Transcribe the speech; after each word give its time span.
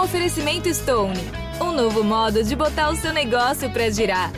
um 0.00 0.04
oferecimento 0.04 0.72
Stone, 0.72 1.20
um 1.60 1.72
novo 1.72 2.02
modo 2.02 2.42
de 2.42 2.56
botar 2.56 2.88
o 2.88 2.96
seu 2.96 3.12
negócio 3.12 3.70
para 3.70 3.90
girar. 3.90 4.32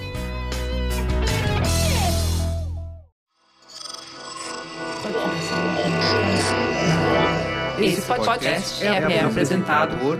Esse 7.79 8.03
podcast 8.03 8.85
é, 8.85 8.88
é 8.88 9.21
apresentado 9.21 9.96
por 9.98 10.18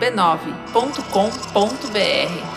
b9.com.br. 0.00 2.49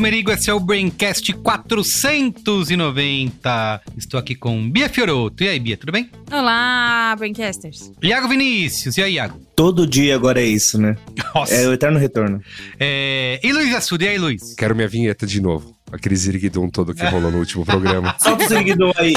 Merigo, 0.00 0.30
esse 0.30 0.48
é 0.48 0.54
o 0.54 0.60
Braincast 0.60 1.32
490. 1.32 3.82
Estou 3.96 4.20
aqui 4.20 4.34
com 4.34 4.70
Bia 4.70 4.88
Fioroto. 4.88 5.42
E 5.42 5.48
aí, 5.48 5.58
Bia, 5.58 5.76
tudo 5.76 5.92
bem? 5.92 6.08
Olá, 6.30 7.14
Braincasters. 7.18 7.90
Iago 8.02 8.28
Vinícius. 8.28 8.96
E 8.96 9.02
aí, 9.02 9.14
Iago? 9.14 9.40
Todo 9.56 9.86
dia 9.86 10.14
agora 10.14 10.40
é 10.40 10.44
isso, 10.44 10.80
né? 10.80 10.96
Nossa. 11.34 11.54
É 11.54 11.68
o 11.68 11.72
eterno 11.72 11.98
retorno. 11.98 12.40
É... 12.78 13.40
E 13.42 13.52
Luiz 13.52 13.74
Assuda, 13.74 14.04
e 14.04 14.08
aí, 14.08 14.18
Luiz? 14.18 14.54
Quero 14.54 14.76
minha 14.76 14.88
vinheta 14.88 15.26
de 15.26 15.40
novo. 15.40 15.76
Aquele 15.90 16.16
ziriguidum 16.16 16.68
todo 16.70 16.94
que 16.94 17.04
rolou 17.06 17.30
no 17.30 17.38
último 17.38 17.64
programa. 17.64 18.14
Solta 18.20 18.44
o 18.44 18.48
ziriguidum 18.48 18.92
aí. 18.96 19.14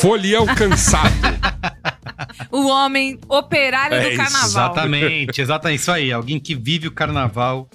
Folião 0.00 0.46
cansado. 0.46 1.12
o 2.50 2.66
homem 2.68 3.18
operário 3.28 3.96
é 3.96 4.10
do 4.10 4.16
carnaval. 4.16 4.46
Exatamente, 4.46 5.40
exatamente. 5.40 5.80
Isso 5.80 5.92
aí. 5.92 6.10
Alguém 6.10 6.40
que 6.40 6.54
vive 6.54 6.88
o 6.88 6.90
carnaval 6.90 7.68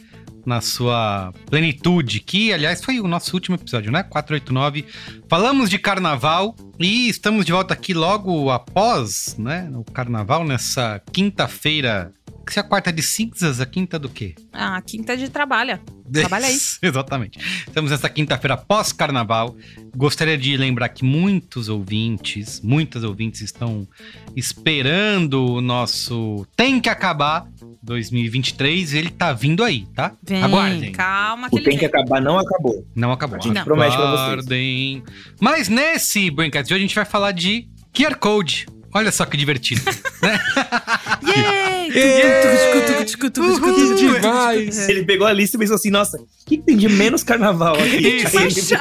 na 0.45 0.61
sua 0.61 1.33
plenitude, 1.49 2.19
que 2.19 2.53
aliás 2.53 2.83
foi 2.83 2.99
o 2.99 3.07
nosso 3.07 3.33
último 3.35 3.55
episódio, 3.55 3.91
né? 3.91 4.03
489. 4.03 4.85
Falamos 5.27 5.69
de 5.69 5.79
carnaval 5.79 6.55
e 6.79 7.09
estamos 7.09 7.45
de 7.45 7.51
volta 7.51 7.73
aqui 7.73 7.93
logo 7.93 8.51
após, 8.51 9.35
né, 9.39 9.69
o 9.73 9.83
carnaval 9.83 10.43
nessa 10.43 11.01
quinta-feira 11.11 12.11
se 12.53 12.59
a 12.59 12.63
quarta 12.63 12.89
é 12.89 12.93
de 12.93 13.01
cinzas, 13.01 13.59
a 13.59 13.65
quinta 13.65 13.97
é 13.97 13.99
do 13.99 14.09
quê? 14.09 14.35
Ah, 14.51 14.77
a 14.77 14.81
quinta 14.81 15.13
é 15.13 15.15
de 15.15 15.29
trabalho. 15.29 15.79
Trabalha 16.11 16.47
aí. 16.47 16.57
Exatamente. 16.81 17.39
Estamos 17.67 17.91
nessa 17.91 18.09
quinta-feira 18.09 18.55
pós-carnaval. 18.55 19.55
Gostaria 19.95 20.37
de 20.37 20.55
lembrar 20.57 20.89
que 20.89 21.03
muitos 21.03 21.69
ouvintes, 21.69 22.61
muitas 22.61 23.03
ouvintes 23.03 23.41
estão 23.41 23.87
esperando 24.35 25.55
o 25.55 25.61
nosso 25.61 26.45
Tem 26.55 26.79
que 26.79 26.89
Acabar 26.89 27.47
2023. 27.81 28.93
Ele 28.93 29.09
tá 29.09 29.33
vindo 29.33 29.63
aí, 29.63 29.85
tá? 29.95 30.13
Vem, 30.23 30.43
Aguardem. 30.43 30.91
Calma 30.91 31.49
que 31.49 31.55
o 31.55 31.63
Tem 31.63 31.77
que 31.77 31.85
Acabar 31.85 32.21
não 32.21 32.37
acabou. 32.37 32.85
Não 32.95 33.11
acabou. 33.11 33.37
A 33.37 33.41
gente 33.41 33.53
não. 33.53 33.63
promete 33.63 33.95
pra 33.95 34.05
vocês. 34.05 34.21
Aguardem. 34.21 35.03
Mas 35.39 35.69
nesse 35.69 36.30
Braincast 36.31 36.67
de 36.67 36.73
hoje 36.73 36.83
a 36.83 36.87
gente 36.87 36.95
vai 36.95 37.05
falar 37.05 37.31
de 37.31 37.67
QR 37.93 38.15
Code. 38.15 38.67
Olha 38.95 39.11
só 39.11 39.25
que 39.25 39.35
divertido. 39.35 39.81
né? 40.21 40.39
demais! 43.93 44.87
Ele 44.87 45.03
pegou 45.03 45.27
a 45.27 45.33
lista 45.33 45.58
e 45.58 45.59
pensou 45.59 45.75
assim: 45.75 45.89
nossa, 45.89 46.17
o 46.17 46.25
que, 46.45 46.58
tem 46.59 46.77
de 46.77 46.87
menos 46.87 47.21
carnaval 47.21 47.75
aqui? 47.75 48.08
Isso. 48.47 48.73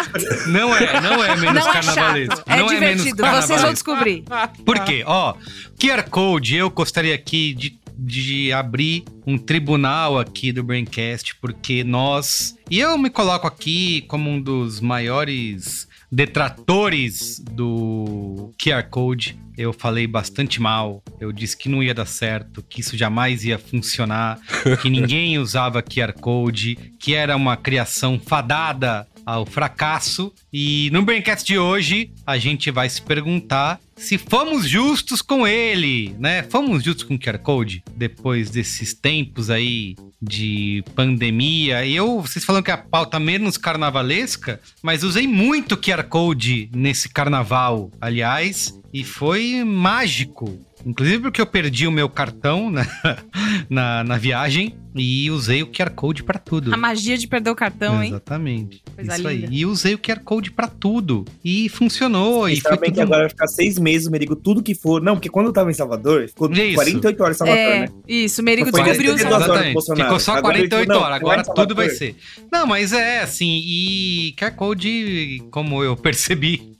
Não 0.47 0.72
é, 0.75 1.00
não 1.00 1.25
é 1.25 1.37
menos 1.37 1.65
não 1.65 1.72
carnavalesco. 1.72 2.43
É, 2.47 2.56
não 2.56 2.71
é 2.71 2.75
divertido, 2.75 3.25
é 3.25 3.43
vocês 3.43 3.61
vão 3.61 3.72
descobrir. 3.72 4.22
Por 4.65 4.78
quê? 4.84 5.03
Ó, 5.05 5.34
QR 5.81 6.09
Code, 6.09 6.55
eu 6.55 6.71
gostaria 6.71 7.15
aqui 7.15 7.53
de 7.53 7.77
de 7.97 8.53
abrir 8.53 9.05
um 9.25 9.39
tribunal 9.39 10.19
aqui 10.19 10.53
do 10.53 10.65
Braincast, 10.65 11.37
porque 11.37 11.84
nós. 11.84 12.56
E 12.71 12.81
eu 12.81 12.99
me 12.99 13.09
coloco 13.09 13.47
aqui 13.47 14.03
como 14.09 14.28
um 14.28 14.41
dos 14.41 14.81
maiores 14.81 15.89
detratores 16.15 17.41
do 17.41 18.53
QR 18.63 18.85
Code. 18.89 19.37
Eu 19.59 19.73
falei 19.73 20.07
bastante 20.07 20.61
mal. 20.61 21.03
Eu 21.21 21.33
disse 21.33 21.57
que 21.57 21.69
não 21.69 21.83
ia 21.83 21.93
dar 21.93 22.07
certo, 22.07 22.63
que 22.63 22.81
isso 22.81 22.97
jamais 22.97 23.45
ia 23.45 23.59
funcionar, 23.59 24.39
que 24.81 24.89
ninguém 24.89 25.39
usava 25.39 25.83
QR 25.83 26.13
Code, 26.13 26.77
que 27.01 27.15
era 27.15 27.37
uma 27.37 27.57
criação 27.57 28.21
fadada 28.25 29.07
ao 29.27 29.45
fracasso. 29.45 30.33
E 30.53 30.89
no 30.93 31.03
Braincast 31.03 31.47
de 31.47 31.59
hoje, 31.59 32.11
a 32.27 32.39
gente 32.39 32.71
vai 32.71 32.89
se 32.89 33.03
perguntar 33.03 33.81
se 33.97 34.19
fomos 34.19 34.69
justos 34.69 35.23
com 35.23 35.47
ele, 35.47 36.15
né? 36.19 36.43
Fomos 36.45 36.83
justos 36.83 37.05
com 37.05 37.15
o 37.15 37.19
QR 37.19 37.39
Code 37.39 37.83
depois 37.97 38.51
desses 38.51 38.93
tempos 38.93 39.51
aí 39.51 39.97
de 40.25 40.83
pandemia. 40.95 41.87
Eu, 41.87 42.21
vocês 42.21 42.45
falam 42.45 42.62
que 42.62 42.71
a 42.71 42.77
pauta 42.77 43.21
menos 43.21 43.57
carnavalesca, 43.57 44.61
mas 44.83 45.03
usei 45.03 45.27
muito 45.27 45.77
QR 45.77 46.05
Code 46.05 46.71
nesse 46.75 47.09
carnaval, 47.09 47.91
aliás, 48.01 48.79
e 48.93 49.05
foi 49.05 49.63
mágico. 49.65 50.59
Inclusive 50.84 51.22
porque 51.22 51.41
eu 51.41 51.47
perdi 51.47 51.87
o 51.87 51.93
meu 51.93 52.09
cartão 52.09 52.71
na, 52.71 52.87
na, 53.69 54.05
na 54.05 54.17
viagem 54.17 54.77
e 54.95 55.31
usei 55.31 55.62
o 55.62 55.67
QR 55.67 55.91
Code 55.91 56.22
para 56.22 56.39
tudo. 56.39 56.72
A 56.72 56.77
magia 56.77 57.19
de 57.19 57.27
perder 57.27 57.50
o 57.50 57.56
cartão, 57.56 58.03
hein? 58.03 58.11
Exatamente. 58.11 58.83
Coisa 58.95 59.12
Isso 59.15 59.28
linda. 59.28 59.47
aí. 59.49 59.55
E 59.55 59.67
usei 59.67 59.95
o 59.95 59.99
QR 59.99 60.21
Code 60.21 60.53
para 60.53 60.69
tudo. 60.69 61.25
E 61.45 61.69
funcionou. 61.69 62.49
E, 62.49 62.55
e 62.55 62.61
foi 62.61 62.77
tudo... 62.77 62.93
que 62.93 63.00
agora 63.00 63.22
vai 63.22 63.28
ficar 63.31 63.49
seis 63.49 63.78
meses, 63.78 64.06
o 64.06 64.11
Merigo, 64.11 64.37
tudo 64.37 64.62
que 64.62 64.75
for. 64.75 65.03
Não, 65.03 65.15
porque 65.15 65.28
quando 65.28 65.47
eu 65.47 65.53
tava 65.53 65.71
em 65.71 65.75
Salvador, 65.75 66.28
ficou 66.28 66.50
isso. 66.53 66.75
48 66.75 67.22
horas 67.22 67.37
em 67.37 67.39
Salvador, 67.39 67.62
é, 67.62 67.81
né? 67.81 67.89
Isso, 68.06 68.41
o 68.41 68.45
Merigo 68.45 68.71
descobriu 68.71 69.15
Exatamente. 69.15 69.81
Ficou 69.97 70.21
só 70.21 70.41
48 70.41 70.93
agora, 70.93 71.05
horas. 71.05 71.21
Agora 71.21 71.43
tudo 71.43 71.75
vai 71.75 71.91
ser. 71.91 72.15
Não, 72.53 72.66
mas 72.66 72.93
é 72.93 73.21
assim. 73.21 73.62
E 73.65 74.34
QR 74.39 74.53
Code, 74.53 75.43
como 75.51 75.83
eu 75.83 75.97
percebi 75.97 76.74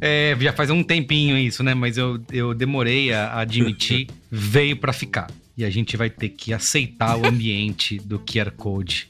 é, 0.00 0.36
já 0.40 0.52
faz 0.52 0.70
um 0.70 0.82
tempinho 0.82 1.36
isso, 1.36 1.62
né? 1.62 1.74
Mas 1.74 1.96
eu, 1.96 2.20
eu 2.32 2.54
demorei 2.54 3.12
a 3.12 3.40
admitir, 3.40 4.08
veio 4.30 4.76
para 4.76 4.92
ficar. 4.92 5.30
E 5.56 5.64
a 5.64 5.70
gente 5.70 5.96
vai 5.96 6.10
ter 6.10 6.28
que 6.28 6.52
aceitar 6.52 7.16
o 7.16 7.26
ambiente 7.26 7.98
do 7.98 8.18
QR 8.18 8.50
Code 8.50 9.08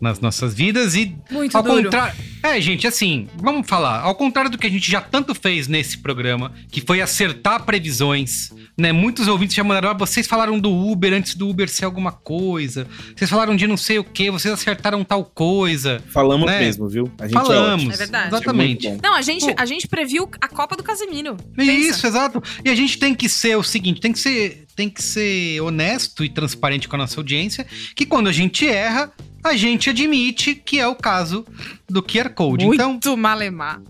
nas 0.00 0.20
nossas 0.20 0.54
vidas 0.54 0.94
e 0.94 1.16
muito 1.30 1.56
ao 1.56 1.62
duro. 1.62 1.84
contrário, 1.84 2.16
é, 2.42 2.60
gente, 2.60 2.86
assim, 2.86 3.28
vamos 3.36 3.66
falar, 3.66 4.00
ao 4.00 4.14
contrário 4.14 4.50
do 4.50 4.56
que 4.56 4.66
a 4.66 4.70
gente 4.70 4.88
já 4.90 5.00
tanto 5.00 5.34
fez 5.34 5.66
nesse 5.66 5.98
programa, 5.98 6.52
que 6.70 6.80
foi 6.80 7.00
acertar 7.00 7.64
previsões, 7.64 8.50
né? 8.78 8.92
Muitos 8.92 9.26
ouvintes 9.26 9.56
já 9.56 9.64
mandaram, 9.64 9.90
ah, 9.90 9.94
vocês 9.94 10.26
falaram 10.26 10.58
do 10.58 10.70
Uber 10.70 11.12
antes 11.12 11.34
do 11.34 11.48
Uber 11.48 11.68
ser 11.68 11.84
alguma 11.84 12.12
coisa. 12.12 12.86
Vocês 13.16 13.28
falaram 13.28 13.56
de 13.56 13.66
não 13.66 13.76
sei 13.76 13.98
o 13.98 14.04
que, 14.04 14.30
vocês 14.30 14.52
acertaram 14.52 15.02
tal 15.02 15.24
coisa. 15.24 16.02
Falamos 16.08 16.46
né? 16.46 16.60
mesmo, 16.60 16.88
viu? 16.88 17.10
A 17.18 17.26
gente 17.26 17.36
é 17.36 17.40
Falamos. 17.40 17.90
É, 17.90 17.94
é 17.94 17.96
verdade. 17.96 18.28
Exatamente. 18.28 18.86
É 18.86 18.98
não, 19.02 19.14
a 19.14 19.22
gente, 19.22 19.54
a 19.56 19.66
gente 19.66 19.88
previu 19.88 20.28
a 20.40 20.48
Copa 20.48 20.76
do 20.76 20.82
Casemiro. 20.82 21.36
Isso, 21.58 22.06
exato. 22.06 22.42
E 22.64 22.70
a 22.70 22.74
gente 22.74 22.98
tem 22.98 23.14
que 23.14 23.28
ser 23.28 23.56
o 23.56 23.62
seguinte, 23.62 24.00
tem 24.00 24.12
que 24.12 24.18
ser 24.18 24.66
tem 24.76 24.90
que 24.90 25.02
ser 25.02 25.58
honesto 25.62 26.22
e 26.22 26.28
transparente 26.28 26.86
com 26.86 26.96
a 26.96 26.98
nossa 26.98 27.18
audiência, 27.18 27.66
que 27.96 28.04
quando 28.04 28.28
a 28.28 28.32
gente 28.32 28.68
erra, 28.68 29.10
a 29.46 29.56
gente 29.56 29.90
admite 29.90 30.54
que 30.54 30.78
é 30.78 30.86
o 30.86 30.94
caso 30.94 31.46
do 31.88 32.02
QR 32.02 32.30
Code. 32.30 32.64
Muito 32.64 32.82
então, 32.82 33.16
malemar. 33.16 33.80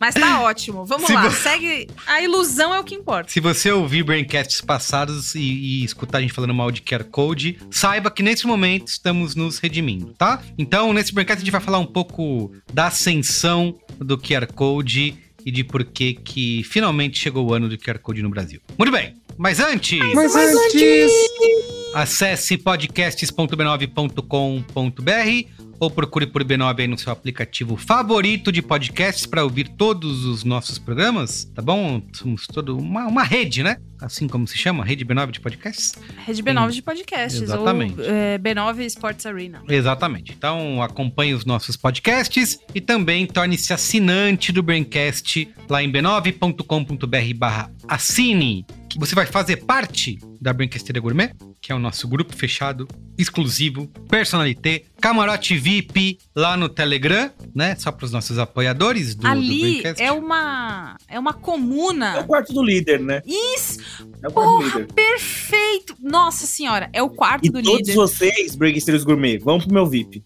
Mas 0.00 0.14
tá 0.14 0.40
ótimo. 0.44 0.84
Vamos 0.84 1.06
se 1.06 1.12
lá, 1.12 1.30
segue. 1.30 1.88
A 2.06 2.22
ilusão 2.22 2.74
é 2.74 2.80
o 2.80 2.84
que 2.84 2.94
importa. 2.94 3.30
Se 3.30 3.40
você 3.40 3.70
ouvir 3.70 4.02
Braincasts 4.02 4.60
passados 4.60 5.34
e, 5.34 5.40
e, 5.40 5.84
escutar 5.84 6.18
a 6.18 6.20
gente 6.20 6.32
falando 6.32 6.54
mal 6.54 6.70
de 6.70 6.82
QR 6.82 7.04
Code, 7.04 7.58
saiba 7.70 8.10
que 8.10 8.22
nesse 8.22 8.46
momento 8.46 8.88
estamos 8.88 9.34
nos 9.34 9.58
redimindo, 9.58 10.14
tá? 10.16 10.42
Então, 10.58 10.92
nesse 10.92 11.12
Braincast 11.12 11.42
a 11.42 11.44
gente 11.44 11.52
vai 11.52 11.60
falar 11.60 11.78
um 11.78 11.86
pouco 11.86 12.52
da 12.72 12.86
ascensão 12.86 13.78
do 13.98 14.18
QR 14.18 14.46
Code 14.52 15.16
e 15.44 15.50
de 15.50 15.62
por 15.62 15.84
que 15.84 16.14
que 16.14 16.64
finalmente 16.64 17.18
chegou 17.18 17.48
o 17.48 17.54
ano 17.54 17.68
do 17.68 17.78
QR 17.78 17.98
Code 17.98 18.22
no 18.22 18.28
Brasil. 18.28 18.60
Muito 18.76 18.90
bem, 18.90 19.14
mas 19.38 19.60
antes... 19.60 19.98
Mas, 20.14 20.34
mas 20.34 20.54
antes... 20.54 21.12
Acesse 21.94 22.58
podcasts.b9.com.br 22.58 25.56
ou 25.78 25.90
procure 25.90 26.26
por 26.26 26.44
B9 26.44 26.80
aí 26.80 26.86
no 26.86 26.98
seu 26.98 27.12
aplicativo 27.12 27.76
favorito 27.76 28.50
de 28.50 28.62
podcasts 28.62 29.26
para 29.26 29.44
ouvir 29.44 29.68
todos 29.68 30.24
os 30.24 30.44
nossos 30.44 30.78
programas, 30.78 31.44
tá 31.54 31.62
bom? 31.62 32.02
Somos 32.12 32.46
todo 32.46 32.76
uma, 32.76 33.06
uma 33.06 33.22
rede, 33.22 33.62
né? 33.62 33.76
Assim 34.00 34.28
como 34.28 34.46
se 34.46 34.58
chama, 34.58 34.84
Rede 34.84 35.04
B9 35.04 35.30
de 35.30 35.40
podcasts. 35.40 35.94
Rede 36.26 36.42
B9 36.42 36.70
de 36.70 36.82
podcasts. 36.82 37.40
Exatamente. 37.40 37.98
Ou 37.98 38.06
é, 38.06 38.38
B9 38.38 38.84
Sports 38.84 39.24
Arena. 39.24 39.62
Exatamente. 39.68 40.34
Então 40.36 40.82
acompanhe 40.82 41.32
os 41.32 41.44
nossos 41.44 41.76
podcasts 41.76 42.58
e 42.74 42.80
também 42.80 43.26
torne-se 43.26 43.72
assinante 43.72 44.52
do 44.52 44.62
Braincast 44.62 45.48
lá 45.68 45.82
em 45.82 45.90
b9.com.br 45.90 47.34
barra 47.36 47.70
assine. 47.88 48.66
Você 48.98 49.14
vai 49.14 49.26
fazer 49.26 49.56
parte 49.64 50.18
da 50.40 50.52
Brinquesteira 50.52 50.98
Gourmet, 51.00 51.30
que 51.60 51.70
é 51.70 51.74
o 51.74 51.78
nosso 51.78 52.08
grupo 52.08 52.34
fechado, 52.34 52.88
exclusivo, 53.18 53.86
personalité, 54.08 54.84
camarote 55.00 55.56
VIP 55.56 56.18
lá 56.34 56.56
no 56.56 56.68
Telegram, 56.68 57.30
né? 57.54 57.74
Só 57.76 57.92
para 57.92 58.04
os 58.06 58.12
nossos 58.12 58.38
apoiadores 58.38 59.14
do, 59.14 59.22
do 59.22 59.26
Ali 59.28 59.60
Braincast. 59.80 60.02
é 60.02 60.12
uma, 60.12 60.96
é 61.08 61.18
uma 61.18 61.30
É 61.30 61.34
o 61.34 61.38
comuna. 61.38 62.24
quarto 62.24 62.52
do 62.54 62.62
líder, 62.62 63.00
né? 63.00 63.22
Isso! 63.26 63.80
É 64.22 64.28
o 64.28 64.32
quarto 64.32 64.48
do 64.50 64.62
Porra, 64.70 64.80
líder. 64.80 64.92
perfeito! 64.94 65.96
Nossa 66.00 66.46
senhora, 66.46 66.88
é 66.92 67.02
o 67.02 67.10
quarto 67.10 67.46
E 67.46 67.50
do 67.50 67.62
todos 67.62 67.80
líder. 67.88 67.94
vocês, 67.94 68.54
Breguesteiros 68.56 69.04
Gourmet, 69.04 69.38
vão 69.38 69.58
pro 69.58 69.72
meu 69.72 69.86
VIP. 69.86 70.22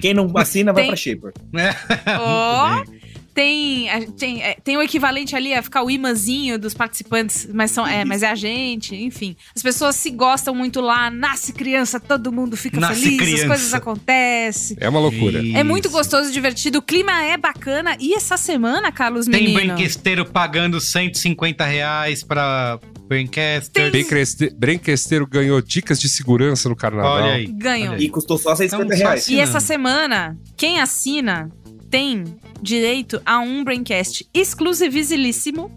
Quem 0.00 0.14
não 0.14 0.30
assina, 0.38 0.72
vai 0.72 0.84
Tem- 0.84 0.90
pra 0.90 0.96
Shaper. 0.96 1.32
né? 1.52 1.74
Ó, 2.18 2.82
tem, 3.34 3.88
tem, 4.18 4.42
é, 4.42 4.56
tem 4.62 4.76
o 4.76 4.82
equivalente 4.82 5.34
ali 5.34 5.54
a 5.54 5.62
ficar 5.62 5.82
o 5.82 5.90
imãzinho 5.90 6.58
dos 6.58 6.74
participantes, 6.74 7.48
mas, 7.52 7.70
são, 7.70 7.86
é, 7.86 8.04
mas 8.04 8.22
é 8.22 8.28
a 8.30 8.34
gente, 8.34 8.94
enfim. 8.94 9.34
As 9.56 9.62
pessoas 9.62 9.96
se 9.96 10.10
gostam 10.10 10.54
muito 10.54 10.80
lá, 10.80 11.10
nasce 11.10 11.52
criança, 11.52 11.98
todo 11.98 12.30
mundo 12.32 12.56
fica 12.56 12.78
Nasce 12.80 13.00
feliz, 13.02 13.18
criança. 13.18 13.42
as 13.42 13.48
coisas 13.48 13.74
acontecem. 13.74 14.76
É 14.80 14.88
uma 14.88 15.00
loucura. 15.00 15.40
É 15.54 15.62
muito 15.64 15.86
Isso. 15.88 15.96
gostoso, 15.96 16.32
divertido, 16.32 16.78
o 16.78 16.82
clima 16.82 17.22
é 17.24 17.36
bacana. 17.36 17.96
E 17.98 18.14
essa 18.14 18.36
semana, 18.36 18.90
Carlos 18.92 19.26
Tem 19.26 19.44
Menino? 19.44 19.74
brinquesteiro 19.74 20.24
pagando 20.26 20.80
150 20.80 21.64
reais 21.64 22.22
pra 22.22 22.78
Braincaster. 23.08 23.90
Brinqueste- 23.90 24.50
Brinquesteiro 24.56 25.26
ganhou 25.26 25.60
dicas 25.60 25.98
de 26.00 26.08
segurança 26.08 26.68
no 26.68 26.76
carnaval. 26.76 27.22
Olha 27.22 27.32
aí. 27.34 27.46
Ganham. 27.46 27.92
Olha 27.94 28.02
E 28.02 28.08
custou 28.08 28.38
só 28.38 28.54
150 28.54 28.94
Então, 28.94 29.06
reais. 29.06 29.28
E 29.28 29.38
essa 29.38 29.60
semana, 29.60 30.36
quem 30.56 30.80
assina 30.80 31.50
tem 31.92 32.24
direito 32.62 33.20
a 33.24 33.38
um 33.38 33.62
Braincast 33.62 34.26
exclusivíssimo 34.32 35.70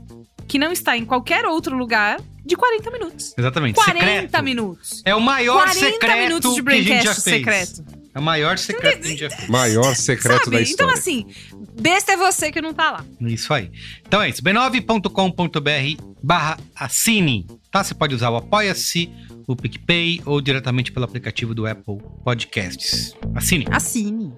que 0.47 0.57
não 0.57 0.71
está 0.71 0.95
em 0.95 1.03
qualquer 1.05 1.45
outro 1.45 1.75
lugar 1.77 2.21
de 2.45 2.55
40 2.55 2.89
minutos. 2.91 3.33
Exatamente. 3.37 3.75
40 3.75 3.99
secreto. 3.99 4.43
minutos. 4.43 5.01
É 5.03 5.13
o 5.13 5.19
maior 5.19 5.65
40 5.65 5.79
secreto 5.91 6.17
minutos 6.23 6.55
de 6.55 6.63
que 6.63 6.69
a 6.69 6.73
gente 6.75 6.85
já 6.87 6.93
Braincast 6.93 7.21
fez. 7.21 7.35
secreto. 7.37 7.85
É 8.13 8.19
o 8.19 8.21
maior 8.21 8.57
secreto 8.57 8.99
que 9.01 9.05
a 9.07 9.09
gente 9.09 9.19
já 9.19 9.29
fez. 9.29 9.49
Maior 9.49 9.93
secreto 9.95 10.45
Sabe? 10.45 10.55
da 10.55 10.61
Então, 10.61 10.87
história. 10.87 10.93
assim, 10.93 11.25
besta 11.81 12.13
é 12.13 12.17
você 12.17 12.49
que 12.49 12.61
não 12.61 12.73
tá 12.73 12.91
lá. 12.91 13.05
Isso 13.19 13.53
aí. 13.53 13.69
Então 14.07 14.21
é 14.21 14.29
isso. 14.29 14.41
b9.com.br 14.41 16.03
barra 16.23 16.57
assine. 16.75 17.45
Tá? 17.69 17.83
Você 17.83 17.93
pode 17.93 18.15
usar 18.15 18.29
o 18.29 18.37
Apoia-se, 18.37 19.09
o 19.45 19.53
PicPay 19.55 20.21
ou 20.25 20.39
diretamente 20.39 20.93
pelo 20.93 21.03
aplicativo 21.03 21.53
do 21.53 21.67
Apple 21.67 21.97
Podcasts. 22.23 23.13
Assine. 23.35 23.65
Assine. 23.69 24.31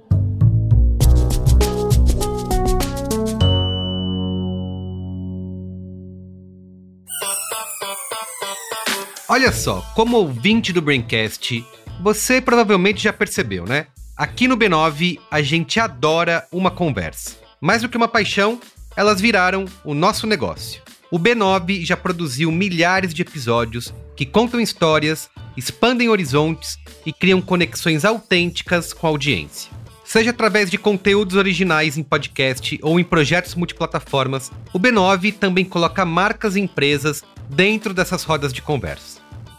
Olha 9.30 9.52
só, 9.52 9.82
como 9.94 10.16
ouvinte 10.16 10.72
do 10.72 10.82
Braincast, 10.82 11.62
você 12.02 12.40
provavelmente 12.40 13.04
já 13.04 13.12
percebeu, 13.12 13.66
né? 13.66 13.88
Aqui 14.16 14.48
no 14.48 14.56
B9 14.56 15.20
a 15.30 15.42
gente 15.42 15.82
adora 15.82 16.48
uma 16.50 16.72
conversa. 16.72 17.36
Mais 17.60 17.82
do 17.82 17.90
que 17.90 17.98
uma 17.98 18.08
paixão, 18.08 18.58
elas 18.96 19.20
viraram 19.20 19.66
o 19.84 19.94
nosso 19.94 20.26
negócio. 20.26 20.82
O 21.12 21.20
B9 21.20 21.84
já 21.84 21.98
produziu 21.98 22.50
milhares 22.54 23.14
de 23.14 23.22
episódios 23.22 23.94
que 24.16 24.26
contam 24.26 24.62
histórias, 24.62 25.30
expandem 25.58 26.08
horizontes 26.08 26.80
e 27.06 27.12
criam 27.12 27.42
conexões 27.42 28.06
autênticas 28.06 28.94
com 28.94 29.08
a 29.08 29.10
audiência. 29.10 29.70
Seja 30.06 30.30
através 30.30 30.72
de 30.72 30.78
conteúdos 30.78 31.36
originais 31.36 31.98
em 31.98 32.04
podcast 32.04 32.80
ou 32.82 32.98
em 32.98 33.04
projetos 33.04 33.56
multiplataformas, 33.56 34.50
o 34.72 34.80
B9 34.80 35.34
também 35.34 35.66
coloca 35.66 36.06
marcas 36.06 36.56
e 36.56 36.62
empresas 36.62 37.26
dentro 37.50 37.94
dessas 37.94 38.24
rodas 38.24 38.54
de 38.54 38.62
conversa. 38.62 39.17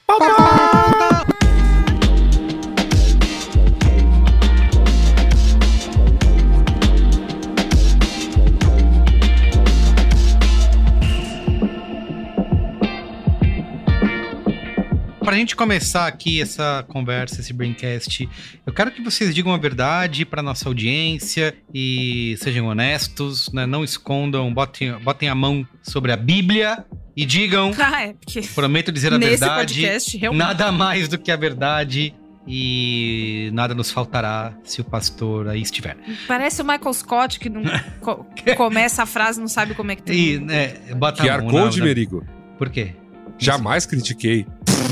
Pra 15.30 15.36
gente 15.38 15.54
começar 15.54 16.08
aqui 16.08 16.42
essa 16.42 16.84
conversa, 16.88 17.40
esse 17.40 17.52
braincast, 17.52 18.28
eu 18.66 18.72
quero 18.72 18.90
que 18.90 19.00
vocês 19.00 19.32
digam 19.32 19.54
a 19.54 19.56
verdade 19.56 20.24
pra 20.24 20.42
nossa 20.42 20.68
audiência 20.68 21.54
e 21.72 22.34
sejam 22.40 22.66
honestos, 22.66 23.48
né? 23.52 23.64
Não 23.64 23.84
escondam, 23.84 24.52
botem, 24.52 24.92
botem 24.98 25.28
a 25.28 25.34
mão 25.36 25.64
sobre 25.84 26.10
a 26.10 26.16
Bíblia 26.16 26.84
e 27.16 27.24
digam, 27.24 27.70
Ah, 27.78 28.02
é, 28.02 28.12
porque 28.14 28.40
prometo 28.56 28.90
dizer 28.90 29.12
a 29.12 29.18
nesse 29.18 29.30
verdade, 29.38 29.74
podcast, 29.74 30.16
realmente. 30.18 30.42
nada 30.44 30.72
mais 30.72 31.06
do 31.06 31.16
que 31.16 31.30
a 31.30 31.36
verdade 31.36 32.12
e 32.44 33.50
nada 33.52 33.72
nos 33.72 33.92
faltará 33.92 34.52
se 34.64 34.80
o 34.80 34.84
pastor 34.84 35.46
aí 35.46 35.62
estiver. 35.62 35.96
Parece 36.26 36.60
o 36.60 36.64
Michael 36.64 36.92
Scott 36.92 37.38
que 37.38 37.48
não 37.48 37.62
co- 38.02 38.26
começa 38.56 39.04
a 39.04 39.06
frase 39.06 39.38
e 39.38 39.42
não 39.42 39.48
sabe 39.48 39.74
como 39.76 39.92
é 39.92 39.94
que 39.94 40.02
E, 40.10 40.38
tem. 40.38 40.40
né, 40.44 40.74
bota 40.96 41.22
a 41.22 41.38
mão 41.40 41.50
Code, 41.52 41.78
na- 41.78 41.84
Merigo. 41.84 42.26
Por 42.58 42.68
quê? 42.68 42.96
Jamais 43.38 43.86
critiquei. 43.86 44.44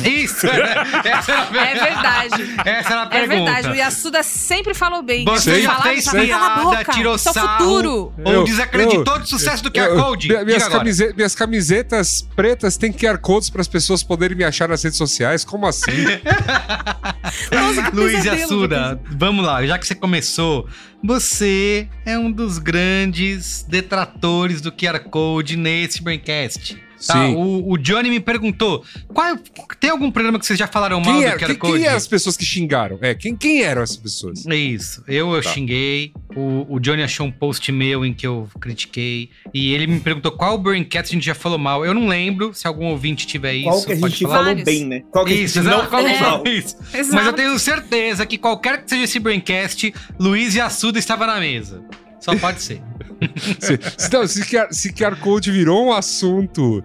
Isso! 0.04 0.46
Essa 0.46 1.32
era 1.32 1.42
a 1.42 1.46
É 1.46 1.50
pergunta. 1.50 1.84
verdade. 1.84 2.54
Essa 2.64 2.92
era 2.92 3.02
a 3.02 3.04
É 3.04 3.08
pergunta. 3.08 3.44
verdade. 3.52 3.68
O 3.68 3.74
Yasuda 3.74 4.22
sempre 4.22 4.74
falou 4.74 5.02
bem. 5.02 5.24
Você 5.24 5.62
falava, 5.62 5.82
fez 5.82 6.04
"Cala 6.04 6.22
a 6.22 6.70
piada, 6.74 6.92
tirou 6.92 7.12
é 7.12 7.16
o 7.16 7.18
sarro. 7.18 7.58
futuro. 7.58 8.12
Ou 8.24 8.32
Eu- 8.32 8.44
desacreditou 8.44 9.18
do 9.18 9.26
sucesso 9.26 9.62
do 9.62 9.70
QR 9.70 9.88
Eu- 9.90 9.96
Code? 10.02 10.28
minha- 10.28 10.44
minhas, 10.44 10.62
agora. 10.62 10.78
camise- 10.80 11.12
minhas 11.16 11.34
camisetas 11.34 12.22
pretas 12.36 12.76
têm 12.76 12.92
QR 12.92 13.18
Codes 13.18 13.50
para 13.50 13.60
as 13.60 13.68
pessoas 13.68 14.02
poderem 14.02 14.36
me 14.36 14.44
achar 14.44 14.68
nas 14.68 14.82
redes 14.82 14.98
sociais. 14.98 15.44
Como 15.44 15.66
assim? 15.66 15.92
Luiz 17.92 18.12
pesadelo, 18.22 18.44
Assuda, 18.44 19.00
vamos 19.10 19.44
lá, 19.44 19.64
já 19.66 19.78
que 19.78 19.86
você 19.86 19.94
começou, 19.94 20.66
você 21.02 21.88
é 22.06 22.18
um 22.18 22.30
dos 22.30 22.58
grandes 22.58 23.64
detratores 23.68 24.60
do 24.60 24.70
QR 24.72 25.00
Code 25.00 25.56
nesse 25.56 26.02
Braincast. 26.02 26.80
Tá? 27.06 27.14
Sim. 27.26 27.34
O, 27.36 27.72
o 27.72 27.78
Johnny 27.78 28.10
me 28.10 28.18
perguntou: 28.20 28.84
qual, 29.08 29.36
tem 29.78 29.90
algum 29.90 30.10
programa 30.10 30.38
que 30.38 30.44
vocês 30.46 30.58
já 30.58 30.66
falaram 30.66 31.00
mal 31.00 31.12
quem, 31.14 31.22
do 31.22 31.26
era, 31.28 31.38
QR 31.38 31.46
quem, 31.46 31.54
Code? 31.56 31.72
quem 31.78 31.84
eram 31.86 31.96
as 31.96 32.06
pessoas 32.08 32.36
que 32.36 32.44
xingaram? 32.44 32.98
É, 33.00 33.14
quem, 33.14 33.36
quem 33.36 33.62
eram 33.62 33.82
essas 33.82 33.96
pessoas? 33.96 34.46
É 34.46 34.56
isso. 34.56 35.02
Eu, 35.06 35.32
eu 35.34 35.42
Tá. 35.42 35.50
xinguei. 35.50 36.12
O, 36.34 36.66
o 36.74 36.78
Johnny 36.80 37.02
achou 37.02 37.26
um 37.26 37.30
post 37.30 37.70
meu 37.72 38.04
em 38.04 38.12
que 38.12 38.26
eu 38.26 38.48
critiquei. 38.60 39.30
E 39.54 39.72
ele 39.72 39.86
me 39.86 40.00
perguntou 40.00 40.32
qual 40.32 40.58
Braincast 40.58 41.12
a 41.12 41.14
gente 41.14 41.24
já 41.26 41.34
falou 41.34 41.58
mal. 41.58 41.84
Eu 41.86 41.94
não 41.94 42.06
lembro. 42.08 42.52
Se 42.52 42.66
algum 42.66 42.86
ouvinte 42.86 43.26
tiver 43.26 43.54
isso, 43.54 43.68
Qual 43.68 43.84
que 43.84 43.92
a 43.92 43.96
gente 43.96 44.22
falar. 44.22 44.32
falou 44.34 44.44
Vários. 44.46 44.64
bem, 44.64 44.84
né? 44.84 45.02
Qual 45.10 45.24
que 45.24 45.32
a 45.32 45.36
gente 45.36 45.44
Isso, 45.46 45.62
não 45.62 45.86
falou 45.86 46.08
É. 46.08 46.20
mal. 46.20 46.42
Isso. 46.46 46.76
Exato. 46.92 47.14
Mas 47.14 47.26
eu 47.26 47.32
tenho 47.32 47.58
certeza 47.58 48.26
que 48.26 48.36
qualquer 48.38 48.82
que 48.82 48.90
seja 48.90 49.04
esse 49.04 49.18
Braincast, 49.18 49.92
Luiz 50.18 50.54
e 50.54 50.60
Assuda 50.60 50.98
estava 50.98 51.26
na 51.26 51.38
mesa. 51.40 51.82
Só 52.20 52.36
pode 52.36 52.60
ser. 52.60 52.80
se, 53.58 53.78
se, 53.96 54.12
não, 54.12 54.26
se, 54.26 54.44
QR, 54.44 54.68
se 54.70 54.92
QR 54.92 55.16
Code 55.16 55.50
virou 55.50 55.86
um 55.86 55.92
assunto 55.92 56.84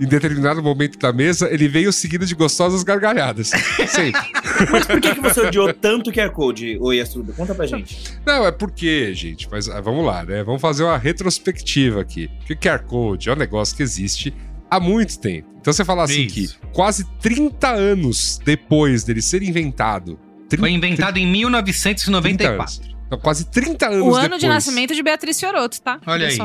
em 0.00 0.06
determinado 0.06 0.62
momento 0.62 0.98
da 0.98 1.12
mesa, 1.12 1.52
ele 1.52 1.68
veio 1.68 1.92
seguido 1.92 2.24
de 2.24 2.34
gostosas 2.34 2.82
gargalhadas. 2.82 3.48
Sempre. 3.48 4.20
Mas 4.70 4.86
por 4.86 5.00
que, 5.00 5.14
que 5.14 5.20
você 5.20 5.40
odiou 5.40 5.72
tanto 5.74 6.10
o 6.10 6.12
QR 6.12 6.30
Code, 6.30 6.78
ô 6.80 6.92
Yasuda? 6.92 7.32
Conta 7.32 7.54
pra 7.54 7.66
gente. 7.66 7.98
Não, 8.24 8.46
é 8.46 8.52
porque, 8.52 9.12
gente, 9.14 9.48
mas 9.50 9.68
ah, 9.68 9.80
vamos 9.80 10.04
lá, 10.04 10.24
né? 10.24 10.42
Vamos 10.42 10.60
fazer 10.60 10.84
uma 10.84 10.98
retrospectiva 10.98 12.00
aqui. 12.00 12.28
Porque 12.38 12.52
o 12.52 12.56
QR 12.56 12.84
Code 12.84 13.28
é 13.28 13.32
um 13.32 13.36
negócio 13.36 13.76
que 13.76 13.82
existe 13.82 14.34
há 14.70 14.80
muito 14.80 15.18
tempo. 15.18 15.48
Então 15.60 15.72
você 15.72 15.84
falar 15.84 16.04
assim 16.04 16.26
Isso. 16.26 16.58
que 16.58 16.66
quase 16.72 17.04
30 17.20 17.68
anos 17.68 18.40
depois 18.44 19.04
dele 19.04 19.22
ser 19.22 19.42
inventado. 19.42 20.18
30, 20.48 20.60
Foi 20.60 20.70
inventado 20.70 21.18
em 21.18 21.26
1994. 21.26 22.97
Então, 23.08 23.18
quase 23.18 23.46
30 23.46 23.86
anos 23.88 24.06
O 24.06 24.14
ano 24.14 24.22
depois. 24.24 24.40
de 24.42 24.48
nascimento 24.48 24.94
de 24.94 25.02
Beatriz 25.02 25.40
Fioroto, 25.40 25.80
tá? 25.80 25.98
Olha 26.06 26.28
aí, 26.28 26.34
isso. 26.34 26.42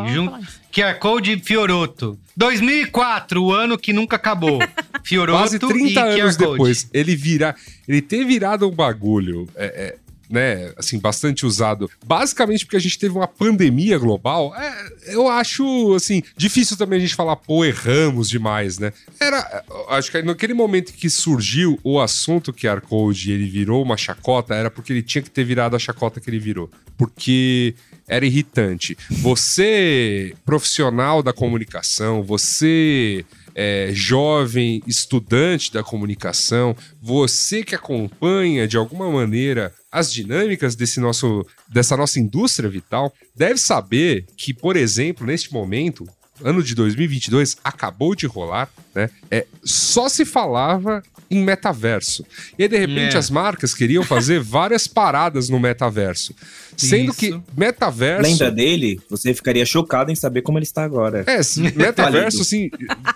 QR 0.71 0.97
Code 0.97 1.37
Fioroto. 1.43 2.17
2004, 2.37 3.43
o 3.43 3.51
ano 3.51 3.77
que 3.77 3.91
nunca 3.91 4.15
acabou. 4.15 4.59
Fioroto 5.03 5.37
Quase 5.43 5.59
30 5.59 5.75
e 5.83 5.93
QR 5.93 6.21
anos 6.21 6.37
depois, 6.37 6.89
ele 6.93 7.17
virar. 7.17 7.55
Ele 7.85 8.01
ter 8.01 8.25
virado 8.25 8.65
um 8.67 8.71
bagulho. 8.71 9.47
é, 9.55 9.65
é, 9.65 9.95
né, 10.29 10.73
assim, 10.77 10.99
bastante 10.99 11.45
usado. 11.45 11.89
Basicamente 12.05 12.65
porque 12.65 12.77
a 12.77 12.81
gente 12.81 12.97
teve 12.97 13.15
uma 13.15 13.27
pandemia 13.27 13.97
global. 13.97 14.53
é, 14.55 15.13
eu 15.13 15.27
acho, 15.27 15.93
assim, 15.95 16.23
difícil 16.35 16.77
também 16.77 16.97
a 16.97 17.01
gente 17.01 17.15
falar, 17.15 17.35
pô, 17.35 17.63
erramos 17.65 18.29
demais, 18.29 18.77
né? 18.79 18.93
Era, 19.19 19.63
acho 19.89 20.11
que 20.11 20.21
naquele 20.21 20.53
momento 20.53 20.93
que 20.93 21.09
surgiu 21.09 21.79
o 21.83 21.99
assunto 21.99 22.53
QR 22.53 22.81
Code 22.81 23.29
e 23.29 23.33
ele 23.33 23.49
virou 23.49 23.81
uma 23.83 23.97
chacota, 23.97 24.55
era 24.55 24.69
porque 24.69 24.93
ele 24.93 25.03
tinha 25.03 25.21
que 25.21 25.29
ter 25.29 25.43
virado 25.43 25.75
a 25.75 25.79
chacota 25.79 26.19
que 26.19 26.29
ele 26.29 26.39
virou. 26.39 26.69
Porque 26.97 27.75
era 28.07 28.25
irritante. 28.25 28.97
Você, 29.09 30.33
profissional 30.45 31.23
da 31.23 31.33
comunicação, 31.33 32.23
você 32.23 33.25
é, 33.55 33.89
jovem 33.93 34.81
estudante 34.87 35.71
da 35.71 35.83
comunicação, 35.83 36.75
você 37.01 37.63
que 37.63 37.75
acompanha 37.75 38.67
de 38.67 38.77
alguma 38.77 39.11
maneira 39.11 39.73
as 39.91 40.11
dinâmicas 40.11 40.75
desse 40.75 40.99
nosso, 40.99 41.45
dessa 41.67 41.95
nossa 41.95 42.19
indústria 42.19 42.69
vital, 42.69 43.13
deve 43.35 43.59
saber 43.59 44.25
que, 44.35 44.53
por 44.53 44.75
exemplo, 44.75 45.25
neste 45.25 45.53
momento, 45.53 46.07
ano 46.43 46.63
de 46.63 46.73
2022 46.73 47.57
acabou 47.63 48.15
de 48.15 48.25
rolar, 48.25 48.69
né? 48.93 49.09
É, 49.29 49.45
só 49.63 50.09
se 50.09 50.25
falava 50.25 51.03
em 51.33 51.43
metaverso. 51.43 52.25
E 52.57 52.63
aí, 52.63 52.69
de 52.69 52.77
repente, 52.77 53.15
É. 53.15 53.19
as 53.19 53.29
marcas 53.29 53.73
queriam 53.73 54.03
fazer 54.03 54.39
várias 54.43 54.87
paradas 54.87 55.49
no 55.49 55.59
metaverso. 55.59 56.33
Sendo 56.77 57.11
Isso. 57.11 57.19
que 57.19 57.39
metaverso. 57.57 58.29
Lembra 58.29 58.51
dele? 58.51 58.99
Você 59.09 59.33
ficaria 59.33 59.65
chocado 59.65 60.11
em 60.11 60.15
saber 60.15 60.41
como 60.41 60.57
ele 60.57 60.65
está 60.65 60.83
agora. 60.83 61.23
É, 61.27 61.35
assim, 61.37 61.63
metaverso, 61.75 62.41
assim, 62.41 62.69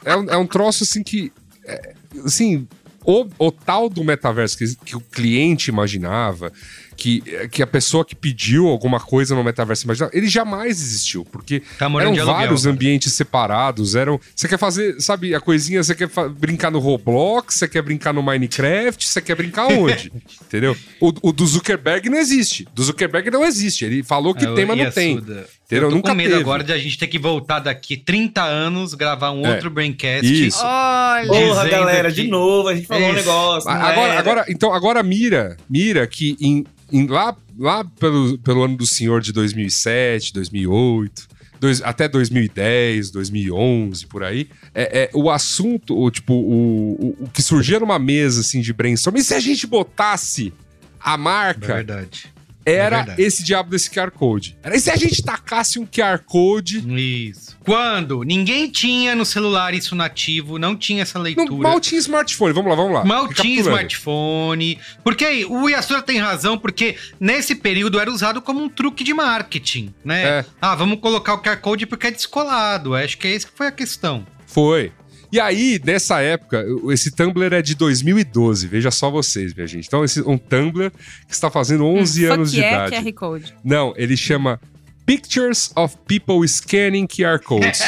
é 0.06 0.16
um, 0.16 0.30
é 0.30 0.38
um 0.38 0.46
troço, 0.48 0.84
assim, 0.84 1.04
que... 1.04 1.32
é, 1.66 1.94
assim, 2.26 2.68
o, 3.04 3.26
o 3.40 3.52
tal 3.52 3.88
do 3.90 4.04
metaverso 4.04 4.58
que, 4.58 4.76
que 4.84 4.96
o 4.98 5.00
cliente 5.00 5.70
imaginava, 5.70 6.52
que, 6.98 7.22
que 7.52 7.62
a 7.62 7.68
pessoa 7.68 8.04
que 8.04 8.16
pediu 8.16 8.68
alguma 8.68 9.00
coisa 9.00 9.36
no 9.36 9.44
metaverso 9.44 9.86
imaginava, 9.86 10.12
ele 10.16 10.28
jamais 10.28 10.82
existiu, 10.82 11.24
porque 11.24 11.62
Tá 11.78 11.86
eram 11.86 12.00
aluguel, 12.00 12.26
vários 12.26 12.66
ambientes 12.66 13.14
separados, 13.14 13.96
eram... 13.96 14.20
Você 14.36 14.48
quer 14.48 14.58
fazer, 14.58 15.00
sabe, 15.00 15.36
a 15.36 15.40
coisinha, 15.40 15.84
você 15.84 15.94
quer 15.94 16.10
brincar 16.32 16.72
no 16.72 16.80
Roblox, 16.80 17.56
você 17.56 17.68
quer 17.68 17.84
brincar 17.84 18.12
no 18.14 18.24
Minecraft, 18.24 19.08
você 19.08 19.22
quer 19.22 19.36
brincar 19.36 19.68
onde? 19.68 20.12
Entendeu? 20.42 20.76
O, 21.00 21.30
o 21.30 21.32
do 21.32 21.46
Zuckerberg 21.46 22.10
não 22.10 22.18
existe. 22.18 22.68
Do 22.74 22.84
Zuckerberg 22.84 23.30
não 23.30 23.46
existe. 23.46 23.86
Ele 23.86 24.02
falou 24.02 24.34
que 24.34 24.46
Ah, 24.46 24.54
tem, 24.56 24.66
mas 24.66 24.78
não 24.78 24.92
tem. 24.92 25.24
Entendeu? 25.68 25.88
Eu 25.88 25.90
tô 25.90 25.96
Nunca 25.98 26.10
com 26.12 26.16
medo 26.16 26.30
teve. 26.30 26.42
agora 26.42 26.64
de 26.64 26.72
a 26.72 26.78
gente 26.78 26.98
ter 26.98 27.08
que 27.08 27.20
voltar 27.20 27.60
daqui 27.60 27.98
30 27.98 28.42
anos, 28.42 28.94
gravar 28.94 29.32
um 29.32 29.46
É. 29.46 29.52
outro 29.52 29.70
Braincast. 29.70 30.26
Isso. 30.48 30.62
Olha. 30.64 31.28
Porra, 31.28 31.68
galera, 31.68 32.10
que- 32.10 32.22
de 32.22 32.28
novo, 32.30 32.70
a 32.70 32.76
gente 32.76 32.88
falou 32.88 33.04
um 33.04 33.08
Isso. 33.10 33.18
negócio. 33.18 33.70
não 33.70 33.76
Agora, 33.82 34.12
era. 34.14 34.20
agora, 34.20 34.46
então, 34.48 34.74
agora 34.74 35.04
mira, 35.04 35.58
mira 35.70 36.08
que 36.08 36.38
em, 36.40 36.64
em- 36.90 37.06
lá, 37.08 37.36
lá 37.60 37.84
pelo, 38.00 38.38
pelo 38.40 38.64
ano 38.64 38.78
do 38.78 38.86
senhor 38.86 39.20
de 39.20 39.34
2007, 39.34 40.32
2008, 40.34 41.28
dois- 41.60 41.82
até 41.82 42.08
2010, 42.08 43.12
2011, 43.12 44.06
por 44.08 44.24
aí, 44.24 44.48
é, 44.74 45.02
é, 45.04 45.10
o 45.14 45.30
assunto, 45.30 45.98
o, 46.00 46.10
tipo, 46.10 46.32
o, 46.34 46.94
o, 47.20 47.24
o 47.26 47.30
que 47.30 47.42
surgia 47.42 47.78
numa 47.78 48.00
mesa, 48.00 48.40
assim, 48.40 48.62
de 48.62 48.72
brainstorm, 48.72 49.18
e 49.18 49.22
se 49.22 49.34
a 49.34 49.40
gente 49.42 49.68
botasse 49.68 50.54
a 50.98 51.16
É 51.16 51.18
marca, 51.18 51.74
verdade. 51.76 52.32
Era 52.72 52.96
é 52.96 52.98
verdade. 53.00 53.22
esse 53.22 53.44
diabo 53.44 53.70
desse 53.70 53.90
QR 53.90 54.12
Code. 54.12 54.58
Era, 54.62 54.76
e 54.76 54.80
se 54.80 54.90
a 54.90 54.96
gente 54.96 55.24
tacasse 55.24 55.80
um 55.80 55.86
QR 55.86 56.20
Code... 56.26 56.84
Isso. 56.98 57.58
Quando 57.64 58.24
ninguém 58.24 58.70
tinha 58.70 59.14
no 59.14 59.26
celular 59.26 59.74
isso 59.74 59.94
nativo, 59.94 60.58
não 60.58 60.76
tinha 60.76 61.02
essa 61.02 61.20
Não, 61.20 61.24
leitura. 61.24 61.70
mal 61.70 61.80
tinha 61.82 62.00
smartphone, 62.00 62.54
vamos 62.54 62.70
lá, 62.70 62.76
vamos 62.76 62.94
lá. 62.94 63.04
Mal 63.04 63.28
tinha 63.34 63.60
smartphone. 63.60 64.80
Porque 65.04 65.26
aí, 65.26 65.44
o 65.46 65.68
Yasura 65.68 66.02
tem 66.02 66.18
razão, 66.18 66.58
porque 66.58 66.96
nesse 67.20 67.56
período 67.56 68.00
era 68.00 68.10
usado 68.10 68.42
como 68.42 68.62
um 68.62 68.70
truque 68.70 69.04
de 69.04 69.14
marketing, 69.14 69.94
né? 70.04 70.24
É. 70.24 70.46
Ah, 70.62 70.76
vamos 70.76 71.00
colocar 71.00 71.34
o 71.34 71.42
QR 71.42 71.58
Code 71.58 71.86
porque 71.86 72.08
é 72.08 72.12
descolado. 72.12 72.96
Acho 72.96 73.18
que 73.18 73.28
é 73.28 73.36
isso 73.36 73.48
que 73.48 73.58
foi 73.58 73.68
a 73.68 73.72
questão. 73.72 74.26
Foi. 74.46 74.92
E 75.32 75.40
aí, 75.40 75.80
nessa 75.84 76.22
época, 76.22 76.66
esse 76.90 77.12
Tumblr 77.12 77.54
é 77.54 77.62
de 77.62 77.76
2012, 77.76 78.68
veja 78.68 78.90
só 78.92 79.10
vocês, 79.12 79.54
minha 79.54 79.68
gente. 79.68 79.88
Então, 79.88 80.04
esse, 80.04 80.22
um 80.22 80.38
Tumblr 80.38 80.92
que 81.28 81.34
está 81.34 81.50
fazendo 81.52 81.86
11 81.86 82.26
anos 82.26 82.52
de 82.52 82.64
é 82.64 82.72
idade. 82.72 82.96
QR 82.96 83.14
Code. 83.14 83.54
Não, 83.64 83.94
ele 83.98 84.16
chama 84.16 84.60
Pictures 85.06 85.72
of 85.76 85.96
People 86.08 86.48
Scanning 86.48 87.08
QR 87.08 87.40
Codes. 87.44 87.82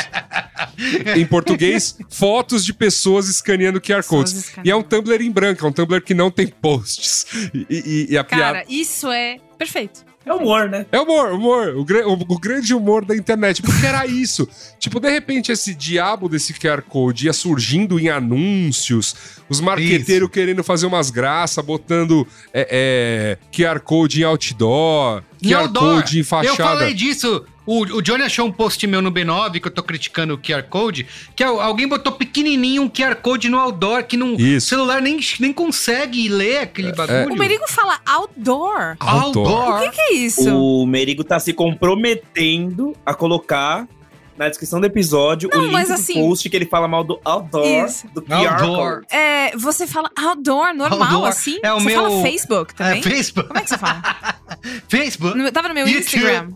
em 1.16 1.26
português, 1.26 1.98
fotos 2.10 2.66
de 2.66 2.74
pessoas 2.74 3.28
escaneando 3.28 3.80
QR 3.82 4.04
Codes. 4.04 4.34
escaneando. 4.34 4.68
E 4.68 4.72
é 4.72 4.76
um 4.76 4.82
Tumblr 4.84 5.22
em 5.22 5.32
branco, 5.32 5.66
é 5.66 5.70
um 5.70 5.72
Tumblr 5.72 6.02
que 6.02 6.14
não 6.14 6.30
tem 6.32 6.48
posts. 6.48 7.26
E, 7.54 7.66
e- 7.70 8.08
e 8.14 8.18
a 8.18 8.24
piada. 8.24 8.44
Cara, 8.60 8.66
isso 8.70 9.08
é 9.12 9.38
perfeito. 9.58 10.09
É 10.26 10.34
humor, 10.34 10.70
né? 10.70 10.86
É 10.92 11.00
humor, 11.00 11.32
humor. 11.32 11.68
O, 11.76 11.82
o- 11.82 12.26
o 12.36 12.40
grande 12.40 12.74
humor 12.74 13.04
da 13.06 13.16
internet. 13.16 13.62
Porque 13.62 13.86
era 13.86 14.06
isso. 14.06 14.48
tipo, 14.78 15.00
de 15.00 15.10
repente, 15.10 15.52
esse 15.52 15.74
diabo 15.74 16.28
desse 16.30 16.54
QR 16.54 16.82
Code 16.82 17.26
ia 17.26 17.34
surgindo 17.34 18.00
em 18.00 18.10
anúncios, 18.10 19.16
os 19.50 19.60
marqueteiros 19.60 20.30
querendo 20.30 20.64
fazer 20.64 20.86
umas 20.86 21.10
graças, 21.10 21.64
botando 21.64 22.28
é, 22.54 22.68
é, 22.70 23.38
QR 23.56 23.80
Code 23.80 24.22
em 24.22 24.24
outdoor, 24.26 25.24
QR 25.42 25.62
outdoor. 25.62 26.02
Code 26.02 26.18
em 26.18 26.20
Eu 26.20 26.26
fachada. 26.26 26.58
falei 26.58 26.94
disso. 26.94 27.44
O, 27.72 27.82
o 27.98 28.02
Johnny 28.02 28.24
achou 28.24 28.48
um 28.48 28.52
post 28.52 28.86
meu 28.88 29.00
no 29.00 29.12
B9 29.12 29.60
que 29.62 29.68
eu 29.68 29.72
tô 29.72 29.84
criticando 29.84 30.34
o 30.34 30.38
QR 30.40 30.64
Code, 30.64 31.06
que 31.36 31.44
é 31.44 31.46
alguém 31.46 31.88
botou 31.88 32.12
pequenininho 32.14 32.82
um 32.82 32.90
QR 32.90 33.16
Code 33.16 33.48
no 33.48 33.60
outdoor 33.60 34.04
que 34.06 34.18
não, 34.18 34.34
o 34.34 34.42
Isso. 34.42 34.68
É, 34.74 34.78
celular 34.78 35.02
nem, 35.02 35.20
nem 35.40 35.54
consegue 35.54 36.28
ler 36.30 36.62
aquele 36.62 36.92
bagulho. 36.94 37.32
O 37.34 37.38
Merigo 37.38 37.66
fala 37.68 38.00
outdoor. 38.06 38.96
Outdoor. 39.00 39.78
O 39.78 39.82
que, 39.84 39.90
que 39.92 40.02
é 40.02 40.14
isso? 40.14 40.50
O 40.56 40.86
Merigo 40.88 41.24
tá 41.24 41.40
se 41.40 41.54
comprometendo 41.54 42.96
a 43.06 43.14
colocar 43.14 43.88
na 44.36 44.48
descrição 44.48 44.80
do 44.80 44.86
episódio 44.88 45.50
Não, 45.54 45.60
o 45.60 45.64
link 45.64 45.72
mas 45.74 45.90
do 45.90 45.94
assim- 45.96 46.14
post 46.14 46.50
que 46.50 46.56
ele 46.56 46.66
fala 46.66 46.88
mal 46.88 47.04
do 47.04 47.20
outdoor, 47.26 47.68
Isso. 47.86 48.08
do 48.14 48.22
QR 48.22 48.48
Outdoor. 48.64 48.94
Code. 49.02 49.08
É, 49.12 49.56
você 49.58 49.86
fala 49.86 50.10
outdoor, 50.18 50.74
normal, 50.74 51.02
Outdoor. 51.02 51.28
assim? 51.28 51.60
É 51.62 51.74
o 51.74 51.80
você 51.80 51.86
meu- 51.88 52.02
fala 52.04 52.22
Facebook 52.24 52.74
também? 52.74 53.00
É, 53.00 53.04
Facebook. 53.04 53.48
Como 53.50 53.60
é 53.60 53.64
que 53.64 53.70
você 53.70 53.78
fala? 53.78 54.02
Facebook. 54.88 55.38
No- 55.38 55.52
tava 55.52 55.68
no 55.68 55.74
meu 55.76 55.86
YouTube. 55.88 56.00
Instagram. 56.06 56.52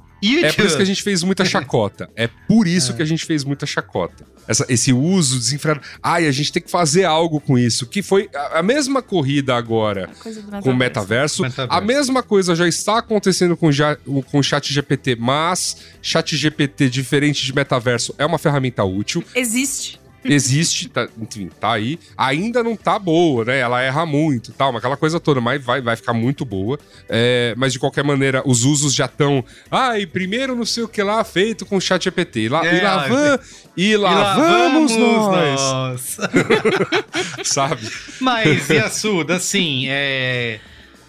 É 0.45 0.51
por 0.51 0.65
isso 0.65 0.75
que 0.77 0.81
a 0.81 0.85
gente 0.85 1.03
fez 1.03 1.23
muita 1.23 1.43
chacota. 1.45 2.09
É 2.15 2.27
por 2.47 2.67
isso 2.67 2.93
que 2.93 3.01
a 3.01 3.05
gente 3.05 3.25
fez 3.25 3.43
muita 3.43 3.65
chacota. 3.65 4.25
Essa- 4.47 4.65
esse 4.69 4.91
uso 4.91 5.37
desenfreado. 5.39 5.81
Ai, 6.01 6.27
a 6.27 6.31
gente 6.31 6.51
tem 6.51 6.61
que 6.61 6.69
fazer 6.69 7.05
algo 7.05 7.39
com 7.39 7.57
isso. 7.57 7.85
Que 7.87 8.01
foi 8.01 8.29
a, 8.35 8.59
a 8.59 8.63
mesma 8.63 9.01
corrida 9.01 9.55
agora 9.55 10.07
do 10.07 10.61
com 10.61 10.71
o 10.71 10.75
metaverso. 10.75 11.41
Metaverso. 11.43 11.73
A 11.77 11.81
mesma 11.81 12.21
coisa 12.23 12.53
já 12.55 12.67
está 12.67 12.97
acontecendo 12.97 13.55
com, 13.55 13.71
ja, 13.71 13.97
o- 14.05 14.21
com 14.21 14.39
o 14.39 14.43
chat 14.43 14.71
GPT, 14.73 15.15
mas 15.17 15.77
chat 16.01 16.35
GPT, 16.35 16.89
diferente 16.89 17.45
de 17.45 17.53
metaverso, 17.53 18.13
é 18.17 18.25
uma 18.25 18.37
ferramenta 18.37 18.83
útil. 18.83 19.23
Existe. 19.35 19.99
Existe, 20.25 20.89
tá, 20.89 21.07
enfim, 21.19 21.49
tá 21.59 21.73
aí. 21.73 21.99
Ainda 22.17 22.63
não 22.63 22.75
tá 22.75 22.97
boa, 22.97 23.45
né? 23.45 23.59
Ela 23.59 23.81
erra 23.81 24.05
muito 24.05 24.51
e 24.51 24.53
tal, 24.53 24.71
mas 24.71 24.79
aquela 24.79 24.97
coisa 24.97 25.19
toda, 25.19 25.41
mas 25.41 25.63
vai, 25.63 25.81
vai 25.81 25.95
ficar 25.95 26.13
muito 26.13 26.45
boa. 26.45 26.79
É, 27.09 27.53
mas 27.57 27.73
de 27.73 27.79
qualquer 27.79 28.03
maneira, 28.03 28.41
os 28.45 28.63
usos 28.63 28.93
já 28.93 29.05
estão. 29.05 29.43
Ai, 29.69 30.05
primeiro 30.05 30.55
não 30.55 30.65
sei 30.65 30.83
o 30.83 30.87
que 30.87 31.01
lá, 31.03 31.23
feito 31.23 31.65
com 31.65 31.77
o 31.77 31.81
chat 31.81 32.03
GPT. 32.03 32.41
E 32.41 32.49
lá, 32.49 32.65
É, 32.65 32.77
e 32.77 32.81
lá, 32.81 33.05
é. 33.05 33.09
van- 33.09 33.39
e 33.75 33.97
lá, 33.97 34.11
E 34.11 34.15
lá 34.15 34.35
vamos 34.35 34.95
nós, 34.95 35.61
nós. 35.61 36.17
sabe? 37.43 37.89
Mas, 38.19 38.69
Yasuda, 38.69 39.35
assim, 39.35 39.85
é... 39.87 40.59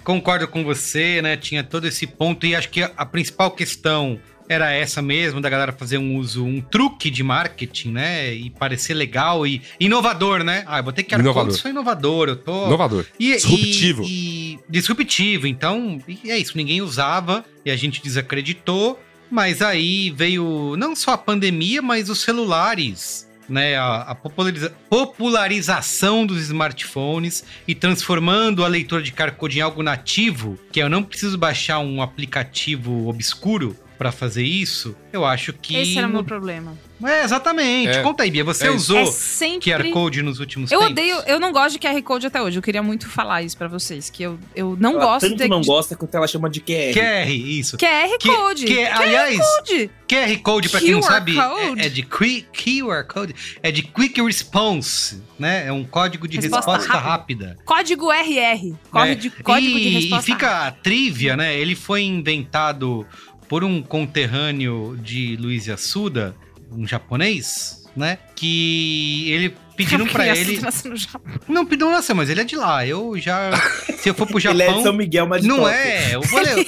concordo 0.02 0.46
com 0.48 0.64
você, 0.64 1.20
né? 1.22 1.36
Tinha 1.36 1.62
todo 1.62 1.86
esse 1.86 2.06
ponto, 2.06 2.46
e 2.46 2.54
acho 2.54 2.68
que 2.68 2.82
a, 2.82 2.90
a 2.96 3.06
principal 3.06 3.50
questão 3.50 4.18
era 4.48 4.70
essa 4.72 5.00
mesmo, 5.00 5.40
da 5.40 5.48
galera 5.48 5.72
fazer 5.72 5.96
um 5.98 6.16
uso, 6.16 6.44
um 6.44 6.60
truque 6.60 7.10
de 7.10 7.22
marketing, 7.22 7.92
né? 7.92 8.34
E 8.34 8.50
parecer 8.50 8.92
legal 8.94 9.46
e 9.46 9.62
inovador, 9.80 10.42
né? 10.44 10.64
Ah, 10.66 10.78
eu 10.78 10.84
vou 10.84 10.92
ter 10.92 11.02
que 11.02 11.14
Inovador. 11.14 11.52
eu 11.52 11.58
sou 11.58 11.70
inovador, 11.70 12.28
eu 12.28 12.36
tô. 12.36 12.66
Inovador. 12.66 13.06
E- 13.18 13.32
Disruptivo. 13.34 14.02
E, 14.04 14.54
e 14.54 14.58
disruptivo. 14.68 15.46
Então, 15.46 15.98
e 16.06 16.30
é 16.30 16.38
isso, 16.38 16.56
ninguém 16.56 16.82
usava 16.82 17.44
e 17.64 17.70
a 17.70 17.76
gente 17.76 18.02
desacreditou. 18.02 19.00
Mas 19.30 19.62
aí 19.62 20.10
veio 20.10 20.76
não 20.78 20.94
só 20.94 21.12
a 21.12 21.18
pandemia, 21.18 21.80
mas 21.82 22.08
os 22.10 22.20
celulares, 22.20 23.28
né? 23.48 23.74
A, 23.76 24.02
a 24.02 24.14
populariza- 24.14 24.72
popularização 24.88 26.24
dos 26.26 26.40
smartphones 26.42 27.44
e 27.66 27.74
transformando 27.74 28.64
a 28.64 28.68
leitura 28.68 29.02
de 29.02 29.10
QR 29.10 29.32
Code 29.32 29.58
em 29.58 29.62
algo 29.62 29.82
nativo, 29.82 30.58
que 30.70 30.80
eu 30.80 30.88
não 30.88 31.02
preciso 31.02 31.36
baixar 31.38 31.78
um 31.80 32.00
aplicativo 32.02 33.08
obscuro 33.08 33.76
para 34.04 34.12
fazer 34.12 34.42
isso. 34.44 34.94
Eu 35.10 35.24
acho 35.24 35.54
que. 35.54 35.74
Esse 35.76 35.96
era 35.96 36.06
o 36.06 36.10
meu 36.10 36.22
problema. 36.22 36.76
É, 37.02 37.24
exatamente. 37.24 37.88
É. 37.90 38.02
Conta 38.02 38.22
aí, 38.22 38.30
Bia. 38.30 38.44
Você 38.44 38.66
É 38.66 38.70
usou 38.70 38.98
É 38.98 39.06
sempre. 39.06 39.72
QR 39.72 39.90
Code 39.90 40.22
nos 40.22 40.38
últimos 40.40 40.70
Eu 40.70 40.78
tempos? 40.80 40.92
odeio, 40.92 41.16
eu 41.26 41.40
não 41.40 41.52
gosto 41.52 41.78
de 41.78 41.86
QR 41.86 42.00
Code 42.02 42.26
até 42.26 42.40
hoje. 42.40 42.58
Eu 42.58 42.62
queria 42.62 42.82
muito 42.82 43.08
falar 43.08 43.42
isso 43.42 43.56
pra 43.56 43.66
vocês, 43.66 44.08
que 44.10 44.22
eu, 44.22 44.38
eu 44.54 44.76
não 44.78 44.92
Ela 44.92 45.04
gosto 45.06 45.28
tanto 45.28 45.42
de 45.42 45.48
não 45.48 45.60
gosta 45.62 45.96
quanto 45.96 46.14
ela 46.14 46.26
chama 46.26 46.48
de 46.50 46.60
QR. 46.60 46.92
QR, 46.92 47.30
isso. 47.30 47.76
QR 47.78 48.18
Que- 48.18 48.28
Code. 48.28 48.64
que- 48.66 48.84
aliás, 48.84 49.38
Code. 49.38 49.90
QR 50.08 50.36
Code, 50.42 50.68
pra 50.68 50.80
quem 50.80 50.90
não 50.92 51.00
QR 51.00 51.08
sabe, 51.12 51.34
Code. 51.34 51.80
é, 51.80 51.86
é 51.86 51.88
de 51.88 52.02
qui- 52.02 52.46
QR 52.52 53.04
Code, 53.06 53.34
é 53.62 53.70
de 53.72 53.82
Quick 53.82 54.22
Response, 54.22 55.22
né? 55.38 55.66
É 55.66 55.72
um 55.72 55.84
código 55.84 56.28
de 56.28 56.36
Resposta 56.38 56.72
resposta, 56.76 56.98
rápida. 56.98 57.56
Código 57.64 58.10
RR. 58.12 58.74
Código, 58.90 59.10
É. 59.12 59.14
de, 59.14 59.30
código 59.30 59.78
e, 59.78 59.82
de 59.82 59.88
resposta. 59.88 60.30
E 60.30 60.34
fica 60.34 60.66
a 60.68 60.70
trivia, 60.70 61.36
né? 61.36 61.54
Ele 61.58 61.74
foi 61.74 62.02
inventado 62.02 63.06
por 63.48 63.64
um 63.64 63.82
conterrâneo 63.82 64.96
de 65.02 65.36
Luiz 65.36 65.66
Yasuda, 65.66 66.34
um 66.72 66.86
japonês, 66.86 67.84
né? 67.96 68.18
Que 68.34 69.30
ele 69.30 69.54
pediram 69.76 70.06
pra 70.06 70.24
Criança 70.24 70.88
ele. 70.88 70.96
Japão. 70.96 71.32
Não 71.48 71.64
pediram 71.66 71.90
nascer, 71.90 72.14
mas 72.14 72.28
ele 72.30 72.40
é 72.40 72.44
de 72.44 72.56
lá. 72.56 72.86
Eu 72.86 73.16
já. 73.18 73.50
Se 73.98 74.08
eu 74.08 74.14
for 74.14 74.26
pro 74.26 74.38
Ele 74.48 74.48
é 74.48 74.52
de 74.52 74.58
Japão. 74.66 74.82
São 74.82 74.92
Miguel, 74.92 75.26
mas 75.26 75.42
de 75.42 75.48
não 75.48 75.68
é. 75.68 76.14
Eu 76.14 76.20
vou 76.22 76.40
ler. 76.40 76.66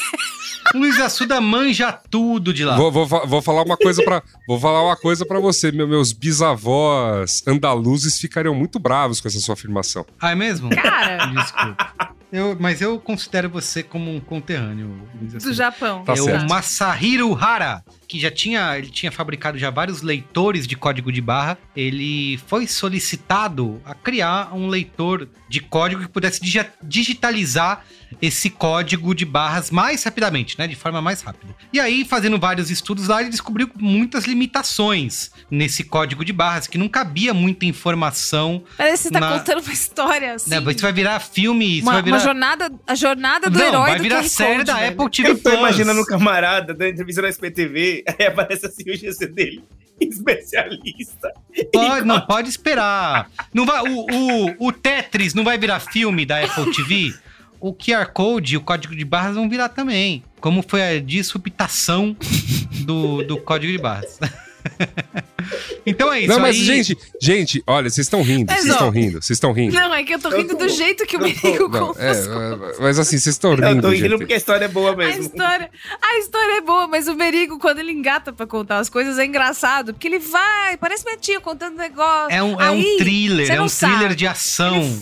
Luiz 0.75 0.99
Assuda 1.01 1.41
manja 1.41 1.93
tudo 1.93 2.53
de 2.53 2.65
lá. 2.65 2.77
Vou, 2.77 2.91
vou, 2.91 3.07
vou 3.07 3.41
falar 3.41 3.63
uma 3.63 3.77
coisa 3.77 4.03
para 4.03 4.21
vou 4.49 4.59
falar 4.59 4.83
uma 4.85 4.97
coisa 4.97 5.25
para 5.25 5.39
você, 5.39 5.71
meu- 5.71 5.87
meus 5.87 6.13
bisavós 6.13 7.43
andaluzes 7.47 8.19
ficariam 8.19 8.53
muito 8.55 8.79
bravos 8.81 9.21
com 9.21 9.29
essa 9.29 9.39
sua 9.39 9.55
afirmação. 9.55 10.05
Ah, 10.21 10.33
é 10.33 10.35
mesmo? 10.35 10.69
Cara, 10.71 11.27
Desculpa. 11.27 12.16
Eu, 12.33 12.57
mas 12.59 12.81
eu 12.81 12.99
considero 12.99 13.49
você 13.49 13.83
como 13.83 14.13
um 14.15 14.19
conterrâneo, 14.21 15.09
Luiz 15.19 15.33
do 15.33 15.37
Assuda. 15.37 15.55
Japão. 15.55 16.05
Tá 16.05 16.13
é 16.13 16.17
certo. 16.17 16.45
o 16.45 16.49
Masahiro 16.49 17.35
Hara, 17.35 17.85
que 18.09 18.19
já 18.19 18.31
tinha, 18.31 18.77
ele 18.77 18.91
tinha 18.91 19.13
fabricado 19.13 19.57
já 19.57 19.71
vários 19.71 20.03
leitores 20.03 20.67
de 20.67 20.75
código 20.75 21.13
de 21.13 21.21
barra. 21.21 21.57
Ele 21.75 22.37
foi 22.47 22.67
solicitado 22.67 23.81
a 23.85 23.95
criar 23.95 24.53
um 24.55 24.67
leitor 24.67 25.29
de 25.49 25.61
código 25.61 26.03
que 26.03 26.09
pudesse 26.09 26.41
digi- 26.41 26.67
digitalizar 26.83 27.85
esse 28.23 28.49
código 28.49 29.15
de 29.15 29.25
barras 29.25 29.71
mais 29.71 30.03
rapidamente, 30.05 30.59
né, 30.59 30.67
de 30.67 30.75
forma 30.75 31.03
mais 31.03 31.21
rápida. 31.21 31.55
E 31.73 31.79
aí, 31.79 32.05
fazendo 32.05 32.39
vários 32.39 32.71
estudos 32.71 33.09
lá, 33.09 33.21
ele 33.21 33.31
descobriu 33.31 33.69
muitas 33.79 34.25
limitações 34.25 35.31
nesse 35.51 35.85
código 35.85 36.25
de 36.25 36.33
barras, 36.33 36.67
que 36.67 36.79
não 36.79 36.89
cabia 36.89 37.35
muita 37.35 37.67
informação. 37.67 38.63
Parece 38.77 39.05
que 39.05 39.09
você 39.09 39.11
tá 39.15 39.21
Na- 39.21 39.39
contando 39.39 39.63
uma 39.63 39.73
história 39.73 40.35
assim. 40.35 40.51
Né? 40.51 40.63
Isso 40.71 40.83
vai 40.83 40.93
virar 40.93 41.21
filme, 41.21 41.79
isso 41.79 41.83
uma, 41.87 41.93
vai 41.95 42.03
virar... 42.03 42.17
uma 42.17 42.23
jornada, 42.25 42.73
a 42.87 42.95
jornada 42.95 43.51
do 43.51 43.59
não, 43.59 43.67
herói 43.67 43.89
vai 43.91 43.97
do 43.97 44.03
virar 44.03 44.23
QR 44.23 44.29
série 44.29 44.53
Code, 44.55 44.65
da 44.65 44.75
velho. 44.77 44.93
Apple 44.93 45.11
TV 45.11 45.29
Eu 45.31 45.35
tô 45.37 45.43
Plus. 45.43 45.59
imaginando 45.59 46.01
um 46.01 46.05
camarada 46.05 46.73
dando 46.75 46.91
entrevista 46.91 47.23
na 47.23 47.29
SPTV, 47.29 48.05
aí 48.19 48.27
aparece 48.27 48.67
assim 48.67 48.91
o 48.91 48.97
GC 48.97 49.27
dele, 49.27 49.63
especialista. 50.01 51.33
Pode, 51.73 52.07
não, 52.07 52.21
pode 52.21 52.49
esperar. 52.49 53.29
Não 53.53 53.65
vai, 53.67 53.83
o, 53.83 54.07
o, 54.11 54.69
o 54.69 54.73
Tetris 54.73 55.35
não 55.35 55.45
vai 55.45 55.59
virar 55.59 55.81
filme 55.81 56.25
da 56.25 56.43
Apple 56.45 56.73
TV? 56.75 57.15
O 57.61 57.73
QR 57.73 58.07
Code 58.13 58.55
e 58.55 58.57
o 58.57 58.61
código 58.61 58.95
de 58.95 59.05
barras 59.05 59.35
vão 59.35 59.49
virar 59.49 59.69
também. 59.71 60.23
Como 60.41 60.65
foi 60.67 60.83
a 60.83 61.01
disruptação 61.01 62.17
do, 62.85 63.23
do 63.25 63.37
código 63.39 63.73
de 63.73 63.79
barras. 63.79 64.19
então 65.87 66.13
é 66.13 66.21
isso. 66.21 66.29
não, 66.29 66.41
mas 66.41 66.57
aí- 66.57 66.65
gente, 66.65 66.99
gente, 67.21 67.63
olha, 67.67 67.89
vocês 67.89 68.07
estão 68.07 68.23
rindo, 68.23 68.53
vocês 68.53 68.67
estão 68.67 68.91
rindo, 68.91 69.23
vocês 69.23 69.37
estão 69.37 69.53
rindo. 69.53 69.75
Não, 69.75 69.95
é 69.95 70.03
que 70.03 70.15
eu 70.15 70.19
tô 70.19 70.29
Eu 70.31 70.39
rindo 70.39 70.57
tô- 70.57 70.65
do 70.67 70.69
jeito 70.69 71.07
que 71.07 71.17
o 71.17 71.21
eu 71.25 71.69
Não, 71.69 71.87
contou. 71.89 72.03
é, 72.03 72.11
é, 72.11 72.81
mas 72.81 72.99
assim, 72.99 73.17
vocês 73.19 73.35
estão 73.35 73.53
Eu 73.53 73.69
rindo, 73.69 73.83
tô 73.83 73.89
rindo 73.91 74.09
gente. 74.09 74.19
porque 74.19 74.35
a 74.35 74.37
história 74.37 74.65
é 74.65 74.69
boa 74.69 74.93
A 74.93 74.97
mesmo. 74.97 75.23
história, 75.23 75.71
a 76.03 76.19
história 76.19 76.59
é 76.59 76.61
boa, 76.61 76.87
mas 76.89 77.07
o 77.09 77.15
Merigo, 77.15 77.59
quando 77.59 77.79
ele 77.79 77.93
engata 77.93 78.33
pra 78.33 78.47
contar 78.47 78.79
as 78.79 78.89
coisas, 78.89 79.19
é 79.19 79.25
engraçado. 79.25 79.95
Porque 79.95 80.09
ele 80.09 80.19
vai, 80.19 80.77
parece 80.77 81.05
minha 81.05 81.17
tia 81.17 81.41
contando 81.41 81.77
negócio. 81.77 82.35
É 82.35 82.43
um, 82.43 82.61
é 82.61 82.69
Aí, 82.69 82.95
um 82.95 82.99
thriller, 82.99 83.51
é 83.51 83.61
um 83.63 83.67
thriller 83.69 84.01
sabe. 84.03 84.15
de 84.17 84.27
ação. 84.27 84.77
Ele 84.83 85.01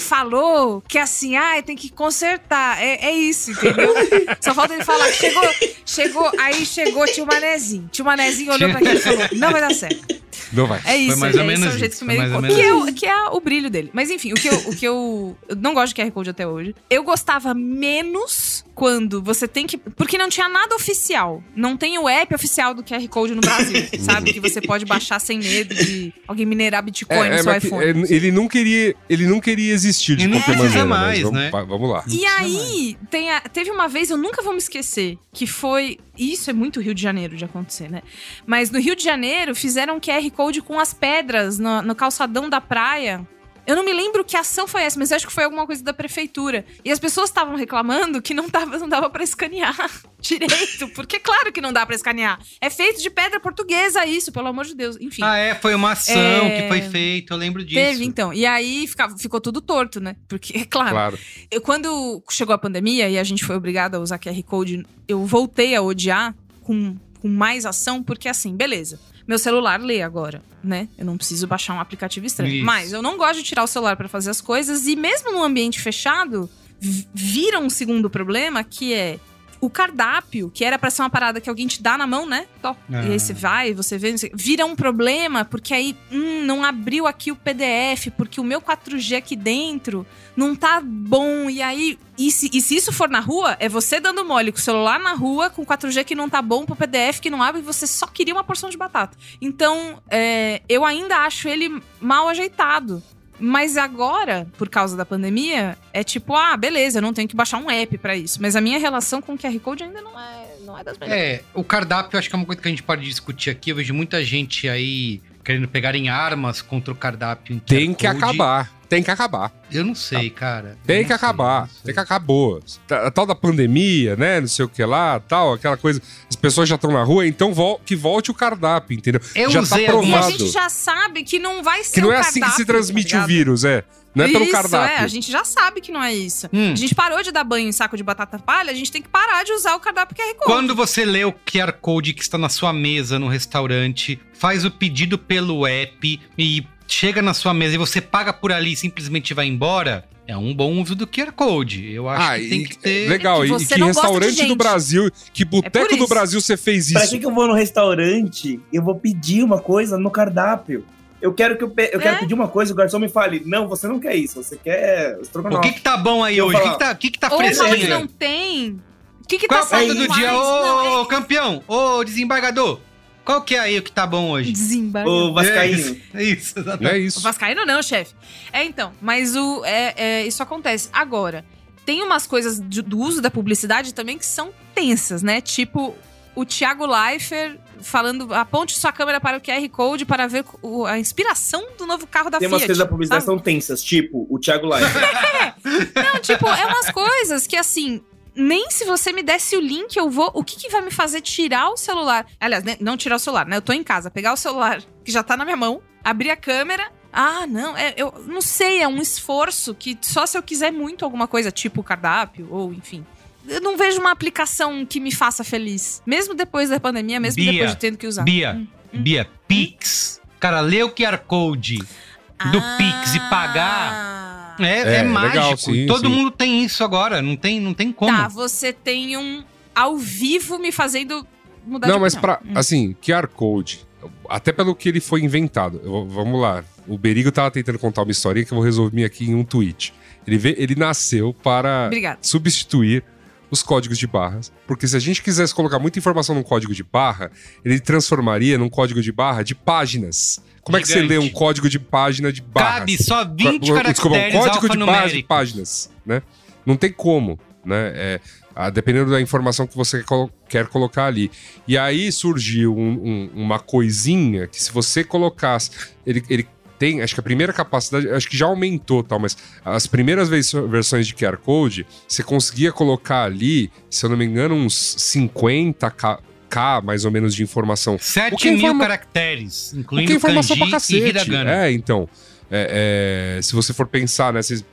falou 0.00 0.82
que 0.88 0.98
assim, 0.98 1.36
ai, 1.36 1.62
tem 1.62 1.76
que 1.76 1.90
consertar. 1.90 2.82
É, 2.82 3.06
é 3.06 3.12
isso, 3.12 3.50
entendeu? 3.50 3.94
Só 4.40 4.54
falta 4.54 4.74
ele 4.74 4.84
falar 4.84 5.06
que 5.08 5.16
chegou, 5.16 5.50
chegou, 5.84 6.30
aí 6.38 6.64
chegou 6.64 7.04
tio 7.06 7.26
Manezinho. 7.26 7.88
Tio 7.92 8.04
Manezinho 8.04 8.52
olhou 8.52 8.70
pra 8.70 8.78
aquele 8.78 8.98
e 8.98 9.02
falou: 9.02 9.28
não 9.32 9.52
vai 9.52 9.60
dar 9.60 9.74
certo. 9.74 10.16
Não 10.52 10.66
vai. 10.66 10.80
É 10.84 10.96
isso, 10.96 11.18
mais 11.18 11.34
é, 11.34 11.42
ou 11.42 11.50
esse 11.50 11.60
menos 11.60 11.74
é 11.74 11.76
o 11.76 11.78
jeito 11.78 11.92
isso, 11.92 12.06
que 12.06 12.16
mais 12.16 12.32
ou. 12.32 12.42
Que, 12.42 12.90
é 12.90 12.92
que 12.92 13.06
é 13.06 13.28
o 13.28 13.40
brilho 13.40 13.70
dele. 13.70 13.90
Mas 13.92 14.10
enfim, 14.10 14.32
o 14.32 14.36
que, 14.36 14.48
eu, 14.48 14.54
o 14.54 14.76
que 14.76 14.84
eu. 14.84 15.36
Eu 15.48 15.56
não 15.56 15.74
gosto 15.74 15.94
de 15.94 16.02
QR 16.02 16.10
Code 16.10 16.30
até 16.30 16.46
hoje. 16.46 16.74
Eu 16.88 17.02
gostava 17.02 17.54
menos 17.54 18.64
quando 18.76 19.22
você 19.22 19.48
tem 19.48 19.66
que. 19.66 19.78
Porque 19.78 20.18
não 20.18 20.28
tinha 20.28 20.48
nada 20.50 20.74
oficial. 20.76 21.42
Não 21.56 21.76
tem 21.78 21.98
o 21.98 22.06
app 22.08 22.32
oficial 22.34 22.74
do 22.74 22.84
QR 22.84 23.08
Code 23.08 23.34
no 23.34 23.40
Brasil, 23.40 23.74
sabe? 23.98 24.34
Que 24.34 24.38
você 24.38 24.60
pode 24.60 24.84
baixar 24.84 25.18
sem 25.18 25.38
medo 25.38 25.74
de 25.74 26.12
alguém 26.28 26.44
minerar 26.44 26.82
Bitcoin 26.84 27.16
É, 27.16 27.28
no 27.30 27.34
é, 27.36 27.42
seu 27.42 27.56
iPhone. 27.56 27.84
é, 27.84 28.14
ele 28.14 28.30
não 28.30 28.46
queria, 28.46 28.94
ele 29.08 29.26
não 29.26 29.40
queria 29.40 29.72
existir 29.72 30.14
de 30.16 30.26
não 30.28 30.38
qualquer 30.40 30.58
maneira. 30.62 30.84
mais, 30.84 31.08
mas 31.08 31.20
vamos, 31.22 31.40
né? 31.40 31.50
vamos 31.66 31.90
lá. 31.90 32.04
E 32.06 32.24
aí, 32.26 32.96
tem 33.10 33.30
a- 33.32 33.40
teve 33.40 33.70
uma 33.70 33.88
vez, 33.88 34.10
eu 34.10 34.18
nunca 34.18 34.42
vou 34.42 34.52
me 34.52 34.58
esquecer, 34.58 35.16
que 35.32 35.46
foi. 35.46 35.98
Isso 36.18 36.50
é 36.50 36.52
muito 36.52 36.78
Rio 36.80 36.94
de 36.94 37.02
Janeiro 37.02 37.34
de 37.36 37.44
acontecer, 37.46 37.90
né? 37.90 38.02
Mas 38.46 38.70
no 38.70 38.78
Rio 38.78 38.94
de 38.94 39.02
Janeiro 39.02 39.54
fizeram 39.54 39.98
QR 39.98 40.30
Code 40.30 40.60
com 40.60 40.78
as 40.78 40.92
pedras 40.92 41.58
no, 41.58 41.80
no 41.82 41.94
calçadão 41.94 42.48
da 42.50 42.60
praia. 42.60 43.26
Eu 43.66 43.74
não 43.74 43.84
me 43.84 43.92
lembro 43.92 44.24
que 44.24 44.36
ação 44.36 44.66
foi 44.68 44.82
essa, 44.82 44.98
mas 44.98 45.10
eu 45.10 45.16
acho 45.16 45.26
que 45.26 45.32
foi 45.32 45.44
alguma 45.44 45.66
coisa 45.66 45.82
da 45.82 45.92
prefeitura. 45.92 46.64
E 46.84 46.90
as 46.92 46.98
pessoas 46.98 47.28
estavam 47.30 47.56
reclamando 47.56 48.22
que 48.22 48.32
não, 48.32 48.48
tava, 48.48 48.78
não 48.78 48.88
dava 48.88 49.10
pra 49.10 49.24
escanear 49.24 49.74
direito. 50.20 50.88
Porque, 50.94 51.18
claro 51.18 51.52
que 51.52 51.60
não 51.60 51.72
dá 51.72 51.84
pra 51.84 51.94
escanear. 51.96 52.38
É 52.60 52.70
feito 52.70 53.02
de 53.02 53.10
pedra 53.10 53.40
portuguesa, 53.40 54.06
isso, 54.06 54.30
pelo 54.30 54.46
amor 54.48 54.64
de 54.66 54.74
Deus. 54.74 54.96
Enfim. 55.00 55.22
Ah, 55.24 55.36
é, 55.36 55.54
foi 55.54 55.74
uma 55.74 55.92
ação 55.92 56.16
É, 56.16 56.62
que 56.62 56.68
foi 56.68 56.82
feita, 56.82 57.34
eu 57.34 57.38
lembro 57.38 57.64
disso. 57.64 57.80
Teve, 57.80 58.04
então. 58.04 58.32
E 58.32 58.46
aí 58.46 58.86
ficava, 58.86 59.16
ficou 59.18 59.40
tudo 59.40 59.60
torto, 59.60 60.00
né? 60.00 60.14
Porque, 60.28 60.58
é 60.58 60.64
claro, 60.70 60.90
Claro. 60.90 61.18
eu, 61.50 61.60
quando 61.60 62.22
chegou 62.30 62.54
a 62.54 62.58
pandemia 62.58 63.08
e 63.08 63.18
a 63.18 63.24
gente 63.24 63.44
foi 63.44 63.56
obrigado 63.56 63.96
a 63.96 63.98
usar 63.98 64.18
QR 64.18 64.40
Code, 64.44 64.86
eu 65.08 65.24
voltei 65.26 65.74
a 65.74 65.82
odiar 65.82 66.34
com, 66.62 66.96
com 67.20 67.28
mais 67.28 67.66
ação, 67.66 68.02
porque 68.02 68.28
assim, 68.28 68.54
beleza. 68.56 69.00
Meu 69.26 69.38
celular 69.38 69.80
lê 69.80 70.02
agora, 70.02 70.42
né? 70.62 70.88
Eu 70.96 71.04
não 71.04 71.16
preciso 71.16 71.46
baixar 71.46 71.74
um 71.74 71.80
aplicativo 71.80 72.26
estranho. 72.26 72.54
Isso. 72.54 72.64
Mas 72.64 72.92
eu 72.92 73.02
não 73.02 73.16
gosto 73.16 73.36
de 73.36 73.42
tirar 73.42 73.64
o 73.64 73.66
celular 73.66 73.96
pra 73.96 74.08
fazer 74.08 74.30
as 74.30 74.40
coisas 74.40 74.86
e 74.86 74.94
mesmo 74.96 75.32
num 75.32 75.42
ambiente 75.42 75.80
fechado, 75.80 76.48
vi- 76.78 77.08
vira 77.12 77.58
um 77.58 77.68
segundo 77.68 78.08
problema 78.08 78.62
que 78.62 78.94
é 78.94 79.18
o 79.60 79.70
cardápio, 79.70 80.50
que 80.52 80.64
era 80.64 80.78
pra 80.78 80.90
ser 80.90 81.02
uma 81.02 81.10
parada 81.10 81.40
que 81.40 81.48
alguém 81.48 81.66
te 81.66 81.82
dá 81.82 81.96
na 81.96 82.06
mão, 82.06 82.26
né? 82.26 82.46
Tó. 82.60 82.76
Ah. 82.92 83.04
E 83.04 83.12
aí 83.12 83.20
você 83.20 83.32
vai, 83.32 83.74
você 83.74 83.98
vê, 83.98 84.14
vira 84.34 84.64
um 84.64 84.76
problema, 84.76 85.44
porque 85.44 85.74
aí, 85.74 85.96
hum, 86.10 86.44
não 86.44 86.64
abriu 86.64 87.06
aqui 87.06 87.30
o 87.30 87.36
PDF, 87.36 88.10
porque 88.16 88.40
o 88.40 88.44
meu 88.44 88.60
4G 88.60 89.16
aqui 89.16 89.36
dentro 89.36 90.06
não 90.36 90.54
tá 90.54 90.80
bom. 90.82 91.48
E 91.48 91.62
aí, 91.62 91.98
e 92.18 92.30
se, 92.30 92.50
e 92.52 92.60
se 92.60 92.76
isso 92.76 92.92
for 92.92 93.08
na 93.08 93.20
rua, 93.20 93.56
é 93.58 93.68
você 93.68 94.00
dando 94.00 94.24
mole 94.24 94.52
com 94.52 94.58
o 94.58 94.62
celular 94.62 94.98
na 94.98 95.14
rua, 95.14 95.50
com 95.50 95.64
4G 95.64 96.04
que 96.04 96.14
não 96.14 96.28
tá 96.28 96.40
bom, 96.42 96.64
pro 96.64 96.76
PDF 96.76 97.20
que 97.20 97.30
não 97.30 97.42
abre, 97.42 97.60
e 97.60 97.64
você 97.64 97.86
só 97.86 98.06
queria 98.06 98.34
uma 98.34 98.44
porção 98.44 98.70
de 98.70 98.76
batata. 98.76 99.16
Então, 99.40 100.02
é, 100.10 100.62
eu 100.68 100.84
ainda 100.84 101.18
acho 101.18 101.48
ele 101.48 101.82
mal 102.00 102.28
ajeitado. 102.28 103.02
Mas 103.38 103.76
agora, 103.76 104.46
por 104.56 104.68
causa 104.68 104.96
da 104.96 105.04
pandemia, 105.04 105.76
é 105.92 106.02
tipo, 106.02 106.34
ah, 106.34 106.56
beleza, 106.56 106.98
eu 106.98 107.02
não 107.02 107.12
tenho 107.12 107.28
que 107.28 107.36
baixar 107.36 107.58
um 107.58 107.70
app 107.70 107.98
pra 107.98 108.16
isso. 108.16 108.40
Mas 108.40 108.56
a 108.56 108.60
minha 108.60 108.78
relação 108.78 109.20
com 109.20 109.34
o 109.34 109.38
QR 109.38 109.58
Code 109.60 109.84
ainda 109.84 110.00
não 110.00 110.18
é, 110.18 110.46
não 110.64 110.78
é 110.78 110.84
das 110.84 110.98
melhores. 110.98 111.22
É, 111.22 111.42
o 111.54 111.62
cardápio 111.62 112.18
acho 112.18 112.28
que 112.28 112.34
é 112.34 112.38
uma 112.38 112.46
coisa 112.46 112.60
que 112.60 112.68
a 112.68 112.70
gente 112.70 112.82
pode 112.82 113.04
discutir 113.04 113.50
aqui. 113.50 113.70
Eu 113.70 113.76
vejo 113.76 113.92
muita 113.92 114.24
gente 114.24 114.68
aí 114.68 115.20
querendo 115.44 115.68
pegar 115.68 115.94
em 115.94 116.08
armas 116.08 116.60
contra 116.60 116.92
o 116.92 116.96
cardápio. 116.96 117.54
em 117.54 117.58
Tem 117.58 117.94
que 117.94 118.06
acabar. 118.06 118.70
Tem 118.88 119.02
que 119.02 119.10
acabar. 119.10 119.52
Eu 119.70 119.84
não 119.84 119.94
sei, 119.94 120.30
cara. 120.30 120.78
Eu 120.82 120.86
Tem 120.86 121.02
que 121.02 121.08
sei, 121.08 121.16
acabar. 121.16 121.68
sei. 121.68 121.80
Tem 121.86 121.94
que 121.94 122.00
acabou. 122.00 122.60
A 122.90 123.10
tal 123.10 123.26
da 123.26 123.34
pandemia, 123.34 124.14
né? 124.16 124.40
Não 124.40 124.48
sei 124.48 124.64
o 124.64 124.68
que 124.68 124.84
lá, 124.84 125.18
tal, 125.20 125.54
aquela 125.54 125.76
coisa. 125.76 126.00
As 126.30 126.36
pessoas 126.36 126.68
já 126.68 126.76
estão 126.76 126.92
na 126.92 127.02
rua, 127.02 127.26
então 127.26 127.52
vol 127.52 127.80
que 127.84 127.96
volte 127.96 128.30
o 128.30 128.34
cardápio, 128.34 128.96
entendeu? 128.96 129.20
Eu 129.34 129.50
já 129.50 129.60
usei 129.60 129.86
tá 129.86 129.92
E 129.92 129.96
a 129.96 129.98
provado. 129.98 130.30
gente 130.30 130.48
já 130.48 130.68
sabe 130.68 131.24
que 131.24 131.38
não 131.38 131.62
vai 131.62 131.82
ser 131.82 131.94
Que 131.94 132.00
não 132.00 132.08
o 132.08 132.12
é 132.12 132.18
assim 132.18 132.34
que 132.34 132.40
cardápio, 132.40 132.56
se 132.56 132.64
transmite 132.66 133.10
tá 133.12 133.24
o 133.24 133.26
vírus, 133.26 133.64
é. 133.64 133.82
Não 134.14 134.24
é 134.24 134.28
pelo 134.28 134.44
isso, 134.44 134.52
cardápio. 134.52 134.96
é, 134.96 134.98
a 135.00 135.06
gente 135.08 135.30
já 135.30 135.44
sabe 135.44 135.80
que 135.82 135.92
não 135.92 136.02
é 136.02 136.14
isso. 136.14 136.48
Hum. 136.50 136.72
A 136.72 136.74
gente 136.74 136.94
parou 136.94 137.22
de 137.22 137.30
dar 137.30 137.44
banho 137.44 137.68
em 137.68 137.72
saco 137.72 137.98
de 137.98 138.02
batata 138.02 138.38
palha, 138.38 138.70
a 138.70 138.74
gente 138.74 138.90
tem 138.90 139.02
que 139.02 139.08
parar 139.10 139.44
de 139.44 139.52
usar 139.52 139.74
o 139.74 139.80
cardápio 139.80 140.16
QR 140.16 140.34
Code. 140.36 140.44
Quando 140.46 140.74
você 140.74 141.04
lê 141.04 141.22
o 141.24 141.32
QR 141.32 141.70
Code 141.72 142.14
que 142.14 142.22
está 142.22 142.38
na 142.38 142.48
sua 142.48 142.72
mesa 142.72 143.18
no 143.18 143.28
restaurante, 143.28 144.18
faz 144.32 144.64
o 144.64 144.70
pedido 144.70 145.18
pelo 145.18 145.66
app 145.66 146.18
e 146.38 146.66
chega 146.88 147.20
na 147.22 147.34
sua 147.34 147.52
mesa 147.54 147.74
e 147.74 147.78
você 147.78 148.00
paga 148.00 148.32
por 148.32 148.52
ali 148.52 148.72
e 148.72 148.76
simplesmente 148.76 149.34
vai 149.34 149.46
embora, 149.46 150.04
é 150.26 150.36
um 150.36 150.54
bom 150.54 150.80
uso 150.80 150.94
do 150.94 151.06
QR 151.06 151.32
Code. 151.32 151.90
Eu 151.92 152.08
acho 152.08 152.22
Ah, 152.32 152.38
que 152.38 152.48
tem 152.48 152.64
que 152.64 152.78
ter. 152.78 153.08
Legal, 153.08 153.44
É 153.44 153.48
que 153.48 153.52
e 153.54 153.66
que 153.66 153.74
restaurante 153.84 154.44
do. 154.46 154.56
Brasil, 154.56 155.10
que 155.32 155.44
boteco 155.44 155.88
por 155.88 155.98
do. 155.98 156.06
Brasil 156.08 156.40
você 156.40 156.56
fez 156.56 156.92
Pra 156.92 157.02
isso? 157.02 157.12
que, 157.12 157.18
que 157.20 157.26
eu 157.26 157.34
vou 157.34 157.46
no 157.46 157.54
restaurante 157.54 158.60
e 158.72 158.76
eu 158.76 158.82
vou 158.82 158.94
pedir 158.96 159.42
uma 159.42 159.58
coisa 159.60 159.96
no 159.98 160.10
cardápio? 160.10 160.84
Eu 161.20 161.32
quero 161.32 161.56
que 161.56 161.64
eu, 161.64 161.70
pe- 161.70 161.90
eu 161.92 161.98
quero 161.98 162.16
É? 162.16 162.18
pedir 162.18 162.34
uma 162.34 162.46
coisa 162.46 162.70
e 162.70 162.74
o 162.74 162.76
garçom 162.76 162.98
me 162.98 163.08
fale, 163.08 163.42
não, 163.46 163.66
você 163.66 163.88
não 163.88 163.98
quer 163.98 164.14
isso, 164.16 164.42
você 164.42 164.56
quer 164.56 165.18
O 165.34 165.60
que, 165.60 165.72
que 165.72 165.80
tá 165.80 165.96
bom 165.96 166.22
aí 166.22 166.36
Eu 166.38 166.46
hoje? 166.46 166.58
O 166.58 166.62
que, 166.62 166.70
que 166.72 166.78
tá, 166.78 166.92
o 166.92 166.96
que 166.96 167.10
que 167.10 167.18
tá 167.18 167.28
Ou 167.32 167.38
fresquinho? 167.38 167.76
que 167.78 167.88
não 167.88 168.06
tem. 168.06 168.80
O 169.22 169.26
que 169.26 169.38
que 169.38 169.48
Qual 169.48 169.60
tá 169.60 169.66
é 169.66 169.68
saindo 169.68 169.94
do 169.94 170.14
dia? 170.14 170.32
Ô, 170.34 171.02
é 171.02 171.06
campeão! 171.06 171.62
Ô, 171.66 172.04
desembargador! 172.04 172.80
Qual 173.26 173.42
que 173.42 173.54
é 173.56 173.58
aí 173.58 173.76
o 173.78 173.82
que 173.82 173.90
tá 173.92 174.06
bom 174.06 174.30
hoje? 174.30 174.52
Desembargador. 174.52 175.30
Ô, 175.30 175.34
Vascaíno. 175.34 175.76
É 175.76 175.82
isso, 175.82 176.00
é 176.14 176.22
isso, 176.24 176.54
Não 176.56 176.62
exatamente. 176.62 176.90
é 176.94 176.94
O 176.94 177.00
isso. 177.00 177.20
Vascaíno 177.20 177.66
não, 177.66 177.82
chefe. 177.82 178.14
É, 178.52 178.64
então. 178.64 178.92
Mas 179.02 179.34
o, 179.36 179.64
é, 179.64 179.94
é, 179.96 180.26
isso 180.26 180.42
acontece. 180.42 180.88
Agora, 180.92 181.44
tem 181.84 182.02
umas 182.02 182.26
coisas 182.26 182.60
de- 182.60 182.82
do 182.82 182.98
uso 182.98 183.20
da 183.20 183.30
publicidade 183.30 183.92
também 183.92 184.16
que 184.16 184.24
são 184.24 184.50
tensas, 184.74 185.22
né? 185.22 185.40
Tipo, 185.40 185.94
o 186.36 186.44
Thiago 186.44 186.86
Leifert 186.86 187.58
falando, 187.82 188.32
aponte 188.32 188.78
sua 188.78 188.92
câmera 188.92 189.20
para 189.20 189.36
o 189.38 189.40
QR 189.40 189.68
Code 189.70 190.04
para 190.06 190.26
ver 190.26 190.44
o- 190.62 190.86
a 190.86 190.98
inspiração 190.98 191.66
do 191.76 191.84
novo 191.84 192.06
carro 192.06 192.30
da 192.30 192.38
Tem 192.38 192.46
umas 192.48 192.60
Fiat. 192.60 192.68
coisas 192.68 192.84
da 192.84 192.88
publicidade 192.88 193.20
que 193.22 193.26
sabe? 193.26 193.36
são 193.38 193.42
tensas, 193.44 193.82
tipo 193.82 194.26
o 194.30 194.38
Thiago 194.38 194.66
Leifert. 194.68 194.94
Não, 196.14 196.20
tipo, 196.20 196.46
é 196.48 196.64
umas 196.66 196.90
coisas 196.90 197.46
que 197.46 197.56
assim. 197.56 198.00
Nem 198.36 198.70
se 198.70 198.84
você 198.84 199.12
me 199.12 199.22
desse 199.22 199.56
o 199.56 199.60
link, 199.60 199.96
eu 199.96 200.10
vou. 200.10 200.30
O 200.34 200.44
que, 200.44 200.56
que 200.56 200.68
vai 200.68 200.82
me 200.82 200.90
fazer 200.90 201.22
tirar 201.22 201.70
o 201.70 201.76
celular? 201.76 202.26
Aliás, 202.38 202.62
né, 202.62 202.76
não 202.80 202.96
tirar 202.96 203.16
o 203.16 203.18
celular, 203.18 203.46
né? 203.46 203.56
Eu 203.56 203.62
tô 203.62 203.72
em 203.72 203.82
casa, 203.82 204.10
pegar 204.10 204.32
o 204.32 204.36
celular 204.36 204.82
que 205.04 205.10
já 205.10 205.22
tá 205.22 205.36
na 205.36 205.44
minha 205.44 205.56
mão, 205.56 205.80
abrir 206.04 206.30
a 206.30 206.36
câmera. 206.36 206.92
Ah, 207.12 207.46
não, 207.46 207.74
é, 207.74 207.94
eu 207.96 208.12
não 208.26 208.42
sei, 208.42 208.82
é 208.82 208.86
um 208.88 209.00
esforço 209.00 209.74
que 209.74 209.96
só 210.02 210.26
se 210.26 210.36
eu 210.36 210.42
quiser 210.42 210.70
muito 210.70 211.02
alguma 211.02 211.26
coisa, 211.26 211.50
tipo 211.50 211.82
cardápio, 211.82 212.46
ou 212.50 212.74
enfim. 212.74 213.06
Eu 213.48 213.60
não 213.60 213.76
vejo 213.76 214.00
uma 214.00 214.10
aplicação 214.10 214.84
que 214.84 215.00
me 215.00 215.14
faça 215.14 215.42
feliz. 215.42 216.02
Mesmo 216.04 216.34
depois 216.34 216.68
da 216.68 216.78
pandemia, 216.78 217.18
mesmo 217.18 217.36
Bia, 217.42 217.52
depois 217.52 217.70
de 217.70 217.76
tendo 217.78 217.96
que 217.96 218.06
usar. 218.06 218.22
Bia, 218.22 218.52
Hum, 218.52 218.66
hum. 218.92 219.02
Bia, 219.02 219.26
Pix. 219.48 220.20
Cara, 220.38 220.60
lê 220.60 220.82
o 220.82 220.90
QR 220.90 221.16
Code 221.26 221.78
do 221.78 222.60
Pix 222.76 223.14
e 223.14 223.20
pagar 223.30 224.15
É, 224.64 224.78
É, 224.78 224.94
é 224.96 225.02
legal, 225.02 225.12
mágico. 225.50 225.56
sim, 225.72 225.86
Todo 225.86 226.08
sim. 226.08 226.14
mundo 226.14 226.30
tem 226.30 226.64
isso 226.64 226.82
agora, 226.84 227.20
não 227.22 227.36
tem, 227.36 227.60
não 227.60 227.74
tem 227.74 227.92
como. 227.92 228.16
Tá, 228.16 228.28
você 228.28 228.72
tem 228.72 229.16
um 229.16 229.42
ao 229.74 229.96
vivo 229.96 230.58
me 230.58 230.72
fazendo 230.72 231.26
mudar 231.66 231.88
Não, 231.88 231.96
de 231.96 232.00
mas 232.02 232.14
opinião. 232.14 232.38
pra. 232.52 232.58
Assim, 232.60 232.94
QR 233.04 233.26
Code. 233.28 233.84
Até 234.28 234.52
pelo 234.52 234.74
que 234.74 234.88
ele 234.88 235.00
foi 235.00 235.20
inventado. 235.22 235.80
Eu 235.84 236.06
vamos 236.06 236.40
lá. 236.40 236.64
O 236.86 236.96
Berigo 236.96 237.32
tava 237.32 237.50
tentando 237.50 237.78
contar 237.78 238.02
uma 238.02 238.10
historinha 238.12 238.44
que 238.46 238.52
eu 238.52 238.56
vou 238.56 238.64
resumir 238.64 239.04
aqui 239.04 239.24
em 239.28 239.34
um 239.34 239.42
tweet. 239.44 239.92
Ele, 240.26 240.38
vê, 240.38 240.54
ele 240.58 240.74
nasceu 240.76 241.34
para 241.34 241.86
Obrigada. 241.86 242.18
substituir 242.22 243.02
os 243.50 243.62
códigos 243.62 243.98
de 243.98 244.06
barras. 244.06 244.52
Porque 244.66 244.86
se 244.88 244.96
a 244.96 245.00
gente 245.00 245.22
quisesse 245.22 245.54
colocar 245.54 245.78
muita 245.78 245.98
informação 245.98 246.34
num 246.34 246.42
código 246.42 246.74
de 246.74 246.82
barra, 246.82 247.30
ele 247.64 247.78
transformaria 247.80 248.58
num 248.58 248.68
código 248.68 249.00
de 249.02 249.12
barra 249.12 249.42
de 249.42 249.54
páginas. 249.54 250.40
Como 250.62 250.76
é 250.76 250.80
que 250.80 250.88
você 250.88 250.94
Gigante. 250.94 251.10
lê 251.10 251.18
um 251.18 251.28
código 251.30 251.68
de 251.68 251.78
página 251.78 252.32
de 252.32 252.42
barras? 252.42 252.78
Cabe 252.80 253.02
só 253.02 253.24
20 253.24 253.60
Desculpa, 253.60 253.82
caracteres 253.82 254.34
um 254.34 254.38
código 254.40 254.68
de 254.68 254.78
barras 254.84 255.12
de 255.12 255.22
páginas, 255.22 255.90
né? 256.04 256.22
Não 256.64 256.76
tem 256.76 256.92
como, 256.92 257.38
né? 257.64 257.92
É, 257.94 258.20
ah, 258.54 258.68
dependendo 258.70 259.10
da 259.12 259.20
informação 259.20 259.66
que 259.66 259.76
você 259.76 260.02
colo- 260.02 260.32
quer 260.48 260.66
colocar 260.66 261.06
ali. 261.06 261.30
E 261.68 261.78
aí 261.78 262.10
surgiu 262.10 262.76
um- 262.76 263.00
um- 263.00 263.30
uma 263.42 263.60
coisinha 263.60 264.48
que 264.48 264.60
se 264.60 264.72
você 264.72 265.04
colocasse... 265.04 265.70
Ele, 266.04 266.24
ele 266.28 266.48
tem, 266.78 267.02
acho 267.02 267.14
que 267.14 267.20
a 267.20 267.22
primeira 267.22 267.52
capacidade, 267.52 268.08
acho 268.10 268.28
que 268.28 268.36
já 268.36 268.46
aumentou 268.46 269.02
tal, 269.02 269.18
mas 269.18 269.36
as 269.64 269.86
primeiras 269.86 270.28
vers- 270.28 270.52
versões 270.52 271.06
de 271.06 271.14
QR 271.14 271.36
Code, 271.38 271.86
você 272.08 272.22
conseguia 272.22 272.72
colocar 272.72 273.24
ali, 273.24 273.70
se 273.90 274.04
eu 274.04 274.10
não 274.10 274.16
me 274.16 274.24
engano, 274.24 274.54
uns 274.54 274.96
50k 274.98 276.18
K, 276.48 276.80
mais 276.80 277.04
ou 277.04 277.10
menos 277.10 277.34
de 277.34 277.42
informação 277.42 277.98
7 277.98 278.34
O 278.34 278.36
que 278.36 278.46
é 278.48 278.50
mil 278.52 278.58
informa- 278.60 278.84
caracteres, 278.84 279.72
o 279.72 279.80
incluindo 279.80 280.12
é 280.12 280.14
informação 280.14 280.56
pra 280.56 280.66
kanji 280.70 280.96
e 280.96 281.00
cacete. 281.02 281.08
hiragana. 281.28 281.50
É, 281.66 281.72
então. 281.72 282.08
é, 282.48 283.36
é, 283.38 283.42
se 283.42 283.52
você 283.52 283.72
for 283.72 283.86
pensar, 283.88 284.32
né? 284.32 284.40
Se, 284.42 284.64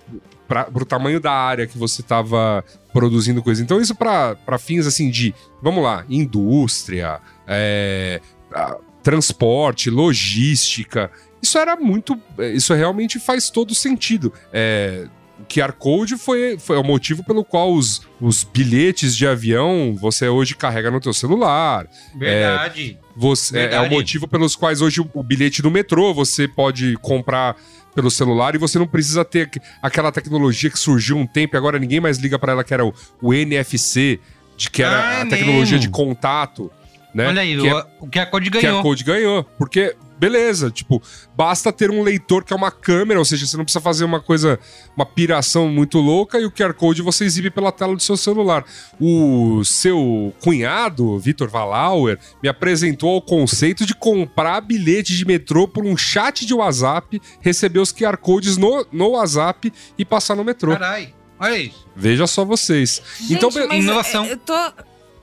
pra, 0.48 0.66
pro 0.66 0.86
tamanho 0.86 1.20
da 1.20 1.32
área 1.32 1.66
que 1.66 1.76
você 1.76 2.04
tava 2.04 2.64
produzindo 2.94 3.42
coisa. 3.42 3.64
Então, 3.64 3.82
isso 3.82 3.96
pra 3.96 4.36
pra 4.36 4.60
fins 4.60 4.86
assim 4.86 5.10
de, 5.10 5.34
vamos 5.64 5.84
lá, 5.84 6.06
indústria, 6.08 7.20
é, 7.48 8.22
ah, 8.54 8.78
transporte, 9.02 9.90
logística. 9.90 11.10
Isso 11.44 11.58
era 11.58 11.76
muito. 11.76 12.18
Isso 12.56 12.74
realmente 12.74 13.20
faz 13.20 13.50
todo 13.50 13.76
sentido. 13.76 14.32
É, 14.52 15.06
o 15.40 15.44
QR 15.46 15.74
Code 15.74 16.16
foi, 16.18 16.58
foi 16.58 16.78
o 16.78 16.84
motivo 16.84 17.24
pelo 17.24 17.44
qual 17.44 17.74
os, 17.74 18.02
os 18.22 18.44
bilhetes 18.46 19.16
de 19.16 19.28
avião 19.28 19.96
você 20.00 20.28
hoje 20.30 20.56
carrega 20.56 20.90
no 20.90 21.00
teu 21.02 21.14
celular. 21.14 21.86
Verdade. 22.16 22.98
Você, 23.16 23.58
é, 23.58 23.62
é 23.62 23.66
o 23.68 23.70
Verdade. 23.72 23.94
motivo 23.94 24.28
pelos 24.28 24.56
quais 24.56 24.82
hoje 24.82 25.02
o, 25.02 25.10
o 25.14 25.22
bilhete 25.22 25.62
do 25.62 25.70
metrô 25.70 26.14
você 26.14 26.48
pode 26.48 26.96
comprar 27.02 27.56
pelo 27.94 28.10
celular 28.10 28.56
e 28.56 28.58
você 28.58 28.80
não 28.80 28.88
precisa 28.88 29.24
ter 29.24 29.42
aqu- 29.44 29.60
aquela 29.82 30.12
tecnologia 30.12 30.70
que 30.70 30.80
surgiu 30.80 31.16
um 31.18 31.28
tempo 31.28 31.56
e 31.56 31.58
agora 31.58 31.78
ninguém 31.78 32.00
mais 32.00 32.18
liga 32.18 32.40
pra 32.40 32.54
ela, 32.54 32.64
que 32.64 32.74
era 32.74 32.84
o, 32.86 32.92
o 33.22 33.34
NFC, 33.34 34.20
de 34.58 34.70
que 34.72 34.82
era 34.82 34.96
Ah, 34.98 35.10
a 35.10 35.20
é 35.20 35.26
tecnologia 35.26 35.78
mesmo. 35.78 35.80
de 35.80 35.90
contato. 35.90 36.72
Né? 37.14 37.28
Olha 37.28 37.42
aí, 37.44 37.56
que 37.56 37.68
é- 37.68 37.76
o, 37.76 37.86
o 38.02 38.08
QR 38.10 38.26
Code 38.32 38.50
QR 38.50 38.62
ganhou. 38.62 38.82
Code 38.82 39.04
ganhou. 39.04 39.44
Porque, 39.44 39.96
beleza, 40.24 40.72
tipo, 40.72 41.02
basta 41.36 41.70
ter 41.74 41.92
um 41.92 42.02
leitor 42.02 42.46
que 42.46 42.54
é 42.54 42.56
uma 42.56 42.72
câmera, 42.72 43.20
ou 43.20 43.26
seja, 43.26 43.46
você 43.46 43.58
não 43.58 43.66
precisa 43.66 43.82
fazer 43.82 44.06
uma 44.06 44.22
coisa, 44.22 44.58
uma 44.96 45.06
piração 45.06 45.68
muito 45.68 46.00
louca 46.00 46.40
e 46.40 46.46
o 46.46 46.52
QR 46.52 46.74
Code 46.74 47.02
você 47.02 47.26
exibe 47.26 47.50
pela 47.50 47.74
tela 47.74 47.94
do 47.94 48.02
seu 48.02 48.16
celular. 48.16 48.64
O 49.02 49.66
seu 49.66 50.34
cunhado, 50.42 51.20
Vitor 51.20 51.50
Valauer, 51.50 52.18
me 52.42 52.48
apresentou 52.48 53.18
o 53.18 53.22
conceito 53.22 53.86
de 53.86 53.94
comprar 53.94 54.62
bilhete 54.62 55.14
de 55.14 55.26
metrô 55.26 55.68
por 55.68 55.86
um 55.86 55.98
chat 55.98 56.46
de 56.46 56.54
WhatsApp, 56.54 57.22
receber 57.42 57.80
os 57.80 57.92
QR 57.92 58.16
Codes 58.16 58.56
no, 58.56 58.88
no 58.94 59.10
WhatsApp 59.10 59.74
e 59.98 60.06
passar 60.06 60.36
no 60.36 60.44
metrô. 60.46 60.72
Carai, 60.72 61.14
olha 61.38 61.58
isso. 61.58 61.86
Veja 61.94 62.26
só 62.28 62.46
vocês. 62.46 63.02
Gente, 63.20 63.34
então, 63.34 63.50
mas 63.54 63.84
inovação. 63.84 64.24
Eu, 64.24 64.32
eu 64.32 64.38
tô. 64.38 64.74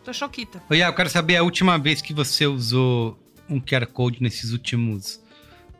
Tô 0.04 0.14
choquita. 0.14 0.62
Iá, 0.70 0.88
eu 0.88 0.94
quero 0.94 1.10
saber 1.10 1.36
a 1.36 1.42
última 1.42 1.78
vez 1.78 2.00
que 2.00 2.14
você 2.14 2.46
usou 2.46 3.18
um 3.50 3.60
QR 3.60 3.86
Code 3.86 4.22
nesses 4.22 4.52
últimos 4.52 5.20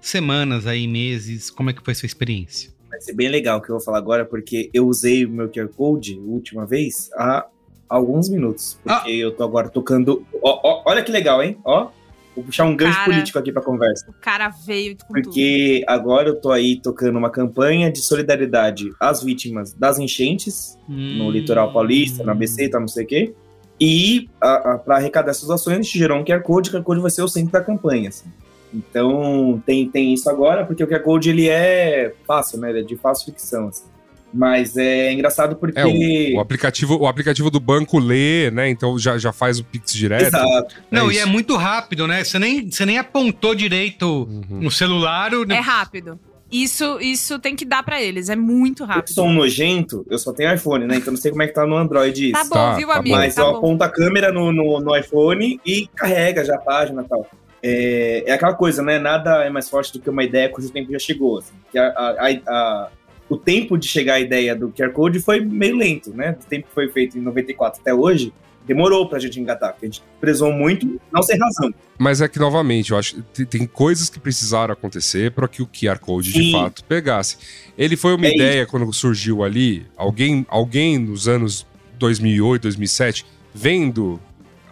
semanas 0.01 0.67
aí, 0.67 0.87
meses. 0.89 1.51
Como 1.51 1.71
é 1.71 1.73
que 1.73 1.83
foi 1.83 1.93
a 1.93 1.95
sua 1.95 2.07
experiência? 2.07 2.71
Vai 2.89 3.01
ser 3.01 3.13
bem 3.15 3.29
legal 3.29 3.59
o 3.59 3.63
que 3.63 3.71
eu 3.71 3.77
vou 3.77 3.85
falar 3.85 3.99
agora, 3.99 4.25
porque 4.25 4.69
eu 4.75 4.87
usei 4.87 5.25
o 5.25 5.31
meu 5.31 5.49
QR 5.49 5.69
Code 5.69 6.19
última 6.19 6.67
vez 6.67 7.11
há 7.17 7.47
alguns 7.89 8.29
minutos. 8.29 8.79
Porque 8.83 9.11
Ah. 9.11 9.15
eu 9.15 9.31
tô 9.33 9.45
agora 9.45 9.69
tocando. 9.69 10.27
Ó, 10.43 10.61
ó, 10.63 10.83
olha 10.91 11.03
que 11.03 11.13
legal, 11.13 11.43
hein? 11.43 11.57
Ó, 11.65 11.91
vou 12.35 12.45
puxar 12.45 12.65
um 12.65 12.77
gancho 12.77 12.99
Cara. 12.99 13.13
político 13.13 13.39
aqui 13.39 13.53
pra 13.53 13.63
conversa. 13.63 14.09
O 14.11 14.15
cara 14.15 14.49
veio 14.49 14.97
com 14.97 15.07
tudo. 15.15 15.23
Porque 15.23 15.85
agora 15.87 16.29
eu 16.31 16.41
tô 16.41 16.51
aí 16.51 16.81
tocando 16.81 17.17
uma 17.19 17.31
campanha 17.31 17.91
de 17.93 18.01
solidariedade 18.01 18.91
às 18.99 19.23
vítimas 19.23 19.73
das 19.73 19.99
enchentes, 19.99 20.77
no 20.89 21.27
Hum. 21.27 21.31
litoral 21.31 21.73
paulista, 21.73 22.25
no 22.25 22.31
ABC, 22.33 22.69
tá 22.69 22.81
não 22.81 22.89
sei 22.89 23.05
o 23.05 23.07
quê. 23.07 23.35
E 23.81 24.29
para 24.39 24.97
arrecadar 24.97 25.31
essas 25.31 25.49
ações, 25.49 25.79
a 25.79 25.83
gente 25.83 25.99
gerou 25.99 26.19
um 26.19 26.25
QR 26.25 26.43
Code, 26.43 26.69
o 26.69 26.73
QR 26.73 26.83
Code 26.83 27.01
vai 27.01 27.11
ser 27.11 27.23
o 27.23 27.29
centro 27.29 27.53
da 27.53 27.63
campanha. 27.63 28.11
Assim. 28.11 28.29
Então 28.73 29.63
tem, 29.65 29.89
tem 29.89 30.13
isso 30.13 30.29
agora, 30.29 30.67
porque 30.67 30.85
o 30.85 30.87
QR 30.87 31.03
Code 31.03 31.31
ele 31.31 31.49
é 31.49 32.13
fácil, 32.27 32.59
né? 32.59 32.71
Ele 32.71 32.81
é 32.81 32.83
de 32.83 32.97
fácil 32.97 33.27
ficção. 33.27 33.69
Assim. 33.69 33.85
Mas 34.33 34.77
é 34.77 35.13
engraçado 35.13 35.57
porque. 35.57 35.79
É, 35.79 35.87
o, 35.87 36.37
o, 36.37 36.41
aplicativo, 36.41 36.97
o 36.97 37.07
aplicativo 37.07 37.51
do 37.51 37.59
banco 37.59 37.99
lê, 37.99 38.51
né? 38.51 38.69
Então 38.69 38.99
já, 38.99 39.19
já 39.19 39.33
faz 39.33 39.59
o 39.59 39.65
Pix 39.65 39.93
direto. 39.93 40.27
Exato. 40.27 40.77
Não, 40.91 41.11
é 41.11 41.15
e 41.15 41.19
é 41.19 41.27
muito 41.27 41.57
rápido, 41.57 42.07
né? 42.07 42.23
Você 42.23 42.39
nem, 42.39 42.71
você 42.71 42.87
nem 42.87 42.99
apontou 42.99 43.55
direito 43.55 44.07
uhum. 44.07 44.61
no 44.61 44.71
celular. 44.71 45.33
É 45.49 45.59
rápido. 45.59 46.19
Isso, 46.51 46.99
isso 47.01 47.39
tem 47.39 47.55
que 47.55 47.65
dar 47.65 47.83
para 47.83 48.03
eles, 48.03 48.29
é 48.29 48.35
muito 48.35 48.85
rápido. 48.85 49.11
Eu 49.11 49.15
sou 49.15 49.27
um 49.27 49.33
nojento, 49.33 50.05
eu 50.11 50.19
só 50.19 50.33
tenho 50.33 50.53
iPhone, 50.53 50.85
né? 50.85 50.97
Então 50.97 51.13
não 51.13 51.21
sei 51.21 51.31
como 51.31 51.43
é 51.43 51.47
que 51.47 51.55
tá 51.55 51.65
no 51.65 51.77
Android 51.77 52.31
isso. 52.31 52.33
Tá 52.33 52.45
bom, 52.45 52.55
tá, 52.55 52.75
viu, 52.75 52.89
tá 52.89 52.97
amigo? 52.97 53.17
Mas 53.17 53.35
tá 53.35 53.43
eu 53.43 53.53
bom. 53.53 53.59
aponto 53.59 53.85
a 53.85 53.89
câmera 53.89 54.33
no, 54.33 54.53
no, 54.53 54.81
no, 54.81 54.97
iPhone 54.97 55.61
e 55.65 55.87
carrega 55.95 56.45
já 56.45 56.57
a 56.57 56.59
página 56.59 57.03
e 57.03 57.09
tal. 57.09 57.27
É, 57.63 58.25
é, 58.27 58.33
aquela 58.33 58.55
coisa, 58.55 58.83
né? 58.83 58.99
Nada 58.99 59.45
é 59.45 59.51
mais 59.51 59.69
forte 59.69 59.93
do 59.93 60.01
que 60.01 60.11
uma 60.11 60.25
ideia 60.25 60.49
cujo 60.49 60.71
tempo 60.71 60.91
já 60.91 60.99
chegou. 60.99 61.39
Assim. 61.39 61.55
Que 61.71 61.79
a, 61.79 61.87
a, 61.87 62.31
a, 62.49 62.89
o 63.29 63.37
tempo 63.37 63.79
de 63.79 63.87
chegar 63.87 64.15
à 64.15 64.21
ideia 64.21 64.57
do 64.57 64.71
QR 64.71 64.91
Code 64.91 65.21
foi 65.21 65.41
meio 65.41 65.77
lento, 65.77 66.11
né? 66.13 66.37
O 66.41 66.49
tempo 66.49 66.67
que 66.67 66.75
foi 66.75 66.89
feito 66.89 67.17
em 67.17 67.21
94 67.21 67.81
até 67.81 67.95
hoje, 67.95 68.33
demorou 68.67 69.09
pra 69.09 69.19
gente 69.19 69.41
engatar, 69.41 69.73
porque 69.73 69.87
a 69.87 69.89
gente 69.89 70.03
prezou 70.21 70.53
muito, 70.53 71.01
não 71.13 71.23
sem 71.23 71.39
razão. 71.39 71.73
Mas 71.99 72.21
é 72.21 72.29
que, 72.29 72.39
novamente, 72.39 72.93
eu 72.93 72.99
acho 72.99 73.23
que 73.35 73.45
tem 73.45 73.67
coisas 73.67 74.09
que 74.09 74.21
precisaram 74.21 74.73
acontecer 74.73 75.33
para 75.33 75.49
que 75.49 75.63
o 75.63 75.67
QR 75.67 75.99
Code 75.99 76.33
Sim. 76.33 76.41
de 76.41 76.53
fato 76.53 76.85
pegasse. 76.85 77.37
Ele 77.77 77.97
foi 77.97 78.15
uma 78.15 78.27
é 78.27 78.35
ideia 78.35 78.63
isso. 78.63 78.71
quando 78.71 78.93
surgiu 78.93 79.43
ali, 79.43 79.87
alguém, 79.97 80.47
alguém 80.49 80.99
nos 80.99 81.29
anos 81.29 81.67
2008, 81.99 82.63
2007, 82.63 83.27
vendo 83.55 84.21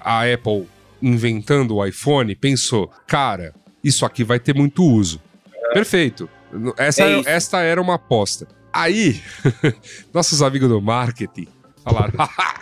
a 0.01 0.23
Apple 0.33 0.67
inventando 1.03 1.77
o 1.77 1.85
iPhone, 1.85 2.35
pensou, 2.35 2.91
cara, 3.07 3.55
isso 3.83 4.05
aqui 4.05 4.25
vai 4.25 4.39
ter 4.39 4.55
muito 4.55 4.83
uso. 4.85 5.21
É. 5.71 5.75
Perfeito. 5.75 6.29
Essa, 6.77 7.05
é 7.05 7.23
esta 7.27 7.61
era 7.61 7.81
uma 7.81 7.95
aposta. 7.95 8.49
Aí, 8.73 9.21
nossos 10.13 10.41
amigos 10.41 10.69
do 10.69 10.81
marketing 10.81 11.49
falaram: 11.89 12.13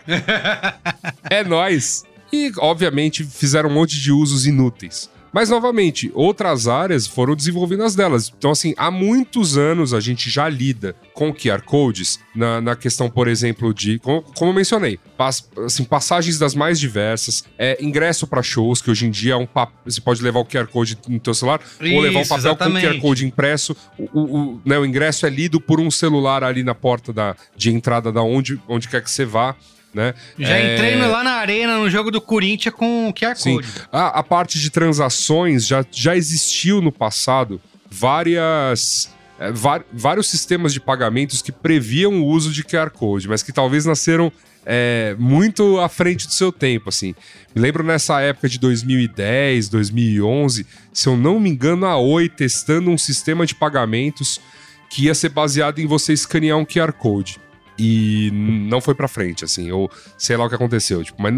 é 1.29 1.45
nós. 1.45 2.05
E, 2.33 2.53
obviamente, 2.59 3.25
fizeram 3.25 3.71
um 3.71 3.75
monte 3.75 4.01
de 4.01 4.11
usos 4.11 4.47
inúteis. 4.47 5.09
Mas, 5.37 5.51
novamente, 5.51 6.11
outras 6.15 6.67
áreas 6.67 7.07
foram 7.07 7.37
desenvolvendo 7.37 7.83
as 7.83 7.95
delas. 7.95 8.33
Então, 8.39 8.53
assim, 8.53 8.73
há 8.75 8.91
muitos 8.91 9.59
anos 9.59 9.93
a 9.93 10.01
gente 10.01 10.31
já 10.31 10.49
lida 10.49 10.97
com 11.13 11.31
QR 11.31 11.61
Codes 11.61 12.19
na, 12.35 12.59
na 12.63 12.75
questão, 12.75 13.11
por 13.11 13.29
exemplo, 13.29 13.75
de, 13.75 13.99
como, 13.99 14.23
como 14.23 14.51
eu 14.51 14.55
mencionei, 14.55 14.99
pas, 15.15 15.47
assim, 15.59 15.85
passagens 15.85 16.39
das 16.39 16.55
mais 16.55 16.81
diversas, 16.81 17.45
é, 17.59 17.77
ingresso 17.85 18.27
para 18.27 18.43
shows, 18.43 18.81
que 18.81 18.91
hoje 18.91 19.05
em 19.05 19.11
dia 19.11 19.35
é 19.35 19.37
um 19.37 19.47
você 19.85 20.01
pode 20.01 20.23
levar 20.23 20.41
o 20.41 20.45
QR 20.47 20.69
Code 20.69 20.97
no 21.07 21.21
teu 21.21 21.35
celular, 21.35 21.61
Isso, 21.83 21.95
ou 21.95 22.01
levar 22.01 22.21
um 22.21 22.27
papel 22.27 22.39
exatamente. 22.39 22.81
com 22.81 22.89
o 22.89 22.95
QR 22.95 23.01
Code 23.03 23.27
impresso. 23.27 23.77
O, 23.99 24.21
o, 24.21 24.61
né, 24.65 24.79
o 24.79 24.87
ingresso 24.87 25.27
é 25.27 25.29
lido 25.29 25.61
por 25.61 25.81
um 25.81 25.91
celular 25.91 26.45
ali 26.45 26.63
na 26.63 26.75
porta 26.75 27.13
da, 27.13 27.37
de 27.55 27.71
entrada 27.71 28.11
da 28.11 28.23
onde, 28.23 28.59
onde 28.67 28.89
quer 28.89 29.03
que 29.03 29.11
você 29.11 29.27
vá. 29.27 29.55
Né? 29.97 30.13
Já 30.39 30.59
é... 30.59 30.75
entrei 30.75 30.97
lá 30.97 31.25
na 31.25 31.33
arena, 31.33 31.79
no 31.79 31.89
jogo 31.89 32.11
do 32.11 32.21
Corinthians, 32.21 32.75
com 32.75 33.09
o 33.09 33.15
QR 33.15 33.35
Code. 33.43 33.67
A, 33.91 34.19
a 34.19 34.23
parte 34.23 34.61
de 34.61 34.69
transações 34.69 35.67
já, 35.67 35.83
já 35.91 36.15
existiu 36.15 36.83
no 36.83 36.93
passado 36.93 37.59
várias. 37.91 39.11
É, 39.39 39.53
vários 39.93 40.31
sistemas 40.31 40.73
de 40.73 40.81
pagamentos 40.81 41.43
que 41.43 41.53
previam 41.53 42.23
o 42.23 42.25
uso 42.25 42.51
de 42.51 42.65
QR 42.65 42.89
Code, 42.89 43.29
mas 43.29 43.43
que 43.43 43.53
talvez 43.53 43.85
nasceram 43.85 44.33
é, 44.65 45.15
muito 45.19 45.79
à 45.79 45.91
frente 45.91 46.27
do 46.27 46.33
seu 46.33 46.51
tempo, 46.51 46.89
assim. 46.89 47.15
Me 47.55 47.61
lembro 47.61 47.85
nessa 47.85 48.19
época 48.23 48.49
de 48.49 48.59
2010, 48.59 49.69
2011, 49.69 50.67
se 50.91 51.07
eu 51.07 51.19
não 51.19 51.39
me 51.39 51.51
engano, 51.51 51.85
a 51.85 51.99
Oi 51.99 52.31
testando 52.31 52.91
um 52.91 52.97
sistema 52.97 53.45
de 53.45 53.55
pagamentos 53.55 54.41
que 54.89 55.05
ia 55.05 55.15
ser 55.15 55.29
baseado 55.29 55.81
em 55.81 55.87
você 55.87 56.15
escanear 56.15 56.57
um 56.57 56.65
QR 56.65 56.93
Code 56.93 57.39
e 57.79 58.31
não 58.33 58.81
foi 58.81 58.95
para 58.95 59.09
frente, 59.09 59.45
assim, 59.45 59.71
ou 59.71 59.91
sei 60.17 60.37
lá 60.37 60.45
o 60.45 60.49
que 60.49 60.55
aconteceu, 60.55 61.03
tipo, 61.05 61.21
mas 61.21 61.35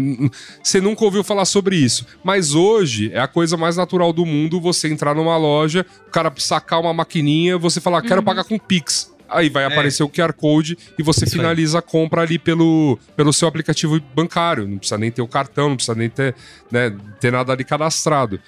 você 0.63 0.79
nunca 0.79 1.03
ouviu 1.03 1.23
falar 1.23 1.45
sobre 1.45 1.75
isso. 1.75 2.05
Mas 2.23 2.53
hoje 2.55 3.11
é 3.13 3.19
a 3.19 3.27
coisa 3.27 3.57
mais 3.57 3.77
natural 3.77 4.13
do 4.13 4.25
mundo 4.25 4.59
você 4.59 4.87
entrar 4.87 5.13
numa 5.13 5.37
loja, 5.37 5.85
o 6.07 6.11
cara 6.11 6.31
sacar 6.37 6.79
uma 6.79 6.93
maquininha, 6.93 7.57
você 7.57 7.81
falar, 7.81 8.01
quero 8.01 8.17
uhum. 8.17 8.25
pagar 8.25 8.43
com 8.43 8.57
Pix. 8.57 9.13
Aí 9.27 9.47
vai 9.47 9.63
é. 9.63 9.67
aparecer 9.67 10.01
o 10.01 10.09
QR 10.09 10.33
Code 10.33 10.75
e 10.97 11.03
você 11.03 11.25
Isso 11.25 11.35
finaliza 11.35 11.77
aí. 11.77 11.79
a 11.79 11.81
compra 11.83 12.23
ali 12.23 12.39
pelo, 12.39 12.97
pelo 13.15 13.31
seu 13.31 13.47
aplicativo 13.47 14.01
bancário. 14.15 14.67
Não 14.67 14.79
precisa 14.79 14.97
nem 14.97 15.11
ter 15.11 15.21
o 15.21 15.27
cartão, 15.27 15.69
não 15.69 15.75
precisa 15.75 15.95
nem 15.95 16.09
ter, 16.09 16.33
né, 16.71 16.95
ter 17.19 17.31
nada 17.31 17.53
ali 17.53 17.63
cadastrado 17.63 18.39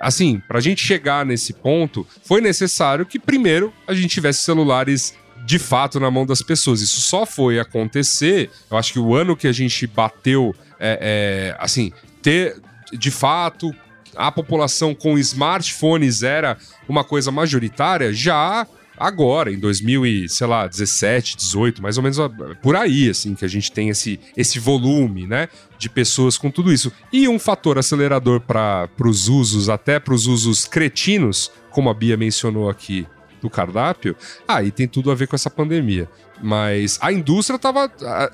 assim, 0.00 0.42
para 0.46 0.58
a 0.58 0.60
gente 0.60 0.84
chegar 0.84 1.24
nesse 1.24 1.52
ponto, 1.52 2.06
foi 2.22 2.40
necessário 2.40 3.06
que 3.06 3.18
primeiro 3.18 3.72
a 3.86 3.94
gente 3.94 4.08
tivesse 4.08 4.42
celulares 4.42 5.14
de 5.44 5.58
fato 5.58 6.00
na 6.00 6.10
mão 6.10 6.24
das 6.24 6.42
pessoas. 6.42 6.80
Isso 6.80 7.00
só 7.00 7.26
foi 7.26 7.58
acontecer, 7.58 8.50
eu 8.70 8.76
acho 8.76 8.92
que 8.92 8.98
o 8.98 9.14
ano 9.14 9.36
que 9.36 9.46
a 9.46 9.52
gente 9.52 9.86
bateu, 9.86 10.54
é, 10.78 10.98
é, 11.00 11.56
assim, 11.58 11.92
ter 12.22 12.56
de 12.92 13.10
fato 13.10 13.74
a 14.16 14.30
população 14.30 14.94
com 14.94 15.18
smartphones 15.18 16.22
era 16.22 16.56
uma 16.88 17.02
coisa 17.02 17.30
majoritária, 17.30 18.12
já 18.12 18.66
agora, 18.96 19.52
em 19.52 19.58
2017, 19.58 21.36
18, 21.36 21.82
mais 21.82 21.96
ou 21.96 22.02
menos 22.02 22.18
por 22.62 22.76
aí, 22.76 23.10
assim, 23.10 23.34
que 23.34 23.44
a 23.44 23.48
gente 23.48 23.72
tem 23.72 23.88
esse, 23.88 24.20
esse 24.36 24.58
volume, 24.58 25.26
né, 25.26 25.48
de 25.78 25.88
pessoas 25.88 26.38
com 26.38 26.50
tudo 26.50 26.72
isso. 26.72 26.92
E 27.12 27.28
um 27.28 27.38
fator 27.38 27.76
acelerador 27.78 28.40
para 28.40 28.88
os 29.00 29.28
usos, 29.28 29.68
até 29.68 29.98
para 29.98 30.14
os 30.14 30.26
usos 30.26 30.64
cretinos, 30.64 31.50
como 31.70 31.90
a 31.90 31.94
Bia 31.94 32.16
mencionou 32.16 32.70
aqui, 32.70 33.06
do 33.44 33.50
cardápio, 33.50 34.16
aí 34.48 34.68
ah, 34.68 34.72
tem 34.72 34.88
tudo 34.88 35.10
a 35.10 35.14
ver 35.14 35.28
com 35.28 35.36
essa 35.36 35.50
pandemia. 35.50 36.08
Mas 36.42 36.98
a 37.00 37.12
indústria 37.12 37.58
tava. 37.58 37.90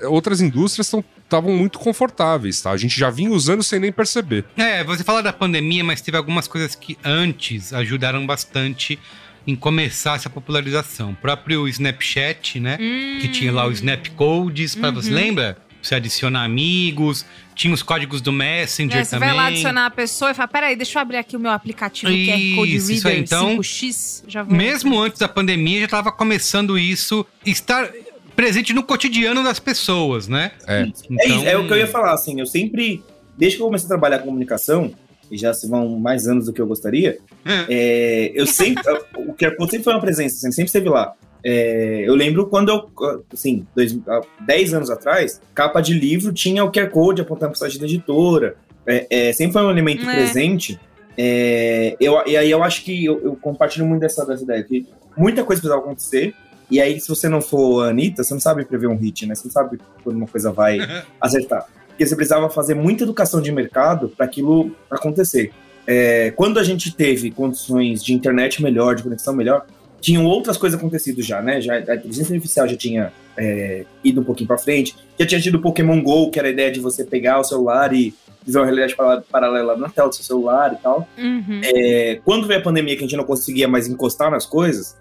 Outras 0.07 0.41
indústrias 0.41 0.91
estavam 1.23 1.55
muito 1.55 1.77
confortáveis, 1.77 2.61
tá? 2.61 2.71
A 2.71 2.77
gente 2.77 2.97
já 2.99 3.09
vinha 3.09 3.29
usando 3.29 3.61
sem 3.61 3.79
nem 3.79 3.91
perceber. 3.91 4.45
É, 4.57 4.83
você 4.83 5.03
fala 5.03 5.21
da 5.21 5.31
pandemia, 5.31 5.83
mas 5.83 6.01
teve 6.01 6.17
algumas 6.17 6.47
coisas 6.47 6.73
que 6.73 6.97
antes 7.03 7.73
ajudaram 7.73 8.25
bastante 8.25 8.97
em 9.45 9.55
começar 9.55 10.15
essa 10.15 10.29
popularização. 10.29 11.11
O 11.11 11.15
próprio 11.15 11.67
Snapchat, 11.67 12.59
né? 12.59 12.77
Hum. 12.79 13.19
Que 13.21 13.27
tinha 13.27 13.51
lá 13.51 13.67
o 13.67 13.71
Snap 13.71 14.07
Codes, 14.09 14.75
para 14.75 14.89
uhum. 14.89 14.95
você 14.95 15.11
lembra? 15.11 15.57
Você 15.81 15.95
adiciona 15.95 16.43
amigos, 16.43 17.25
tinha 17.61 17.73
os 17.73 17.83
códigos 17.83 18.21
do 18.21 18.31
Messenger 18.31 19.01
é, 19.01 19.03
você 19.03 19.11
também. 19.11 19.29
Você 19.29 19.35
vai 19.35 19.43
lá 19.43 19.49
adicionar 19.49 19.85
a 19.85 19.91
pessoa 19.91 20.31
e 20.31 20.33
fala: 20.33 20.47
peraí, 20.47 20.75
deixa 20.75 20.97
eu 20.97 21.01
abrir 21.01 21.17
aqui 21.17 21.37
o 21.37 21.39
meu 21.39 21.51
aplicativo 21.51 22.11
isso, 22.11 22.31
QR 22.31 22.55
Code 22.55 22.71
Reader 22.71 22.95
isso 22.95 23.07
aí. 23.07 23.19
Então, 23.19 23.57
5X. 23.57 24.23
Já 24.27 24.43
vou 24.43 24.57
mesmo 24.57 24.99
antes 24.99 25.19
da 25.19 25.27
pandemia, 25.27 25.79
já 25.81 25.85
estava 25.85 26.11
começando 26.11 26.77
isso, 26.77 27.23
estar 27.45 27.91
presente 28.35 28.73
no 28.73 28.81
cotidiano 28.81 29.43
das 29.43 29.59
pessoas, 29.59 30.27
né? 30.27 30.51
É. 30.67 30.81
Então... 30.81 31.17
É, 31.19 31.27
isso, 31.27 31.47
é 31.47 31.57
o 31.57 31.67
que 31.67 31.73
eu 31.73 31.77
ia 31.77 31.87
falar, 31.87 32.13
assim, 32.13 32.39
eu 32.39 32.47
sempre, 32.47 33.03
desde 33.37 33.57
que 33.57 33.61
eu 33.61 33.67
comecei 33.67 33.85
a 33.85 33.89
trabalhar 33.89 34.19
com 34.19 34.25
comunicação, 34.25 34.91
e 35.29 35.37
já 35.37 35.53
se 35.53 35.67
vão 35.67 35.99
mais 35.99 36.27
anos 36.27 36.47
do 36.47 36.53
que 36.53 36.59
eu 36.59 36.65
gostaria, 36.65 37.19
é. 37.45 37.65
É, 37.69 38.31
eu 38.33 38.47
sempre, 38.47 38.83
o 39.15 39.33
QR 39.33 39.55
Code 39.55 39.71
sempre 39.71 39.83
foi 39.83 39.93
uma 39.93 40.01
presença, 40.01 40.35
assim, 40.37 40.51
sempre 40.51 40.67
esteve 40.67 40.89
lá. 40.89 41.13
É, 41.43 42.03
eu 42.05 42.15
lembro 42.15 42.47
quando 42.47 42.69
eu, 42.69 42.89
assim, 43.33 43.65
dois, 43.75 43.97
10 44.45 44.73
anos 44.73 44.89
atrás, 44.89 45.41
capa 45.53 45.81
de 45.81 45.93
livro 45.93 46.31
tinha 46.31 46.63
o 46.63 46.71
QR 46.71 46.89
Code 46.89 47.21
apontando 47.21 47.51
para 47.51 47.57
o 47.57 47.59
site 47.59 47.79
da 47.79 47.85
editora. 47.85 48.55
É, 48.85 49.07
é, 49.09 49.33
sempre 49.33 49.53
foi 49.53 49.63
um 49.63 49.71
elemento 49.71 50.07
é. 50.07 50.13
presente. 50.13 50.79
É, 51.17 51.95
eu, 51.99 52.21
e 52.25 52.37
aí 52.37 52.49
eu 52.49 52.63
acho 52.63 52.83
que 52.83 53.05
eu, 53.05 53.19
eu, 53.23 53.35
compartilho 53.35 53.85
muito 53.85 54.01
dessa, 54.01 54.25
dessa 54.25 54.43
ideia, 54.43 54.63
que 54.63 54.85
muita 55.17 55.43
coisa 55.43 55.61
precisava 55.61 55.81
acontecer. 55.81 56.33
E 56.69 56.79
aí, 56.79 56.99
se 57.01 57.09
você 57.09 57.27
não 57.27 57.41
for 57.41 57.85
a 57.85 57.89
Anitta, 57.89 58.23
você 58.23 58.33
não 58.33 58.39
sabe 58.39 58.63
prever 58.63 58.87
um 58.87 58.95
hit, 58.95 59.25
né? 59.25 59.35
Você 59.35 59.45
não 59.45 59.51
sabe 59.51 59.77
quando 60.03 60.15
uma 60.15 60.27
coisa 60.27 60.51
vai 60.51 60.77
acertar. 61.19 61.67
Porque 61.87 62.05
você 62.07 62.15
precisava 62.15 62.49
fazer 62.49 62.75
muita 62.75 63.03
educação 63.03 63.41
de 63.41 63.51
mercado 63.51 64.07
para 64.09 64.25
aquilo 64.25 64.71
acontecer. 64.89 65.51
É, 65.85 66.31
quando 66.31 66.59
a 66.59 66.63
gente 66.63 66.95
teve 66.95 67.29
condições 67.31 68.03
de 68.03 68.13
internet 68.13 68.63
melhor, 68.63 68.95
de 68.95 69.03
conexão 69.03 69.35
melhor, 69.35 69.65
tinham 70.01 70.25
outras 70.25 70.57
coisas 70.57 70.77
acontecido 70.77 71.21
já, 71.21 71.41
né? 71.41 71.61
Já, 71.61 71.75
a 71.75 71.95
inteligência 71.95 72.33
artificial 72.33 72.67
já 72.67 72.75
tinha 72.75 73.13
é, 73.37 73.85
ido 74.03 74.21
um 74.21 74.23
pouquinho 74.23 74.47
para 74.47 74.57
frente, 74.57 74.95
já 75.17 75.25
tinha 75.25 75.39
tido 75.39 75.55
o 75.55 75.61
Pokémon 75.61 76.01
GO, 76.01 76.31
que 76.31 76.39
era 76.39 76.47
a 76.47 76.51
ideia 76.51 76.71
de 76.71 76.79
você 76.79 77.05
pegar 77.05 77.39
o 77.39 77.43
celular 77.43 77.93
e 77.93 78.13
fazer 78.43 78.57
uma 78.57 78.65
realidade 78.65 78.95
paralela 79.29 79.77
na 79.77 79.89
tela 79.89 80.09
do 80.09 80.15
seu 80.15 80.25
celular 80.25 80.73
e 80.73 80.77
tal. 80.77 81.07
Uhum. 81.17 81.61
É, 81.63 82.19
quando 82.25 82.47
veio 82.47 82.59
a 82.59 82.63
pandemia 82.63 82.95
que 82.95 83.03
a 83.03 83.07
gente 83.07 83.15
não 83.15 83.23
conseguia 83.23 83.67
mais 83.67 83.87
encostar 83.87 84.31
nas 84.31 84.45
coisas, 84.45 84.97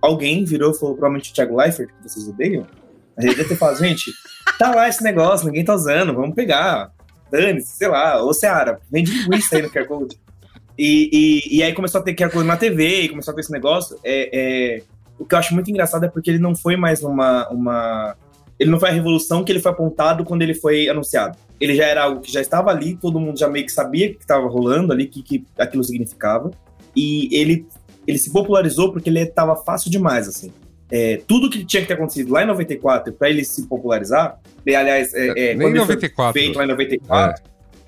alguém 0.00 0.44
virou 0.44 0.72
e 0.72 0.78
falou, 0.78 0.94
provavelmente 0.94 1.30
o 1.30 1.34
Thiago 1.34 1.56
Leifert, 1.56 1.88
que 1.88 2.08
vocês 2.08 2.26
odeiam, 2.26 2.66
a 3.16 3.22
gente 3.22 3.36
deve 3.36 3.48
ter 3.50 3.56
falado, 3.56 3.78
gente, 3.78 4.10
tá 4.58 4.74
lá 4.74 4.88
esse 4.88 5.04
negócio, 5.04 5.46
ninguém 5.46 5.64
tá 5.64 5.74
usando, 5.74 6.14
vamos 6.14 6.34
pegar. 6.34 6.90
Dane-se, 7.30 7.76
sei 7.76 7.88
lá, 7.88 8.22
ô 8.22 8.32
Seara, 8.32 8.80
vende 8.90 9.12
linguiça 9.12 9.56
aí 9.56 9.62
no 9.62 9.70
QR 9.70 9.86
Code. 9.86 10.23
E, 10.78 11.08
e, 11.12 11.58
e, 11.58 11.62
aí 11.62 11.72
começou 11.72 12.00
a 12.00 12.04
ter 12.04 12.14
que 12.14 12.28
coisa 12.28 12.46
na 12.46 12.56
TV 12.56 13.02
e 13.02 13.08
começou 13.08 13.32
a 13.32 13.34
ter 13.34 13.42
esse 13.42 13.52
negócio. 13.52 13.96
É, 14.02 14.30
é, 14.32 14.82
o 15.18 15.24
que 15.24 15.34
eu 15.34 15.38
acho 15.38 15.54
muito 15.54 15.70
engraçado 15.70 16.04
é 16.04 16.08
porque 16.08 16.30
ele 16.30 16.40
não 16.40 16.56
foi 16.56 16.76
mais 16.76 17.02
uma, 17.02 17.48
uma 17.48 18.16
ele 18.58 18.70
não 18.70 18.78
foi 18.78 18.90
a 18.90 18.92
revolução 18.92 19.44
que 19.44 19.52
ele 19.52 19.60
foi 19.60 19.72
apontado 19.72 20.24
quando 20.24 20.42
ele 20.42 20.54
foi 20.54 20.88
anunciado. 20.88 21.36
Ele 21.60 21.74
já 21.74 21.84
era 21.84 22.04
algo 22.04 22.20
que 22.20 22.32
já 22.32 22.40
estava 22.40 22.70
ali, 22.70 22.96
todo 22.96 23.20
mundo 23.20 23.38
já 23.38 23.48
meio 23.48 23.64
que 23.64 23.72
sabia 23.72 24.12
que 24.12 24.20
estava 24.20 24.46
rolando 24.48 24.92
ali, 24.92 25.06
que, 25.06 25.22
que 25.22 25.44
aquilo 25.58 25.82
significava. 25.82 26.50
E 26.94 27.28
ele, 27.32 27.66
ele 28.06 28.18
se 28.18 28.32
popularizou 28.32 28.92
porque 28.92 29.08
ele 29.08 29.20
estava 29.20 29.56
fácil 29.56 29.90
demais, 29.90 30.28
assim. 30.28 30.52
É, 30.90 31.20
tudo 31.26 31.50
que 31.50 31.64
tinha 31.64 31.82
que 31.82 31.88
ter 31.88 31.94
acontecido 31.94 32.32
lá 32.32 32.42
em 32.42 32.46
94 32.46 33.12
para 33.14 33.30
ele 33.30 33.44
se 33.44 33.66
popularizar, 33.66 34.38
e, 34.64 34.74
aliás, 34.74 35.12
é, 35.14 35.26
é, 35.28 35.54
Nem 35.54 35.58
quando 35.58 35.76
ele 35.76 35.86
foi 35.86 35.94
94. 35.96 36.32
feito 36.32 36.56
lá 36.56 36.64
em 36.64 36.68
94, 36.68 37.42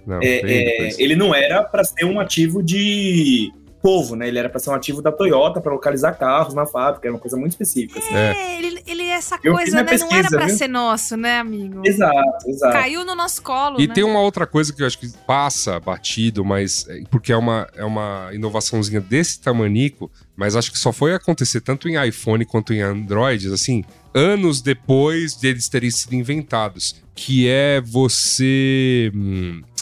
Não, 0.07 0.21
é, 0.23 0.41
é, 0.43 0.89
ele 0.99 1.17
não 1.17 1.35
era 1.35 1.63
para 1.63 1.83
ser 1.85 2.05
um 2.05 2.21
ativo 2.21 2.63
de 2.63 3.53
povo, 3.83 4.17
né? 4.17 4.27
Ele 4.27 4.39
era 4.39 4.49
para 4.49 4.59
ser 4.59 4.71
um 4.71 4.75
ativo 4.75 5.01
da 5.01 5.13
Toyota 5.13 5.61
para 5.61 5.73
localizar 5.73 6.13
carros 6.13 6.55
na 6.55 6.67
fábrica, 6.67 7.07
era 7.07 7.15
uma 7.15 7.21
coisa 7.21 7.37
muito 7.37 7.53
específica. 7.53 8.01
assim. 8.01 8.15
É, 8.15 8.59
ele, 8.59 8.83
ele 8.87 9.03
é 9.03 9.11
essa 9.11 9.39
Eu 9.45 9.55
coisa, 9.55 9.77
né? 9.77 9.83
não 9.83 9.89
era 9.89 9.99
pesquisa, 9.99 10.37
pra 10.37 10.47
viu? 10.47 10.57
ser 10.57 10.69
nosso, 10.69 11.17
né, 11.17 11.39
amigo? 11.39 11.83
Exato, 11.85 12.49
exato. 12.51 12.73
Caiu 12.73 13.05
no 13.05 13.15
nosso 13.15 13.41
colo, 13.43 13.81
E 13.81 13.87
né? 13.87 13.95
tem 13.95 14.03
uma 14.03 14.21
outra 14.21 14.45
coisa 14.45 14.73
que 14.73 14.83
eu 14.83 14.87
acho 14.89 14.99
que 14.99 15.09
passa 15.27 15.79
batido, 15.79 16.45
mas 16.45 16.85
é, 16.89 17.03
porque 17.11 17.31
é 17.33 17.37
uma, 17.37 17.69
é 17.77 17.85
uma 17.85 18.31
inovaçãozinha 18.33 19.01
desse 19.01 19.41
tamanico, 19.41 20.11
mas 20.37 20.57
acho 20.57 20.73
que 20.73 20.79
só 20.79 20.93
foi 20.93 21.15
acontecer 21.15 21.61
tanto 21.61 21.89
em 21.89 21.95
iPhone 22.09 22.45
quanto 22.45 22.73
em 22.73 22.81
Android, 22.81 23.53
assim, 23.53 23.85
anos 24.13 24.61
depois 24.61 25.37
deles 25.37 25.69
terem 25.69 25.91
sido 25.93 26.15
inventados, 26.15 27.01
que 27.15 27.49
é 27.49 27.81
você 27.81 29.13
hum, 29.15 29.63
é, 29.63 29.76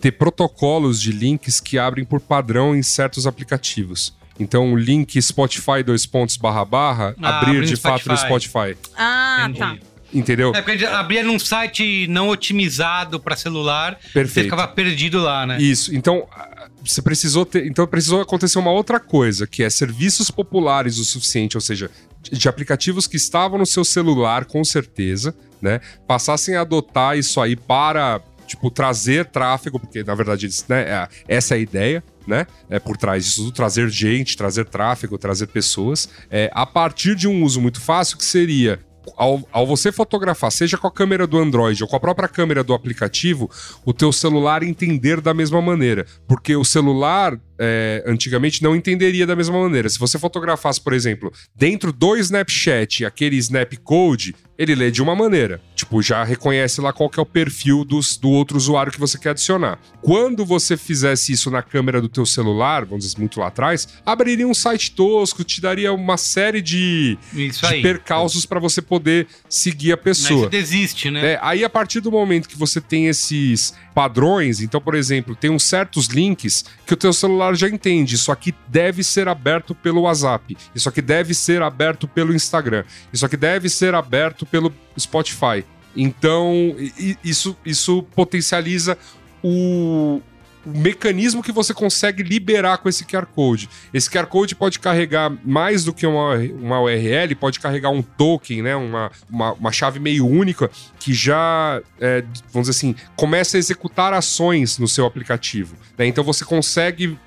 ter 0.00 0.12
protocolos 0.12 1.00
de 1.00 1.12
links 1.12 1.60
que 1.60 1.78
abrem 1.78 2.04
por 2.04 2.20
padrão 2.20 2.74
em 2.74 2.82
certos 2.82 3.26
aplicativos. 3.26 4.14
Então, 4.38 4.72
o 4.72 4.76
link 4.76 5.20
Spotify 5.20 5.82
dois 5.84 6.06
pontos 6.06 6.36
barra 6.36 6.64
barra, 6.64 7.14
Ah, 7.20 7.40
abrir 7.40 7.62
de 7.64 7.72
no 7.72 7.76
fato 7.78 8.08
no 8.08 8.16
Spotify. 8.16 8.48
Spotify. 8.74 8.78
Ah, 8.96 9.46
Entendi. 9.48 9.58
tá. 9.58 9.76
Entendeu? 10.12 10.52
É 10.54 10.60
porque 10.62 10.84
abria 10.84 11.22
num 11.22 11.38
site 11.38 12.06
não 12.08 12.28
otimizado 12.30 13.20
pra 13.20 13.36
celular, 13.36 13.96
você 14.02 14.08
Perfeito. 14.12 14.44
ficava 14.50 14.66
perdido 14.66 15.20
lá, 15.20 15.46
né? 15.46 15.60
Isso. 15.60 15.94
Então, 15.94 16.26
ah, 16.32 16.68
você 16.84 17.00
precisou 17.00 17.44
ter. 17.46 17.66
Então, 17.66 17.86
precisou 17.86 18.20
acontecer 18.20 18.58
uma 18.58 18.72
outra 18.72 18.98
coisa, 18.98 19.46
que 19.46 19.62
é 19.62 19.70
serviços 19.70 20.30
populares 20.30 20.98
o 20.98 21.04
suficiente, 21.04 21.56
ou 21.56 21.60
seja, 21.60 21.90
de 22.22 22.36
de 22.38 22.48
aplicativos 22.48 23.06
que 23.06 23.16
estavam 23.16 23.58
no 23.58 23.66
seu 23.66 23.84
celular, 23.84 24.46
com 24.46 24.64
certeza, 24.64 25.34
né? 25.62 25.80
Passassem 26.08 26.56
a 26.56 26.62
adotar 26.62 27.16
isso 27.16 27.40
aí 27.40 27.54
para. 27.54 28.20
Tipo, 28.50 28.68
trazer 28.68 29.26
tráfego, 29.26 29.78
porque 29.78 30.02
na 30.02 30.12
verdade 30.12 30.46
eles, 30.46 30.66
né, 30.68 30.82
é- 30.82 31.08
essa 31.36 31.54
é 31.54 31.58
a 31.58 31.60
ideia, 31.60 32.02
né? 32.26 32.48
É 32.68 32.80
por 32.80 32.96
trás 32.96 33.24
disso 33.24 33.44
tudo, 33.44 33.52
trazer 33.52 33.88
gente, 33.88 34.36
trazer 34.36 34.64
tráfego, 34.64 35.16
trazer 35.16 35.46
pessoas, 35.46 36.08
é, 36.28 36.50
a 36.52 36.66
partir 36.66 37.14
de 37.14 37.28
um 37.28 37.44
uso 37.44 37.60
muito 37.60 37.80
fácil, 37.80 38.18
que 38.18 38.24
seria 38.24 38.80
ao, 39.16 39.46
ao 39.52 39.66
você 39.66 39.92
fotografar, 39.92 40.50
seja 40.50 40.76
com 40.76 40.86
a 40.86 40.90
câmera 40.90 41.26
do 41.26 41.38
Android 41.38 41.82
ou 41.82 41.88
com 41.88 41.96
a 41.96 42.00
própria 42.00 42.28
câmera 42.28 42.62
do 42.64 42.74
aplicativo, 42.74 43.50
o 43.84 43.92
teu 43.92 44.12
celular 44.12 44.62
entender 44.62 45.20
da 45.20 45.32
mesma 45.32 45.60
maneira. 45.62 46.06
Porque 46.26 46.54
o 46.56 46.64
celular, 46.64 47.38
é, 47.58 48.02
antigamente, 48.06 48.62
não 48.62 48.74
entenderia 48.74 49.26
da 49.26 49.36
mesma 49.36 49.58
maneira. 49.60 49.88
Se 49.88 49.98
você 49.98 50.18
fotografasse, 50.18 50.80
por 50.80 50.92
exemplo, 50.92 51.32
dentro 51.54 51.92
do 51.92 52.16
Snapchat, 52.16 53.04
aquele 53.04 53.36
Snap 53.36 53.72
Code, 53.82 54.34
ele 54.60 54.74
lê 54.74 54.90
de 54.90 55.00
uma 55.00 55.16
maneira. 55.16 55.58
Tipo, 55.74 56.02
já 56.02 56.22
reconhece 56.22 56.82
lá 56.82 56.92
qual 56.92 57.08
que 57.08 57.18
é 57.18 57.22
o 57.22 57.24
perfil 57.24 57.82
dos, 57.82 58.18
do 58.18 58.28
outro 58.28 58.58
usuário 58.58 58.92
que 58.92 59.00
você 59.00 59.16
quer 59.16 59.30
adicionar. 59.30 59.78
Quando 60.02 60.44
você 60.44 60.76
fizesse 60.76 61.32
isso 61.32 61.50
na 61.50 61.62
câmera 61.62 61.98
do 61.98 62.10
teu 62.10 62.26
celular, 62.26 62.84
vamos 62.84 63.06
dizer 63.06 63.18
muito 63.18 63.40
lá 63.40 63.46
atrás, 63.46 63.88
abriria 64.04 64.46
um 64.46 64.52
site 64.52 64.90
tosco, 64.90 65.42
te 65.44 65.62
daria 65.62 65.94
uma 65.94 66.18
série 66.18 66.60
de, 66.60 67.16
de 67.32 67.80
percalços 67.80 68.44
para 68.44 68.60
você 68.60 68.82
poder 68.82 69.28
seguir 69.48 69.92
a 69.92 69.96
Mas 69.96 70.04
pessoa. 70.04 70.40
você 70.44 70.50
desiste, 70.50 71.10
né? 71.10 71.32
É, 71.32 71.38
aí, 71.40 71.64
a 71.64 71.70
partir 71.70 72.00
do 72.00 72.12
momento 72.12 72.46
que 72.46 72.58
você 72.58 72.82
tem 72.82 73.06
esses 73.06 73.72
padrões, 73.94 74.60
então, 74.60 74.78
por 74.78 74.94
exemplo, 74.94 75.34
tem 75.34 75.50
uns 75.50 75.64
certos 75.64 76.06
links 76.08 76.66
que 76.86 76.92
o 76.92 76.96
teu 76.96 77.14
celular 77.14 77.54
já 77.54 77.66
entende. 77.66 78.14
Isso 78.14 78.30
aqui 78.30 78.54
deve 78.68 79.02
ser 79.02 79.26
aberto 79.26 79.74
pelo 79.74 80.02
WhatsApp. 80.02 80.54
Isso 80.74 80.88
aqui 80.88 81.00
deve 81.00 81.32
ser 81.32 81.62
aberto 81.62 82.06
pelo 82.06 82.34
Instagram. 82.34 82.84
Isso 83.10 83.24
aqui 83.24 83.38
deve 83.38 83.70
ser 83.70 83.94
aberto 83.94 84.49
pelo 84.50 84.72
Spotify. 84.98 85.64
Então, 85.96 86.76
isso, 87.24 87.56
isso 87.64 88.02
potencializa 88.14 88.96
o, 89.42 90.20
o 90.64 90.78
mecanismo 90.78 91.42
que 91.42 91.50
você 91.50 91.74
consegue 91.74 92.22
liberar 92.22 92.78
com 92.78 92.88
esse 92.88 93.04
QR 93.04 93.26
Code. 93.26 93.68
Esse 93.92 94.08
QR 94.08 94.26
Code 94.26 94.54
pode 94.54 94.78
carregar 94.78 95.32
mais 95.44 95.84
do 95.84 95.92
que 95.92 96.06
uma, 96.06 96.36
uma 96.36 96.80
URL, 96.80 97.34
pode 97.34 97.58
carregar 97.58 97.90
um 97.90 98.02
token, 98.02 98.62
né? 98.62 98.76
Uma, 98.76 99.10
uma, 99.28 99.52
uma 99.54 99.72
chave 99.72 99.98
meio 99.98 100.26
única 100.26 100.70
que 100.98 101.12
já, 101.12 101.80
é, 102.00 102.22
vamos 102.52 102.68
dizer 102.68 102.78
assim, 102.78 102.94
começa 103.16 103.56
a 103.56 103.58
executar 103.58 104.12
ações 104.12 104.78
no 104.78 104.86
seu 104.86 105.06
aplicativo. 105.06 105.74
né? 105.98 106.06
Então 106.06 106.22
você 106.22 106.44
consegue 106.44 107.18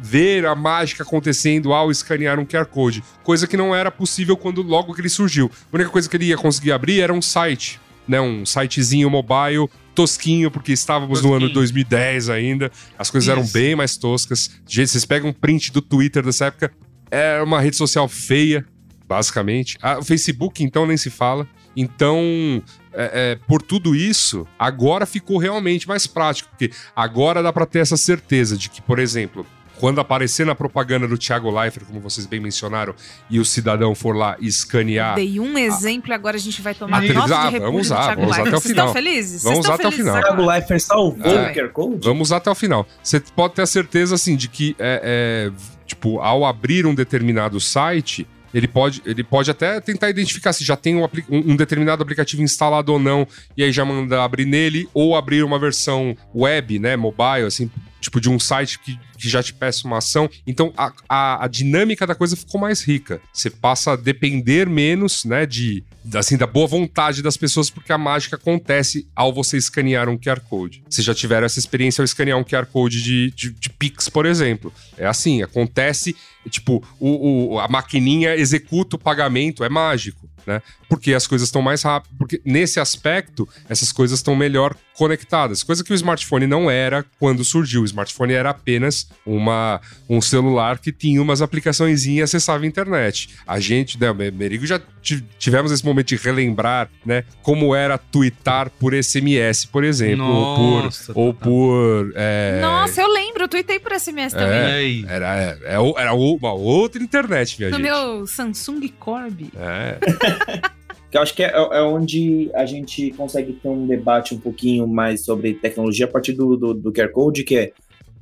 ver 0.00 0.46
a 0.46 0.54
mágica 0.54 1.02
acontecendo 1.02 1.72
ao 1.72 1.90
escanear 1.90 2.38
um 2.38 2.44
QR 2.44 2.66
Code, 2.66 3.02
coisa 3.22 3.46
que 3.46 3.56
não 3.56 3.74
era 3.74 3.90
possível 3.90 4.36
quando 4.36 4.62
logo 4.62 4.94
que 4.94 5.00
ele 5.00 5.08
surgiu. 5.08 5.50
A 5.72 5.76
única 5.76 5.90
coisa 5.90 6.08
que 6.08 6.16
ele 6.16 6.26
ia 6.26 6.36
conseguir 6.36 6.72
abrir 6.72 7.00
era 7.00 7.12
um 7.12 7.22
site, 7.22 7.80
né? 8.06 8.20
Um 8.20 8.46
sitezinho 8.46 9.10
mobile 9.10 9.68
tosquinho, 9.98 10.48
porque 10.48 10.72
estávamos 10.72 11.20
no 11.22 11.30
ano 11.30 11.46
Tosquinho. 11.46 11.54
2010 11.54 12.28
ainda, 12.28 12.70
as 12.96 13.10
coisas 13.10 13.28
eram 13.28 13.42
Isso. 13.42 13.52
bem 13.52 13.74
mais 13.74 13.96
toscas. 13.96 14.50
Gente, 14.64 14.90
vocês 14.90 15.04
pegam 15.04 15.30
um 15.30 15.32
print 15.32 15.72
do 15.72 15.82
Twitter 15.82 16.22
dessa 16.22 16.46
época, 16.46 16.72
era 17.10 17.42
uma 17.42 17.60
rede 17.60 17.76
social 17.76 18.06
feia, 18.06 18.64
basicamente. 19.08 19.76
Ah, 19.82 19.98
o 19.98 20.04
Facebook, 20.04 20.62
então, 20.62 20.86
nem 20.86 20.96
se 20.96 21.10
fala. 21.10 21.48
Então, 21.76 22.62
é, 22.92 23.32
é, 23.32 23.38
por 23.46 23.60
tudo 23.60 23.94
isso, 23.94 24.46
agora 24.56 25.04
ficou 25.04 25.36
realmente 25.36 25.88
mais 25.88 26.06
prático, 26.06 26.50
porque 26.50 26.70
agora 26.94 27.42
dá 27.42 27.52
para 27.52 27.66
ter 27.66 27.80
essa 27.80 27.96
certeza 27.96 28.56
de 28.56 28.70
que, 28.70 28.80
por 28.80 29.00
exemplo, 29.00 29.44
quando 29.78 30.00
aparecer 30.00 30.44
na 30.44 30.54
propaganda 30.54 31.06
do 31.06 31.16
Thiago 31.16 31.50
Leifert, 31.50 31.86
como 31.86 32.00
vocês 32.00 32.26
bem 32.26 32.40
mencionaram, 32.40 32.94
e 33.30 33.38
o 33.38 33.44
cidadão 33.44 33.94
for 33.94 34.14
lá 34.16 34.36
escanear 34.40 35.14
Dei 35.14 35.38
um 35.40 35.56
exemplo 35.58 36.10
e 36.10 36.14
agora 36.14 36.36
a 36.36 36.40
gente 36.40 36.60
vai 36.60 36.74
tomar 36.74 36.98
Ah, 36.98 37.12
nota 37.12 37.34
ah, 37.36 37.46
de 37.46 37.52
repúdio 37.52 37.60
vamos 37.60 37.88
do 37.88 37.94
usar, 37.94 38.04
Thiago 38.04 38.20
vamos 38.20 38.36
usar 38.36 38.42
até 38.42 38.48
o 38.56 38.60
Vocês 38.60 38.72
final. 38.72 38.86
estão 38.86 39.02
felizes? 39.02 39.42
Vamos 39.42 39.58
Vocês 39.58 39.66
usar 39.66 39.74
até 39.74 39.88
o 39.88 39.92
final. 39.92 40.20
Thiago? 40.22 40.46
Leifert 40.46 40.80
salvou 40.80 41.26
É. 41.26 41.50
o 41.50 41.54
QR 41.54 41.68
Code? 41.72 41.98
Vamos 42.04 42.32
até 42.32 42.50
o 42.50 42.54
final. 42.54 42.86
Você 43.02 43.20
pode 43.20 43.54
ter 43.54 43.62
a 43.62 43.66
certeza, 43.66 44.14
assim, 44.14 44.36
de 44.36 44.48
que, 44.48 44.74
é, 44.78 45.50
é, 45.50 45.52
tipo, 45.86 46.18
ao 46.20 46.44
abrir 46.44 46.86
um 46.86 46.94
determinado 46.94 47.60
site, 47.60 48.26
ele 48.52 48.68
pode, 48.68 49.02
ele 49.04 49.22
pode 49.22 49.50
até 49.50 49.80
tentar 49.80 50.10
identificar 50.10 50.52
se 50.52 50.64
já 50.64 50.76
tem 50.76 50.96
um, 50.96 51.08
um 51.30 51.56
determinado 51.56 52.02
aplicativo 52.02 52.42
instalado 52.42 52.92
ou 52.92 52.98
não, 52.98 53.26
e 53.56 53.62
aí 53.62 53.72
já 53.72 53.84
manda 53.84 54.22
abrir 54.22 54.44
nele, 54.44 54.88
ou 54.94 55.16
abrir 55.16 55.42
uma 55.42 55.58
versão 55.58 56.16
web, 56.34 56.78
né, 56.78 56.96
mobile, 56.96 57.46
assim, 57.46 57.70
tipo, 58.00 58.20
de 58.20 58.30
um 58.30 58.38
site 58.38 58.78
que, 58.78 58.98
que 59.18 59.28
já 59.28 59.42
te 59.42 59.52
peça 59.52 59.86
uma 59.86 59.98
ação. 59.98 60.28
Então, 60.46 60.72
a, 60.76 60.92
a, 61.08 61.44
a 61.44 61.48
dinâmica 61.48 62.06
da 62.06 62.14
coisa 62.14 62.36
ficou 62.36 62.60
mais 62.60 62.82
rica. 62.82 63.20
Você 63.32 63.50
passa 63.50 63.92
a 63.92 63.96
depender 63.96 64.68
menos, 64.68 65.24
né, 65.24 65.44
de, 65.44 65.84
assim, 66.14 66.36
da 66.36 66.46
boa 66.46 66.66
vontade 66.66 67.22
das 67.22 67.36
pessoas, 67.36 67.68
porque 67.70 67.92
a 67.92 67.98
mágica 67.98 68.36
acontece 68.36 69.06
ao 69.14 69.32
você 69.32 69.56
escanear 69.56 70.08
um 70.08 70.16
QR 70.18 70.40
Code. 70.40 70.82
Vocês 70.88 71.04
já 71.04 71.14
tiveram 71.14 71.46
essa 71.46 71.58
experiência 71.58 72.00
ao 72.02 72.04
escanear 72.04 72.38
um 72.38 72.44
QR 72.44 72.66
Code 72.66 73.02
de, 73.02 73.30
de, 73.32 73.50
de 73.50 73.70
Pix, 73.70 74.08
por 74.08 74.26
exemplo. 74.26 74.72
É 74.96 75.06
assim, 75.06 75.42
acontece, 75.42 76.14
tipo, 76.50 76.82
o, 76.98 77.54
o- 77.54 77.58
a 77.60 77.68
maquininha 77.68 78.34
executa 78.36 78.96
o 78.96 78.98
pagamento, 78.98 79.64
é 79.64 79.68
mágico. 79.68 80.28
Né? 80.46 80.62
Porque 80.88 81.12
as 81.14 81.26
coisas 81.26 81.48
estão 81.48 81.60
mais 81.60 81.82
rápidas. 81.82 82.16
Porque 82.18 82.40
nesse 82.44 82.80
aspecto, 82.80 83.46
essas 83.68 83.92
coisas 83.92 84.18
estão 84.18 84.34
melhor 84.34 84.74
conectadas. 84.94 85.62
Coisa 85.62 85.84
que 85.84 85.92
o 85.92 85.94
smartphone 85.94 86.46
não 86.46 86.68
era 86.70 87.04
quando 87.20 87.44
surgiu. 87.44 87.82
O 87.82 87.84
smartphone 87.84 88.32
era 88.32 88.50
apenas 88.50 89.08
uma, 89.24 89.80
um 90.08 90.20
celular 90.20 90.78
que 90.78 90.90
tinha 90.90 91.22
umas 91.22 91.40
aplicações 91.40 92.04
e 92.06 92.20
acessava 92.20 92.64
a 92.64 92.66
internet. 92.66 93.30
A 93.46 93.60
gente, 93.60 94.00
né, 94.00 94.10
o 94.10 94.14
Merigo 94.14 94.66
já 94.66 94.80
ti- 95.00 95.24
tivemos 95.38 95.70
esse 95.70 95.84
momento 95.84 96.08
de 96.08 96.16
relembrar, 96.16 96.88
né, 97.06 97.22
como 97.42 97.74
era 97.76 97.96
twittar 97.96 98.70
por 98.70 98.92
SMS, 98.92 99.66
por 99.66 99.84
exemplo, 99.84 100.26
Nossa, 100.26 101.12
ou 101.14 101.32
por, 101.32 101.48
ou 101.48 102.04
por 102.04 102.12
é, 102.16 102.58
Nossa, 102.60 103.00
eu 103.00 103.08
lembro, 103.12 103.44
eu 103.44 103.48
tuitei 103.48 103.78
por 103.78 103.92
SMS 103.92 104.32
também. 104.32 104.58
E 104.58 104.72
aí? 104.72 105.04
era, 105.06 105.36
é, 105.40 105.58
é 105.74 105.78
o- 105.78 105.96
era 105.96 106.12
o- 106.12 106.34
uma 106.36 106.52
outra 106.52 107.00
internet, 107.00 107.56
minha 107.58 107.70
No 107.70 107.76
gente. 107.76 107.84
meu 107.86 108.26
Samsung 108.26 108.88
Corby. 108.98 109.52
É, 109.56 109.98
Que 111.10 111.16
eu 111.16 111.22
acho 111.22 111.34
que 111.34 111.42
é, 111.42 111.50
é 111.50 111.82
onde 111.82 112.50
a 112.54 112.66
gente 112.66 113.10
consegue 113.12 113.54
ter 113.54 113.68
um 113.68 113.86
debate 113.86 114.34
um 114.34 114.38
pouquinho 114.38 114.86
mais 114.86 115.24
sobre 115.24 115.54
tecnologia 115.54 116.06
a 116.06 116.08
partir 116.08 116.32
do, 116.32 116.56
do, 116.56 116.74
do 116.74 116.92
QR 116.92 117.10
Code, 117.10 117.44
que 117.44 117.56
é, 117.56 117.72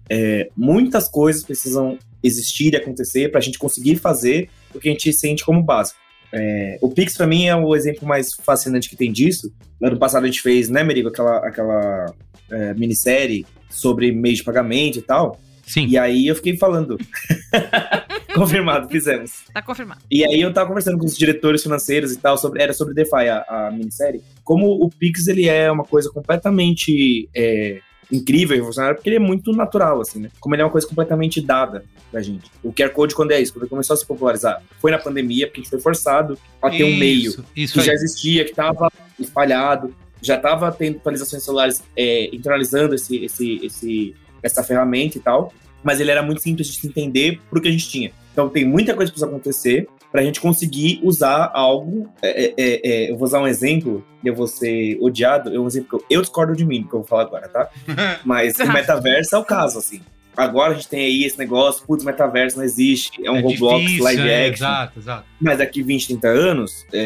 é, 0.09 0.49
muitas 0.57 1.09
coisas 1.09 1.43
precisam 1.43 1.99
existir 2.23 2.73
e 2.73 2.77
acontecer 2.77 3.31
para 3.31 3.39
a 3.39 3.43
gente 3.43 3.59
conseguir 3.59 3.97
fazer 3.97 4.49
o 4.75 4.79
que 4.79 4.89
a 4.89 4.93
gente 4.93 5.13
sente 5.13 5.45
como 5.45 5.63
básico. 5.63 5.99
É, 6.33 6.79
o 6.81 6.91
Pix, 6.91 7.17
para 7.17 7.27
mim, 7.27 7.47
é 7.47 7.57
o 7.57 7.75
exemplo 7.75 8.07
mais 8.07 8.33
fascinante 8.35 8.89
que 8.89 8.97
tem 8.97 9.13
disso. 9.13 9.53
No 9.81 9.89
ano 9.89 9.99
passado 9.99 10.25
a 10.25 10.27
gente 10.27 10.41
fez, 10.41 10.69
né, 10.69 10.83
Merigo, 10.83 11.09
aquela, 11.09 11.39
aquela 11.39 12.15
é, 12.51 12.75
minissérie 12.75 13.47
sobre 13.71 14.13
meio 14.13 14.35
de 14.35 14.45
pagamento 14.45 14.99
e 14.99 15.03
tal. 15.03 15.41
Sim. 15.67 15.87
E 15.89 15.99
aí 15.99 16.27
eu 16.27 16.35
fiquei 16.35 16.57
falando. 16.57 16.97
Confirmado, 18.35 18.89
fizemos. 18.89 19.45
Tá 19.53 19.63
confirmado. 19.63 20.03
E 20.11 20.23
aí 20.23 20.41
eu 20.41 20.53
tava 20.53 20.69
conversando 20.69 20.99
com 20.99 21.07
os 21.07 21.17
diretores 21.17 21.63
financeiros 21.63 22.13
e 22.13 22.19
tal, 22.19 22.37
sobre, 22.37 22.63
era 22.63 22.75
sobre 22.75 22.93
DeFi 22.93 23.29
a, 23.31 23.45
a 23.49 23.71
minissérie. 23.71 24.23
Como 24.45 24.67
o 24.67 24.91
Pix, 24.91 25.27
ele 25.27 25.49
é 25.49 25.73
uma 25.73 25.85
coisa 25.85 26.11
completamente 26.11 27.31
é, 27.35 27.81
incrível 28.13 28.55
e 28.55 28.59
revolucionária, 28.59 28.95
porque 28.95 29.09
ele 29.09 29.17
é 29.17 29.21
muito 29.21 29.53
natural, 29.53 30.01
assim, 30.01 30.21
né? 30.21 30.31
Como 30.39 30.55
ele 30.55 30.63
é 30.63 30.65
uma 30.65 30.71
coisa 30.71 30.87
completamente 30.87 31.41
dada 31.41 31.85
pra 32.11 32.21
gente. 32.21 32.51
O 32.63 32.73
QR 32.73 32.91
Code, 32.91 33.15
quando 33.15 33.33
é 33.33 33.41
isso? 33.41 33.53
Quando 33.53 33.63
ele 33.63 33.71
começou 33.71 33.95
a 33.95 33.97
se 33.97 34.07
popularizar, 34.07 34.63
foi 34.81 34.91
na 34.91 34.99
pandemia, 34.99 35.47
porque 35.47 35.61
a 35.61 35.63
gente 35.63 35.71
foi 35.71 35.81
forçado 35.81 36.39
a 36.61 36.71
ter 36.71 36.85
um 36.85 36.97
meio 36.97 37.31
Isso, 37.31 37.45
isso 37.57 37.75
que 37.75 37.81
aí. 37.81 37.87
já 37.87 37.93
existia, 37.95 38.45
que 38.45 38.55
tava 38.55 38.93
espalhado, 39.19 39.95
já 40.23 40.39
tava 40.39 40.71
tendo 40.73 40.97
atualizações 40.97 41.43
celulares 41.43 41.83
é, 41.97 42.35
internalizando 42.35 42.95
esse, 42.95 43.25
esse, 43.25 43.65
esse, 43.65 44.15
essa 44.43 44.63
ferramenta 44.63 45.19
e 45.19 45.21
tal, 45.21 45.53
mas 45.87 46.01
ele 46.01 46.11
era 46.11 46.21
muito 46.21 46.43
simples 46.43 46.67
de 46.67 46.81
se 46.81 46.89
entender 46.89 47.41
pro 47.49 47.61
que 47.61 47.69
a 47.69 47.71
gente 47.71 47.89
tinha. 47.89 48.11
Então 48.33 48.49
tem 48.49 48.65
muita 48.65 48.93
coisa 48.93 49.09
que 49.09 49.15
precisa 49.15 49.31
acontecer 49.31 49.89
pra 50.11 50.21
gente 50.21 50.41
conseguir 50.41 50.99
usar 51.01 51.49
algo. 51.55 52.11
é, 52.21 52.47
é, 52.47 52.55
é, 52.57 52.81
é, 52.83 53.11
eu 53.13 53.17
vou 53.17 53.25
usar 53.25 53.39
um 53.41 53.47
exemplo, 53.47 54.05
eu 54.25 54.35
vou 54.35 54.49
ser 54.49 54.99
odiado, 55.01 55.55
é 55.55 55.61
um 55.61 55.67
exemplo 55.69 55.89
que 55.89 55.95
eu, 55.95 56.19
eu 56.19 56.23
discordo 56.23 56.57
de 56.57 56.67
mim, 56.67 56.83
que 56.83 56.89
eu 56.89 56.99
vou 56.99 57.05
falar 57.05 57.23
agora, 57.23 57.49
tá? 57.49 57.71
Mas 58.27 58.59
o 58.59 58.67
metaverso 58.73 59.37
é 59.37 59.39
o 59.39 59.45
caso, 59.45 59.79
assim. 59.79 60.01
Agora 60.37 60.73
a 60.73 60.75
gente 60.75 60.89
tem 60.89 61.01
aí 61.05 61.25
esse 61.25 61.39
negócio, 61.39 61.85
putz, 61.87 62.05
metaverso 62.05 62.59
não 62.59 62.65
existe, 62.65 63.11
é 63.25 63.31
um 63.31 63.37
É 63.37 63.41
Roblox 63.41 63.81
difícil, 63.83 64.05
live 64.05 64.29
é, 64.29 64.49
action. 64.49 64.67
Exato, 64.67 64.99
exato. 64.99 65.25
Mas 65.41 65.59
daqui 65.59 65.83
20, 65.83 66.07
30 66.09 66.29
anos, 66.29 66.85
é, 66.93 66.99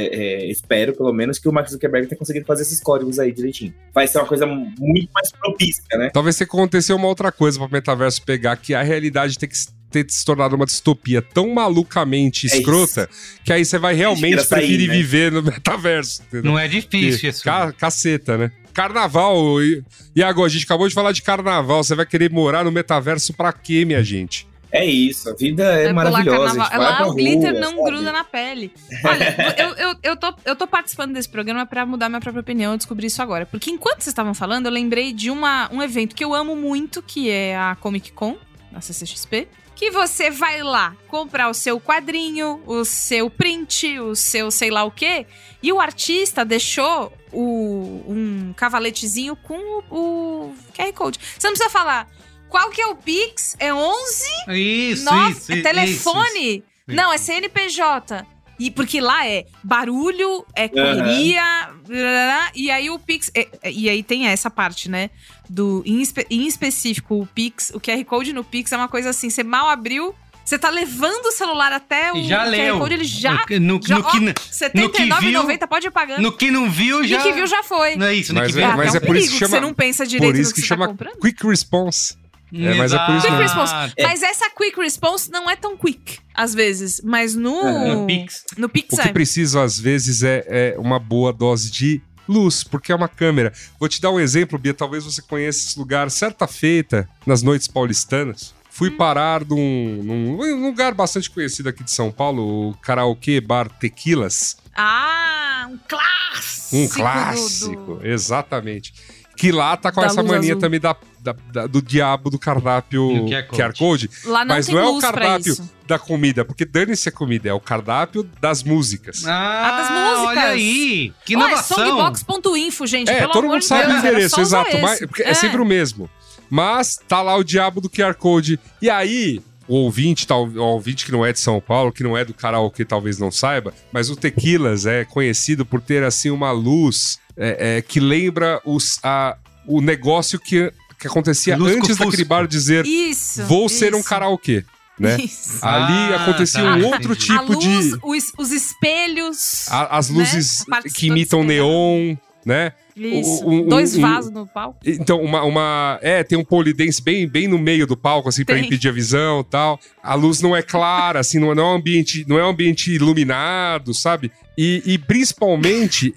é, 0.46 0.50
espero 0.50 0.92
pelo 0.94 1.12
menos 1.12 1.38
que 1.38 1.48
o 1.48 1.52
Mark 1.52 1.68
Zuckerberg 1.68 2.08
tenha 2.08 2.18
conseguido 2.18 2.44
fazer 2.46 2.62
esses 2.62 2.80
códigos 2.82 3.18
aí 3.18 3.32
direitinho. 3.32 3.72
Vai 3.94 4.08
ser 4.08 4.18
uma 4.18 4.26
coisa 4.26 4.46
muito 4.46 5.08
mais 5.14 5.30
propícia, 5.32 5.84
né? 5.96 6.10
Talvez 6.12 6.36
tenha 6.36 6.48
que 6.48 6.56
acontecer 6.56 6.92
uma 6.92 7.06
outra 7.06 7.30
coisa 7.30 7.58
para 7.58 7.68
o 7.68 7.70
metaverso 7.72 8.22
pegar, 8.22 8.56
que 8.56 8.74
a 8.74 8.82
realidade 8.82 9.38
tem 9.38 9.48
que 9.48 9.56
ter 9.90 10.06
se 10.08 10.24
tornado 10.24 10.54
uma 10.54 10.66
distopia 10.66 11.20
tão 11.20 11.48
malucamente 11.52 12.46
É 12.46 12.56
escrota 12.58 13.08
que 13.44 13.52
aí 13.52 13.64
você 13.64 13.76
vai 13.78 13.94
realmente 13.94 14.40
sair, 14.44 14.60
preferir 14.60 14.88
né? 14.88 14.94
viver 14.94 15.32
no 15.32 15.42
metaverso. 15.42 16.22
Entendeu? 16.28 16.50
Não 16.52 16.58
é 16.58 16.68
difícil 16.68 17.10
Porque 17.12 17.26
isso. 17.28 17.42
ca- 17.44 17.72
caceta, 17.72 18.38
né? 18.38 18.52
Carnaval. 18.80 19.62
E, 19.62 19.84
e 20.16 20.22
agora, 20.22 20.46
a 20.46 20.50
gente 20.50 20.64
acabou 20.64 20.88
de 20.88 20.94
falar 20.94 21.12
de 21.12 21.22
carnaval. 21.22 21.84
Você 21.84 21.94
vai 21.94 22.06
querer 22.06 22.30
morar 22.30 22.64
no 22.64 22.72
metaverso 22.72 23.34
pra 23.34 23.52
quê, 23.52 23.84
minha 23.84 24.02
gente? 24.02 24.48
É 24.72 24.84
isso, 24.84 25.28
a 25.28 25.34
vida 25.34 25.64
é 25.64 25.88
pular 25.88 25.94
maravilhosa. 25.94 26.36
A 26.36 26.38
carnaval. 26.38 26.64
gente 26.64 26.70
vai 26.70 26.78
Lá 26.78 26.96
pra 26.96 27.08
o 27.08 27.14
glitter 27.14 27.50
rua, 27.50 27.60
não 27.60 27.70
sabe? 27.70 27.82
gruda 27.90 28.12
na 28.12 28.24
pele. 28.24 28.72
Olha, 29.04 29.54
eu, 29.58 29.74
eu, 29.74 29.96
eu, 30.02 30.16
tô, 30.16 30.34
eu 30.44 30.56
tô 30.56 30.66
participando 30.66 31.12
desse 31.12 31.28
programa 31.28 31.66
pra 31.66 31.84
mudar 31.84 32.08
minha 32.08 32.20
própria 32.20 32.40
opinião. 32.40 32.72
Eu 32.72 32.76
descobri 32.78 33.08
isso 33.08 33.20
agora. 33.20 33.44
Porque 33.44 33.70
enquanto 33.70 33.96
vocês 34.02 34.08
estavam 34.08 34.32
falando, 34.32 34.66
eu 34.66 34.72
lembrei 34.72 35.12
de 35.12 35.28
uma, 35.28 35.68
um 35.72 35.82
evento 35.82 36.14
que 36.14 36.24
eu 36.24 36.32
amo 36.32 36.54
muito, 36.54 37.02
que 37.02 37.28
é 37.28 37.56
a 37.58 37.76
Comic 37.80 38.12
Con, 38.12 38.36
na 38.70 38.80
CCXP. 38.80 39.48
Que 39.80 39.90
você 39.90 40.30
vai 40.30 40.62
lá 40.62 40.94
comprar 41.08 41.48
o 41.48 41.54
seu 41.54 41.80
quadrinho, 41.80 42.62
o 42.66 42.84
seu 42.84 43.30
print, 43.30 43.98
o 43.98 44.14
seu 44.14 44.50
sei 44.50 44.70
lá 44.70 44.84
o 44.84 44.90
quê. 44.90 45.26
E 45.62 45.72
o 45.72 45.80
artista 45.80 46.44
deixou 46.44 47.10
o, 47.32 48.04
um 48.06 48.52
cavaletezinho 48.54 49.34
com 49.36 49.56
o, 49.56 50.50
o 50.50 50.54
QR 50.74 50.92
Code. 50.92 51.18
Você 51.18 51.46
não 51.46 51.54
precisa 51.54 51.70
falar 51.70 52.06
qual 52.50 52.68
que 52.68 52.82
é 52.82 52.86
o 52.88 52.94
Pix, 52.94 53.56
é 53.58 53.72
11 53.72 54.24
Isso, 54.48 55.02
nossa, 55.02 55.30
isso, 55.30 55.52
é 55.52 55.54
isso, 55.54 55.62
telefone? 55.62 56.56
isso. 56.56 56.62
Não, 56.86 57.10
é 57.10 57.16
CNPJ. 57.16 58.26
E 58.60 58.70
porque 58.70 59.00
lá 59.00 59.26
é 59.26 59.46
barulho, 59.64 60.44
é 60.54 60.68
correria, 60.68 61.70
blá, 61.88 62.50
e 62.54 62.70
aí 62.70 62.90
o 62.90 62.98
Pix. 62.98 63.30
é- 63.34 63.48
é- 63.62 63.72
e 63.72 63.88
aí 63.88 64.02
tem 64.02 64.26
essa 64.26 64.50
parte, 64.50 64.88
né? 64.90 65.10
Do, 65.48 65.82
em, 65.86 66.00
espe- 66.02 66.26
em 66.30 66.46
específico, 66.46 67.20
o 67.22 67.26
Pix, 67.26 67.70
o 67.74 67.80
QR 67.80 68.04
Code 68.04 68.32
no 68.34 68.44
Pix 68.44 68.70
é 68.72 68.76
uma 68.76 68.86
coisa 68.88 69.10
assim: 69.10 69.30
você 69.30 69.42
mal 69.42 69.68
abriu, 69.68 70.14
você 70.44 70.58
tá 70.58 70.68
levando 70.68 71.26
o 71.26 71.32
celular 71.32 71.72
até 71.72 72.12
o 72.12 72.22
já 72.22 72.44
QR 72.44 72.50
leu. 72.50 72.78
Code, 72.78 72.94
ele 72.94 73.04
já. 73.04 73.32
No, 73.60 73.80
já 73.82 73.96
no 73.96 74.04
que, 74.04 74.16
ó, 74.18 74.20
no, 74.20 74.26
R$79,90, 74.26 75.66
pode 75.66 75.86
ir 75.86 75.90
pagando. 75.90 76.20
no 76.22 76.30
que 76.32 76.50
não 76.50 76.70
viu, 76.70 77.02
E 77.02 77.08
já. 77.08 77.22
que 77.22 77.32
viu 77.32 77.46
já 77.46 77.62
foi. 77.62 77.96
Não 77.96 78.06
é 78.06 78.14
isso, 78.14 78.32
no 78.34 78.40
Mas 78.40 78.52
que 78.52 78.58
é- 78.60 78.62
viu. 78.62 78.72
Ah, 78.72 78.76
mas 78.76 78.94
é, 78.94 78.98
é 78.98 79.00
um 79.00 79.06
por 79.06 79.16
isso 79.16 79.26
perigo 79.26 79.26
que 79.26 79.32
que 79.32 79.38
chama- 79.38 79.56
você 79.56 79.60
não 79.60 79.74
pensa 79.74 80.06
direito 80.06 80.32
Por 80.34 80.40
isso 80.40 80.50
no 80.50 80.54
que 80.54 80.60
que, 80.60 80.66
você 80.66 80.74
chama 80.74 80.84
tá 80.86 80.90
comprando. 80.92 81.18
Quick 81.20 81.46
Response. 81.46 82.19
É, 82.52 82.74
mas 82.74 82.92
é 82.92 82.98
por 83.06 83.14
isso. 83.16 83.26
Quick 83.26 83.38
response. 83.38 83.72
Ah, 83.74 83.90
Mas 84.02 84.22
essa 84.22 84.50
quick 84.50 84.80
response 84.80 85.30
não 85.30 85.48
é 85.48 85.54
tão 85.56 85.76
quick, 85.76 86.18
às 86.34 86.54
vezes. 86.54 87.00
Mas 87.04 87.34
no. 87.34 87.96
No 88.00 88.06
Pix. 88.06 88.44
No 88.56 88.68
Pix 88.68 88.92
O 88.92 89.02
que 89.02 89.08
é. 89.08 89.12
precisa, 89.12 89.62
às 89.62 89.78
vezes, 89.78 90.22
é, 90.22 90.44
é 90.48 90.74
uma 90.78 90.98
boa 90.98 91.32
dose 91.32 91.70
de 91.70 92.00
luz, 92.28 92.62
porque 92.64 92.92
é 92.92 92.94
uma 92.94 93.08
câmera. 93.08 93.52
Vou 93.78 93.88
te 93.88 94.00
dar 94.00 94.10
um 94.10 94.18
exemplo, 94.20 94.58
Bia. 94.58 94.74
Talvez 94.74 95.04
você 95.04 95.20
conheça 95.22 95.58
esse 95.68 95.78
lugar. 95.78 96.10
Certa 96.10 96.46
feita, 96.46 97.08
nas 97.26 97.42
noites 97.42 97.66
paulistanas, 97.68 98.54
fui 98.70 98.90
parar 98.90 99.44
num, 99.44 100.02
num- 100.02 100.66
lugar 100.66 100.94
bastante 100.94 101.28
conhecido 101.30 101.68
aqui 101.68 101.82
de 101.84 101.90
São 101.90 102.10
Paulo, 102.12 102.70
o 102.70 102.74
karaokê 102.78 103.40
bar 103.40 103.68
Tequilas. 103.68 104.56
Ah, 104.76 105.68
um 105.70 105.78
clássico. 105.88 106.76
Um 106.76 106.86
do- 106.86 106.94
clássico, 106.94 107.94
do- 107.96 108.06
exatamente. 108.06 108.92
Que 109.36 109.50
lá 109.50 109.76
tá 109.76 109.90
com 109.90 110.00
Da 110.02 110.06
essa 110.08 110.20
luz 110.20 110.32
mania 110.32 110.50
azul. 110.52 110.60
também 110.60 110.78
da, 110.78 110.94
da- 111.22 111.34
da- 111.52 111.66
do 111.66 111.80
diabo 111.82 112.30
do 112.30 112.38
cardápio 112.38 113.10
E 113.12 113.20
o 113.20 113.24
QR 113.26 113.46
QR 113.48 113.72
Code. 113.78 114.10
Lá 114.24 114.44
não 114.44 114.54
mas 114.54 114.66
tem 114.66 114.74
não 114.74 114.82
é 114.82 114.86
o 114.88 114.98
cardápio 114.98 115.56
da 115.86 115.98
comida, 115.98 116.44
porque 116.44 116.64
dane-se 116.64 117.08
a 117.08 117.12
comida, 117.12 117.48
é 117.48 117.52
o 117.52 117.60
cardápio 117.60 118.28
das 118.40 118.62
músicas. 118.62 119.24
Ah, 119.26 119.70
das 119.70 119.90
músicas. 119.90 120.28
olha 120.28 120.48
aí. 120.52 121.12
Que 121.24 121.36
Ó, 121.36 121.40
é 121.40 121.46
inovação. 121.46 121.76
songbox.info, 121.78 122.86
gente. 122.86 123.10
É, 123.10 123.20
pelo 123.20 123.32
todo 123.32 123.44
amor 123.44 123.54
mundo 123.54 123.62
sabe 123.64 123.86
Deus, 123.86 123.96
o 123.96 123.98
endereço, 124.06 124.40
exato. 124.40 124.78
mas- 124.80 125.00
porque 125.00 125.22
é. 125.22 125.34
sempre 125.34 125.60
o 125.60 125.64
mesmo. 125.64 126.08
Mas 126.48 126.98
tá 127.08 127.22
lá 127.22 127.36
o 127.36 127.44
diabo 127.44 127.80
do 127.80 127.88
QR 127.88 128.14
Code. 128.14 128.58
E 128.82 128.90
aí, 128.90 129.40
o 129.68 129.74
ouvinte, 129.76 130.26
tal, 130.26 130.46
o 130.48 130.58
ouvinte 130.62 131.04
que 131.06 131.12
não 131.12 131.24
é 131.24 131.32
de 131.32 131.38
São 131.38 131.60
Paulo, 131.60 131.92
que 131.92 132.02
não 132.02 132.16
é 132.16 132.24
do 132.24 132.34
karaokê, 132.34 132.84
talvez 132.84 133.18
não 133.18 133.30
saiba, 133.30 133.72
mas 133.92 134.10
o 134.10 134.16
Tequilas 134.16 134.84
é 134.86 135.04
conhecido 135.04 135.64
por 135.64 135.80
ter 135.80 136.02
assim 136.02 136.30
uma 136.30 136.50
luz 136.50 137.18
é, 137.36 137.76
é, 137.78 137.82
que 137.82 138.00
lembra 138.00 138.60
os, 138.64 138.98
a, 139.04 139.36
o 139.64 139.80
negócio 139.80 140.38
que, 140.40 140.72
que 141.00 141.06
acontecia 141.06 141.56
Lusco 141.56 141.76
antes 141.78 141.88
Fusco. 141.88 142.04
daquele 142.04 142.24
bar 142.24 142.46
dizer 142.46 142.84
Isso. 142.86 143.42
vou 143.44 143.68
ser 143.68 143.94
um 143.94 144.00
isso, 144.00 144.08
karaokê, 144.08 144.64
né? 144.98 145.16
Isso. 145.20 145.58
Ali 145.64 146.14
Ah, 146.14 146.22
acontecia 146.22 146.62
tá, 146.62 146.74
um 146.76 146.84
outro 146.86 147.14
entendi. 147.14 147.26
tipo 147.26 147.52
luz, 147.54 147.84
de... 147.90 147.98
os, 148.02 148.32
os 148.38 148.50
espelhos. 148.52 149.66
a- 149.70 149.96
as 149.98 150.10
né? 150.10 150.18
luzes 150.18 150.64
parte 150.68 150.90
que 150.90 151.06
imitam 151.06 151.42
neon, 151.42 152.16
né? 152.44 152.72
Isso. 153.08 153.44
um- 153.46 153.60
um- 153.64 153.68
Dois 153.68 153.96
um- 153.96 154.00
vasos 154.00 154.30
no 154.30 154.46
palco. 154.46 154.78
Então, 154.84 155.20
uma, 155.22 155.42
uma. 155.42 155.98
É, 156.02 156.22
tem 156.24 156.36
um 156.38 156.44
polidense 156.44 157.02
bem, 157.02 157.26
bem 157.28 157.46
no 157.48 157.58
meio 157.58 157.86
do 157.86 157.96
palco, 157.96 158.28
assim, 158.28 158.44
pra 158.44 158.54
Tem. 158.56 158.64
impedir 158.66 158.88
a 158.88 158.92
visão 158.92 159.40
e 159.40 159.44
tal. 159.44 159.78
A 160.02 160.14
luz 160.14 160.40
não 160.40 160.54
é 160.56 160.62
clara, 160.62 161.20
assim, 161.20 161.38
não 161.38 161.52
é, 161.52 161.54
não 161.54 161.64
é 161.64 161.66
um 161.72 161.76
ambiente, 161.76 162.24
não 162.28 162.38
é 162.38 162.44
um 162.44 162.48
ambiente 162.50 162.92
iluminado, 162.92 163.92
sabe? 163.94 164.30
E, 164.58 164.82
e 164.84 164.98
principalmente, 164.98 166.12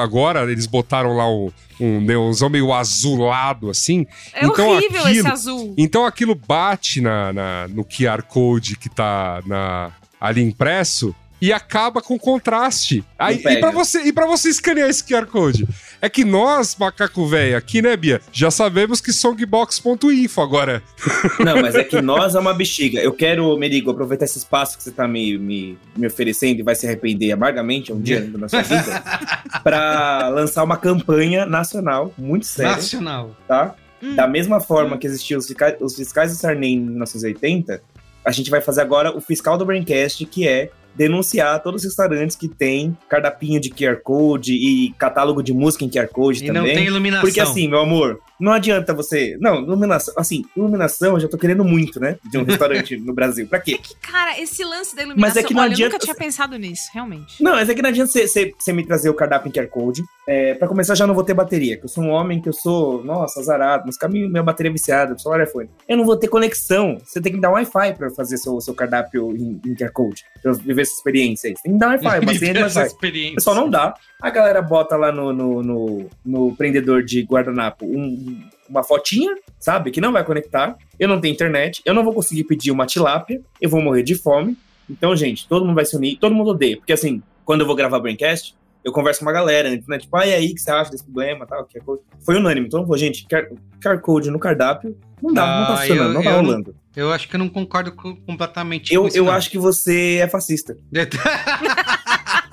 agora 0.00 0.50
eles 0.50 0.66
botaram 0.66 1.16
lá 1.16 1.28
um, 1.28 1.50
um 1.80 2.00
neonzão 2.00 2.48
meio 2.48 2.72
azulado, 2.72 3.68
assim. 3.70 4.06
É 4.34 4.44
Então 4.46 4.70
horrível 4.70 5.00
esse 5.00 5.08
aquilo- 5.20 5.28
azul. 5.32 5.74
Então 5.76 6.06
aquilo 6.06 6.34
bate 6.34 7.00
na, 7.00 7.32
na- 7.32 7.68
no 7.68 7.84
QR 7.84 8.22
Code 8.22 8.76
que 8.76 8.88
tá 8.88 9.42
na, 9.46 9.90
ali 10.20 10.42
impresso 10.42 11.14
e 11.42 11.52
acaba 11.52 12.00
com 12.00 12.16
contraste. 12.16 13.04
Aí, 13.18 13.42
e 13.44 13.56
para 13.58 13.72
você 13.72 14.02
e 14.02 14.12
para 14.12 14.26
você 14.26 14.48
escanear 14.48 14.88
esse 14.88 15.02
QR 15.02 15.26
Code, 15.26 15.66
é 16.00 16.08
que 16.08 16.24
nós, 16.24 16.76
macaco 16.76 17.26
velho, 17.26 17.56
aqui, 17.56 17.82
né, 17.82 17.96
Bia, 17.96 18.20
já 18.32 18.48
sabemos 18.48 19.00
que 19.00 19.12
songbox.info 19.12 20.40
agora. 20.40 20.80
Não, 21.44 21.60
mas 21.60 21.74
é 21.74 21.82
que 21.82 22.00
nós 22.00 22.36
é 22.36 22.38
uma 22.38 22.54
bexiga. 22.54 23.00
Eu 23.00 23.12
quero, 23.12 23.58
Merigo, 23.58 23.90
aproveitar 23.90 24.24
esse 24.24 24.38
espaço 24.38 24.76
que 24.78 24.84
você 24.84 24.92
tá 24.92 25.08
me, 25.08 25.36
me, 25.36 25.76
me 25.96 26.06
oferecendo 26.06 26.60
e 26.60 26.62
vai 26.62 26.76
se 26.76 26.86
arrepender 26.86 27.32
amargamente 27.32 27.92
um 27.92 28.00
dia 28.00 28.20
na 28.38 28.48
sua 28.48 28.62
vida, 28.62 29.02
pra 29.64 30.28
lançar 30.28 30.62
uma 30.62 30.76
campanha 30.76 31.44
nacional 31.44 32.14
muito 32.16 32.46
séria, 32.46 32.76
Nacional. 32.76 33.36
tá? 33.48 33.74
Hum. 34.00 34.14
Da 34.14 34.28
mesma 34.28 34.60
forma 34.60 34.96
que 34.96 35.08
existiam 35.08 35.38
os 35.38 35.48
fiscais, 35.48 35.74
os 35.80 35.96
fiscais 35.96 36.30
do 36.30 36.36
Sarney 36.36 36.74
em 36.74 36.80
1980, 36.80 37.82
a 38.24 38.30
gente 38.30 38.48
vai 38.48 38.60
fazer 38.60 38.80
agora 38.80 39.16
o 39.16 39.20
fiscal 39.20 39.58
do 39.58 39.64
Braincast, 39.64 40.24
que 40.26 40.46
é 40.46 40.70
denunciar 40.94 41.62
todos 41.62 41.82
os 41.82 41.86
restaurantes 41.88 42.36
que 42.36 42.48
tem 42.48 42.96
cardapinho 43.08 43.60
de 43.60 43.70
QR 43.70 43.96
Code 44.02 44.52
e 44.54 44.92
catálogo 44.98 45.42
de 45.42 45.52
música 45.52 45.84
em 45.84 45.88
QR 45.88 46.08
Code 46.08 46.44
E 46.44 46.46
também. 46.46 46.62
não 46.62 46.74
tem 46.74 46.84
iluminação. 46.86 47.24
Porque 47.26 47.40
assim, 47.40 47.68
meu 47.68 47.80
amor, 47.80 48.18
não 48.42 48.52
adianta 48.52 48.92
você. 48.92 49.36
Não, 49.40 49.62
iluminação. 49.62 50.12
Assim, 50.16 50.42
iluminação 50.56 51.14
eu 51.14 51.20
já 51.20 51.28
tô 51.28 51.38
querendo 51.38 51.64
muito, 51.64 51.98
né? 52.00 52.18
De 52.30 52.36
um 52.38 52.44
restaurante 52.44 52.96
no 53.00 53.12
Brasil. 53.14 53.46
Pra 53.46 53.60
quê? 53.60 53.74
É 53.74 53.78
que, 53.78 53.94
cara, 53.96 54.38
esse 54.40 54.64
lance 54.64 54.94
da 54.96 55.02
iluminação. 55.02 55.34
Mas 55.34 55.44
é 55.44 55.46
que 55.46 55.54
não 55.54 55.60
olha, 55.62 55.68
eu 55.70 55.72
adianta- 55.74 55.92
nunca 55.94 56.04
tinha 56.04 56.14
pensado 56.14 56.58
nisso, 56.58 56.90
realmente. 56.92 57.42
Não, 57.42 57.52
mas 57.52 57.68
é 57.68 57.74
que 57.74 57.80
não 57.82 57.88
adianta 57.90 58.10
você, 58.12 58.52
me 58.72 58.84
trazer 58.86 59.08
o 59.08 59.14
cardápio 59.14 59.48
em 59.48 59.52
QR 59.52 59.68
Code. 59.68 60.02
É, 60.28 60.54
pra 60.54 60.68
começar, 60.68 60.94
já 60.94 61.06
não 61.06 61.14
vou 61.14 61.24
ter 61.24 61.34
bateria, 61.34 61.76
que 61.76 61.84
eu 61.84 61.88
sou 61.88 62.04
um 62.04 62.10
homem 62.10 62.40
que 62.40 62.48
eu 62.48 62.52
sou, 62.52 63.02
nossa, 63.04 63.40
azarado, 63.40 63.84
mas 63.86 63.96
caminho, 63.96 64.28
minha 64.28 64.42
bateria 64.42 64.70
é 64.70 64.72
viciada, 64.72 65.16
só 65.18 65.30
o 65.30 65.42
iPhone. 65.42 65.68
Eu 65.88 65.96
não 65.96 66.04
vou 66.04 66.16
ter 66.16 66.28
conexão. 66.28 66.98
Você 67.04 67.20
tem 67.20 67.32
que 67.32 67.36
me 67.36 67.42
dar 67.42 67.50
um 67.50 67.54
Wi-Fi 67.54 67.94
pra 67.94 68.10
fazer 68.10 68.36
seu, 68.36 68.60
seu 68.60 68.72
cardápio 68.74 69.36
em, 69.36 69.60
em 69.66 69.74
QR 69.74 69.90
Code, 69.92 70.22
pra 70.42 70.52
eu 70.52 70.54
viver 70.56 70.82
essa 70.82 70.92
experiência 70.92 71.48
aí. 71.48 71.54
Você 71.56 71.62
tem 71.64 71.72
que 71.72 71.78
dar 71.78 71.88
um 71.88 71.90
Wi-Fi, 71.90 72.18
uma 72.20 72.34
senha 72.34 72.52
de 72.54 72.58
Essa 72.60 72.80
Wi-Fi. 72.80 72.94
experiência. 72.94 73.34
Pessoal, 73.36 73.56
não 73.56 73.68
dá. 73.70 73.94
A 74.20 74.30
galera 74.30 74.62
bota 74.62 74.96
lá 74.96 75.10
no, 75.10 75.32
no, 75.32 75.62
no, 75.62 76.06
no 76.24 76.56
prendedor 76.56 77.02
de 77.02 77.22
guardanapo 77.22 77.84
um- 77.84 78.31
uma 78.72 78.82
fotinha, 78.82 79.34
sabe? 79.60 79.90
Que 79.90 80.00
não 80.00 80.12
vai 80.12 80.24
conectar. 80.24 80.76
Eu 80.98 81.08
não 81.08 81.20
tenho 81.20 81.32
internet. 81.32 81.80
Eu 81.84 81.94
não 81.94 82.02
vou 82.04 82.12
conseguir 82.12 82.44
pedir 82.44 82.70
uma 82.70 82.86
tilápia. 82.86 83.40
Eu 83.60 83.70
vou 83.70 83.80
morrer 83.80 84.02
de 84.02 84.14
fome. 84.14 84.56
Então, 84.90 85.14
gente, 85.14 85.46
todo 85.48 85.64
mundo 85.64 85.76
vai 85.76 85.84
se 85.84 85.96
unir. 85.96 86.18
Todo 86.18 86.34
mundo 86.34 86.50
odeia. 86.50 86.76
Porque, 86.76 86.92
assim, 86.92 87.22
quando 87.44 87.60
eu 87.60 87.66
vou 87.66 87.76
gravar 87.76 88.00
Braincast, 88.00 88.54
eu 88.84 88.92
converso 88.92 89.20
com 89.20 89.26
uma 89.26 89.32
galera 89.32 89.68
antes, 89.68 89.86
né? 89.86 89.96
Tipo, 89.98 90.16
ah, 90.16 90.26
e 90.26 90.34
aí, 90.34 90.50
o 90.50 90.54
que 90.54 90.60
você 90.60 90.70
acha 90.70 90.90
desse 90.90 91.04
problema? 91.04 91.46
Tal, 91.46 91.66
Code. 91.84 92.02
Foi 92.24 92.36
unânime. 92.36 92.66
Então, 92.66 92.82
falou, 92.82 92.98
gente, 92.98 93.26
QR, 93.80 93.98
Code 94.00 94.30
no 94.30 94.38
cardápio 94.40 94.96
não 95.22 95.32
dá, 95.32 95.46
não 95.46 95.66
tá 95.66 95.74
Ah, 95.74 95.76
funcionando, 95.78 96.08
eu- 96.08 96.14
não 96.14 96.22
tá 96.22 96.30
eu 96.30 96.36
não- 96.36 96.44
rolando. 96.44 96.74
Eu 96.96 97.10
acho 97.12 97.26
que 97.28 97.34
eu 97.36 97.38
não 97.38 97.48
concordo 97.48 97.92
co- 97.92 98.16
completamente 98.26 98.92
Eu, 98.92 99.02
com 99.02 99.08
isso, 99.08 99.16
eu 99.16 99.24
não. 99.24 99.32
acho 99.32 99.48
que 99.50 99.56
você 99.58 100.18
é 100.20 100.28
fascista. 100.28 100.76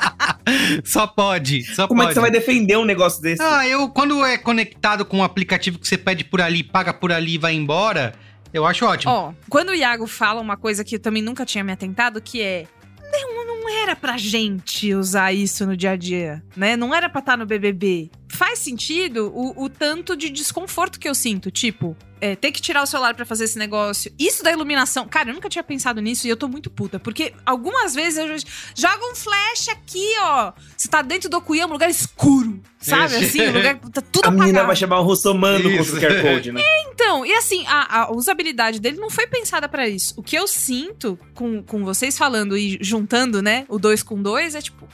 só 0.84 1.06
pode, 1.08 1.64
só 1.64 1.88
Como 1.88 2.02
é 2.02 2.06
pode. 2.06 2.14
que 2.14 2.14
você 2.16 2.22
vai 2.22 2.32
defender 2.32 2.78
um 2.78 2.86
negócio 2.86 3.22
desse? 3.22 3.42
Ah, 3.42 3.68
eu, 3.68 3.90
quando 3.90 4.24
é 4.26 4.38
conectado 4.38 5.06
com 5.06 5.18
um 5.18 5.24
aplicativo 5.24 5.80
que 5.80 5.88
você 5.88 5.98
pede 5.98 6.24
por 6.24 6.42
ali, 6.42 6.64
paga 6.64 6.94
por 6.94 7.12
ali 7.12 7.36
e 7.36 7.38
vai 7.38 7.54
embora, 7.54 8.14
eu 8.54 8.66
acho 8.66 8.86
ótimo. 8.86 9.12
Ó, 9.12 9.34
quando 9.50 9.70
o 9.70 9.76
Iago 9.76 10.08
fala 10.08 10.42
uma 10.42 10.58
coisa 10.58 10.84
que 10.84 10.96
eu 10.96 11.00
também 11.00 11.22
nunca 11.22 11.46
tinha 11.46 11.64
me 11.64 11.72
atentado, 11.72 12.22
que 12.22 12.42
é. 12.42 12.66
Não, 13.12 13.46
não 13.46 13.70
era 13.70 13.96
pra 13.96 14.18
gente 14.18 14.94
usar 14.94 15.34
isso 15.34 15.66
no 15.66 15.76
dia 15.76 15.92
a 15.92 15.96
dia, 15.96 16.44
né? 16.56 16.76
Não 16.78 16.94
era 16.94 17.10
pra 17.10 17.20
estar 17.20 17.38
no 17.38 17.46
BBB. 17.46 18.12
Faz 18.30 18.60
sentido 18.60 19.32
o, 19.34 19.66
o 19.66 19.70
tanto 19.70 20.16
de 20.16 20.30
desconforto 20.30 21.00
que 21.00 21.10
eu 21.10 21.16
sinto. 21.16 21.52
Tipo, 21.52 21.98
é, 22.22 22.36
ter 22.36 22.52
que 22.52 22.62
tirar 22.62 22.84
o 22.84 22.86
celular 22.86 23.14
pra 23.16 23.26
fazer 23.26 23.46
esse 23.46 23.58
negócio. 23.58 24.12
Isso 24.20 24.44
da 24.44 24.52
iluminação. 24.52 25.08
Cara, 25.08 25.30
eu 25.30 25.34
nunca 25.34 25.50
tinha 25.50 25.64
pensado 25.64 26.02
nisso 26.02 26.28
e 26.28 26.30
eu 26.30 26.38
tô 26.38 26.48
muito 26.48 26.70
puta. 26.70 27.00
Porque 27.00 27.34
algumas 27.46 27.94
vezes 27.94 28.18
eu 28.18 28.28
jogo 28.28 29.12
um 29.12 29.16
flash 29.16 29.70
aqui, 29.70 30.08
ó. 30.22 30.54
Você 30.76 30.88
tá 30.88 31.02
dentro 31.02 31.30
do 31.30 31.38
Okuyama, 31.38 31.72
um 31.72 31.74
lugar 31.74 31.90
escuro. 31.90 32.62
Sabe? 32.80 33.16
Ixi. 33.16 33.26
Assim, 33.26 33.50
um 33.50 33.54
lugar 33.54 33.80
tá 33.92 34.02
tudo 34.02 34.26
a 34.26 34.32
menina 34.32 34.50
apagado. 34.50 34.68
vai 34.68 34.76
chamar 34.76 35.00
o 35.00 35.04
russomano 35.04 35.70
Isso. 35.70 35.92
contra 35.92 36.10
o 36.10 36.14
QR 36.14 36.22
Code, 36.22 36.52
né? 36.52 36.62
Então, 37.00 37.26
e 37.26 37.34
assim, 37.34 37.66
a, 37.66 38.02
a 38.02 38.12
usabilidade 38.12 38.80
dele 38.80 38.98
não 38.98 39.10
foi 39.10 39.26
pensada 39.26 39.70
pra 39.70 39.88
isso. 39.88 40.14
O 40.18 40.22
que 40.22 40.36
eu 40.36 40.46
sinto 40.46 41.18
com, 41.34 41.64
com 41.64 41.86
vocês 41.86 42.18
falando 42.18 42.58
e 42.58 42.78
juntando, 42.82 43.42
né, 43.42 43.66
o 43.70 43.80
dois 43.80 44.04
com 44.04 44.22
dois, 44.22 44.54
é 44.54 44.62
tipo, 44.62 44.86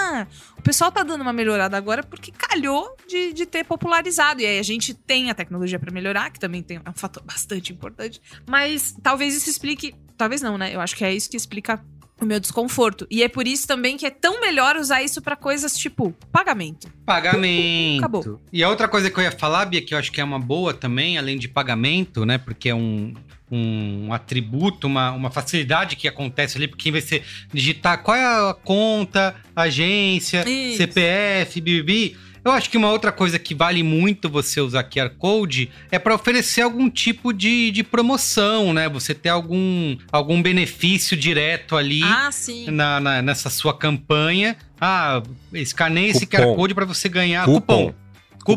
ah, 0.00 0.26
o 0.58 0.62
pessoal 0.62 0.90
tá 0.90 1.02
dando 1.02 1.20
uma 1.20 1.32
melhorada 1.32 1.76
agora 1.76 2.02
porque 2.02 2.32
calhou 2.32 2.96
de, 3.06 3.32
de 3.32 3.46
ter 3.46 3.64
popularizado. 3.64 4.40
E 4.40 4.46
aí 4.46 4.58
a 4.58 4.62
gente 4.62 4.94
tem 4.94 5.30
a 5.30 5.34
tecnologia 5.34 5.78
pra 5.78 5.92
melhorar, 5.92 6.30
que 6.30 6.40
também 6.40 6.62
tem, 6.62 6.80
é 6.84 6.90
um 6.90 6.94
fator 6.94 7.22
bastante 7.22 7.72
importante. 7.72 8.20
Mas 8.48 8.94
talvez 9.02 9.34
isso 9.34 9.50
explique. 9.50 9.94
Talvez 10.16 10.42
não, 10.42 10.58
né? 10.58 10.74
Eu 10.74 10.80
acho 10.80 10.96
que 10.96 11.04
é 11.04 11.12
isso 11.12 11.30
que 11.30 11.36
explica 11.36 11.82
o 12.20 12.26
meu 12.26 12.38
desconforto. 12.38 13.06
E 13.10 13.22
é 13.22 13.28
por 13.28 13.46
isso 13.46 13.66
também 13.66 13.96
que 13.96 14.04
é 14.04 14.10
tão 14.10 14.40
melhor 14.40 14.76
usar 14.76 15.02
isso 15.02 15.22
pra 15.22 15.34
coisas 15.34 15.76
tipo 15.76 16.14
pagamento. 16.30 16.88
Pagamento. 17.04 17.98
Acabou. 17.98 18.40
E 18.52 18.62
a 18.62 18.68
outra 18.68 18.86
coisa 18.88 19.10
que 19.10 19.18
eu 19.18 19.24
ia 19.24 19.32
falar, 19.32 19.64
Bia, 19.64 19.82
que 19.82 19.94
eu 19.94 19.98
acho 19.98 20.12
que 20.12 20.20
é 20.20 20.24
uma 20.24 20.38
boa 20.38 20.74
também, 20.74 21.16
além 21.16 21.38
de 21.38 21.48
pagamento, 21.48 22.26
né? 22.26 22.36
Porque 22.36 22.68
é 22.68 22.74
um, 22.74 23.14
um 23.50 24.12
atributo, 24.12 24.86
uma, 24.86 25.10
uma 25.12 25.30
facilidade 25.30 25.96
que 25.96 26.06
acontece 26.06 26.56
ali, 26.56 26.68
porque 26.68 26.90
você 26.92 27.22
digitar 27.52 28.02
qual 28.02 28.16
é 28.16 28.24
a 28.24 28.54
conta, 28.54 29.34
agência, 29.54 30.48
Isso. 30.48 30.76
CPF, 30.78 31.60
BBB. 31.60 32.16
Eu 32.42 32.52
acho 32.52 32.70
que 32.70 32.78
uma 32.78 32.90
outra 32.90 33.12
coisa 33.12 33.38
que 33.38 33.54
vale 33.54 33.82
muito 33.82 34.26
você 34.26 34.62
usar 34.62 34.82
QR 34.84 35.10
Code 35.18 35.68
é 35.90 35.98
para 35.98 36.14
oferecer 36.14 36.62
algum 36.62 36.88
tipo 36.88 37.34
de, 37.34 37.70
de 37.70 37.82
promoção, 37.82 38.72
né? 38.72 38.88
Você 38.88 39.12
ter 39.14 39.28
algum, 39.28 39.94
algum 40.10 40.40
benefício 40.40 41.14
direto 41.18 41.76
ali 41.76 42.02
Ah, 42.02 42.30
sim. 42.32 42.70
na, 42.70 42.98
na- 42.98 43.20
nessa 43.20 43.50
sua 43.50 43.76
campanha. 43.76 44.56
Ah, 44.80 45.22
escaneie 45.52 46.10
esse. 46.12 46.26
QR 46.26 46.54
Code 46.56 46.74
para 46.74 46.86
você 46.86 47.10
ganhar 47.10 47.44
Cupom. 47.44 47.88
cupom. 47.88 47.94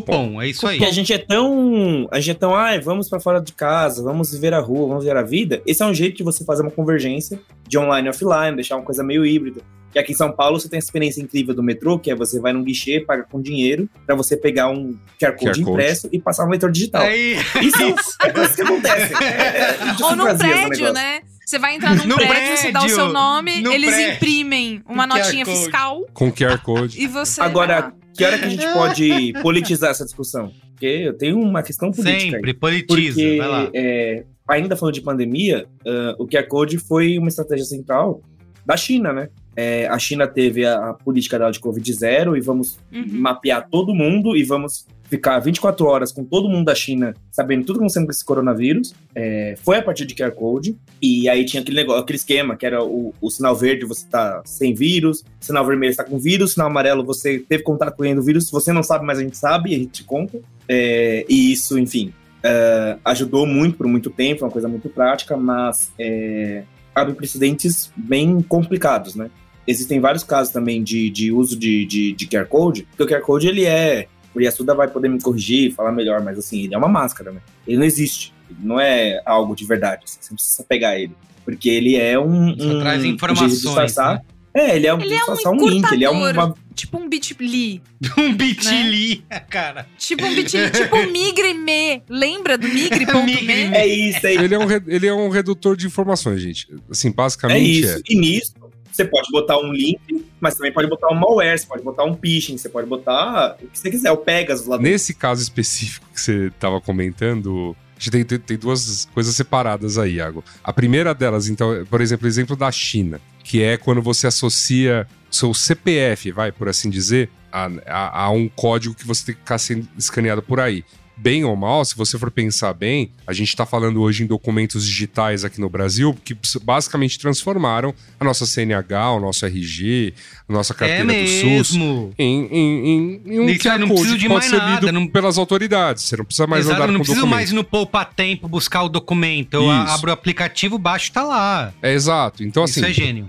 Cupom, 0.00 0.40
é 0.40 0.48
isso 0.48 0.66
aí. 0.66 0.76
Porque 0.78 0.90
a 0.90 0.92
gente 0.92 1.12
é 1.12 1.18
tão. 1.18 2.08
A 2.10 2.20
gente 2.20 2.30
é 2.30 2.34
tão, 2.34 2.54
ai, 2.54 2.80
vamos 2.80 3.08
pra 3.08 3.20
fora 3.20 3.40
de 3.40 3.52
casa, 3.52 4.02
vamos 4.02 4.32
viver 4.32 4.54
a 4.54 4.60
rua, 4.60 4.88
vamos 4.88 5.04
viver 5.04 5.16
a 5.16 5.22
vida. 5.22 5.62
Esse 5.66 5.82
é 5.82 5.86
um 5.86 5.94
jeito 5.94 6.18
de 6.18 6.22
você 6.22 6.44
fazer 6.44 6.62
uma 6.62 6.70
convergência 6.70 7.40
de 7.66 7.78
online 7.78 8.08
e 8.08 8.10
offline, 8.10 8.54
deixar 8.54 8.76
uma 8.76 8.84
coisa 8.84 9.02
meio 9.02 9.24
híbrida. 9.24 9.60
Que 9.92 9.98
aqui 10.00 10.10
em 10.10 10.16
São 10.16 10.32
Paulo 10.32 10.58
você 10.58 10.68
tem 10.68 10.76
a 10.76 10.80
experiência 10.80 11.22
incrível 11.22 11.54
do 11.54 11.62
metrô, 11.62 12.00
que 12.00 12.10
é 12.10 12.16
você 12.16 12.40
vai 12.40 12.52
num 12.52 12.64
guichê, 12.64 12.98
paga 12.98 13.22
com 13.30 13.40
dinheiro, 13.40 13.88
pra 14.04 14.16
você 14.16 14.36
pegar 14.36 14.68
um 14.68 14.98
QR 15.20 15.36
Code 15.38 15.44
QR 15.44 15.54
Code. 15.54 15.60
impresso 15.62 16.08
e 16.10 16.20
passar 16.20 16.44
no 16.44 16.50
leitor 16.50 16.72
digital. 16.72 17.02
Aí, 17.02 17.36
Isso 17.62 17.94
é 18.22 18.30
coisa 18.32 18.54
que 18.54 18.62
acontece. 18.62 19.14
É, 19.24 19.70
é, 19.70 19.96
Ou 20.02 20.16
num 20.16 20.36
prédio, 20.36 20.92
né? 20.92 21.20
Você 21.54 21.58
vai 21.60 21.76
entrar 21.76 21.94
num 21.94 22.04
No 22.06 22.16
prédio, 22.16 22.56
você 22.56 22.72
dá 22.72 22.80
o 22.80 22.82
prédio, 22.82 22.96
seu 22.96 23.12
nome, 23.12 23.60
no 23.60 23.72
eles 23.72 23.94
prédio. 23.94 24.14
imprimem 24.16 24.82
uma 24.88 25.04
Um 25.04 25.06
notinha 25.06 25.44
Code. 25.44 25.56
fiscal 25.58 26.06
Com 26.12 26.32
QR 26.32 26.58
Code. 26.58 27.00
e 27.00 27.06
você. 27.06 27.40
Agora, 27.40 27.92
que 28.12 28.24
hora 28.24 28.36
que 28.38 28.44
a 28.44 28.48
gente 28.48 28.66
pode 28.72 29.32
politizar 29.40 29.90
essa 29.92 30.04
discussão? 30.04 30.52
Porque 30.70 30.86
eu 30.86 31.16
tenho 31.16 31.38
uma 31.38 31.62
questão 31.62 31.92
política 31.92 32.16
aí. 32.24 32.30
sempre, 32.32 32.54
politiza, 32.54 33.14
Porque, 33.14 33.36
vai 33.38 33.46
lá. 33.48 33.70
é, 33.72 34.24
ainda 34.48 34.76
falando 34.76 34.94
de 34.94 35.00
pandemia, 35.02 35.64
ah, 35.86 36.16
o 36.18 36.26
QR 36.26 36.46
Code 36.48 36.78
foi 36.78 37.18
uma 37.18 37.28
estratégia 37.28 37.64
central 37.64 38.20
da 38.66 38.76
China, 38.76 39.12
né? 39.12 39.28
É, 39.56 39.86
a 39.86 39.98
China 39.98 40.26
teve 40.26 40.64
a, 40.64 40.90
a 40.90 40.94
política 40.94 41.38
dela 41.38 41.50
de 41.50 41.60
Covid 41.60 41.92
zero 41.92 42.36
e 42.36 42.40
vamos 42.40 42.78
Uhum. 42.92 43.04
mapear 43.08 43.68
todo 43.68 43.94
mundo 43.94 44.36
e 44.36 44.44
vamos 44.44 44.86
ficar 45.08 45.38
24 45.38 45.86
horas 45.86 46.10
com 46.10 46.24
todo 46.24 46.48
mundo 46.48 46.64
da 46.64 46.74
China 46.74 47.14
sabendo 47.30 47.64
tudo 47.64 47.76
que 47.76 47.80
acontecendo 47.80 48.06
com 48.06 48.10
esse 48.10 48.24
coronavírus. 48.24 48.94
É, 49.14 49.54
foi 49.62 49.78
a 49.78 49.82
partir 49.82 50.06
de 50.06 50.14
QR 50.14 50.32
Code. 50.32 50.76
E 51.00 51.28
aí 51.28 51.44
tinha 51.44 51.60
aquele 51.62 51.76
negócio, 51.76 52.02
aquele 52.02 52.16
esquema 52.16 52.56
que 52.56 52.66
era 52.66 52.82
o, 52.82 53.14
o 53.20 53.30
sinal 53.30 53.54
verde 53.54 53.84
você 53.84 54.06
tá 54.08 54.42
sem 54.44 54.74
vírus, 54.74 55.24
sinal 55.40 55.64
vermelho 55.64 55.90
está 55.90 56.04
com 56.04 56.18
vírus, 56.18 56.54
sinal 56.54 56.68
amarelo 56.68 57.04
você 57.04 57.38
teve 57.38 57.62
contato 57.62 57.96
com 57.96 58.14
do 58.14 58.22
vírus. 58.22 58.46
Se 58.46 58.52
você 58.52 58.72
não 58.72 58.82
sabe, 58.82 59.04
mas 59.04 59.18
a 59.18 59.22
gente 59.22 59.36
sabe 59.36 59.70
e 59.70 59.74
a 59.74 59.78
gente 59.78 59.90
te 59.90 60.04
conta. 60.04 60.38
É, 60.68 61.24
e 61.28 61.52
isso, 61.52 61.78
enfim, 61.78 62.12
é, 62.42 62.96
ajudou 63.04 63.46
muito 63.46 63.76
por 63.76 63.86
muito 63.86 64.10
tempo, 64.10 64.42
é 64.42 64.46
uma 64.46 64.52
coisa 64.52 64.68
muito 64.68 64.88
prática, 64.88 65.36
mas 65.36 65.92
é, 65.98 66.64
abre 66.94 67.14
precedentes 67.14 67.92
bem 67.96 68.40
complicados, 68.40 69.14
né? 69.14 69.30
Existem 69.66 70.00
vários 70.00 70.22
casos 70.22 70.52
também 70.52 70.82
de, 70.82 71.08
de 71.10 71.32
uso 71.32 71.58
de, 71.58 71.84
de, 71.86 72.12
de 72.12 72.26
QR 72.26 72.46
Code, 72.46 72.86
porque 72.96 73.02
o 73.14 73.16
QR 73.18 73.22
Code 73.24 73.48
ele 73.48 73.64
é. 73.64 74.06
O 74.34 74.40
Yasuda 74.40 74.74
vai 74.74 74.88
poder 74.88 75.08
me 75.08 75.20
corrigir, 75.20 75.72
falar 75.72 75.92
melhor, 75.92 76.20
mas 76.22 76.36
assim, 76.38 76.64
ele 76.64 76.74
é 76.74 76.78
uma 76.78 76.88
máscara, 76.88 77.30
né? 77.30 77.40
Ele 77.66 77.76
não 77.78 77.84
existe. 77.84 78.34
Ele 78.50 78.58
não 78.62 78.80
é 78.80 79.20
algo 79.24 79.54
de 79.54 79.64
verdade. 79.64 80.02
assim, 80.04 80.18
Você 80.20 80.30
não 80.30 80.36
precisa 80.36 80.64
pegar 80.68 80.98
ele. 80.98 81.12
Porque 81.44 81.68
ele 81.68 81.96
é 81.96 82.18
um. 82.18 82.58
Só 82.58 82.66
um 82.66 82.80
traz 82.80 83.02
um 83.02 83.06
informações, 83.06 83.60
disfarçar. 83.62 84.14
né? 84.16 84.20
É, 84.54 84.76
ele 84.76 84.86
é 84.86 84.94
um, 84.94 85.00
Ele 85.00 85.14
é 85.14 85.50
um 85.50 85.52
um 85.52 85.68
link, 85.68 85.92
ele 85.92 86.04
é 86.04 86.10
uma. 86.10 86.54
Tipo 86.74 86.98
um 86.98 87.08
Bitly. 87.08 87.82
Um 88.18 88.34
bitili, 88.34 89.24
cara. 89.50 89.86
Tipo 89.98 90.24
um 90.26 90.34
Bitly. 90.34 90.70
tipo 90.70 90.96
um 90.96 91.10
Migre-me. 91.10 92.02
Lembra 92.08 92.56
do 92.58 92.68
Migre.me? 92.68 93.22
Migre-me. 93.24 93.76
É 93.76 93.86
isso, 93.86 94.26
é 94.26 94.34
isso. 94.34 94.42
Ele 94.44 94.54
é, 94.54 94.58
um, 94.58 94.70
ele 94.86 95.06
é 95.06 95.14
um 95.14 95.28
redutor 95.28 95.76
de 95.76 95.86
informações, 95.86 96.40
gente. 96.40 96.68
Assim, 96.90 97.08
É 97.08 97.12
basicamente 97.12 97.80
isso. 97.80 98.02
E 98.08 98.16
nisso, 98.16 98.54
você 98.94 99.04
pode 99.04 99.28
botar 99.32 99.58
um 99.58 99.72
link, 99.72 99.98
mas 100.40 100.54
também 100.54 100.72
pode 100.72 100.88
botar 100.88 101.08
um 101.12 101.14
malware, 101.14 101.58
você 101.58 101.66
pode 101.66 101.82
botar 101.82 102.04
um 102.04 102.14
phishing, 102.16 102.56
você 102.56 102.68
pode 102.68 102.86
botar 102.88 103.56
o 103.62 103.66
que 103.66 103.78
você 103.78 103.90
quiser, 103.90 104.12
o 104.12 104.16
Pegasus 104.18 104.66
lá 104.66 104.76
dentro. 104.76 104.92
Nesse 104.92 105.14
caso 105.14 105.42
específico 105.42 106.06
que 106.14 106.20
você 106.20 106.46
estava 106.46 106.80
comentando, 106.80 107.74
tem, 108.10 108.24
tem, 108.24 108.38
tem 108.38 108.56
duas 108.56 109.06
coisas 109.12 109.34
separadas 109.34 109.98
aí, 109.98 110.14
Iago. 110.16 110.44
A 110.62 110.72
primeira 110.72 111.14
delas, 111.14 111.48
então, 111.48 111.72
é, 111.74 111.84
por 111.84 112.00
exemplo, 112.00 112.24
o 112.26 112.28
exemplo 112.28 112.54
da 112.54 112.70
China, 112.70 113.20
que 113.42 113.62
é 113.62 113.76
quando 113.76 114.00
você 114.00 114.26
associa 114.26 115.06
seu 115.30 115.52
CPF, 115.52 116.30
vai, 116.30 116.52
por 116.52 116.68
assim 116.68 116.88
dizer, 116.88 117.28
a, 117.50 117.68
a- 117.86 118.22
a 118.24 118.30
um 118.30 118.48
código 118.48 118.94
que 118.94 119.06
você 119.06 119.26
tem 119.26 119.34
que 119.34 119.40
ficar 119.40 119.58
sendo 119.58 119.88
escaneado 119.98 120.40
por 120.42 120.60
aí. 120.60 120.84
Bem 121.16 121.44
ou 121.44 121.54
mal, 121.54 121.84
se 121.84 121.94
você 121.96 122.18
for 122.18 122.28
pensar 122.28 122.74
bem, 122.74 123.10
a 123.24 123.32
gente 123.32 123.48
está 123.48 123.64
falando 123.64 124.00
hoje 124.02 124.24
em 124.24 124.26
documentos 124.26 124.84
digitais 124.84 125.44
aqui 125.44 125.60
no 125.60 125.70
Brasil 125.70 126.12
que 126.24 126.36
basicamente 126.62 127.18
transformaram 127.20 127.94
a 128.18 128.24
nossa 128.24 128.44
CNH, 128.44 129.12
o 129.12 129.20
nosso 129.20 129.46
RG, 129.46 130.12
a 130.48 130.52
nossa 130.52 130.72
É 130.72 130.76
carteira 130.76 131.04
do 131.06 131.28
SUS 131.28 131.76
em, 131.76 132.10
em, 132.18 132.50
em, 132.50 133.22
em 133.26 133.40
um 133.40 133.46
QR 133.58 133.78
não 133.78 133.88
Code 133.88 134.18
de 134.18 134.26
pode 134.26 134.28
mais 134.28 134.44
ser 134.46 134.56
nada, 134.56 134.74
lido 134.86 134.92
não- 134.92 135.06
pelas 135.06 135.38
autoridades. 135.38 136.02
Você 136.02 136.16
não 136.16 136.24
precisa 136.24 136.48
mais 136.48 136.66
Exato, 136.66 136.76
andar 136.76 136.88
eu 136.88 136.92
não 136.92 136.98
com 136.98 137.04
preciso 137.04 137.20
documento. 137.20 137.36
mais 137.36 137.52
no 137.52 137.62
poupar 137.62 138.12
tempo 138.12 138.48
buscar 138.48 138.82
o 138.82 138.88
documento. 138.88 139.54
Eu 139.54 139.62
Isso. 139.62 139.92
abro 139.92 140.10
o 140.10 140.12
aplicativo, 140.12 140.78
baixo 140.78 141.12
tá 141.12 141.22
lá. 141.22 141.72
É 141.80 141.92
exato. 141.94 142.42
Então, 142.42 142.64
assim, 142.64 142.80
Isso 142.80 142.88
é 142.88 142.92
gênio. 142.92 143.28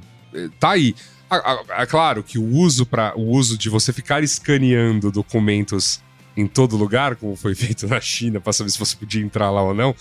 tá 0.60 0.72
aí. 0.72 0.96
É 1.78 1.86
claro 1.86 2.24
que 2.24 2.38
o 2.40 2.44
uso 2.44 2.86
para 2.86 3.14
o 3.16 3.30
uso 3.30 3.58
de 3.58 3.70
você 3.70 3.94
ficar 3.94 4.24
escaneando 4.24 5.12
documentos 5.12 6.00
em 6.36 6.48
todo 6.48 6.76
lugar, 6.76 7.16
como 7.16 7.36
foi 7.36 7.56
feito 7.56 7.88
na 7.88 8.00
China, 8.02 8.40
para 8.42 8.54
saber 8.54 8.70
se 8.70 8.80
você 8.80 8.96
podia 8.96 9.24
entrar 9.24 9.50
lá 9.50 9.62
ou 9.62 9.74
não, 9.74 9.96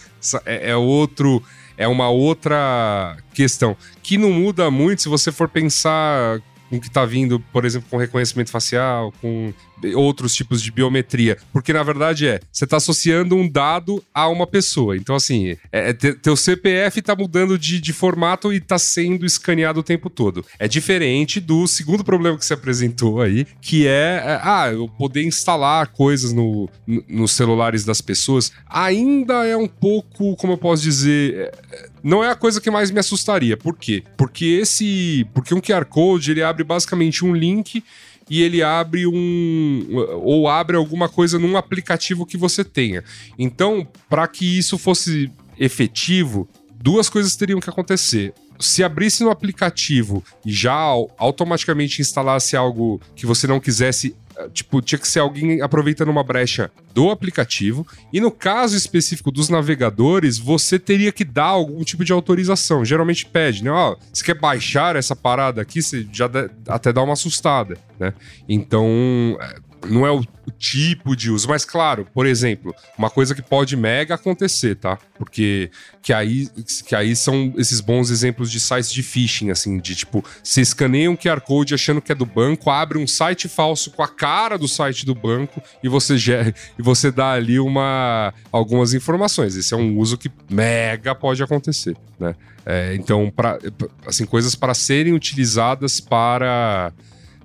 é, 0.45 0.71
é 0.71 0.77
outro, 0.77 1.43
é 1.77 1.87
uma 1.87 2.09
outra 2.09 3.17
questão. 3.33 3.77
Que 4.03 4.19
não 4.19 4.31
muda 4.31 4.71
muito 4.71 5.03
se 5.03 5.09
você 5.09 5.31
for 5.31 5.49
pensar 5.49 6.41
com 6.69 6.77
o 6.77 6.81
que 6.81 6.91
tá 6.91 7.05
vindo, 7.05 7.39
por 7.53 7.65
exemplo, 7.65 7.89
com 7.91 7.97
reconhecimento 7.97 8.51
facial, 8.51 9.13
com 9.21 9.53
outros 9.95 10.35
tipos 10.35 10.63
de 10.63 10.71
biometria. 10.71 11.37
Porque, 11.53 11.73
na 11.73 11.83
verdade, 11.83 12.27
é, 12.27 12.41
você 12.51 12.65
está 12.65 12.77
associando 12.77 13.37
um 13.37 13.49
dado 13.49 14.03
a 14.15 14.29
uma 14.29 14.47
pessoa. 14.47 14.97
Então, 14.97 15.15
assim, 15.15 15.57
é, 15.73 15.91
é, 15.91 15.93
teu 15.93 16.37
CPF 16.37 17.01
está 17.01 17.15
mudando 17.15 17.59
de, 17.59 17.81
de 17.81 17.93
formato 17.93 18.53
e 18.53 18.57
está 18.57 18.79
sendo 18.79 19.27
escaneado 19.27 19.81
o 19.81 19.83
tempo 19.83 20.09
todo. 20.09 20.45
É 20.59 20.69
diferente 20.69 21.41
do 21.41 21.67
segundo 21.67 22.05
problema 22.05 22.39
que 22.39 22.45
você 22.45 22.55
apresentou 22.55 23.21
aí, 23.21 23.47
que 23.61 23.87
é, 23.87 24.23
é 24.25 24.41
ah, 24.43 24.71
eu 24.73 24.89
poder 24.89 25.25
instalar 25.25 25.89
coisas 25.89 26.33
no, 26.33 26.69
no, 26.87 27.05
nos 27.09 27.33
celulares 27.33 27.85
das 27.85 28.01
pessoas. 28.01 28.53
Ainda 28.69 29.47
é 29.47 29.57
um 29.57 29.69
pouco, 29.69 30.37
como 30.37 30.55
eu 30.55 30.59
posso 30.59 30.83
dizer, 30.83 31.35
é, 31.71 31.89
não 32.03 32.23
é 32.23 32.31
a 32.31 32.35
coisa 32.35 32.61
que 32.61 32.71
mais 32.71 32.91
me 32.91 33.01
assustaria. 33.01 33.57
Por 33.57 33.77
quê? 33.77 34.03
Porque 34.17 34.45
esse. 34.45 35.27
Porque 35.33 35.55
um 35.55 35.61
QR 35.61 35.87
Code 35.87 36.31
ele 36.31 36.43
abre 36.43 36.63
basicamente 36.63 37.25
um 37.25 37.35
link 37.35 37.83
e 38.29 38.43
ele 38.43 38.63
abre 38.63 39.07
um. 39.07 39.87
ou 40.23 40.49
abre 40.49 40.77
alguma 40.77 41.09
coisa 41.09 41.39
num 41.39 41.57
aplicativo 41.57 42.27
que 42.27 42.37
você 42.37 42.65
tenha. 42.65 43.05
Então, 43.39 43.87
para 44.09 44.27
que 44.27 44.59
isso 44.59 44.79
fosse 44.79 45.31
efetivo, 45.59 46.49
duas 46.75 47.09
coisas 47.09 47.37
teriam 47.37 47.61
que 47.61 47.71
acontecer 47.71 48.33
se 48.59 48.83
abrisse 48.83 49.23
no 49.23 49.31
aplicativo 49.31 50.23
e 50.45 50.53
já 50.53 50.75
automaticamente 51.19 52.01
instalasse 52.01 52.57
algo 52.57 53.01
que 53.15 53.27
você 53.27 53.47
não 53.47 53.61
quisesse 53.61 54.15
tipo, 54.53 54.83
tinha 54.83 54.99
que 54.99 55.07
ser 55.07 55.21
alguém 55.21 55.61
aproveitando 55.61 56.09
uma 56.09 56.23
brecha 56.23 56.71
do 56.93 57.11
aplicativo. 57.11 57.87
E 58.13 58.21
no 58.21 58.31
caso 58.31 58.77
específico 58.77 59.31
dos 59.31 59.49
navegadores, 59.49 60.39
você 60.39 60.79
teria 60.79 61.13
que 61.13 61.25
dar 61.25 61.47
algum 61.47 61.83
tipo 61.85 62.05
de 62.05 62.13
autorização. 62.13 62.85
Geralmente 62.85 63.27
pede, 63.27 63.63
né? 63.63 63.71
Ó, 63.71 63.97
você 64.13 64.25
quer 64.25 64.39
baixar 64.39 64.97
essa 64.97 65.15
parada 65.15 65.63
aqui? 65.63 65.83
Você 65.83 66.07
já 66.13 66.29
até 66.69 66.93
dá 66.93 67.03
uma 67.03 67.13
assustada, 67.13 67.77
né? 67.99 68.13
Então, 68.49 69.39
é, 69.41 69.57
não 69.87 70.07
é 70.07 70.11
o 70.11 70.25
tipo 70.59 71.17
de 71.17 71.31
uso, 71.31 71.49
mas 71.49 71.65
claro, 71.65 72.07
por 72.13 72.27
exemplo, 72.27 72.75
uma 72.97 73.11
coisa 73.11 73.35
que 73.35 73.43
pode 73.43 73.77
mega 73.77 74.15
acontecer, 74.15 74.77
tá? 74.77 74.99
Porque 75.19 75.71
que 76.03 76.13
aí, 76.13 76.49
que 76.87 76.95
aí 76.95 77.15
são 77.17 77.53
esses 77.57 77.81
bons 77.81 78.11
exemplos 78.11 78.51
de 78.51 78.61
sites 78.61 78.93
de 78.93 79.03
phishing, 79.03 79.51
assim, 79.51 79.79
de 79.79 79.95
tipo, 79.95 80.25
você 80.43 80.61
escaneia 80.61 81.11
um 81.11 81.17
QR 81.17 81.41
Code 81.41 81.75
achando 81.75 82.01
que 82.01 82.13
é 82.13 82.15
do 82.15 82.27
banco, 82.27 82.71
abre 82.71 82.99
um 82.99 83.07
site 83.07 83.49
falso 83.49 83.91
com 83.91 84.03
a 84.03 84.09
cara 84.09 84.59
do 84.59 84.69
site 84.69 85.07
do 85.07 85.15
banco 85.15 85.63
e 85.83 85.89
você 85.89 86.17
gera, 86.19 86.55
e 86.79 86.83
você 86.83 87.11
dá 87.11 87.33
ali 87.33 87.59
uma 87.59 88.33
algumas 88.53 88.95
informações. 88.95 89.57
Esse 89.57 89.75
é 89.75 89.77
um 89.77 89.99
uso 89.99 90.19
que 90.19 90.31
mega 90.51 91.15
pode 91.15 91.43
acontecer, 91.43 91.97
né? 92.19 92.35
É, 92.67 92.95
então, 92.95 93.31
para 93.31 93.59
assim, 94.07 94.25
coisas 94.25 94.55
para 94.55 94.73
serem 94.73 95.13
utilizadas 95.13 96.01
para 96.01 96.93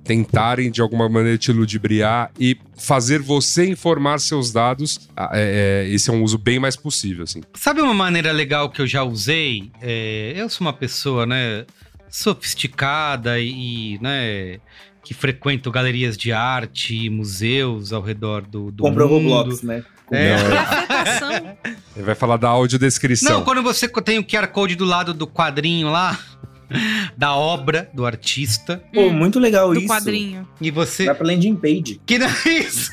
tentarem 0.10 0.72
de 0.72 0.82
alguma 0.82 1.08
maneira 1.08 1.38
te 1.38 1.52
ludibriar 1.52 2.32
e 2.40 2.58
fazer 2.76 3.20
você 3.20 3.70
informar 3.70 4.20
seus 4.20 4.52
dados, 4.52 5.08
ah, 5.16 5.30
é, 5.34 5.86
é, 5.86 5.94
esse 5.94 6.10
é 6.10 6.14
um 6.14 6.24
uso 6.24 6.36
bem 6.36 6.58
mais 6.58 6.76
possível, 6.76 7.26
assim. 7.26 7.44
Sabe 7.54 7.80
uma 7.80 7.94
maneira 7.94 8.32
legal 8.32 8.72
que 8.72 8.82
eu 8.82 8.88
já 8.88 9.04
usei? 9.04 9.72
É, 9.80 10.34
eu 10.36 10.50
sou 10.50 10.66
uma 10.66 10.74
pessoa, 10.74 11.28
né, 11.28 11.64
sofisticada 12.10 13.40
e, 13.40 14.00
né, 14.02 14.58
que 15.04 15.14
frequento 15.14 15.70
galerias 15.70 16.18
de 16.18 16.32
arte, 16.32 17.08
museus 17.08 17.94
ao 17.94 18.02
redor 18.02 18.42
do, 18.42 18.72
do 18.72 18.82
Comprou 18.82 19.08
mundo. 19.08 19.30
Roblox, 19.30 19.62
né? 19.62 19.86
É. 20.12 20.38
Ele 21.96 22.06
vai 22.06 22.16
falar 22.16 22.38
da 22.38 22.50
audiodescrição. 22.50 23.32
Não, 23.32 23.44
quando 23.44 23.62
você 23.62 23.88
tem 23.88 24.18
o 24.18 24.24
QR 24.24 24.48
Code 24.48 24.76
do 24.76 24.86
lado 24.86 25.14
do 25.14 25.28
quadrinho 25.28 25.92
lá, 25.92 26.18
da 27.18 27.36
obra 27.36 27.90
do 27.94 28.06
artista. 28.06 28.84
Pô, 28.94 29.10
muito 29.10 29.40
legal 29.40 29.74
do 29.74 29.80
isso. 29.80 29.88
quadrinho. 29.88 30.48
E 30.62 30.70
você. 30.72 31.06
Vai 31.06 31.16
pra 31.16 31.28
landing 31.28 31.56
page. 31.56 32.00
Que 32.06 32.18
não 32.20 32.28
é 32.28 32.50
isso? 32.50 32.92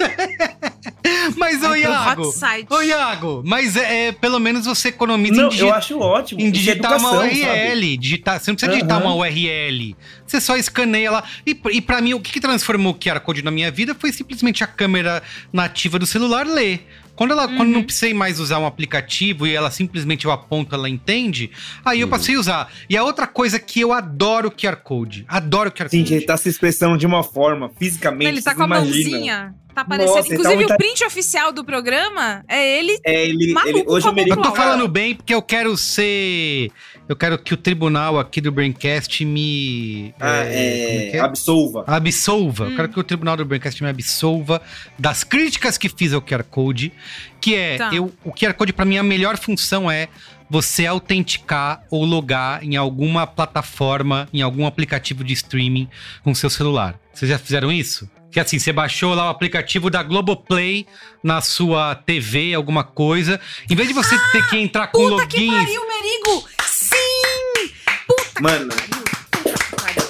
mas, 1.36 1.62
ô 1.62 1.74
Iago. 1.74 2.32
Ô, 2.70 2.82
Iago, 2.82 3.42
mas 3.44 3.76
é, 3.76 4.08
é, 4.08 4.12
pelo 4.12 4.38
menos 4.38 4.66
você 4.66 4.88
economiza 4.88 5.34
Não, 5.34 5.46
em, 5.46 5.50
digi- 5.50 5.62
eu 5.62 5.74
acho 5.74 5.98
ótimo. 5.98 6.40
em 6.40 6.48
é 6.48 6.50
digitar 6.50 6.98
uma 6.98 7.08
educação, 7.08 7.20
URL. 7.28 7.70
sabe? 7.80 7.96
Digitar, 7.96 8.40
você 8.40 8.50
não 8.50 8.56
precisa 8.56 8.72
digitar 8.72 8.98
Aham. 9.02 9.06
uma 9.06 9.14
URL. 9.16 9.96
Você 10.26 10.40
só 10.40 10.56
escaneia 10.56 11.10
lá. 11.10 11.24
E, 11.46 11.58
e 11.72 11.80
para 11.80 12.00
mim, 12.00 12.14
o 12.14 12.20
que, 12.20 12.32
que 12.32 12.40
transformou 12.40 12.92
o 12.92 12.96
QR 12.98 13.20
Code 13.20 13.42
na 13.42 13.50
minha 13.50 13.70
vida 13.70 13.94
foi 13.94 14.12
simplesmente 14.12 14.64
a 14.64 14.66
câmera 14.66 15.22
nativa 15.52 15.98
do 15.98 16.06
celular 16.06 16.46
ler. 16.46 16.86
Quando, 17.16 17.32
ela, 17.32 17.48
quando 17.48 17.68
Uhum. 17.68 17.74
não 17.74 17.82
precisei 17.82 18.12
mais 18.14 18.38
usar 18.38 18.58
um 18.58 18.66
aplicativo 18.66 19.46
e 19.46 19.54
ela 19.54 19.70
simplesmente 19.70 20.26
eu 20.26 20.30
aponto, 20.30 20.74
ela 20.74 20.88
entende, 20.88 21.50
aí 21.84 21.96
Uhum. 21.98 22.02
eu 22.02 22.08
passei 22.08 22.36
a 22.36 22.38
usar. 22.40 22.72
E 22.88 22.96
a 22.96 23.02
outra 23.02 23.26
coisa 23.26 23.58
que 23.58 23.80
eu 23.80 23.92
adoro 23.92 24.48
o 24.48 24.50
QR 24.52 24.76
Code. 24.76 25.24
Adoro 25.26 25.70
o 25.70 25.72
QR 25.72 25.88
Sim, 25.88 26.00
Code. 26.02 26.14
ele 26.14 26.26
tá 26.26 26.36
se 26.36 26.48
expressando 26.48 26.96
de 26.98 27.06
uma 27.06 27.22
forma, 27.24 27.70
fisicamente. 27.78 28.28
Ele 28.28 28.42
tá 28.42 28.54
com 28.54 28.62
a 28.62 28.66
mãozinha. 28.68 29.54
Tá 29.76 29.82
aparecendo. 29.82 30.16
Nossa, 30.16 30.28
tá 30.28 30.34
Inclusive, 30.34 30.64
o 30.64 30.76
print 30.78 31.04
oficial 31.04 31.52
do 31.52 31.62
programa 31.62 32.42
é 32.48 32.78
ele. 32.78 32.98
É, 33.04 33.26
ele, 33.26 33.52
Maluco 33.52 33.78
ele 33.78 33.84
hoje 33.86 34.04
com 34.04 34.08
a 34.08 34.12
o 34.12 34.14
Merigo 34.14 34.38
Eu 34.38 34.42
tô 34.42 34.54
falando 34.54 34.88
bem 34.88 35.14
porque 35.14 35.34
eu 35.34 35.42
quero 35.42 35.76
ser. 35.76 36.72
Eu 37.06 37.14
quero 37.14 37.36
que 37.36 37.52
o 37.52 37.58
tribunal 37.58 38.18
aqui 38.18 38.40
do 38.40 38.50
Braincast 38.50 39.22
me. 39.26 40.14
Ah, 40.18 40.38
como 40.38 40.50
é, 40.50 41.08
que 41.10 41.16
é? 41.18 41.20
absolva. 41.20 41.84
Absolva. 41.86 42.64
Hum. 42.64 42.70
Eu 42.70 42.76
quero 42.76 42.88
que 42.88 42.98
o 42.98 43.04
tribunal 43.04 43.36
do 43.36 43.44
Braincast 43.44 43.82
me 43.82 43.90
absolva 43.90 44.62
das 44.98 45.22
críticas 45.22 45.76
que 45.76 45.90
fiz 45.90 46.14
ao 46.14 46.22
QR 46.22 46.42
Code. 46.44 46.90
Que 47.38 47.54
é, 47.54 47.76
Tá. 47.76 47.90
eu, 47.92 48.10
o 48.24 48.32
QR 48.32 48.54
Code, 48.54 48.72
pra 48.72 48.86
mim, 48.86 48.96
a 48.96 49.02
melhor 49.02 49.36
função 49.36 49.90
é 49.90 50.08
você 50.48 50.86
autenticar 50.86 51.82
ou 51.90 52.02
logar 52.02 52.64
em 52.64 52.76
alguma 52.76 53.26
plataforma, 53.26 54.26
em 54.32 54.40
algum 54.40 54.64
aplicativo 54.64 55.22
de 55.22 55.34
streaming 55.34 55.86
com 56.24 56.34
seu 56.34 56.48
celular. 56.48 56.98
Vocês 57.12 57.30
já 57.30 57.38
fizeram 57.38 57.70
isso? 57.70 58.08
Que 58.36 58.40
assim, 58.40 58.58
você 58.58 58.70
baixou 58.70 59.14
lá 59.14 59.28
o 59.28 59.30
aplicativo 59.30 59.88
da 59.88 60.02
Globoplay 60.02 60.86
na 61.22 61.40
sua 61.40 61.94
TV, 61.94 62.52
alguma 62.52 62.84
coisa. 62.84 63.40
Em 63.70 63.74
vez 63.74 63.88
de 63.88 63.94
você 63.94 64.14
ter 64.30 64.46
que 64.50 64.58
entrar 64.58 64.88
com 64.88 65.08
Puta 65.08 65.26
que 65.26 65.46
login. 65.46 65.56
pariu, 65.56 65.80
Merigo! 65.88 66.48
Sim! 66.66 67.72
Puta 68.06 68.40
Mano, 68.42 68.68
que 68.68 68.90
pariu! 68.90 69.04
Puta 69.30 69.64
que 69.64 69.76
pariu. 69.76 70.06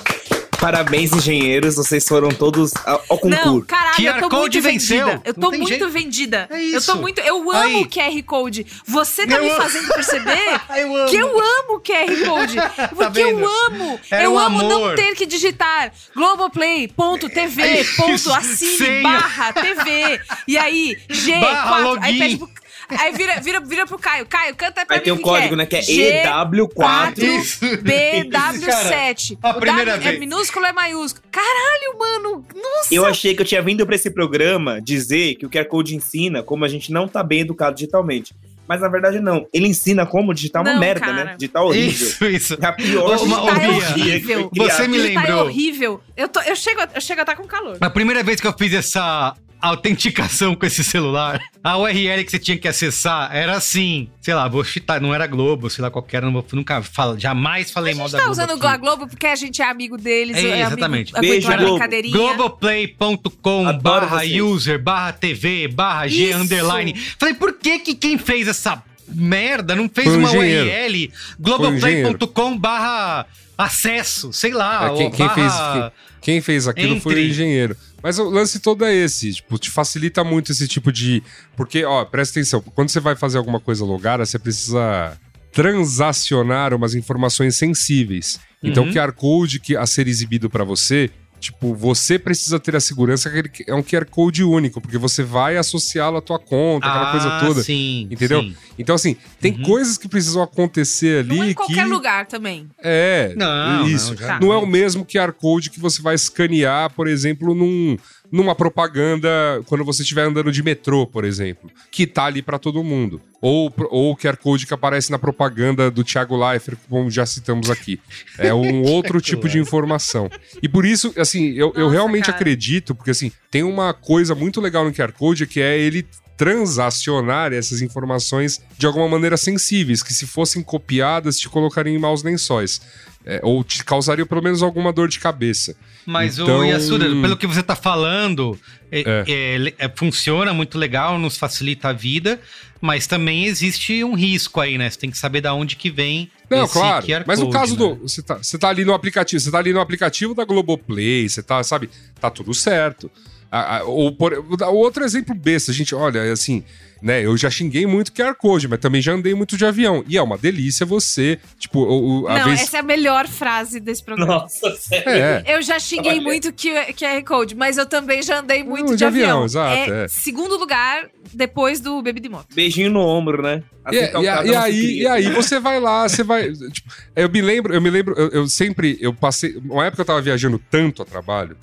Parabéns, 0.67 1.13
engenheiros. 1.13 1.77
Vocês 1.77 2.05
foram 2.09 2.29
todos 2.31 2.73
ao, 2.85 2.95
ao 3.09 3.21
Não, 3.23 3.39
concurso. 3.39 3.67
caralho, 3.67 4.05
eu 4.05 4.13
QR 4.15 4.21
tô 4.21 4.29
Code 4.29 4.61
muito 4.61 4.63
venceu. 4.63 5.07
vendida. 5.07 5.23
Eu 5.25 5.35
Não 5.37 5.51
tô 5.51 5.57
muito 5.57 5.69
jeito. 5.69 5.89
vendida. 5.89 6.49
É 6.51 6.55
Eu 6.57 6.79
isso. 6.79 6.93
tô 6.93 6.99
muito. 7.01 7.21
Eu 7.21 7.37
amo 7.53 7.53
Aí. 7.79 7.83
o 7.83 7.89
QR 7.89 8.23
Code. 8.25 8.67
Você 8.85 9.27
tá 9.27 9.37
Eu 9.37 9.43
me 9.45 9.51
amo. 9.51 9.63
fazendo 9.63 9.89
perceber 9.95 10.61
Eu 10.77 11.07
que 11.07 11.17
eu 11.17 11.29
amo 11.39 11.77
o 11.77 11.81
QR 11.81 12.27
Code. 12.27 12.57
Porque 12.97 13.21
eu 13.21 13.37
vendo? 13.37 13.47
amo. 13.67 14.01
Era 14.11 14.25
eu 14.25 14.33
um 14.35 14.39
amo 14.39 14.63
não 14.63 14.77
amor. 14.85 14.97
ter 14.97 15.15
que 15.15 15.25
digitar 15.25 15.93
globoplay.tv, 16.17 17.85
ponto 17.97 18.13
Isso, 18.13 18.33
assine, 18.35 18.77
senha. 18.77 19.03
barra 19.03 19.53
TV. 19.53 20.21
E 20.49 20.59
aí, 20.59 20.97
G4. 21.09 21.41
Barra 21.41 21.99
aí 22.03 22.19
pede 22.19 22.37
pro. 22.39 22.51
Aí 22.89 23.13
vira, 23.13 23.41
vira, 23.41 23.61
vira 23.61 23.87
pro 23.87 23.99
Caio. 23.99 24.27
Caio, 24.27 24.55
canta 24.55 24.85
pra 24.87 24.97
Aí 24.97 25.01
mim 25.01 25.05
tem 25.05 25.13
o 25.13 25.17
um 25.17 25.19
que 25.19 25.25
código, 25.25 25.49
que 25.49 25.55
é. 25.55 25.57
né? 25.57 25.67
Que 25.67 25.77
é 25.77 25.81
G4 25.81 26.51
EW4. 26.51 27.19
Isso. 27.41 27.61
BW7. 27.67 29.39
a 29.43 29.55
primeira 29.55 29.93
W 29.93 30.03
vez. 30.05 30.17
É 30.17 30.19
minúsculo 30.19 30.65
ou 30.65 30.71
é 30.71 30.73
maiúsculo? 30.73 31.25
Caralho, 31.31 31.99
mano. 31.99 32.45
Nossa. 32.55 32.95
Eu 32.95 33.05
achei 33.07 33.35
que 33.35 33.43
eu 33.43 33.47
tinha 33.47 33.63
vindo 33.63 33.85
pra 33.87 33.95
esse 33.95 34.11
programa 34.11 34.81
dizer 34.81 35.35
que 35.37 35.47
o 35.47 35.51
QR 35.51 35.65
Code 35.67 35.95
ensina 35.97 36.43
como 36.43 36.65
a 36.65 36.69
gente 36.69 36.93
não 36.93 37.09
tá 37.09 37.23
bem 37.23 37.41
educado 37.41 37.75
digitalmente. 37.77 38.35
Mas 38.69 38.81
na 38.81 38.89
verdade 38.89 39.21
não. 39.21 39.47
Ele 39.55 39.69
ensina 39.69 40.05
como 40.05 40.35
digitar 40.35 40.61
uma 40.61 40.73
Não, 40.73 40.81
merda, 40.81 41.01
cara. 41.07 41.25
né? 41.25 41.35
Digitar 41.39 41.63
horrível. 41.63 42.09
Isso, 42.09 42.25
isso. 42.27 42.59
É 42.61 42.67
a 42.67 42.73
pior 42.73 43.17
uma- 43.23 43.47
Tá 43.47 43.61
que 43.61 43.67
foi 43.67 43.75
horrível. 43.77 44.51
Você 44.57 44.89
me 44.89 44.99
tá 44.99 45.05
lembrou. 45.21 45.45
horrível. 45.45 46.01
Eu, 46.17 46.29
tô, 46.29 46.41
eu, 46.41 46.57
chego, 46.57 46.81
a- 46.81 46.89
eu 46.93 47.01
chego 47.01 47.21
a 47.21 47.23
estar 47.23 47.37
com 47.37 47.45
calor. 47.47 47.77
A 47.81 47.91
primeira 47.91 48.25
vez 48.25 48.41
que 48.41 48.47
eu 48.47 48.53
fiz 48.59 48.73
essa 48.75 49.35
autenticação 49.61 50.55
com 50.55 50.65
esse 50.67 50.85
celular, 50.85 51.41
a 51.63 51.77
URL 51.79 52.25
que 52.25 52.31
você 52.31 52.39
tinha 52.39 52.57
que 52.59 52.69
acessar 52.69 53.35
era 53.35 53.57
assim, 53.57 54.09
sei 54.21 54.35
lá, 54.35 54.47
vou 54.49 54.63
chutar, 54.65 55.01
não 55.01 55.15
era 55.15 55.27
Globo, 55.27 55.69
sei 55.71 55.83
lá 55.83 55.91
qualquer, 55.91 56.23
não 56.23 56.33
vou, 56.33 56.45
nunca 56.53 56.83
falo, 56.83 57.19
jamais 57.19 57.71
falei 57.71 57.93
A 57.95 57.97
mal 57.97 58.07
gente 58.09 58.13
da 58.13 58.19
tá 58.19 58.25
Globo. 58.25 58.41
usando 58.43 58.51
aqui. 58.59 58.67
a 58.67 58.77
Globo 58.77 59.07
porque 59.09 59.27
a 59.27 59.37
gente 59.37 59.61
é 59.63 59.69
amigo 59.69 59.97
deles. 59.97 60.37
É, 60.37 60.41
É, 60.47 60.61
exatamente. 60.63 61.17
Amigo, 61.17 61.33
Beijo, 61.33 61.51
a 61.53 61.57
Globo. 61.57 61.71
brincadeirinha. 61.73 62.17
Globoplay.com 62.17 63.79
barra 63.79 64.23
user, 64.25 64.83
barra 64.83 65.13
TV, 65.13 65.69
barra 65.69 66.07
G, 66.09 66.31
Isso. 66.31 66.39
underline. 66.39 66.95
Falei, 67.19 67.35
por 67.35 67.55
que 67.55 67.79
que 67.81 67.95
quem 67.95 68.19
fez 68.19 68.49
essa 68.49 68.83
merda 69.09 69.75
não 69.77 69.89
fez 69.89 70.09
um 70.09 70.19
uma 70.19 70.29
engenheiro. 70.29 70.67
URL? 70.67 71.13
um 71.39 71.43
Globoplay.com 71.43 72.59
barra 72.59 73.27
acesso, 73.57 74.33
sei 74.33 74.53
lá. 74.53 74.87
É, 74.93 74.97
quem, 74.97 75.11
quem 75.11 75.29
fez, 75.31 75.53
quem, 75.53 75.91
quem 76.21 76.41
fez 76.41 76.69
aquilo 76.69 77.01
foi 77.01 77.15
o 77.15 77.19
Entre. 77.19 77.31
engenheiro. 77.31 77.77
Mas 78.03 78.19
o 78.19 78.25
lance 78.29 78.61
todo 78.61 78.85
é 78.85 78.95
esse, 78.95 79.33
tipo, 79.35 79.59
te 79.59 79.71
facilita 79.71 80.23
muito 80.23 80.53
esse 80.53 80.69
tipo 80.69 80.93
de. 80.93 81.23
Porque, 81.57 81.85
ó, 81.85 82.05
presta 82.05 82.39
atenção, 82.39 82.61
quando 82.61 82.89
você 82.91 83.01
vai 83.01 83.17
fazer 83.17 83.39
alguma 83.39 83.59
coisa 83.59 83.85
logada, 83.85 84.25
você 84.25 84.39
precisa 84.39 85.17
transacionar 85.53 86.75
umas 86.75 86.95
informações 86.95 87.57
sensíveis. 87.57 88.39
Então, 88.63 88.85
Uhum. 88.85 88.91
o 88.91 88.93
QR 88.93 89.13
Code 89.13 89.61
que 89.61 89.77
a 89.77 89.87
ser 89.87 90.07
exibido 90.09 90.49
pra 90.51 90.65
você, 90.65 91.11
tipo, 91.41 91.75
você 91.75 92.19
precisa 92.19 92.59
ter 92.59 92.75
a 92.77 92.81
segurança 92.81 93.31
que 93.31 93.39
ele 93.39 93.51
é 93.69 93.75
um 93.75 93.83
QR 93.83 94.05
Code 94.07 94.43
único, 94.43 94.81
porque 94.81 94.99
você 94.99 95.23
vai 95.23 95.57
associá-lo 95.57 96.17
à 96.17 96.21
tua 96.21 96.39
conta, 96.39 96.87
aquela 96.89 97.09
Ah, 97.09 97.11
coisa 97.11 97.31
toda. 97.41 97.63
Sim, 97.63 98.09
Entendeu? 98.11 98.43
sim. 98.43 98.57
Então, 98.79 98.95
assim, 98.95 99.17
tem 99.41 99.53
Uhum. 99.53 99.63
coisas 99.63 99.97
que 99.99 100.09
precisam 100.09 100.43
acontecer 100.43 101.21
ali 101.21 101.37
Não 101.37 101.43
é 101.43 101.47
em 101.47 101.49
que. 101.51 101.55
qualquer 101.55 101.87
lugar 101.87 102.27
também. 102.27 102.69
É, 102.83 103.35
Não, 103.37 103.87
isso. 103.89 104.11
não, 104.11 104.17
já 104.17 104.41
Não 104.41 104.53
é 104.53 104.57
o 104.57 104.67
mesmo 104.67 105.05
QR 105.05 105.33
Code 105.33 105.71
que 105.71 105.81
você 105.81 106.03
vai 106.03 106.15
escanear, 106.15 106.91
por 106.95 107.07
exemplo, 107.09 107.55
num, 107.55 107.97
numa 108.31 108.55
propaganda 108.55 109.29
quando 109.67 109.85
você 109.85 110.03
estiver 110.03 110.23
andando 110.23 110.51
de 110.51 110.63
metrô, 110.63 111.07
por 111.07 111.25
exemplo, 111.25 111.71
que 111.91 112.07
tá 112.07 112.25
ali 112.25 112.43
para 112.43 112.59
todo 112.59 112.83
mundo. 112.83 113.21
Ou, 113.41 113.73
ou 113.91 114.13
o 114.13 114.17
QR 114.17 114.37
Code 114.37 114.67
que 114.67 114.75
aparece 114.75 115.11
na 115.11 115.19
propaganda 115.19 115.91
do 115.91 116.03
Thiago 116.03 116.37
Leifert, 116.37 116.79
como 116.89 117.11
já 117.11 117.25
citamos 117.25 117.71
aqui. 117.71 118.01
É 118.39 118.53
um 118.53 118.83
outro 118.91 119.21
tipo 119.21 119.49
de 119.49 119.59
informação. 119.59 120.31
E 120.63 120.69
por 120.69 120.85
isso, 120.85 121.13
assim, 121.17 121.53
eu, 121.53 121.73
eu 121.75 121.85
Nossa, 121.85 121.93
realmente 121.93 122.27
cara. 122.27 122.37
acredito, 122.37 122.95
porque 122.95 123.11
assim, 123.11 123.31
tem 123.51 123.63
uma 123.63 123.93
coisa 123.95 124.35
muito 124.35 124.61
legal 124.61 124.85
no 124.85 124.93
QR 124.93 125.13
Code 125.13 125.47
que 125.47 125.61
é 125.61 125.79
ele 125.79 126.07
transacionar 126.37 127.53
essas 127.53 127.81
informações 127.81 128.61
de 128.77 128.87
alguma 128.87 129.09
maneira 129.09 129.37
sensíveis, 129.37 130.03
que 130.03 130.13
se 130.13 130.27
fossem 130.27 130.63
copiadas 130.63 131.39
te 131.39 131.49
colocariam 131.49 131.97
em 131.97 131.99
maus 131.99 132.23
lençóis. 132.23 132.81
É, 133.29 133.41
ou 133.43 133.65
te 133.65 133.85
causariam 133.85 134.25
pelo 134.25 134.41
menos 134.41 134.63
alguma 134.63 134.93
dor 134.93 135.09
de 135.09 135.19
cabeça. 135.19 135.75
Mas 136.07 136.39
Então- 136.39 136.61
o 136.61 136.65
Yasuda, 136.65 137.07
pelo 137.07 137.37
que 137.37 137.45
você 137.45 137.61
tá 137.61 137.75
falando, 137.75 138.57
é- 138.93 139.01
É. 139.01 139.25
é- 139.27 139.75
é- 139.87 139.93
funciona 139.93 140.55
muito 140.55 140.79
legal, 140.79 141.19
nos 141.19 141.37
facilita 141.37 141.89
a 141.89 141.93
vida, 141.93 142.41
mas 142.81 143.09
também 143.09 143.47
existe 143.47 144.05
um 144.05 144.15
risco 144.15 144.61
aí, 144.61 144.79
né? 144.79 144.89
Você 144.89 144.99
tem 145.01 145.11
que 145.11 145.19
saber 145.19 145.41
da 145.41 145.53
onde 145.53 145.75
que 145.75 145.91
vem 145.91 146.31
Não, 146.49 146.69
claro. 146.69 147.05
Mas 147.27 147.41
no 147.41 147.51
caso 147.51 147.73
né? 147.73 147.79
do. 147.79 147.95
Você 148.09 148.23
tá, 148.23 148.37
você 148.37 148.57
tá 148.57 148.69
ali 148.69 148.85
no 148.85 148.95
aplicativo, 148.95 149.41
você 149.41 149.51
tá 149.51 149.59
ali 149.59 149.73
no 149.73 149.81
aplicativo 149.81 150.33
da 150.33 150.45
Globoplay, 150.45 151.29
você 151.29 151.43
tá, 151.43 151.61
sabe, 151.65 151.91
tá 152.21 152.31
tudo 152.31 152.55
certo. 152.55 153.11
Ah, 153.51 153.79
ah, 153.79 153.85
ou 153.85 154.13
por, 154.13 154.33
outro 154.73 155.05
exemplo 155.05 155.35
besta, 155.35 155.73
gente, 155.73 155.95
olha, 155.95 156.33
assim, 156.33 156.65
né, 157.01 157.25
eu 157.25 157.37
já 157.37 157.49
xinguei 157.49 157.87
muito 157.87 158.13
QR 158.13 158.35
Code, 158.35 158.67
mas 158.67 158.81
também 158.81 159.01
já 159.01 159.13
andei 159.13 159.35
muito 159.35 159.57
de 159.57 159.65
avião. 159.65 160.03
E 160.09 160.17
é 160.17 160.23
uma 160.23 160.37
delícia 160.37 160.85
você, 160.85 161.39
tipo, 161.59 161.79
o, 161.81 162.23
o- 162.23 162.29
a 162.29 162.39
Não, 162.41 162.45
vez. 162.47 162.63
essa 162.63 162.79
é 162.79 162.81
a 162.81 162.83
melhor 162.83 163.29
frase 163.29 163.79
desse 163.79 164.03
programa. 164.05 164.33
Nossa, 164.41 164.75
sério. 164.77 165.09
É. 165.11 165.45
Eu 165.47 165.63
já 165.63 165.79
xinguei 165.79 166.13
Olha. 166.15 166.23
muito 166.23 166.53
QR 166.53 167.23
Code, 167.25 167.55
mas 167.55 167.79
eu 167.79 167.87
também 167.87 168.21
já 168.23 168.41
andei 168.41 168.65
muito 168.65 168.87
Não, 168.87 168.93
de, 168.93 168.97
de 168.99 169.05
avião, 169.05 169.29
avião. 169.29 169.45
exato, 169.45 169.93
é, 169.93 170.05
é. 170.05 170.09
segundo 170.09 170.57
lugar, 170.59 171.09
depois 171.33 171.79
do 171.81 172.03
Baby 172.03 172.19
de 172.21 172.29
Moto. 172.29 172.47
Beijinho 172.55 172.91
no 172.91 173.01
ombro, 173.01 173.43
né? 173.43 173.63
E, 173.93 173.99
Assim, 173.99 174.19
e- 174.19 174.51
e 174.51 174.57
aí, 174.57 174.99
e 175.03 175.07
aí 175.07 175.31
você 175.31 175.61
vai 175.61 175.79
lá, 175.79 176.09
você 176.09 176.25
vai. 176.25 176.51
tipo, 176.53 176.91
eu 177.15 177.29
me 177.31 177.41
lembro, 177.41 177.73
eu 177.73 177.81
me 177.81 177.91
lembro, 177.91 178.15
eu, 178.19 178.29
eu 178.31 178.49
sempre, 178.49 178.99
eu 179.01 179.15
passei. 179.15 179.57
Uma 179.65 179.87
época 179.87 180.03
eu 180.03 180.07
tava 180.07 180.21
viajando 180.21 180.61
tanto 180.71 181.03
a 181.03 181.05
trabalho, 181.05 181.57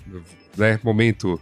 né? 0.57 0.79
Momento 0.83 1.37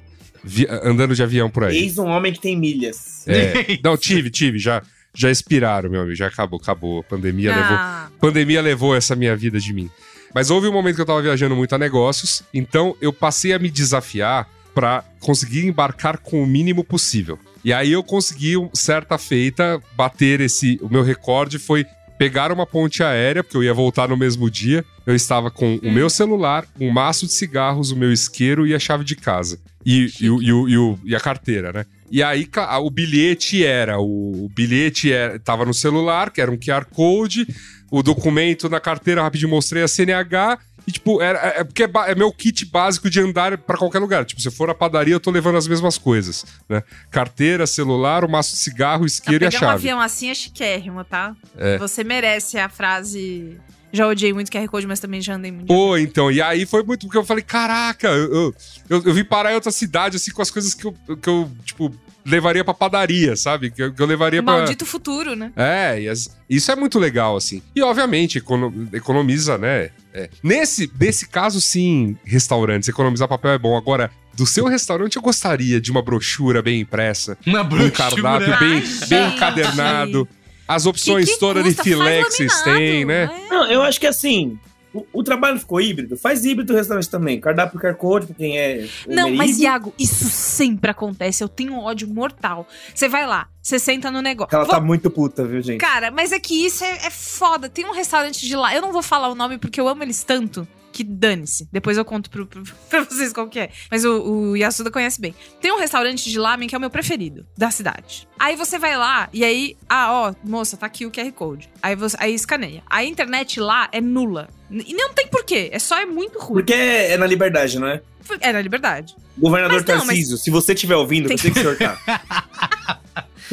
andando 0.83 1.15
de 1.15 1.23
avião 1.23 1.49
por 1.49 1.65
aí. 1.65 1.77
Eis 1.77 1.97
um 1.97 2.07
homem 2.07 2.33
que 2.33 2.39
tem 2.39 2.57
milhas. 2.57 3.27
É, 3.27 3.79
não, 3.83 3.97
tive, 3.97 4.29
tive, 4.29 4.57
já, 4.57 4.81
já 5.13 5.29
expiraram, 5.29 5.89
meu 5.89 6.01
amigo, 6.01 6.15
já 6.15 6.27
acabou, 6.27 6.59
acabou. 6.61 6.99
A 6.99 7.03
pandemia 7.03 7.55
levou. 7.55 7.77
Ah, 7.77 8.09
Pandemia 8.19 8.61
levou 8.61 8.95
essa 8.95 9.15
minha 9.15 9.35
vida 9.35 9.59
de 9.59 9.73
mim. 9.73 9.89
Mas 10.33 10.49
houve 10.49 10.67
um 10.67 10.71
momento 10.71 10.95
que 10.95 11.01
eu 11.01 11.05
tava 11.05 11.21
viajando 11.21 11.55
muito 11.55 11.75
a 11.75 11.77
negócios, 11.77 12.43
então 12.53 12.95
eu 13.01 13.11
passei 13.11 13.53
a 13.53 13.59
me 13.59 13.69
desafiar 13.69 14.47
pra 14.73 15.03
conseguir 15.19 15.65
embarcar 15.65 16.17
com 16.17 16.41
o 16.41 16.47
mínimo 16.47 16.83
possível. 16.83 17.37
E 17.63 17.73
aí 17.73 17.91
eu 17.91 18.03
consegui, 18.03 18.53
certa 18.73 19.17
feita, 19.17 19.81
bater 19.95 20.41
esse. 20.41 20.79
O 20.81 20.89
meu 20.89 21.03
recorde 21.03 21.59
foi 21.59 21.85
pegar 22.21 22.51
uma 22.51 22.67
ponte 22.67 23.01
aérea, 23.01 23.43
porque 23.43 23.57
eu 23.57 23.63
ia 23.63 23.73
voltar 23.73 24.07
no 24.07 24.15
mesmo 24.15 24.47
dia. 24.47 24.85
Eu 25.07 25.15
estava 25.15 25.49
com 25.49 25.79
o 25.81 25.91
meu 25.91 26.07
celular, 26.07 26.67
um 26.79 26.91
maço 26.91 27.25
de 27.25 27.33
cigarros, 27.33 27.89
o 27.89 27.95
meu 27.95 28.13
isqueiro 28.13 28.67
e 28.67 28.75
a 28.75 28.79
chave 28.79 29.03
de 29.03 29.15
casa. 29.15 29.59
E, 29.83 30.07
e, 30.21 30.29
o- 30.29 30.39
e 30.39 30.53
o- 30.53 30.69
e 30.69 30.77
o- 30.77 30.99
e 31.03 31.15
a 31.15 31.19
carteira, 31.19 31.73
né? 31.73 31.83
E 32.11 32.21
aí 32.21 32.47
o 32.83 32.91
bilhete 32.91 33.65
era, 33.65 33.97
o, 33.99 34.45
o 34.45 34.49
bilhete 34.55 35.11
era, 35.11 35.39
tava 35.39 35.65
no 35.65 35.73
celular, 35.73 36.29
que 36.29 36.39
era 36.39 36.51
um 36.51 36.57
QR 36.57 36.85
Code, 36.85 37.47
o 37.89 38.03
documento 38.03 38.69
na 38.69 38.79
carteira, 38.79 39.23
rapidinho 39.23 39.49
mostrei 39.49 39.81
a 39.81 39.87
CNH, 39.87 40.59
e 40.87 40.91
tipo, 40.91 41.21
era, 41.21 41.39
é, 41.39 41.59
é 41.59 41.63
porque 41.63 41.83
é, 41.83 41.89
é 42.07 42.15
meu 42.15 42.31
kit 42.31 42.65
básico 42.65 43.09
de 43.09 43.19
andar 43.19 43.57
pra 43.57 43.77
qualquer 43.77 43.99
lugar. 43.99 44.25
Tipo, 44.25 44.41
se 44.41 44.47
eu 44.47 44.51
for 44.51 44.67
na 44.67 44.73
padaria, 44.73 45.13
eu 45.13 45.19
tô 45.19 45.29
levando 45.31 45.57
as 45.57 45.67
mesmas 45.67 45.97
coisas, 45.97 46.45
né? 46.67 46.81
Carteira, 47.09 47.67
celular, 47.67 48.23
o 48.23 48.29
maço 48.29 48.51
de 48.51 48.57
cigarro, 48.57 49.05
isqueiro 49.05 49.43
e 49.43 49.47
a 49.47 49.51
pegar 49.51 49.57
um 49.57 49.69
chave. 49.69 49.73
avião 49.73 49.99
assim 50.01 50.29
é 50.29 50.33
chiquérrimo, 50.33 51.03
tá? 51.03 51.35
É. 51.57 51.77
Você 51.77 52.03
merece 52.03 52.57
a 52.57 52.67
frase. 52.69 53.57
Já 53.93 54.07
odiei 54.07 54.31
muito 54.31 54.49
QR 54.49 54.67
Code, 54.69 54.87
mas 54.87 55.01
também 55.01 55.19
já 55.21 55.35
andei 55.35 55.51
muito. 55.51 55.67
Pô, 55.67 55.97
então, 55.97 56.31
e 56.31 56.41
aí 56.41 56.65
foi 56.65 56.81
muito 56.81 57.05
porque 57.07 57.17
eu 57.17 57.25
falei, 57.25 57.43
caraca, 57.43 58.07
eu, 58.07 58.53
eu, 58.89 59.03
eu, 59.05 59.13
vim 59.13 59.23
parar 59.25 59.51
em 59.51 59.55
outra 59.55 59.69
cidade, 59.71 60.15
assim, 60.15 60.31
com 60.31 60.41
as 60.41 60.49
coisas 60.49 60.73
que 60.73 60.85
eu, 60.85 60.95
que 61.21 61.27
eu 61.27 61.51
tipo, 61.65 61.93
levaria 62.25 62.63
pra 62.63 62.73
padaria, 62.73 63.35
sabe? 63.35 63.69
Que 63.69 63.83
eu, 63.83 63.93
que 63.93 64.01
eu 64.01 64.05
levaria 64.05 64.39
O 64.39 64.43
pra... 64.43 64.53
maldito 64.53 64.85
futuro, 64.85 65.35
né? 65.35 65.51
É, 65.57 66.07
as- 66.09 66.29
isso 66.49 66.71
é 66.71 66.75
muito 66.77 66.97
legal, 66.99 67.35
assim. 67.35 67.61
E, 67.75 67.81
obviamente, 67.81 68.37
econo- 68.37 68.87
economiza, 68.93 69.57
né? 69.57 69.89
É. 70.13 70.29
Nesse, 70.43 70.91
nesse 70.99 71.27
caso, 71.27 71.61
sim, 71.61 72.17
restaurantes, 72.25 72.89
economizar 72.89 73.27
papel 73.27 73.51
é 73.51 73.57
bom. 73.57 73.77
Agora, 73.77 74.11
do 74.33 74.45
seu 74.45 74.65
restaurante, 74.65 75.15
eu 75.15 75.21
gostaria 75.21 75.79
de 75.79 75.91
uma 75.91 76.01
brochura 76.01 76.61
bem 76.61 76.81
impressa, 76.81 77.37
Uma 77.45 77.61
um 77.61 77.67
brochura. 77.69 77.91
cardápio 77.91 78.59
bem, 78.59 78.83
bem 79.07 79.27
encadernado, 79.35 80.27
as 80.67 80.85
opções 80.85 81.25
Que 81.25 81.33
que 81.33 81.39
todas 81.39 81.63
de 81.63 81.81
filé 81.83 82.23
que 82.23 82.31
vocês 82.31 82.61
têm, 82.61 83.05
né? 83.05 83.23
é. 83.23 83.49
Não, 83.49 83.69
eu 83.71 83.81
acho 83.81 83.99
que 83.99 84.07
assim, 84.07 84.57
o, 84.93 85.05
o 85.13 85.23
trabalho 85.23 85.59
ficou 85.59 85.79
híbrido. 85.79 86.17
Faz 86.17 86.43
híbrido 86.45 86.73
o 86.73 86.75
restaurante 86.75 87.09
também. 87.09 87.39
Cardápio 87.39 87.79
QR 87.79 87.95
Code 87.95 88.27
pra 88.27 88.35
quem 88.35 88.57
é. 88.57 88.87
Não, 89.07 89.27
Uber 89.27 89.37
mas. 89.37 89.57
Iago, 89.59 89.93
isso 89.97 90.25
sempre 90.29 90.91
acontece. 90.91 91.43
Eu 91.43 91.49
tenho 91.49 91.73
um 91.73 91.79
ódio 91.79 92.07
mortal. 92.07 92.67
Você 92.93 93.07
vai 93.07 93.25
lá, 93.25 93.47
você 93.61 93.79
senta 93.79 94.11
no 94.11 94.21
negócio. 94.21 94.53
Ela 94.55 94.65
Vou- 94.65 94.73
tá 94.75 94.81
muito 94.81 95.09
puta, 95.09 95.45
viu, 95.45 95.61
gente? 95.61 95.79
Cara, 95.79 96.11
mas 96.11 96.31
é 96.31 96.39
que 96.39 96.65
isso 96.65 96.83
é, 96.83 97.07
é 97.07 97.09
foda. 97.09 97.69
Tem 97.69 97.85
um 97.85 97.93
restaurante 97.93 98.45
de 98.45 98.55
lá. 98.55 98.75
Eu 98.75 98.81
não 98.81 98.91
vou 98.91 99.01
falar 99.03 99.29
o 99.29 99.35
nome 99.35 99.57
porque 99.57 99.79
eu 99.79 99.87
amo 99.87 100.03
eles 100.03 100.23
tanto. 100.23 100.67
Que 100.91 101.03
dane-se. 101.03 101.67
Depois 101.71 101.97
eu 101.97 102.03
conto 102.03 102.29
pro, 102.29 102.45
pro- 102.45 102.63
pra 102.89 103.03
vocês 103.03 103.31
qual 103.31 103.47
que 103.47 103.59
é. 103.59 103.69
Mas 103.89 104.03
o, 104.03 104.21
o 104.51 104.57
Yasuda 104.57 104.91
conhece 104.91 105.21
bem. 105.21 105.33
Tem 105.61 105.71
um 105.71 105.79
restaurante 105.79 106.29
de 106.29 106.37
lamen 106.37 106.67
que 106.67 106.75
é 106.75 106.77
o 106.77 106.81
meu 106.81 106.89
preferido 106.89 107.45
da 107.57 107.71
cidade. 107.71 108.27
Aí 108.37 108.55
você 108.55 108.77
vai 108.77 108.97
lá 108.97 109.29
e 109.31 109.43
aí, 109.45 109.77
ah, 109.87 110.11
ó, 110.11 110.33
moça, 110.43 110.75
tá 110.75 110.85
aqui 110.85 111.05
o 111.05 111.11
QR 111.11 111.31
Code. 111.31 111.69
Aí 111.81 111.95
você 111.95 112.17
aí 112.19 112.33
escaneia. 112.33 112.83
A 112.89 113.03
internet 113.05 113.59
lá 113.59 113.87
é 113.91 114.01
nula. 114.01 114.49
E 114.69 114.93
não 114.93 115.13
tem 115.13 115.27
porquê. 115.27 115.69
É 115.71 115.79
só 115.79 115.97
é 115.99 116.05
muito 116.05 116.39
ruim. 116.39 116.53
Porque 116.55 116.73
é, 116.73 117.11
é 117.13 117.17
na 117.17 117.25
liberdade, 117.27 117.79
não 117.79 117.87
é? 117.87 118.01
É 118.39 118.51
na 118.53 118.61
liberdade. 118.61 119.15
Governador 119.37 119.77
Mas 119.77 119.85
não, 119.87 119.95
mas- 119.97 120.07
Tarcísio, 120.07 120.37
se 120.37 120.49
você 120.51 120.73
estiver 120.73 120.95
ouvindo, 120.95 121.27
Tem- 121.27 121.35
eu 121.35 121.37
sei 121.41 121.51
que 121.51 121.59
o 121.59 121.61
senhor 121.61 121.77
tá. 121.77 122.97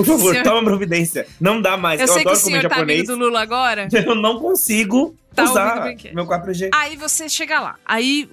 Por 0.05 0.07
favor, 0.07 0.33
Senhor- 0.33 0.45
toma 0.45 0.63
providência. 0.65 1.27
Não 1.41 1.61
dá 1.61 1.77
mais. 1.77 2.01
Eu, 2.01 2.07
Eu, 2.07 2.13
sei 2.13 2.23
que 2.23 2.29
o 2.29 2.31
adoro 2.33 2.45
senhor 2.47 2.61
tá 2.63 2.67
amigo 2.77 2.79
japonês. 2.91 3.07
do 3.07 3.17
Lula 3.17 3.41
agora. 3.43 3.89
Eu 3.93 4.15
não 4.15 4.39
consigo 4.39 5.15
Tá 5.35 5.45
usar 5.45 5.95
meu 6.15 6.27
4G. 6.27 6.71
Aí 6.75 6.97
você 6.97 7.29
chega 7.29 7.61
lá. 7.61 7.77
Aí, 7.87 8.29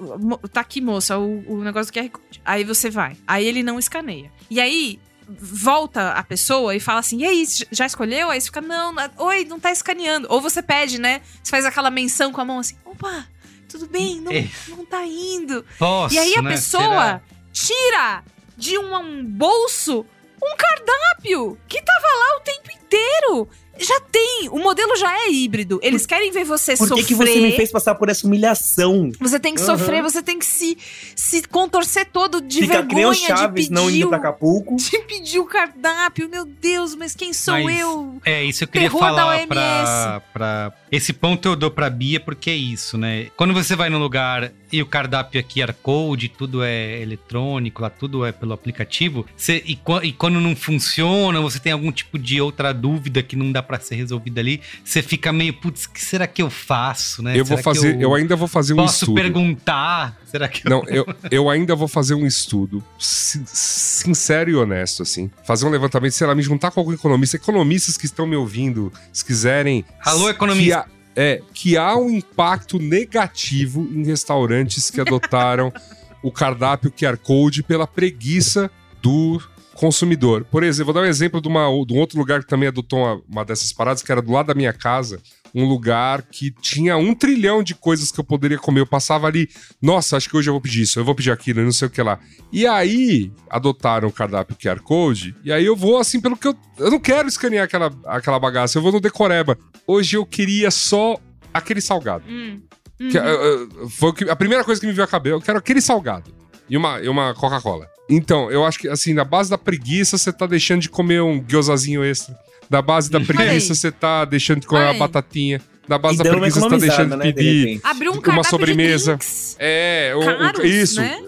tá 0.51 0.61
aqui, 0.61 0.81
moça, 0.81 1.17
o, 1.19 1.43
o 1.47 1.63
negócio 1.63 1.91
do 1.91 1.95
QR 1.99 2.09
Code. 2.09 2.41
Aí 2.43 2.63
você 2.63 2.89
vai. 2.89 3.15
Aí 3.27 3.45
ele 3.45 3.61
não 3.61 3.77
escaneia. 3.77 4.31
E 4.49 4.59
aí, 4.59 4.99
volta 5.27 6.11
a 6.11 6.23
pessoa 6.23 6.75
e 6.75 6.79
fala 6.79 6.99
assim: 6.99 7.19
e 7.19 7.25
aí, 7.25 7.45
já 7.71 7.85
escolheu? 7.85 8.29
Aí 8.31 8.39
você 8.41 8.47
fica: 8.47 8.61
não, 8.61 8.91
não- 8.93 9.09
oi, 9.17 9.45
não 9.45 9.59
tá 9.59 9.71
escaneando. 9.71 10.27
Ou 10.31 10.41
você 10.41 10.61
pede, 10.61 10.99
né? 10.99 11.21
Você 11.43 11.51
faz 11.51 11.65
aquela 11.65 11.91
menção 11.91 12.31
com 12.31 12.41
a 12.41 12.45
mão 12.45 12.59
assim: 12.59 12.75
opa, 12.85 13.25
tudo 13.69 13.87
bem, 13.87 14.19
não, 14.21 14.31
não 14.77 14.85
tá 14.85 15.05
indo. 15.05 15.63
Posso, 15.77 16.15
e 16.15 16.17
aí 16.19 16.35
a 16.35 16.41
né? 16.41 16.51
pessoa 16.51 16.83
Será? 16.83 17.21
tira 17.53 18.23
de 18.57 18.77
um, 18.77 18.95
um 18.95 19.25
bolso 19.25 20.05
um 20.45 20.55
cardápio 20.55 21.57
que 21.67 21.81
tava 21.81 22.07
lá 22.07 22.37
o 22.37 22.41
tempo 22.41 22.71
inteiro. 22.71 23.49
Já 23.77 23.99
tem, 24.11 24.47
o 24.51 24.59
modelo 24.59 24.95
já 24.95 25.11
é 25.25 25.31
híbrido. 25.31 25.79
Eles 25.83 26.05
querem 26.05 26.31
ver 26.31 26.43
você 26.45 26.75
Por 26.77 26.83
que, 26.83 26.87
sofrer. 26.89 27.05
que 27.07 27.15
você 27.15 27.39
me 27.41 27.51
fez 27.53 27.71
passar 27.71 27.95
por 27.95 28.09
essa 28.09 28.25
humilhação? 28.25 29.11
Você 29.19 29.39
tem 29.39 29.53
que 29.53 29.61
Aham. 29.61 29.77
sofrer, 29.77 30.01
você 30.03 30.21
tem 30.23 30.39
que 30.39 30.45
se, 30.45 30.77
se 31.15 31.41
contorcer 31.47 32.05
todo 32.05 32.39
de 32.41 32.61
Fica 32.61 32.83
que 32.85 32.95
nem 32.95 33.05
o 33.05 33.09
vergonha 33.09 33.13
de 33.35 33.39
Chaves 33.41 33.65
pedir, 33.67 33.73
não 33.75 33.89
indo 33.89 34.07
pra 34.07 34.17
Acapulco. 34.17 34.75
de 34.79 34.99
pedir 34.99 35.39
o 35.39 35.45
cardápio. 35.45 36.29
Meu 36.29 36.45
Deus, 36.45 36.95
mas 36.95 37.13
quem 37.15 37.33
sou 37.33 37.53
Mas- 37.53 37.79
eu? 37.79 38.21
É, 38.23 38.43
isso 38.43 38.63
eu 38.63 38.67
queria 38.67 38.89
Terror 38.89 38.99
falar 38.99 39.45
pra, 39.47 40.21
pra. 40.31 40.73
Esse 40.91 41.11
ponto 41.11 41.47
eu 41.47 41.55
dou 41.55 41.69
pra 41.69 41.89
Bia, 41.89 42.19
porque 42.19 42.49
é 42.49 42.55
isso, 42.55 42.97
né? 42.97 43.27
Quando 43.35 43.53
você 43.53 43.75
vai 43.75 43.89
num 43.89 43.99
lugar 43.99 44.51
e 44.71 44.81
o 44.81 44.85
cardápio 44.85 45.39
é 45.39 45.43
QR 45.43 45.73
Code, 45.81 46.29
tudo 46.29 46.63
é 46.63 47.01
eletrônico, 47.01 47.81
lá 47.81 47.89
tudo 47.89 48.25
é 48.25 48.31
pelo 48.31 48.53
aplicativo, 48.53 49.25
você- 49.35 49.61
e, 49.65 49.77
e 50.03 50.11
quando 50.13 50.39
não 50.39 50.55
funciona, 50.55 51.41
você 51.41 51.59
tem 51.59 51.71
algum 51.73 51.91
tipo 51.91 52.17
de 52.17 52.39
outra 52.39 52.73
dúvida 52.73 53.21
que 53.21 53.35
não 53.35 53.51
dá 53.51 53.61
pra 53.65 53.79
ser 53.79 53.95
resolvida 53.95 54.39
ali, 54.39 54.61
você 54.83 55.01
fica 55.01 55.33
meio, 55.33 55.53
putz, 55.53 55.85
o 55.85 55.89
que 55.91 56.01
será 56.01 56.25
que 56.27 56.41
eu 56.41 56.49
faço, 56.49 57.21
né? 57.21 57.31
Eu 57.37 57.43
vou 57.43 57.57
Será 57.57 57.57
que 57.57 57.63
fazer, 57.79 58.01
eu, 58.01 58.13
ainda 58.13 58.35
vou 58.35 58.47
fazer 58.47 58.73
um 58.73 58.77
Posso 58.77 59.03
estudo. 59.05 59.15
perguntar? 59.15 60.17
Será 60.25 60.47
que 60.47 60.65
eu... 60.65 60.69
Não, 60.69 60.83
eu, 60.87 61.05
eu 61.31 61.49
ainda 61.49 61.75
vou 61.75 61.87
fazer 61.87 62.13
um 62.15 62.25
estudo 62.25 62.83
sin- 62.99 63.43
sincero 63.45 64.49
e 64.49 64.55
honesto, 64.55 65.03
assim. 65.03 65.29
Fazer 65.45 65.65
um 65.65 65.69
levantamento, 65.69 66.13
sei 66.13 66.27
lá, 66.27 66.35
me 66.35 66.41
juntar 66.41 66.71
com 66.71 66.79
algum 66.79 66.93
economista. 66.93 67.35
Economistas 67.37 67.97
que 67.97 68.05
estão 68.05 68.25
me 68.27 68.35
ouvindo, 68.35 68.91
se 69.11 69.23
quiserem. 69.25 69.83
Alô, 70.03 70.25
que 70.25 70.29
economista. 70.31 70.79
há- 70.79 70.85
é, 71.17 71.41
que 71.53 71.77
há 71.77 71.95
um 71.95 72.09
impacto 72.09 72.77
negativo 72.77 73.87
em 73.93 74.03
restaurantes 74.05 74.89
que 74.91 74.99
adotaram 74.99 75.71
o 76.21 76.31
cardápio 76.31 76.91
QR 76.91 77.17
Code 77.17 77.63
pela 77.63 77.87
preguiça 77.87 78.69
do 79.01 79.41
consumidor. 79.75 80.45
Por 80.45 80.63
exemplo, 80.63 80.93
vou 80.93 81.01
dar 81.01 81.07
um 81.07 81.09
exemplo 81.09 81.39
de, 81.39 81.47
uma, 81.47 81.65
de 81.85 81.93
um 81.93 81.97
outro 81.97 82.17
lugar 82.17 82.41
que 82.41 82.47
também 82.47 82.67
adotou 82.67 82.99
uma, 82.99 83.21
uma 83.29 83.45
dessas 83.45 83.71
paradas, 83.71 84.01
que 84.01 84.11
era 84.11 84.21
do 84.21 84.31
lado 84.31 84.47
da 84.47 84.53
minha 84.55 84.73
casa, 84.73 85.21
um 85.53 85.65
lugar 85.65 86.21
que 86.23 86.51
tinha 86.61 86.97
um 86.97 87.13
trilhão 87.13 87.61
de 87.61 87.75
coisas 87.75 88.11
que 88.11 88.19
eu 88.19 88.23
poderia 88.23 88.57
comer. 88.57 88.79
Eu 88.81 88.87
passava 88.87 89.27
ali, 89.27 89.49
nossa, 89.81 90.17
acho 90.17 90.29
que 90.29 90.35
hoje 90.35 90.49
eu 90.49 90.53
vou 90.53 90.61
pedir 90.61 90.81
isso, 90.81 90.99
eu 90.99 91.05
vou 91.05 91.13
pedir 91.15 91.31
aquilo, 91.31 91.61
não 91.61 91.71
sei 91.71 91.87
o 91.87 91.91
que 91.91 92.01
lá. 92.01 92.19
E 92.51 92.65
aí, 92.65 93.31
adotaram 93.49 94.07
o 94.07 94.11
cardápio 94.11 94.55
QR 94.55 94.79
Code, 94.81 95.35
e 95.43 95.51
aí 95.51 95.65
eu 95.65 95.75
vou 95.75 95.97
assim, 95.97 96.19
pelo 96.19 96.35
que 96.37 96.47
eu. 96.47 96.55
Eu 96.77 96.91
não 96.91 96.99
quero 96.99 97.27
escanear 97.27 97.65
aquela, 97.65 97.91
aquela 98.05 98.39
bagaça, 98.39 98.77
eu 98.77 98.81
vou 98.81 98.91
no 98.91 98.99
Decoreba. 98.99 99.57
Hoje 99.87 100.17
eu 100.17 100.25
queria 100.25 100.71
só 100.71 101.17
aquele 101.53 101.79
salgado. 101.79 102.25
Hum. 102.27 102.61
Que, 102.97 103.17
uh, 103.17 103.83
uh, 103.83 103.89
foi 103.89 104.09
o 104.09 104.13
que- 104.13 104.29
a 104.29 104.35
primeira 104.37 104.63
coisa 104.63 104.79
que 104.79 104.87
me 104.87 104.93
veio 104.93 105.03
à 105.03 105.07
cabeça. 105.07 105.35
Eu 105.35 105.41
quero 105.41 105.57
aquele 105.57 105.81
salgado. 105.81 106.31
E 106.69 106.75
uma, 106.77 106.99
e 106.99 107.07
uma 107.07 107.33
Coca-Cola. 107.33 107.87
Então, 108.09 108.51
eu 108.51 108.65
acho 108.65 108.79
que, 108.79 108.87
assim, 108.87 109.13
na 109.13 109.23
base 109.25 109.49
da 109.49 109.57
preguiça, 109.57 110.17
você 110.17 110.31
tá 110.31 110.45
deixando 110.45 110.81
de 110.81 110.89
comer 110.89 111.21
um 111.21 111.39
gyozazinho 111.43 112.03
extra. 112.03 112.37
Na 112.69 112.81
base 112.81 113.09
da 113.09 113.19
preguiça, 113.19 113.73
aí. 113.73 113.77
você 113.77 113.91
tá 113.91 114.25
deixando 114.25 114.61
de 114.61 114.67
comer 114.67 114.81
Olha 114.81 114.87
uma 114.89 114.93
aí. 114.93 114.99
batatinha. 114.99 115.61
Na 115.87 115.97
base 115.99 116.15
E 116.15 116.17
da 116.23 116.29
preguiça, 116.31 116.59
você 116.59 116.69
tá 116.69 116.77
deixando 116.77 117.17
né, 117.17 117.25
de 117.25 117.33
pedir. 117.33 117.79
Abriu 117.83 118.11
um 118.11 118.19
Uma 118.31 118.43
sobremesa. 118.43 119.17
de. 119.17 119.55
É, 119.59 120.13
um- 120.15 120.61
um- 120.61 120.65
isso. 120.65 120.99
né? 120.99 121.19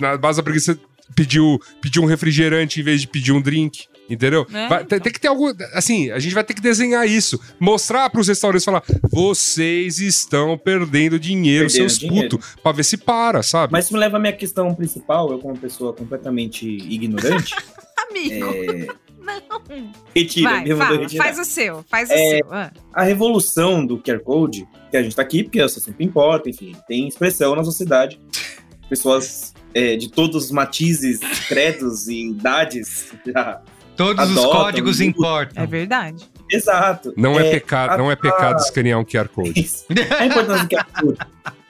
Na 0.00 0.16
base 0.16 0.38
da 0.38 0.42
preguiça, 0.42 0.72
você 0.74 0.80
pediu, 1.14 1.60
pediu 1.82 2.02
um 2.02 2.06
refrigerante 2.06 2.80
em 2.80 2.82
vez 2.82 3.02
de 3.02 3.08
pedir 3.08 3.32
um 3.32 3.40
drink. 3.42 3.84
Entendeu? 4.08 4.46
É, 4.52 4.68
Vai- 4.68 4.84
tem, 4.84 5.00
tem 5.00 5.12
que 5.12 5.20
ter 5.20 5.28
algo. 5.28 5.52
Assim, 5.72 6.10
a 6.10 6.18
gente 6.18 6.34
vai 6.34 6.44
ter 6.44 6.54
que 6.54 6.60
desenhar 6.60 7.06
isso. 7.08 7.40
Mostrar 7.58 8.08
pros 8.10 8.28
restaurantes 8.28 8.64
falar: 8.64 8.82
vocês 9.10 9.98
estão 9.98 10.56
perdendo 10.56 11.18
dinheiro, 11.18 11.66
Perdendo 11.68 11.90
seus 11.90 11.98
putos, 12.10 12.54
pra 12.62 12.70
ver 12.72 12.84
se 12.84 12.96
para, 12.96 13.42
sabe? 13.42 13.72
Mas 13.72 13.86
isso 13.86 13.94
me 13.94 13.98
leva 14.00 14.16
à 14.16 14.20
minha 14.20 14.32
questão 14.32 14.72
principal, 14.74 15.30
eu 15.32 15.38
como 15.38 15.56
pessoa 15.58 15.92
completamente 15.92 16.66
ignorante. 16.66 17.54
Amigo, 18.08 18.34
é... 18.34 18.86
não. 18.86 19.62
Retira, 20.14 20.50
Vai, 20.50 20.76
fala, 20.76 20.98
retirar. 21.00 21.24
faz 21.24 21.38
o 21.40 21.44
seu, 21.44 21.84
faz 21.90 22.08
o 22.08 22.12
É, 22.12 22.36
seu. 22.38 22.46
Ah. 22.52 22.70
a 22.94 23.02
revolução 23.02 23.84
do 23.84 23.98
QR 23.98 24.20
Code, 24.20 24.68
que 24.90 24.96
a 24.96 25.02
gente 25.02 25.16
tá 25.16 25.22
aqui, 25.22 25.42
porque 25.42 25.60
isso 25.60 25.80
sempre 25.80 26.04
importa, 26.04 26.48
enfim, 26.48 26.76
tem 26.86 27.08
expressão 27.08 27.56
na 27.56 27.64
sociedade. 27.64 28.20
Pessoas 28.88 29.52
é, 29.74 29.96
de 29.96 30.08
todos 30.08 30.44
os 30.44 30.50
matizes, 30.52 31.18
credos 31.48 32.06
e 32.06 32.28
idades 32.30 33.12
já. 33.26 33.60
Todos 33.96 34.30
os 34.30 34.44
códigos 34.44 35.00
importam. 35.00 35.62
É 35.62 35.66
verdade. 35.66 36.28
Exato. 36.50 37.12
Não 37.16 37.38
é, 37.40 37.48
É, 37.48 37.50
pecado, 37.52 37.98
não 37.98 38.10
é 38.10 38.14
a- 38.14 38.16
pecado 38.16 38.58
escanear 38.60 39.00
um 39.00 39.04
QR 39.04 39.28
Code. 39.34 39.58
Isso. 39.58 39.84
A 40.18 40.26
importância 40.26 40.64
do 40.64 40.68
QR 40.68 40.86
Code, 41.00 41.18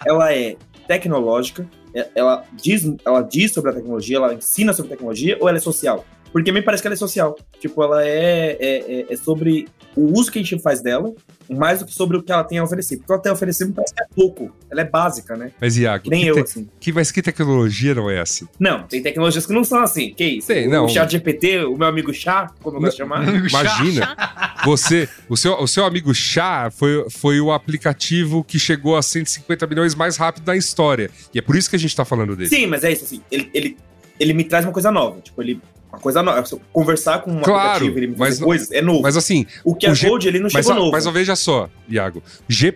ela 0.05 0.33
é 0.35 0.57
tecnológica, 0.87 1.67
é- 1.95 2.09
ela 2.15 2.45
diz, 2.53 2.83
ela 3.05 3.23
diz 3.23 3.53
sobre 3.53 3.71
a 3.71 3.75
tecnologia, 3.75 4.17
ela 4.17 4.35
ensina 4.35 4.73
sobre 4.73 4.91
tecnologia, 4.91 5.37
ou 5.41 5.49
ela 5.49 5.59
é 5.59 5.61
social? 5.61 6.05
Porque 6.33 6.53
me 6.53 6.61
parece 6.61 6.83
que 6.83 6.89
ela 6.89 6.95
é 6.95 6.99
social. 6.99 7.37
Tipo, 7.61 7.83
ela 7.83 8.05
é, 8.05 8.57
é, 8.61 8.77
é- 9.01 9.07
é 9.11 9.17
sobre 9.17 9.67
o 9.97 10.13
uso 10.19 10.31
que 10.31 10.39
a 10.39 10.43
gente 10.43 10.59
faz 10.61 10.83
dela, 10.83 11.13
mais 11.51 11.79
do 11.81 11.87
que 11.87 11.93
sobre 11.95 12.17
o 12.17 12.23
que 12.23 12.31
ela 12.33 12.45
tem 12.45 12.59
a 12.59 12.65
oferecer. 12.65 12.97
Porque 12.99 13.13
ela 13.13 13.23
tem 13.23 13.31
a 13.31 13.35
oferecer 13.35 13.65
me 13.67 13.73
parece 13.73 13.95
que 13.95 14.03
é 14.03 14.07
pouco. 14.15 14.51
Ela 14.71 14.81
é 14.81 14.85
básica, 14.85 15.37
né? 15.37 15.53
Mas, 15.61 15.77
Iago, 15.77 16.05
Que 16.05 16.11
nem 16.11 16.23
que 16.25 16.29
eu, 16.31 16.35
te- 16.35 16.41
assim. 16.41 16.69
que, 16.81 16.93
mas 16.93 17.11
que 17.13 17.23
tecnologia 17.23 17.95
não 17.95 18.11
é 18.11 18.21
assim? 18.21 18.47
Não, 18.59 18.83
tem 18.85 19.03
tecnologias 19.03 19.47
que 19.47 19.53
não 19.53 19.65
são 19.65 19.81
assim. 19.81 20.13
Que 20.15 20.25
isso? 20.25 20.49
Tem, 20.49 20.67
o 20.67 20.71
não. 20.71 20.89
chat 20.89 21.11
GPT, 21.11 21.65
o 21.65 21.77
meu 21.77 21.87
amigo 21.87 22.13
Chá, 22.13 22.51
como 22.63 22.77
eu 22.77 22.81
gosto 22.81 22.93
de 22.93 22.99
chamar. 22.99 23.23
Imagina, 23.47 24.17
você, 24.65 25.09
o 25.29 25.37
seu, 25.37 25.55
o 25.61 25.67
seu 25.67 25.85
amigo 25.85 26.15
Chá 26.15 26.71
foi, 26.71 27.07
foi 27.11 27.41
o 27.41 27.53
aplicativo 27.53 28.43
que 28.45 28.59
chegou 28.59 28.97
a 28.97 29.03
150 29.03 29.67
milhões 29.67 29.95
mais 29.95 30.17
rápido 30.17 30.45
da 30.45 30.57
história. 30.57 31.11
E 31.35 31.39
é 31.39 31.43
por 31.43 31.57
isso 31.57 31.69
que 31.71 31.77
a 31.77 31.79
gente 31.79 31.95
tá 31.95 32.05
falando 32.05 32.35
dele. 32.37 32.49
Sim, 32.49 32.67
mas 32.67 32.85
é 32.85 32.93
isso, 32.93 33.05
assim. 33.05 33.21
Ele, 33.31 33.51
ele, 33.55 33.77
ele 34.19 34.33
me 34.33 34.45
traz 34.45 34.65
uma 34.65 34.73
coisa 34.73 34.91
nova. 34.91 35.21
Tipo, 35.21 35.43
ele. 35.43 35.61
Uma 35.93 36.01
coisa 36.01 36.23
nova. 36.23 36.43
Conversar 36.73 37.21
com 37.21 37.31
um 37.33 37.41
Claro, 37.41 37.69
aplicativo, 37.87 37.99
ele 37.99 38.15
mas 38.19 38.39
coisas, 38.39 38.71
é 38.71 38.83
novo. 38.83 39.03
Mas 39.03 39.17
assim, 39.17 39.47
o 39.65 39.75
QR 39.75 39.91
o 39.93 39.95
G- 39.95 40.09
Code, 40.09 40.29
ele 40.29 40.39
não 40.39 40.49
mas, 40.53 40.65
chegou 40.67 40.73
ó, 40.73 40.75
novo. 40.85 40.93
mas 40.93 41.07
veja 41.07 41.35
só, 41.37 41.71
Iago. 41.89 42.23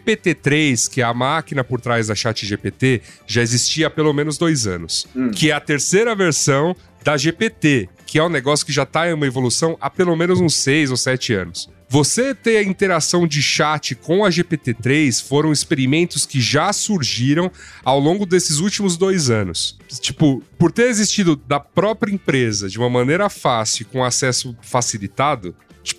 GPT-3, 0.04 0.88
que 0.90 1.00
é 1.00 1.04
a 1.04 1.12
máquina 1.12 1.62
por 1.64 1.80
trás 1.80 2.06
da 2.06 2.14
chat 2.14 2.46
GPT, 2.46 3.02
já 3.26 3.42
existia 3.42 3.88
há 3.88 3.90
pelo 3.90 4.12
menos 4.12 4.38
dois 4.38 4.66
anos. 4.66 5.06
Hum. 5.14 5.30
Que 5.30 5.50
é 5.50 5.54
a 5.54 5.60
terceira 5.60 6.14
versão 6.14 6.74
da 7.04 7.16
GPT, 7.16 7.88
que 8.06 8.18
é 8.18 8.22
um 8.24 8.28
negócio 8.28 8.64
que 8.64 8.72
já 8.72 8.86
tá 8.86 9.08
em 9.08 9.12
uma 9.12 9.26
evolução 9.26 9.76
há 9.80 9.90
pelo 9.90 10.14
menos 10.16 10.40
uns 10.40 10.54
seis 10.54 10.90
ou 10.90 10.96
sete 10.96 11.32
anos. 11.34 11.68
Você 11.92 12.32
ter 12.32 12.58
a 12.58 12.62
interação 12.62 13.26
de 13.26 13.42
chat 13.42 13.96
com 13.96 14.24
a 14.24 14.30
GPT-3 14.30 15.26
foram 15.26 15.50
experimentos 15.50 16.24
que 16.24 16.40
já 16.40 16.72
surgiram 16.72 17.50
ao 17.82 17.98
longo 17.98 18.24
desses 18.24 18.60
últimos 18.60 18.96
dois 18.96 19.28
anos. 19.28 19.76
Tipo, 20.00 20.40
por 20.56 20.70
ter 20.70 20.84
existido 20.84 21.34
da 21.34 21.58
própria 21.58 22.12
empresa 22.12 22.68
de 22.68 22.78
uma 22.78 22.88
maneira 22.88 23.28
fácil, 23.28 23.86
com 23.86 24.04
acesso 24.04 24.56
facilitado, 24.62 25.52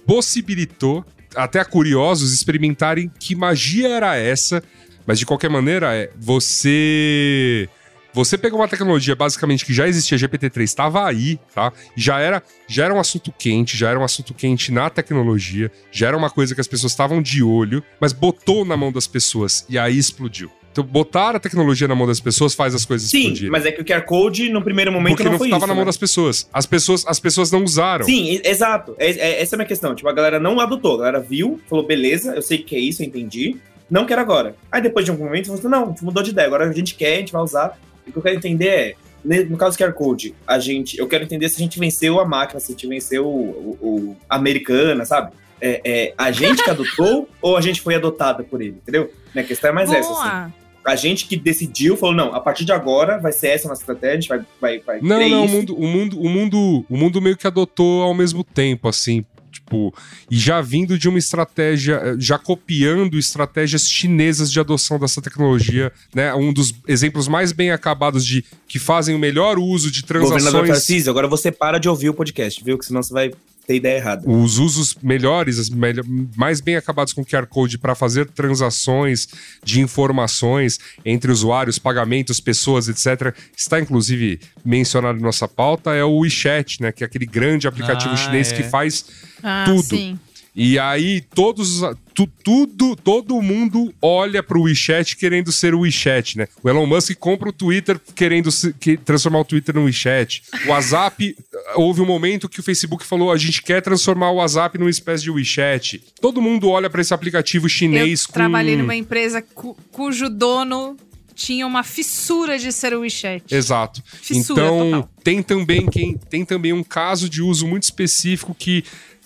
possibilitou 0.05 1.05
até 1.35 1.61
curiosos 1.65 2.33
experimentarem 2.33 3.11
que 3.19 3.35
magia 3.35 3.89
era 3.89 4.15
essa, 4.15 4.63
mas 5.05 5.19
de 5.19 5.25
qualquer 5.25 5.49
maneira 5.49 5.93
é 5.93 6.09
você 6.17 7.67
você 8.13 8.37
pegou 8.37 8.59
uma 8.59 8.67
tecnologia 8.67 9.15
basicamente 9.15 9.65
que 9.65 9.73
já 9.73 9.87
existia, 9.87 10.17
GPT-3 10.17 10.63
estava 10.63 11.07
aí, 11.07 11.39
tá? 11.53 11.71
Já 11.95 12.19
era, 12.19 12.43
já 12.67 12.85
era 12.85 12.93
um 12.93 12.99
assunto 12.99 13.31
quente, 13.37 13.77
já 13.77 13.89
era 13.89 13.99
um 13.99 14.03
assunto 14.03 14.33
quente 14.33 14.71
na 14.71 14.89
tecnologia, 14.89 15.71
já 15.91 16.07
era 16.07 16.17
uma 16.17 16.29
coisa 16.29 16.53
que 16.55 16.61
as 16.61 16.67
pessoas 16.67 16.91
estavam 16.91 17.21
de 17.21 17.43
olho, 17.43 17.83
mas 17.99 18.13
botou 18.13 18.65
na 18.65 18.75
mão 18.75 18.91
das 18.91 19.07
pessoas 19.07 19.65
e 19.69 19.77
aí 19.77 19.97
explodiu. 19.97 20.51
Então, 20.71 20.85
botar 20.85 21.35
a 21.35 21.39
tecnologia 21.39 21.85
na 21.85 21.93
mão 21.95 22.07
das 22.07 22.21
pessoas 22.21 22.53
faz 22.53 22.73
as 22.73 22.85
coisas 22.85 23.09
Sim, 23.09 23.23
explodirem. 23.23 23.49
mas 23.51 23.65
é 23.65 23.73
que 23.73 23.81
o 23.81 23.85
QR 23.85 24.03
Code, 24.05 24.47
no 24.49 24.61
primeiro 24.61 24.89
momento, 24.89 25.17
Porque 25.17 25.23
não, 25.29 25.37
não 25.37 25.43
estava 25.45 25.67
na 25.67 25.73
mão 25.73 25.83
né? 25.83 25.87
das 25.87 25.97
pessoas. 25.97 26.47
As 26.53 26.65
pessoas. 26.65 27.05
As 27.05 27.19
pessoas 27.19 27.51
não 27.51 27.61
usaram. 27.61 28.05
Sim, 28.05 28.39
exato. 28.41 28.95
É- 28.97 29.09
é- 29.11 29.41
essa 29.41 29.53
é 29.53 29.57
a 29.57 29.57
minha 29.57 29.67
questão. 29.67 29.93
Tipo, 29.93 30.07
a 30.07 30.13
galera 30.13 30.39
não 30.39 30.61
adotou. 30.61 30.95
A 30.95 30.97
galera 30.99 31.19
viu, 31.19 31.59
falou, 31.69 31.85
beleza, 31.85 32.33
eu 32.35 32.41
sei 32.41 32.59
que 32.59 32.73
é 32.73 32.79
isso, 32.79 33.03
eu 33.03 33.07
entendi. 33.07 33.57
Não 33.89 34.05
quero 34.05 34.21
agora. 34.21 34.55
Aí 34.71 34.81
depois 34.81 35.03
de 35.03 35.11
algum 35.11 35.25
momento, 35.25 35.47
falou 35.47 35.59
assim, 35.59 35.67
não, 35.67 35.93
mudou 36.01 36.23
de 36.23 36.29
ideia. 36.29 36.47
Agora 36.47 36.69
a 36.69 36.71
gente 36.71 36.95
quer, 36.95 37.15
a 37.15 37.19
gente 37.19 37.33
vai 37.33 37.41
usar. 37.41 37.77
O 38.07 38.11
que 38.11 38.17
eu 38.17 38.21
quero 38.21 38.35
entender 38.35 38.67
é, 38.67 38.95
ne- 39.23 39.43
no 39.43 39.57
caso 39.57 39.77
do 39.77 39.83
QR 39.83 39.93
Code, 39.93 40.33
a 40.47 40.59
gente, 40.59 40.97
eu 40.97 41.07
quero 41.07 41.23
entender 41.23 41.47
se 41.49 41.55
a 41.55 41.59
gente 41.63 41.79
venceu 41.79 42.19
a 42.19 42.25
máquina, 42.25 42.59
se 42.59 42.71
a 42.71 42.75
gente 42.75 42.87
venceu 42.87 43.25
o, 43.27 43.77
o- 43.81 43.87
o- 43.87 44.17
a 44.29 44.35
americana, 44.35 45.05
sabe? 45.05 45.31
É, 45.59 45.81
é 45.83 46.13
a 46.17 46.31
gente 46.31 46.63
que 46.63 46.69
adotou 46.69 47.29
ou 47.41 47.55
a 47.55 47.61
gente 47.61 47.81
foi 47.81 47.95
adotada 47.95 48.43
por 48.43 48.61
ele, 48.61 48.77
entendeu? 48.81 49.11
Minha 49.33 49.45
questão 49.45 49.69
é 49.69 49.73
mais 49.73 49.91
essa, 49.91 50.11
assim. 50.11 50.21
Boa. 50.29 50.53
A 50.83 50.95
gente 50.95 51.27
que 51.27 51.37
decidiu, 51.37 51.95
falou, 51.95 52.15
não, 52.15 52.33
a 52.33 52.39
partir 52.39 52.65
de 52.65 52.71
agora 52.71 53.19
vai 53.19 53.31
ser 53.31 53.49
essa 53.49 53.67
a 53.67 53.69
nossa 53.69 53.81
estratégia, 53.83 54.15
a 54.17 54.19
gente 54.19 54.29
vai, 54.29 54.39
vai, 54.59 54.79
vai 54.79 54.99
Não, 54.99 55.29
não, 55.29 55.45
o 55.45 55.47
mundo, 55.47 55.77
o 55.77 55.87
mundo, 55.87 56.19
o 56.19 56.27
mundo, 56.27 56.85
o 56.89 56.97
mundo 56.97 57.21
meio 57.21 57.37
que 57.37 57.45
adotou 57.45 58.01
ao 58.01 58.15
mesmo 58.15 58.43
tempo, 58.43 58.87
assim, 58.87 59.23
tipo, 59.51 59.93
e 60.29 60.37
já 60.37 60.61
vindo 60.61 60.97
de 60.97 61.09
uma 61.09 61.19
estratégia, 61.19 61.95
eh, 61.95 62.15
já 62.17 62.37
copiando 62.37 63.17
estratégias 63.17 63.87
chinesas 63.87 64.51
de 64.51 64.59
adoção 64.59 64.97
dessa 64.97 65.21
tecnologia, 65.21 65.91
né? 66.15 66.33
Um 66.33 66.53
dos 66.53 66.73
exemplos 66.87 67.27
mais 67.27 67.51
bem 67.51 67.71
acabados 67.71 68.25
de 68.25 68.43
que 68.67 68.79
fazem 68.79 69.15
o 69.15 69.19
melhor 69.19 69.59
uso 69.59 69.91
de 69.91 70.01
Governador 70.01 70.39
transações. 70.39 70.69
Tarcísio, 70.69 71.09
agora 71.11 71.27
você 71.27 71.51
para 71.51 71.77
de 71.77 71.89
ouvir 71.89 72.09
o 72.09 72.13
podcast, 72.13 72.63
viu? 72.63 72.77
Que 72.77 72.85
senão 72.85 73.03
você 73.03 73.13
vai 73.13 73.31
ter 73.67 73.75
ideia 73.75 73.97
errada. 73.97 74.29
Os 74.29 74.57
usos 74.57 74.95
melhores, 75.01 75.57
as 75.59 75.69
melho- 75.69 76.03
mais 76.35 76.59
bem 76.61 76.75
acabados 76.75 77.13
com 77.13 77.23
QR 77.23 77.45
Code 77.47 77.77
para 77.77 77.95
fazer 77.95 78.25
transações 78.27 79.27
de 79.63 79.79
informações 79.81 80.79
entre 81.05 81.31
usuários, 81.31 81.77
pagamentos, 81.79 82.39
pessoas, 82.39 82.87
etc. 82.89 83.35
Está 83.55 83.79
inclusive 83.79 84.39
mencionado 84.65 85.19
na 85.19 85.25
nossa 85.25 85.47
pauta, 85.47 85.93
é 85.93 86.03
o 86.03 86.17
WeChat, 86.19 86.81
né? 86.81 86.91
Que 86.91 87.03
é 87.03 87.07
aquele 87.07 87.25
grande 87.25 87.67
aplicativo 87.67 88.13
Ah, 88.13 88.17
chinês 88.17 88.51
é. 88.51 88.55
que 88.55 88.63
faz 88.63 89.05
Ah, 89.43 89.63
tudo. 89.65 89.83
Sim. 89.83 90.19
E 90.53 90.77
aí 90.77 91.21
todos, 91.21 91.79
tu- 92.13 92.27
tudo, 92.43 92.93
todo 92.97 93.41
mundo 93.41 93.93
olha 94.01 94.43
pro 94.43 94.63
WeChat 94.63 95.15
querendo 95.15 95.49
ser 95.49 95.73
o 95.73 95.79
WeChat, 95.79 96.37
né? 96.37 96.47
O 96.61 96.69
Elon 96.69 96.85
Musk 96.85 97.15
compra 97.15 97.47
o 97.47 97.53
Twitter 97.53 97.97
querendo 98.13 98.51
se- 98.51 98.73
que- 98.73 98.97
transformar 98.97 99.39
o 99.39 99.45
Twitter 99.45 99.73
no 99.73 99.85
WeChat. 99.85 100.43
O 100.65 100.69
WhatsApp, 100.71 101.37
houve 101.75 102.01
um 102.01 102.05
momento 102.05 102.49
que 102.49 102.59
o 102.59 102.63
Facebook 102.63 103.05
falou, 103.05 103.31
a 103.31 103.37
gente 103.37 103.61
quer 103.63 103.81
transformar 103.81 104.31
o 104.31 104.35
WhatsApp 104.35 104.77
numa 104.77 104.89
espécie 104.89 105.23
de 105.23 105.31
WeChat. 105.31 106.03
Todo 106.19 106.41
mundo 106.41 106.69
olha 106.69 106.89
para 106.89 106.99
esse 106.99 107.13
aplicativo 107.13 107.69
chinês 107.69 108.21
Eu 108.23 108.27
com... 108.27 108.33
trabalhei 108.33 108.75
numa 108.75 108.95
empresa 108.95 109.41
cu- 109.41 109.77
cujo 109.89 110.29
dono 110.29 110.97
tinha 111.33 111.65
uma 111.65 111.81
fissura 111.81 112.59
de 112.59 112.73
ser 112.73 112.93
o 112.93 112.99
WeChat. 112.99 113.45
Exato. 113.49 114.03
Fissura 114.05 114.61
então, 114.65 114.79
total. 114.91 115.09
tem 115.23 115.41
também 115.41 115.87
quem 115.87 116.17
tem 116.29 116.43
também 116.43 116.73
um 116.73 116.83
caso 116.83 117.29
de 117.29 117.41
uso 117.41 117.65
muito 117.65 117.83
específico 117.83 118.53
que 118.53 118.83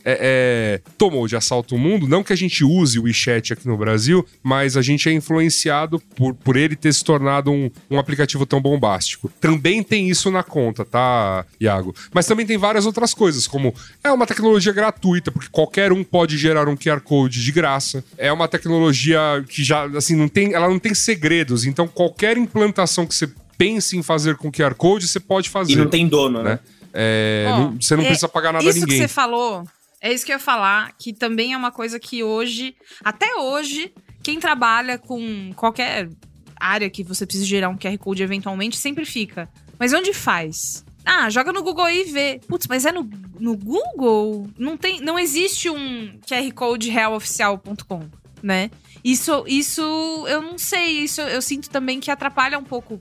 é, 0.07 0.79
é, 0.85 0.91
tomou 0.99 1.27
de 1.27 1.35
assalto 1.35 1.73
o 1.75 1.79
mundo. 1.79 2.07
Não 2.07 2.23
que 2.23 2.31
a 2.31 2.35
gente 2.35 2.63
use 2.63 2.99
o 2.99 3.03
WeChat 3.03 3.51
aqui 3.53 3.67
no 3.67 3.75
Brasil, 3.75 4.23
mas 4.43 4.77
a 4.77 4.81
gente 4.83 5.09
é 5.09 5.11
influenciado 5.11 5.99
por, 6.15 6.35
por 6.35 6.55
ele 6.55 6.75
ter 6.75 6.93
se 6.93 7.03
tornado 7.03 7.51
um, 7.51 7.71
um 7.89 7.97
aplicativo 7.97 8.45
tão 8.45 8.61
bombástico. 8.61 9.31
Também 9.41 9.81
tem 9.81 10.07
isso 10.07 10.29
na 10.29 10.43
conta, 10.43 10.85
tá, 10.85 11.43
Iago? 11.59 11.95
Mas 12.13 12.27
também 12.27 12.45
tem 12.45 12.57
várias 12.57 12.85
outras 12.85 13.13
coisas, 13.15 13.47
como 13.47 13.73
é 14.03 14.11
uma 14.11 14.27
tecnologia 14.27 14.71
gratuita, 14.71 15.31
porque 15.31 15.49
qualquer 15.51 15.91
um 15.91 16.03
pode 16.03 16.37
gerar 16.37 16.69
um 16.69 16.75
QR 16.77 17.01
Code 17.01 17.41
de 17.43 17.51
graça. 17.51 18.03
É 18.17 18.31
uma 18.31 18.47
tecnologia 18.47 19.19
que 19.49 19.63
já, 19.63 19.85
assim, 19.97 20.15
não 20.15 20.27
tem, 20.27 20.53
ela 20.53 20.69
não 20.69 20.77
tem 20.77 20.93
segredos. 20.93 21.65
Então, 21.65 21.87
qualquer 21.87 22.37
implantação 22.37 23.07
que 23.07 23.15
você 23.15 23.27
pense 23.57 23.97
em 23.97 24.03
fazer 24.03 24.35
com 24.35 24.51
QR 24.51 24.75
Code, 24.75 25.07
você 25.07 25.19
pode 25.19 25.49
fazer. 25.49 25.73
E 25.73 25.75
não 25.75 25.87
tem 25.89 26.07
dono, 26.07 26.43
né? 26.43 26.51
Né? 26.51 26.59
É, 26.93 27.45
não- 27.49 27.75
você 27.81 27.95
não 27.95 28.03
é- 28.03 28.07
precisa 28.07 28.27
pagar 28.29 28.53
nada 28.53 28.63
a 28.65 28.69
Isso 28.69 28.79
que 28.79 28.85
ninguém. 28.85 29.01
você 29.01 29.07
falou, 29.07 29.65
é 30.05 30.13
isso 30.13 30.23
que 30.23 30.31
eu 30.31 30.35
ia 30.35 30.39
falar, 30.39 30.93
que 30.99 31.11
também 31.11 31.53
é 31.53 31.57
uma 31.57 31.71
coisa 31.71 31.99
que 31.99 32.23
hoje, 32.23 32.75
até 33.03 33.37
hoje, 33.37 33.91
quem 34.21 34.39
trabalha 34.39 34.99
com 34.99 35.51
qualquer 35.55 36.07
área 36.55 36.87
que 36.91 37.03
você 37.03 37.25
precise 37.25 37.47
gerar 37.47 37.69
um 37.69 37.75
QR 37.75 37.97
Code 37.97 38.21
eventualmente, 38.21 38.77
sempre 38.77 39.03
fica. 39.03 39.49
Mas 39.79 39.93
onde 39.93 40.13
faz? 40.13 40.85
Ah, 41.03 41.27
joga 41.31 41.51
no 41.51 41.63
Google 41.63 41.89
e 41.89 42.03
vê. 42.03 42.39
Putz, 42.47 42.67
mas 42.67 42.85
é 42.85 42.91
no, 42.91 43.09
no 43.39 43.57
Google? 43.57 44.47
Não, 44.59 44.77
tem, 44.77 45.01
não 45.01 45.17
existe 45.17 45.71
um 45.71 46.19
QR 46.19 46.53
Code 46.53 46.91
realoficial.com, 46.91 48.07
né? 48.43 48.69
Isso, 49.03 49.43
isso 49.47 49.81
eu 50.27 50.39
não 50.39 50.59
sei. 50.59 50.99
Isso 50.99 51.19
eu 51.21 51.41
sinto 51.41 51.67
também 51.71 51.99
que 51.99 52.11
atrapalha 52.11 52.59
um 52.59 52.63
pouco 52.63 52.99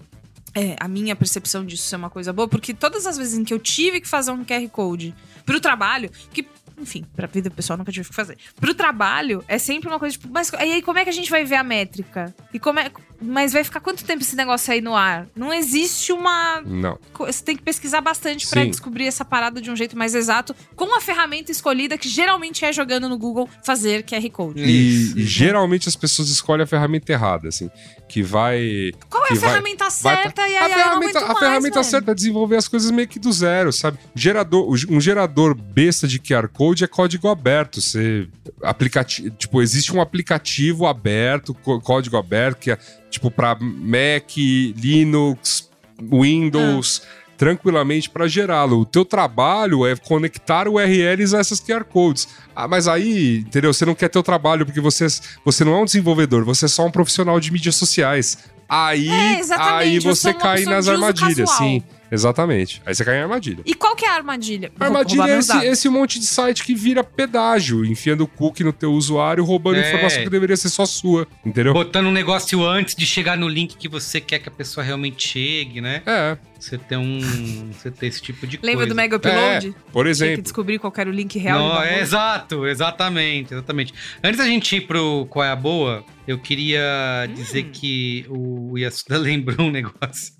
é, 0.54 0.76
a 0.78 0.86
minha 0.86 1.16
percepção 1.16 1.66
disso 1.66 1.82
ser 1.82 1.96
uma 1.96 2.08
coisa 2.08 2.32
boa, 2.32 2.48
porque 2.48 2.72
todas 2.72 3.06
as 3.06 3.18
vezes 3.18 3.36
em 3.36 3.44
que 3.44 3.52
eu 3.52 3.58
tive 3.58 4.00
que 4.00 4.08
fazer 4.08 4.30
um 4.30 4.44
QR 4.44 4.66
Code 4.70 5.14
pro 5.44 5.60
trabalho, 5.60 6.10
que 6.32 6.46
enfim, 6.78 7.04
pra 7.14 7.26
vida 7.26 7.50
pessoal 7.50 7.76
nunca 7.76 7.92
tive 7.92 8.08
que 8.08 8.14
fazer. 8.14 8.36
Pro 8.56 8.74
trabalho, 8.74 9.44
é 9.48 9.58
sempre 9.58 9.88
uma 9.88 9.98
coisa 9.98 10.16
tipo, 10.16 10.28
mas 10.32 10.50
e 10.50 10.56
aí 10.56 10.82
como 10.82 10.98
é 10.98 11.04
que 11.04 11.10
a 11.10 11.12
gente 11.12 11.30
vai 11.30 11.44
ver 11.44 11.56
a 11.56 11.64
métrica? 11.64 12.34
E 12.52 12.58
como 12.58 12.78
é. 12.80 12.90
Mas 13.24 13.52
vai 13.52 13.64
ficar 13.64 13.80
quanto 13.80 14.04
tempo 14.04 14.22
esse 14.22 14.36
negócio 14.36 14.72
aí 14.72 14.80
no 14.80 14.94
ar? 14.94 15.26
Não 15.34 15.52
existe 15.52 16.12
uma. 16.12 16.60
Não. 16.60 16.98
Você 17.18 17.42
tem 17.44 17.56
que 17.56 17.62
pesquisar 17.62 18.00
bastante 18.00 18.46
pra 18.48 18.62
Sim. 18.62 18.70
descobrir 18.70 19.06
essa 19.06 19.24
parada 19.24 19.60
de 19.60 19.70
um 19.70 19.76
jeito 19.76 19.96
mais 19.96 20.14
exato, 20.14 20.54
com 20.76 20.96
a 20.96 21.00
ferramenta 21.00 21.50
escolhida, 21.50 21.96
que 21.96 22.08
geralmente 22.08 22.64
é 22.64 22.72
jogando 22.72 23.08
no 23.08 23.16
Google 23.16 23.48
fazer 23.64 24.02
QR 24.04 24.28
Code. 24.30 24.62
E, 24.62 25.12
e 25.16 25.22
geralmente 25.24 25.88
as 25.88 25.96
pessoas 25.96 26.28
escolhem 26.28 26.64
a 26.64 26.66
ferramenta 26.66 27.12
errada, 27.12 27.48
assim. 27.48 27.70
Que 28.08 28.22
vai. 28.22 28.92
Qual 29.08 29.24
é 29.24 29.28
que 29.28 29.32
a 29.34 29.36
vai- 29.36 29.48
ferramenta 29.50 29.84
vai 30.02 30.16
certa? 30.22 30.42
E 30.48 30.56
aí, 30.56 30.70
a 30.72 30.74
ferramenta, 30.74 31.18
a 31.18 31.26
mais, 31.28 31.38
ferramenta 31.38 31.74
velho. 31.80 31.84
certa 31.84 32.10
é 32.10 32.14
desenvolver 32.14 32.56
as 32.56 32.68
coisas 32.68 32.90
meio 32.90 33.08
que 33.08 33.18
do 33.18 33.32
zero, 33.32 33.72
sabe? 33.72 33.98
Gerador, 34.14 34.68
um 34.90 35.00
gerador 35.00 35.54
besta 35.54 36.06
de 36.06 36.18
QR 36.20 36.48
Code 36.48 36.84
é 36.84 36.86
código 36.86 37.28
aberto. 37.28 37.80
Você 37.80 38.28
aplicativo, 38.62 39.30
tipo, 39.30 39.62
existe 39.62 39.94
um 39.94 40.00
aplicativo 40.00 40.86
aberto, 40.86 41.54
có- 41.54 41.80
código 41.80 42.16
aberto 42.16 42.58
que 42.58 42.70
é 42.70 42.78
tipo 43.14 43.30
para 43.30 43.56
Mac, 43.60 44.36
Linux, 44.36 45.70
Windows, 46.00 47.02
tranquilamente 47.36 48.10
para 48.10 48.26
gerá-lo. 48.26 48.80
O 48.80 48.84
teu 48.84 49.04
trabalho 49.04 49.86
é 49.86 49.96
conectar 49.96 50.68
URLs 50.68 51.34
a 51.34 51.40
essas 51.40 51.60
QR 51.60 51.84
codes. 51.84 52.28
Ah, 52.54 52.68
mas 52.68 52.86
aí, 52.86 53.38
entendeu? 53.38 53.72
Você 53.72 53.84
não 53.84 53.94
quer 53.94 54.08
teu 54.08 54.22
trabalho 54.22 54.64
porque 54.66 54.80
você, 54.80 55.06
você 55.44 55.64
não 55.64 55.74
é 55.74 55.78
um 55.80 55.84
desenvolvedor, 55.84 56.44
você 56.44 56.66
é 56.66 56.68
só 56.68 56.86
um 56.86 56.90
profissional 56.90 57.38
de 57.40 57.52
mídias 57.52 57.76
sociais. 57.76 58.38
Aí, 58.68 59.08
É, 59.08 59.44
aí 59.58 59.98
você 59.98 60.30
uma 60.30 60.38
cai 60.38 60.64
nas 60.64 60.88
armadilhas, 60.88 61.50
sim. 61.50 61.82
Exatamente. 62.10 62.80
Aí 62.86 62.94
você 62.94 63.04
cai 63.04 63.16
em 63.18 63.22
armadilha. 63.22 63.62
E 63.64 63.74
qual 63.74 63.96
que 63.96 64.04
é 64.04 64.08
a 64.08 64.14
armadilha? 64.14 64.70
A 64.78 64.84
armadilha 64.84 65.22
é 65.24 65.38
esse, 65.38 65.56
esse 65.66 65.88
monte 65.88 66.18
de 66.18 66.26
site 66.26 66.62
que 66.64 66.74
vira 66.74 67.02
pedágio, 67.02 67.84
enfiando 67.84 68.22
o 68.24 68.26
cookie 68.26 68.62
no 68.62 68.72
teu 68.72 68.92
usuário, 68.92 69.44
roubando 69.44 69.76
É. 69.78 69.88
informação 69.88 70.22
que 70.22 70.30
deveria 70.30 70.56
ser 70.56 70.68
só 70.68 70.86
sua, 70.86 71.26
entendeu? 71.44 71.72
Botando 71.72 72.06
um 72.06 72.12
negócio 72.12 72.64
antes 72.64 72.94
de 72.94 73.06
chegar 73.06 73.36
no 73.36 73.48
link 73.48 73.76
que 73.76 73.88
você 73.88 74.20
quer 74.20 74.38
que 74.38 74.48
a 74.48 74.52
pessoa 74.52 74.84
realmente 74.84 75.26
chegue, 75.28 75.80
né? 75.80 76.02
É, 76.06 76.36
Você 76.58 76.78
tem 76.78 76.96
um. 76.96 77.70
Você 77.72 77.90
tem 77.90 78.08
esse 78.08 78.22
tipo 78.22 78.46
de 78.46 78.56
Lembra 78.62 78.86
coisa. 78.86 78.88
do 78.88 78.94
Mega 78.94 79.16
Upload? 79.16 79.74
por 79.92 80.04
Tinha 80.04 80.04
que 80.04 80.10
exemplo. 80.10 80.42
descobrir 80.42 80.78
qual 80.78 80.92
era 80.96 81.10
o 81.10 81.12
link 81.12 81.38
real. 81.38 81.58
Não, 81.58 81.82
é 81.82 82.00
exato, 82.00 82.66
exatamente, 82.66 83.52
exatamente. 83.52 83.92
Antes 84.22 84.38
da 84.38 84.46
gente 84.46 84.76
ir 84.76 84.82
pro 84.86 85.26
Qual 85.28 85.44
é 85.44 85.50
a 85.50 85.56
Boa, 85.56 86.02
eu 86.26 86.38
queria 86.38 87.26
Hum. 87.28 87.34
dizer 87.34 87.64
que 87.64 88.24
o 88.30 88.78
Yasuda 88.78 89.18
lembrou 89.18 89.66
um 89.66 89.70
negócio 89.70 90.32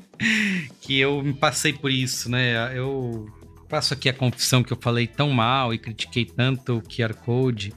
que 0.81 0.99
eu 0.99 1.23
me 1.23 1.33
passei 1.33 1.73
por 1.73 1.91
isso, 1.91 2.31
né? 2.31 2.77
Eu 2.77 3.27
faço 3.69 3.95
aqui 3.95 4.09
a 4.09 4.12
confissão 4.12 4.62
que 4.62 4.73
eu 4.73 4.79
falei 4.81 5.07
tão 5.07 5.31
mal 5.31 5.73
e 5.75 5.79
critiquei 5.79 6.25
tanto 6.25 6.77
o 6.79 6.83
QR 6.83 7.15
Code. 7.15 7.73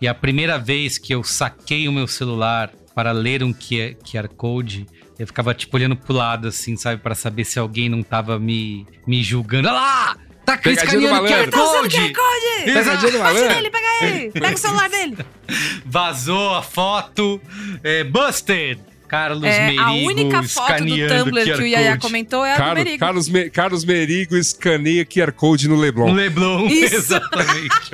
E 0.00 0.06
a 0.06 0.14
primeira 0.14 0.58
vez 0.58 0.98
que 0.98 1.14
eu 1.14 1.24
saquei 1.24 1.88
o 1.88 1.92
meu 1.92 2.06
celular 2.06 2.70
para 2.94 3.12
ler 3.12 3.42
um 3.42 3.52
QR 3.52 4.28
Code, 4.36 4.86
eu 5.18 5.26
ficava 5.26 5.54
tipo 5.54 5.76
olhando 5.76 5.96
pro 5.96 6.14
lado, 6.14 6.48
assim, 6.48 6.76
sabe? 6.76 7.02
Para 7.02 7.14
saber 7.14 7.44
se 7.44 7.58
alguém 7.58 7.88
não 7.88 8.02
tava 8.02 8.38
me, 8.38 8.86
me 9.06 9.22
julgando. 9.22 9.68
Olha 9.68 9.76
lá! 9.76 10.16
Tá 10.44 10.56
do 10.56 10.70
escaneando 10.70 11.24
o 11.24 11.26
QR. 11.26 11.50
Tá 11.50 11.58
Code! 11.58 11.96
QR 11.96 12.12
Code! 12.14 12.64
Pegadinha 12.64 13.12
do 13.12 13.18
Bate 13.18 13.34
malandro. 13.34 13.54
nele, 13.54 13.70
pega 13.70 13.86
ele! 14.04 14.30
Pega 14.30 14.54
o 14.54 14.58
celular 14.58 14.88
dele! 14.88 15.18
Vazou 15.84 16.54
a 16.54 16.62
foto. 16.62 17.40
É, 17.82 18.04
busted! 18.04 18.80
Carlos 19.08 19.44
É, 19.44 19.66
Merigo 19.66 19.82
a 19.82 19.92
única 19.92 20.42
foto 20.44 20.84
do 20.84 21.08
Tumblr 21.08 21.44
que 21.44 21.62
o 21.62 21.66
Yaya 21.66 21.90
Code. 21.92 22.00
comentou 22.02 22.44
é 22.44 22.52
a 22.52 22.56
do 22.56 22.58
Carlos, 22.58 22.84
Merigo. 22.84 22.98
Carlos, 22.98 23.28
Me- 23.28 23.50
Carlos 23.50 23.84
Merigo 23.84 24.36
escaneia 24.36 25.04
QR 25.06 25.32
Code 25.32 25.68
no 25.68 25.76
Leblon. 25.76 26.08
No 26.08 26.14
Leblon, 26.14 26.66
Isso. 26.70 26.94
exatamente. 26.94 27.90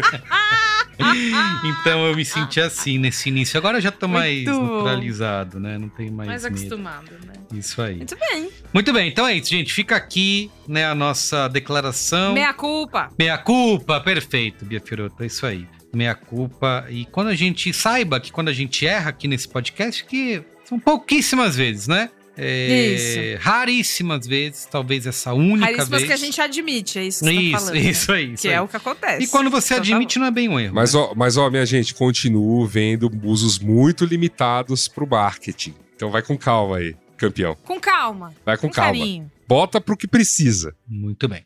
então 1.65 2.07
eu 2.07 2.15
me 2.15 2.25
senti 2.25 2.61
assim 2.61 2.99
nesse 2.99 3.29
início. 3.29 3.59
Agora 3.59 3.79
eu 3.79 3.81
já 3.83 3.91
tô 3.91 4.07
mais 4.07 4.45
Muito 4.45 5.59
né? 5.59 5.79
Não 5.79 5.89
tem 5.89 6.11
mais, 6.11 6.29
Mais 6.29 6.43
medo. 6.45 6.55
acostumado, 6.57 7.11
né? 7.27 7.33
Isso 7.53 7.81
aí. 7.83 7.97
Muito 7.97 8.17
bem. 8.17 8.49
Muito 8.73 8.93
bem, 8.93 9.09
então 9.09 9.27
é 9.27 9.35
isso, 9.37 9.51
gente. 9.51 9.73
Fica 9.73 9.97
aqui, 9.97 10.51
né, 10.69 10.85
a 10.87 10.95
nossa 10.95 11.49
declaração. 11.49 12.33
Meia 12.35 12.53
culpa. 12.53 13.11
Meia 13.19 13.39
culpa, 13.39 14.01
perfeito, 14.01 14.65
Bia 14.65 14.81
Fiorotto, 14.81 15.23
é 15.23 15.27
isso 15.27 15.47
aí. 15.47 15.67
Meia 15.93 16.15
culpa. 16.15 16.87
E 16.91 17.05
quando 17.05 17.29
a 17.29 17.35
gente 17.35 17.73
saiba 17.73 18.19
que 18.19 18.33
quando 18.33 18.49
a 18.49 18.53
gente 18.53 18.85
erra 18.87 19.11
aqui 19.11 19.29
nesse 19.29 19.49
podcast, 19.49 20.05
que 20.05 20.43
são 20.65 20.79
pouquíssimas 20.79 21.57
vezes, 21.57 21.87
né? 21.89 22.11
É, 22.37 23.39
Raríssimas 23.41 24.27
vezes, 24.27 24.67
talvez 24.69 25.07
essa 25.07 25.33
única 25.33 25.67
Raríssimas 25.67 25.89
vez. 26.01 26.05
que 26.07 26.13
a 26.13 26.17
gente 26.17 26.41
admite, 26.41 26.99
é 26.99 27.05
isso 27.07 27.25
que 27.25 27.31
você 27.31 27.35
tá 27.37 27.41
Isso, 27.43 27.53
falando. 27.59 27.75
né? 27.75 27.81
isso 27.91 28.13
aí. 28.13 28.33
Isso 28.33 28.43
Que 28.43 28.49
aí. 28.49 28.55
é 28.55 28.61
o 28.61 28.67
que 28.69 28.77
acontece. 28.77 29.23
E 29.25 29.29
quando 29.29 29.51
você 29.51 29.75
Então 29.75 29.85
tá 29.85 29.91
admite, 29.95 30.19
não 30.19 30.27
é 30.27 30.31
bem 30.33 30.49
um 30.49 30.59
erro. 30.59 30.75
Mas 30.75 30.95
né? 30.95 31.01
ó, 31.01 31.15
mas 31.15 31.37
ó, 31.37 31.49
minha 31.49 31.65
gente, 31.65 31.95
continuo 31.95 32.67
vendo 32.67 33.09
usos 33.23 33.59
muito 33.61 34.05
limitados 34.05 34.89
pro 34.89 35.07
marketing. 35.07 35.75
Então 35.95 36.11
vai 36.11 36.23
com 36.23 36.37
calma 36.37 36.79
aí, 36.79 36.97
campeão. 37.17 37.57
Com 37.63 37.79
calma. 37.79 38.35
Vai 38.45 38.57
com, 38.57 38.67
Com 38.69 38.75
calma. 38.75 38.91
carinho. 38.99 39.31
Bota 39.47 39.81
pro 39.81 39.97
que 39.97 40.09
precisa. 40.09 40.75
Muito 40.89 41.29
bem. 41.29 41.45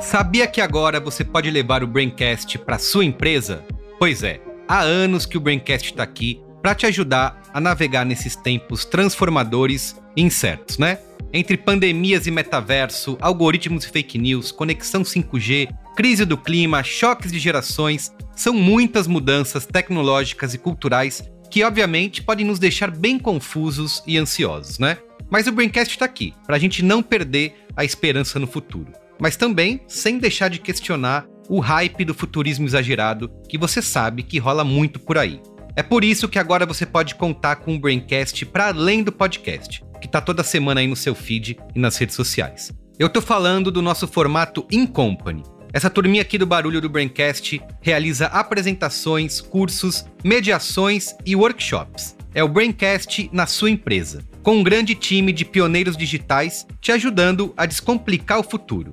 Sabia 0.00 0.46
que 0.46 0.60
agora 0.60 1.00
você 1.00 1.24
pode 1.24 1.50
levar 1.50 1.82
o 1.82 1.86
Braincast 1.86 2.56
para 2.58 2.78
sua 2.78 3.04
empresa? 3.04 3.64
Pois 3.98 4.22
é, 4.22 4.40
há 4.68 4.80
anos 4.80 5.26
que 5.26 5.36
o 5.36 5.40
Braincast 5.40 5.90
está 5.90 6.04
aqui 6.04 6.40
para 6.62 6.74
te 6.74 6.86
ajudar 6.86 7.42
a 7.52 7.60
navegar 7.60 8.06
nesses 8.06 8.36
tempos 8.36 8.84
transformadores 8.84 10.00
e 10.16 10.22
incertos, 10.22 10.78
né? 10.78 10.98
Entre 11.32 11.56
pandemias 11.56 12.28
e 12.28 12.30
metaverso, 12.30 13.18
algoritmos 13.20 13.84
e 13.84 13.88
fake 13.88 14.18
news, 14.18 14.52
conexão 14.52 15.02
5G, 15.02 15.68
crise 15.96 16.24
do 16.24 16.38
clima, 16.38 16.82
choques 16.84 17.32
de 17.32 17.40
gerações, 17.40 18.12
são 18.36 18.54
muitas 18.54 19.08
mudanças 19.08 19.66
tecnológicas 19.66 20.54
e 20.54 20.58
culturais 20.58 21.28
que, 21.50 21.64
obviamente, 21.64 22.22
podem 22.22 22.46
nos 22.46 22.60
deixar 22.60 22.90
bem 22.90 23.18
confusos 23.18 24.02
e 24.06 24.16
ansiosos, 24.16 24.78
né? 24.78 24.98
Mas 25.28 25.48
o 25.48 25.52
Braincast 25.52 25.92
está 25.92 26.04
aqui, 26.04 26.32
para 26.46 26.54
a 26.54 26.58
gente 26.58 26.84
não 26.84 27.02
perder 27.02 27.66
a 27.76 27.84
esperança 27.84 28.38
no 28.38 28.46
futuro. 28.46 28.92
Mas 29.20 29.36
também 29.36 29.80
sem 29.86 30.18
deixar 30.18 30.48
de 30.48 30.58
questionar 30.58 31.26
o 31.48 31.60
hype 31.60 32.04
do 32.04 32.14
futurismo 32.14 32.66
exagerado 32.66 33.30
que 33.48 33.56
você 33.56 33.80
sabe 33.80 34.22
que 34.22 34.38
rola 34.38 34.62
muito 34.62 35.00
por 35.00 35.16
aí. 35.16 35.40
É 35.74 35.82
por 35.82 36.04
isso 36.04 36.28
que 36.28 36.38
agora 36.38 36.66
você 36.66 36.84
pode 36.84 37.14
contar 37.14 37.56
com 37.56 37.74
o 37.74 37.78
Braincast 37.78 38.44
para 38.46 38.68
além 38.68 39.02
do 39.02 39.12
podcast, 39.12 39.82
que 40.00 40.08
tá 40.08 40.20
toda 40.20 40.42
semana 40.42 40.80
aí 40.80 40.86
no 40.86 40.96
seu 40.96 41.14
feed 41.14 41.56
e 41.74 41.78
nas 41.78 41.96
redes 41.96 42.16
sociais. 42.16 42.72
Eu 42.98 43.08
tô 43.08 43.22
falando 43.22 43.70
do 43.70 43.80
nosso 43.80 44.08
formato 44.08 44.66
In 44.72 44.86
Company. 44.86 45.42
Essa 45.72 45.88
turminha 45.88 46.22
aqui 46.22 46.36
do 46.36 46.46
Barulho 46.46 46.80
do 46.80 46.88
Braincast 46.88 47.62
realiza 47.80 48.26
apresentações, 48.26 49.40
cursos, 49.40 50.04
mediações 50.24 51.14
e 51.24 51.36
workshops. 51.36 52.16
É 52.34 52.42
o 52.42 52.48
Braincast 52.48 53.30
na 53.32 53.46
sua 53.46 53.70
empresa, 53.70 54.24
com 54.42 54.56
um 54.56 54.62
grande 54.64 54.94
time 54.94 55.32
de 55.32 55.44
pioneiros 55.44 55.96
digitais 55.96 56.66
te 56.80 56.90
ajudando 56.90 57.54
a 57.56 57.66
descomplicar 57.66 58.40
o 58.40 58.42
futuro, 58.42 58.92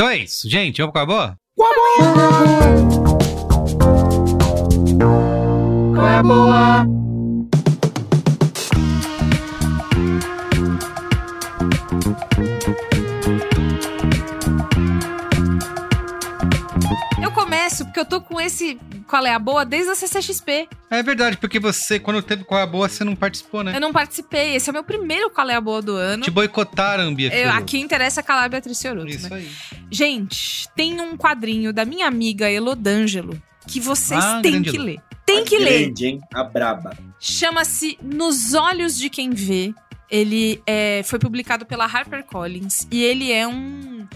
Então 0.00 0.08
é 0.08 0.16
isso, 0.16 0.48
gente. 0.48 0.80
Vamos 0.80 0.94
com 0.94 0.98
a 0.98 1.04
boa? 1.04 1.36
Qual 5.94 6.06
é 6.06 6.16
a 6.16 6.22
boa? 6.22 6.86
Confesso, 17.70 17.84
porque 17.84 18.00
eu 18.00 18.04
tô 18.04 18.20
com 18.20 18.40
esse 18.40 18.78
qual 19.06 19.24
é 19.24 19.32
a 19.32 19.38
boa 19.38 19.64
desde 19.64 19.90
a 19.90 19.94
CCXP. 19.94 20.68
É 20.90 21.02
verdade, 21.02 21.36
porque 21.36 21.58
você, 21.58 21.98
quando 21.98 22.22
teve 22.22 22.44
qual 22.44 22.60
é 22.60 22.64
a 22.64 22.66
boa, 22.66 22.88
você 22.88 23.04
não 23.04 23.14
participou, 23.14 23.62
né? 23.62 23.74
Eu 23.74 23.80
não 23.80 23.92
participei. 23.92 24.56
Esse 24.56 24.68
é 24.68 24.70
o 24.70 24.74
meu 24.74 24.84
primeiro 24.84 25.30
qual 25.30 25.48
é 25.48 25.54
a 25.54 25.60
boa 25.60 25.80
do 25.80 25.94
ano. 25.94 26.22
Te 26.22 26.30
boicotaram, 26.30 27.14
Bia. 27.14 27.32
Eu, 27.34 27.50
aqui 27.50 27.78
interessa 27.80 28.22
calar 28.22 28.44
a 28.44 28.48
Beatriz 28.48 28.80
Fiorotto, 28.80 29.08
Isso 29.08 29.28
né? 29.30 29.36
aí. 29.36 29.50
Gente, 29.90 30.68
tem 30.74 31.00
um 31.00 31.16
quadrinho 31.16 31.72
da 31.72 31.84
minha 31.84 32.06
amiga 32.06 32.50
Elodângelo 32.50 33.40
que 33.66 33.78
vocês 33.80 34.22
Ah, 34.22 34.40
têm 34.42 34.62
que 34.62 34.70
Elô. 34.76 34.84
ler. 34.84 35.00
Tem 35.24 35.40
A 35.40 35.44
que 35.44 35.58
ler. 35.58 35.82
grande, 35.84 36.06
hein? 36.06 36.20
A 36.34 36.42
braba. 36.42 36.96
Chama-se 37.20 37.96
Nos 38.02 38.54
Olhos 38.54 38.96
de 38.98 39.08
Quem 39.08 39.30
Vê. 39.30 39.72
Ele 40.10 40.60
é, 40.66 41.02
foi 41.04 41.18
publicado 41.18 41.64
pela 41.64 41.84
HarperCollins. 41.84 42.86
E 42.90 43.02
ele 43.02 43.30
é 43.30 43.46
um, 43.46 44.06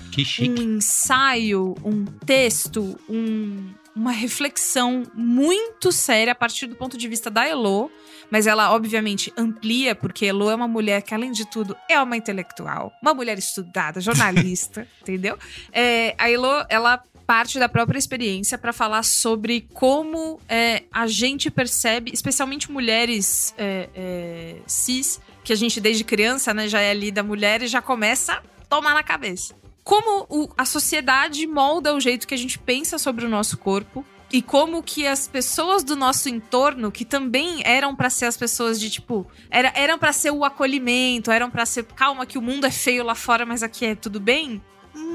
um 0.59 0.77
ensaio, 0.79 1.75
um 1.85 2.05
texto, 2.05 2.99
um- 3.09 3.73
uma 3.95 4.11
reflexão 4.11 5.05
muito 5.15 5.93
séria 5.93 6.33
a 6.33 6.35
partir 6.35 6.67
do 6.67 6.75
ponto 6.75 6.99
de 6.99 7.07
vista 7.07 7.31
da 7.31 7.47
Elo, 7.47 7.89
mas 8.29 8.45
ela 8.47 8.73
obviamente 8.73 9.33
amplia, 9.37 9.95
porque 9.95 10.27
Elo 10.27 10.51
é 10.51 10.55
uma 10.57 10.67
mulher 10.67 11.01
que, 11.03 11.15
além 11.15 11.31
de 11.31 11.45
tudo, 11.49 11.77
é 11.89 12.01
uma 12.03 12.17
intelectual, 12.17 12.93
uma 13.01 13.15
mulher 13.15 13.39
estudada, 13.39 14.01
jornalista, 14.01 14.89
entendeu? 15.01 15.39
É, 15.73 16.15
a 16.19 16.29
Elo, 16.29 16.67
ela 16.69 17.01
parte 17.25 17.59
da 17.59 17.69
própria 17.69 17.97
experiência 17.99 18.59
para 18.59 18.73
falar 18.73 19.03
sobre 19.05 19.67
como 19.73 20.39
é, 20.49 20.83
a 20.93 21.07
gente 21.07 21.51
percebe, 21.51 22.11
especialmente 22.13 22.71
mulheres 22.71 23.55
é, 23.57 23.89
é, 23.95 24.57
cis, 24.67 25.21
que 25.45 25.53
a 25.53 25.57
gente 25.57 25.81
desde 25.81 26.03
criança 26.03 26.53
né, 26.55 26.67
já 26.67 26.81
é 26.81 26.91
ali 26.91 27.13
da 27.13 27.23
mulher 27.23 27.63
e 27.63 27.69
já 27.69 27.81
começa 27.83 28.33
a 28.33 28.43
tomar 28.69 28.95
na 28.95 29.03
cabeça 29.03 29.55
como 29.85 30.27
o- 30.31 30.49
a 30.57 30.65
sociedade 30.65 31.47
molda 31.47 31.95
o 31.95 32.01
jeito 32.01 32.27
que 32.27 32.33
a 32.33 32.39
gente 32.39 32.59
pensa 32.59 32.97
sobre 32.97 33.27
o 33.27 33.29
nosso 33.29 33.59
corpo 33.59 34.03
e 34.33 34.41
como 34.41 34.83
que 34.83 35.07
as 35.07 35.29
pessoas 35.29 35.85
do 35.85 35.95
nosso 35.95 36.27
entorno, 36.31 36.91
que 36.91 37.05
também 37.05 37.61
eram 37.65 37.95
pra 37.95 38.09
ser 38.09 38.25
as 38.25 38.37
pessoas 38.37 38.81
de 38.81 38.89
tipo, 38.89 39.27
era, 39.51 39.71
eram 39.77 39.99
para 39.99 40.11
ser 40.15 40.31
o 40.33 40.43
acolhimento, 40.43 41.31
eram 41.31 41.51
pra 41.51 41.67
ser 41.67 41.85
calma 41.85 42.25
que 42.25 42.39
o 42.39 42.43
mundo 42.43 42.65
é 42.67 42.71
feio 42.71 43.05
lá 43.05 43.15
fora, 43.15 43.45
mas 43.45 43.63
aqui 43.63 43.85
é 43.85 43.95
tudo 43.95 44.19
bem. 44.19 44.61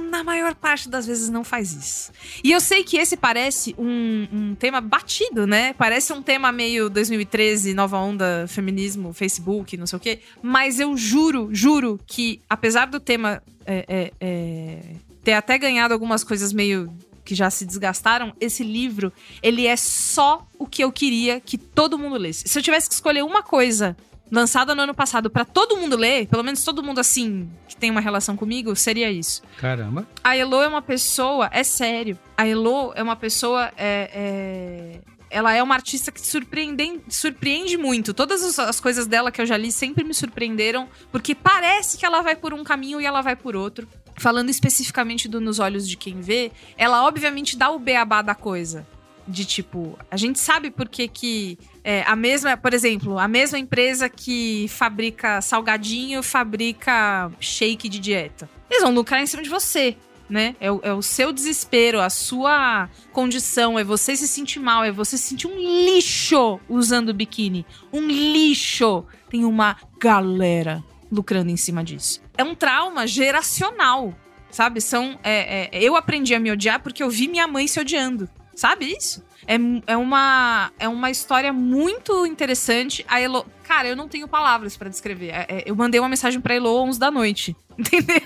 Na 0.09 0.23
maior 0.23 0.55
parte 0.55 0.89
das 0.89 1.05
vezes 1.05 1.29
não 1.29 1.43
faz 1.43 1.73
isso. 1.73 2.11
E 2.43 2.51
eu 2.51 2.59
sei 2.59 2.83
que 2.83 2.97
esse 2.97 3.15
parece 3.15 3.75
um, 3.77 4.27
um 4.31 4.55
tema 4.55 4.81
batido, 4.81 5.45
né? 5.45 5.73
Parece 5.73 6.11
um 6.11 6.21
tema 6.21 6.51
meio 6.51 6.89
2013, 6.89 7.73
nova 7.73 7.97
onda, 7.97 8.45
feminismo, 8.47 9.13
Facebook, 9.13 9.77
não 9.77 9.87
sei 9.87 9.97
o 9.97 9.99
quê. 9.99 10.19
Mas 10.41 10.79
eu 10.79 10.97
juro, 10.97 11.49
juro 11.51 11.99
que, 12.07 12.41
apesar 12.49 12.87
do 12.87 12.99
tema 12.99 13.41
é, 13.65 13.85
é, 13.87 14.13
é, 14.19 14.79
ter 15.23 15.33
até 15.33 15.57
ganhado 15.57 15.93
algumas 15.93 16.23
coisas 16.23 16.51
meio 16.51 16.91
que 17.23 17.35
já 17.35 17.51
se 17.51 17.63
desgastaram, 17.63 18.33
esse 18.41 18.63
livro, 18.63 19.13
ele 19.43 19.67
é 19.67 19.75
só 19.75 20.47
o 20.57 20.65
que 20.65 20.83
eu 20.83 20.91
queria 20.91 21.39
que 21.39 21.59
todo 21.59 21.99
mundo 21.99 22.17
lesse. 22.17 22.47
Se 22.47 22.57
eu 22.57 22.63
tivesse 22.63 22.89
que 22.89 22.95
escolher 22.95 23.23
uma 23.23 23.43
coisa 23.43 23.95
lançada 24.31 24.75
no 24.75 24.81
ano 24.81 24.93
passado 24.93 25.29
pra 25.29 25.43
todo 25.45 25.77
mundo 25.77 25.95
ler, 25.97 26.27
pelo 26.27 26.43
menos 26.43 26.63
todo 26.63 26.83
mundo 26.83 26.99
assim 26.99 27.49
que 27.67 27.75
tem 27.75 27.89
uma 27.89 28.01
relação 28.01 28.35
comigo, 28.35 28.75
seria 28.75 29.11
isso. 29.11 29.41
Caramba. 29.57 30.07
A 30.23 30.35
Elo 30.35 30.61
é 30.61 30.67
uma 30.67 30.81
pessoa, 30.81 31.49
é 31.51 31.63
sério. 31.63 32.17
A 32.37 32.47
Elo 32.47 32.91
é 32.95 33.01
uma 33.03 33.15
pessoa. 33.15 33.71
é- 33.77 34.09
é- 34.13 34.99
ela 35.31 35.53
é 35.53 35.61
uma 35.61 35.75
artista 35.75 36.11
que 36.11 36.19
surpreende, 36.19 37.01
surpreende 37.07 37.77
muito. 37.77 38.15
Todas 38.15 38.41
as- 38.43 38.57
as 38.57 38.79
coisas 38.79 39.05
dela 39.05 39.31
que 39.31 39.39
eu 39.39 39.45
já 39.45 39.55
li 39.57 39.71
sempre 39.71 40.03
me 40.03 40.13
surpreenderam, 40.13 40.87
porque 41.11 41.35
parece 41.35 41.97
que 41.99 42.05
ela 42.05 42.21
vai 42.23 42.35
por 42.35 42.51
um 42.53 42.63
caminho 42.63 42.99
e 42.99 43.05
ela 43.05 43.21
vai 43.21 43.35
por 43.35 43.55
outro. 43.55 43.87
Falando 44.17 44.49
especificamente 44.49 45.27
do 45.29 45.39
Nos 45.39 45.59
Olhos 45.59 45.87
de 45.87 45.95
Quem 45.95 46.19
Vê, 46.19 46.51
ela 46.77 47.05
obviamente 47.05 47.55
dá 47.55 47.69
o 47.69 47.77
beabá 47.79 48.21
da 48.23 48.33
coisa. 48.33 48.87
De 49.29 49.45
tipo, 49.45 49.95
a 50.09 50.17
gente 50.17 50.39
sabe 50.39 50.71
por 50.71 50.89
que 50.89 51.07
que 51.07 51.59
é, 51.83 52.01
a 52.07 52.15
mesma, 52.15 52.57
por 52.57 52.73
exemplo, 52.73 53.19
a 53.19 53.27
mesma 53.27 53.59
empresa 53.59 54.09
que 54.09 54.65
fabrica 54.69 55.39
salgadinho 55.39 56.23
fabrica 56.23 57.31
shake 57.39 57.87
de 57.87 57.99
dieta. 57.99 58.49
Eles 58.67 58.81
vão 58.81 58.91
lucrar 58.91 59.21
em 59.21 59.27
cima 59.27 59.43
de 59.43 59.49
você, 59.49 59.95
né? 60.27 60.55
É 60.59 60.71
o, 60.71 60.79
é 60.83 60.91
o 60.91 61.01
seu 61.03 61.31
desespero, 61.31 62.01
a 62.01 62.09
sua 62.09 62.89
condição, 63.11 63.77
é 63.77 63.83
você 63.83 64.15
se 64.15 64.27
sentir 64.27 64.59
mal, 64.59 64.83
é 64.83 64.91
você 64.91 65.15
se 65.15 65.25
sentir 65.29 65.45
um 65.45 65.57
lixo 65.57 66.59
usando 66.67 67.13
biquíni. 67.13 67.65
Um 67.93 68.07
lixo. 68.07 69.05
Tem 69.29 69.45
uma 69.45 69.77
galera 69.99 70.83
lucrando 71.11 71.51
em 71.51 71.57
cima 71.57 71.83
disso. 71.83 72.19
É 72.35 72.43
um 72.43 72.55
trauma 72.55 73.05
geracional, 73.05 74.13
sabe? 74.49 74.81
São, 74.81 75.19
é, 75.23 75.69
é, 75.71 75.83
eu 75.83 75.95
aprendi 75.95 76.33
a 76.33 76.39
me 76.39 76.51
odiar 76.51 76.81
porque 76.81 77.03
eu 77.03 77.09
vi 77.09 77.27
minha 77.27 77.47
mãe 77.47 77.67
se 77.67 77.79
odiando. 77.79 78.27
Sabe 78.59 78.93
isso? 78.93 79.23
É, 79.47 79.55
é, 79.87 79.95
uma, 79.95 80.69
é 80.77 80.85
uma 80.89 81.09
história 81.09 81.53
muito 81.53 82.25
interessante. 82.25 83.05
A 83.07 83.21
Elo. 83.21 83.45
Cara, 83.63 83.87
eu 83.87 83.95
não 83.95 84.05
tenho 84.09 84.27
palavras 84.27 84.75
pra 84.75 84.89
descrever. 84.89 85.29
É, 85.29 85.45
é, 85.47 85.63
eu 85.65 85.73
mandei 85.77 85.97
uma 85.97 86.09
mensagem 86.09 86.41
pra 86.41 86.55
Elo 86.55 86.69
11 86.83 86.99
da 86.99 87.09
noite. 87.09 87.55
Entendeu? 87.79 88.19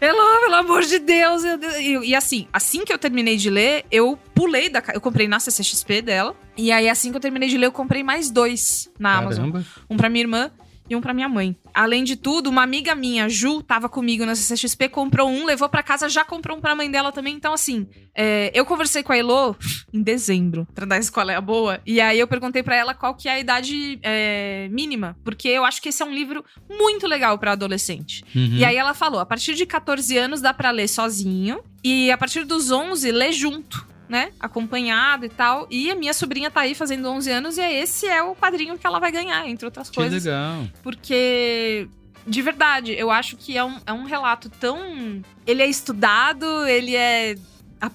Elo, 0.00 0.40
pelo 0.40 0.54
amor 0.54 0.82
de 0.82 0.98
Deus. 0.98 1.44
eu- 1.44 1.58
eu- 1.60 2.02
e 2.04 2.14
assim, 2.14 2.48
assim 2.50 2.86
que 2.86 2.92
eu 2.92 2.96
terminei 2.98 3.36
de 3.36 3.50
ler, 3.50 3.84
eu 3.90 4.18
pulei 4.34 4.70
da. 4.70 4.82
Eu 4.94 5.00
comprei 5.00 5.28
na 5.28 5.38
CCXP 5.38 6.00
dela. 6.00 6.34
E 6.56 6.72
aí, 6.72 6.88
assim 6.88 7.10
que 7.10 7.16
eu 7.18 7.20
terminei 7.20 7.48
de 7.50 7.58
ler, 7.58 7.66
eu 7.66 7.72
comprei 7.72 8.02
mais 8.02 8.30
dois 8.30 8.90
na 8.98 9.18
Amazon. 9.18 9.50
Caramba. 9.50 9.66
Um 9.90 9.96
pra 9.98 10.08
minha 10.08 10.22
irmã 10.22 10.50
e 10.90 10.96
um 10.96 11.00
pra 11.00 11.14
minha 11.14 11.28
mãe. 11.28 11.56
Além 11.72 12.02
de 12.02 12.16
tudo, 12.16 12.50
uma 12.50 12.62
amiga 12.62 12.94
minha, 12.96 13.28
Ju, 13.28 13.62
tava 13.62 13.88
comigo 13.88 14.26
na 14.26 14.34
CCXP, 14.34 14.88
comprou 14.88 15.30
um, 15.30 15.46
levou 15.46 15.68
pra 15.68 15.84
casa, 15.84 16.08
já 16.08 16.24
comprou 16.24 16.58
um 16.58 16.60
pra 16.60 16.74
mãe 16.74 16.90
dela 16.90 17.12
também. 17.12 17.36
Então, 17.36 17.52
assim, 17.54 17.86
é, 18.14 18.50
eu 18.52 18.66
conversei 18.66 19.02
com 19.02 19.12
a 19.12 19.16
Elo 19.16 19.56
em 19.92 20.02
dezembro, 20.02 20.66
pra 20.74 20.84
dar 20.84 20.98
escola 20.98 21.32
é 21.32 21.40
boa. 21.40 21.80
E 21.86 22.00
aí 22.00 22.18
eu 22.18 22.26
perguntei 22.26 22.62
pra 22.62 22.74
ela 22.74 22.92
qual 22.92 23.14
que 23.14 23.28
é 23.28 23.32
a 23.32 23.40
idade 23.40 24.00
é, 24.02 24.68
mínima. 24.70 25.16
Porque 25.24 25.48
eu 25.48 25.64
acho 25.64 25.80
que 25.80 25.90
esse 25.90 26.02
é 26.02 26.06
um 26.06 26.12
livro 26.12 26.44
muito 26.68 27.06
legal 27.06 27.38
pra 27.38 27.52
adolescente. 27.52 28.24
Uhum. 28.34 28.56
E 28.56 28.64
aí 28.64 28.76
ela 28.76 28.92
falou: 28.94 29.20
a 29.20 29.26
partir 29.26 29.54
de 29.54 29.64
14 29.64 30.18
anos 30.18 30.40
dá 30.40 30.52
pra 30.52 30.70
ler 30.70 30.88
sozinho. 30.88 31.60
E 31.82 32.10
a 32.10 32.18
partir 32.18 32.44
dos 32.44 32.70
11, 32.70 33.10
lê 33.10 33.32
junto. 33.32 33.89
Né? 34.10 34.32
Acompanhado 34.40 35.24
e 35.24 35.28
tal. 35.28 35.68
E 35.70 35.88
a 35.88 35.94
minha 35.94 36.12
sobrinha 36.12 36.50
tá 36.50 36.62
aí 36.62 36.74
fazendo 36.74 37.08
11 37.08 37.30
anos 37.30 37.56
e 37.58 37.62
esse 37.62 38.06
é 38.06 38.20
o 38.20 38.34
quadrinho 38.34 38.76
que 38.76 38.84
ela 38.84 38.98
vai 38.98 39.12
ganhar, 39.12 39.48
entre 39.48 39.64
outras 39.64 39.88
Que 39.88 39.94
coisas. 39.94 40.24
legal. 40.24 40.66
Porque, 40.82 41.86
de 42.26 42.42
verdade, 42.42 42.92
eu 42.92 43.08
acho 43.08 43.36
que 43.36 43.56
é 43.56 43.62
um, 43.62 43.78
é 43.86 43.92
um 43.92 44.02
relato 44.02 44.50
tão. 44.50 45.22
Ele 45.46 45.62
é 45.62 45.68
estudado, 45.68 46.66
ele 46.66 46.96
é 46.96 47.36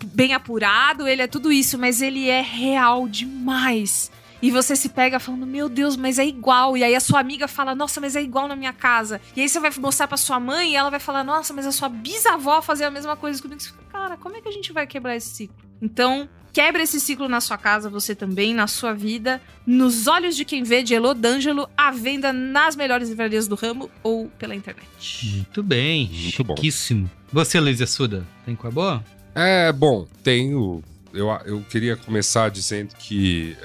bem 0.05 0.33
apurado, 0.33 1.05
ele 1.05 1.21
é 1.21 1.27
tudo 1.27 1.51
isso, 1.51 1.77
mas 1.77 2.01
ele 2.01 2.29
é 2.29 2.41
real 2.41 3.09
demais. 3.09 4.09
E 4.45 4.51
você 4.51 4.75
se 4.75 4.89
pega 4.89 5.19
falando, 5.19 5.43
meu 5.43 5.67
Deus, 5.67 5.97
mas 5.97 6.19
é 6.19 6.25
igual. 6.27 6.77
E 6.77 6.83
aí 6.83 6.93
a 6.93 6.99
sua 6.99 7.19
amiga 7.19 7.47
fala, 7.47 7.73
nossa, 7.73 7.99
mas 7.99 8.15
é 8.15 8.21
igual 8.21 8.47
na 8.47 8.55
minha 8.55 8.71
casa. 8.71 9.19
E 9.35 9.41
aí 9.41 9.49
você 9.49 9.59
vai 9.59 9.71
mostrar 9.79 10.07
pra 10.07 10.17
sua 10.17 10.39
mãe 10.39 10.73
e 10.73 10.75
ela 10.75 10.91
vai 10.91 10.99
falar, 10.99 11.23
nossa, 11.23 11.51
mas 11.51 11.65
a 11.65 11.71
sua 11.71 11.89
bisavó 11.89 12.61
fazia 12.61 12.87
a 12.87 12.91
mesma 12.91 13.15
coisa 13.15 13.41
comigo. 13.41 13.59
Você 13.59 13.69
fica, 13.69 13.81
cara, 13.91 14.15
como 14.17 14.37
é 14.37 14.41
que 14.41 14.47
a 14.47 14.51
gente 14.51 14.71
vai 14.71 14.85
quebrar 14.85 15.15
esse 15.15 15.29
ciclo? 15.29 15.55
Então, 15.81 16.29
quebra 16.53 16.83
esse 16.83 17.01
ciclo 17.01 17.27
na 17.27 17.41
sua 17.41 17.57
casa, 17.57 17.89
você 17.89 18.13
também, 18.13 18.53
na 18.53 18.67
sua 18.67 18.93
vida. 18.93 19.41
Nos 19.65 20.05
Olhos 20.05 20.35
de 20.35 20.45
Quem 20.45 20.61
Vê, 20.61 20.83
de 20.83 20.93
Elô 20.93 21.15
D'Angelo, 21.15 21.67
à 21.75 21.89
venda 21.89 22.31
nas 22.31 22.75
melhores 22.75 23.09
livrarias 23.09 23.47
do 23.47 23.55
ramo 23.55 23.89
ou 24.03 24.27
pela 24.37 24.53
internet. 24.53 25.25
Muito 25.37 25.63
bem. 25.63 26.07
Muito 26.07 26.43
bom. 26.43 26.55
Chiquíssimo. 26.55 27.09
Você, 27.33 27.59
Luiz 27.59 27.81
Assuda, 27.81 28.23
tem 28.45 28.55
com 28.55 28.67
a 28.67 28.71
boa? 28.71 29.03
É, 29.33 29.71
bom, 29.71 30.07
tenho. 30.21 30.83
Eu, 31.11 31.29
eu 31.45 31.65
queria 31.67 31.95
começar 31.95 32.49
dizendo 32.49 32.93
que 32.95 33.57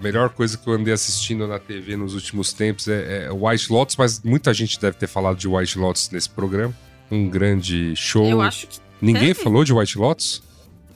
melhor 0.00 0.30
coisa 0.30 0.56
que 0.56 0.66
eu 0.66 0.72
andei 0.72 0.92
assistindo 0.92 1.46
na 1.46 1.58
TV 1.58 1.96
nos 1.96 2.14
últimos 2.14 2.52
tempos 2.52 2.88
é, 2.88 3.26
é 3.26 3.32
White 3.32 3.72
Lotus, 3.72 3.96
mas 3.96 4.22
muita 4.22 4.52
gente 4.54 4.80
deve 4.80 4.96
ter 4.96 5.06
falado 5.06 5.36
de 5.36 5.46
White 5.46 5.78
Lotus 5.78 6.10
nesse 6.10 6.30
programa. 6.30 6.74
Um 7.10 7.28
grande 7.28 7.94
show. 7.96 8.24
Eu 8.26 8.40
acho 8.40 8.66
que. 8.66 8.78
Ninguém 9.00 9.28
teve. 9.28 9.42
falou 9.42 9.64
de 9.64 9.72
White 9.72 9.98
Lotus? 9.98 10.42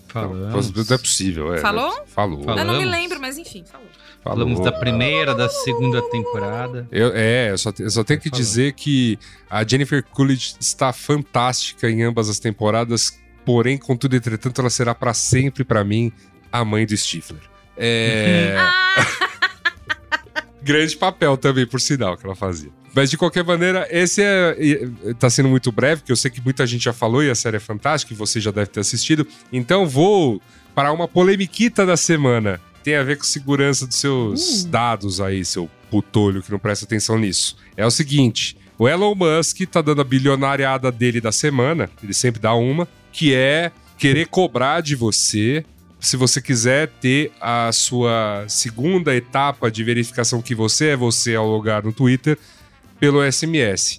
Falamos. 0.09 0.71
Não, 0.71 0.85
não 0.85 0.95
é 0.95 0.99
possível. 0.99 1.55
É, 1.55 1.59
Falou? 1.59 1.89
é- 1.89 2.07
falou. 2.07 2.45
Falamos. 2.45 2.59
Eu 2.59 2.65
não 2.65 2.79
me 2.79 2.85
lembro, 2.85 3.21
mas 3.21 3.37
enfim, 3.37 3.65
falou. 3.65 3.89
Falamos 4.23 4.59
falou. 4.59 4.73
da 4.73 4.79
primeira, 4.79 5.35
da 5.35 5.49
segunda 5.49 6.01
temporada. 6.09 6.87
Eu, 6.91 7.13
é, 7.15 7.51
eu 7.51 7.59
só, 7.59 7.73
eu 7.79 7.91
só 7.91 8.05
tenho 8.05 8.21
que 8.21 8.31
Falando. 8.31 8.43
dizer 8.43 8.73
que 8.75 9.19
a 9.51 9.67
Jennifer 9.67 10.03
Coolidge 10.03 10.55
está 10.61 10.93
fantástica 10.93 11.91
em 11.91 12.03
ambas 12.03 12.29
as 12.29 12.39
temporadas, 12.39 13.19
porém, 13.45 13.77
contudo, 13.77 14.15
entretanto, 14.15 14.61
ela 14.61 14.71
será 14.71 14.95
para 14.95 15.13
sempre, 15.13 15.65
para 15.65 15.83
mim, 15.83 16.13
a 16.51 16.65
mãe 16.65 16.87
do 16.87 16.97
Stifler. 16.97 17.43
É. 17.77 18.57
Grande 20.63 20.97
papel 20.97 21.37
também, 21.37 21.67
por 21.67 21.81
sinal, 21.81 22.17
que 22.17 22.25
ela 22.25 22.35
fazia. 22.35 22.71
Mas 22.95 23.11
de 23.11 23.19
qualquer 23.19 23.45
maneira, 23.45 23.87
esse 23.91 24.23
é, 24.23 24.57
tá 25.19 25.29
sendo 25.29 25.49
muito 25.49 25.73
breve, 25.73 26.01
porque 26.01 26.13
eu 26.13 26.17
sei 26.17 26.31
que 26.31 26.41
muita 26.41 26.67
gente 26.67 26.85
já 26.85 26.93
falou 26.93 27.23
e 27.23 27.29
a 27.29 27.35
série 27.35 27.57
é 27.57 27.61
fantástica, 27.61 28.15
e 28.15 28.17
você 28.17 28.41
já 28.41 28.51
deve 28.51 28.69
ter 28.69 28.81
assistido. 28.81 29.27
Então 29.53 29.87
vou 29.87 30.41
para 30.75 30.93
uma 30.93 31.09
polemiquita 31.09 31.85
da 31.85 31.97
semana. 31.97 32.61
Tem 32.83 32.97
a 32.97 33.03
ver 33.03 33.19
com 33.19 33.25
segurança 33.25 33.87
dos 33.87 33.97
seus 33.97 34.65
dados 34.65 35.21
aí, 35.21 35.45
seu 35.45 35.69
putolho 35.91 36.43
que 36.43 36.51
não 36.51 36.59
presta 36.59 36.85
atenção 36.85 37.19
nisso. 37.19 37.57
É 37.77 37.85
o 37.85 37.91
seguinte: 37.91 38.57
o 38.79 38.89
Elon 38.89 39.15
Musk 39.15 39.61
tá 39.71 39.81
dando 39.81 40.01
a 40.01 40.05
bilionariada 40.05 40.93
dele 40.93 41.21
da 41.21 41.33
semana, 41.33 41.91
ele 42.03 42.15
sempre 42.15 42.41
dá 42.41 42.55
uma, 42.55 42.87
que 43.13 43.35
é 43.35 43.73
querer 43.99 44.27
cobrar 44.27 44.81
de 44.81 44.95
você 44.95 45.65
se 46.05 46.17
você 46.17 46.41
quiser 46.41 46.89
ter 47.01 47.33
a 47.41 47.73
sua 47.73 48.45
segunda 48.49 49.15
etapa 49.15 49.71
de 49.71 49.83
verificação 49.83 50.43
que 50.43 50.55
você 50.55 50.89
é 50.89 50.97
você 50.97 51.35
ao 51.35 51.47
logar 51.47 51.83
no 51.83 51.93
Twitter 51.93 52.39
pelo 53.01 53.21
SMS. 53.31 53.99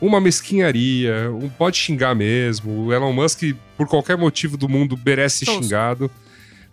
Uma 0.00 0.20
mesquinharia, 0.20 1.30
um 1.32 1.48
pode 1.48 1.76
xingar 1.76 2.14
mesmo. 2.14 2.86
O 2.86 2.92
Elon 2.92 3.12
Musk, 3.12 3.42
por 3.76 3.86
qualquer 3.86 4.18
motivo 4.18 4.56
do 4.56 4.68
mundo, 4.68 4.98
merece 5.04 5.46
xingado. 5.46 6.10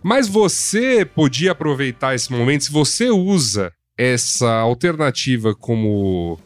Mas 0.02 0.28
você 0.28 1.04
podia 1.04 1.52
aproveitar 1.52 2.14
esse 2.14 2.30
momento, 2.32 2.64
se 2.64 2.72
você 2.72 3.08
usa 3.08 3.72
essa 3.96 4.50
alternativa 4.50 5.54
como, 5.54 6.40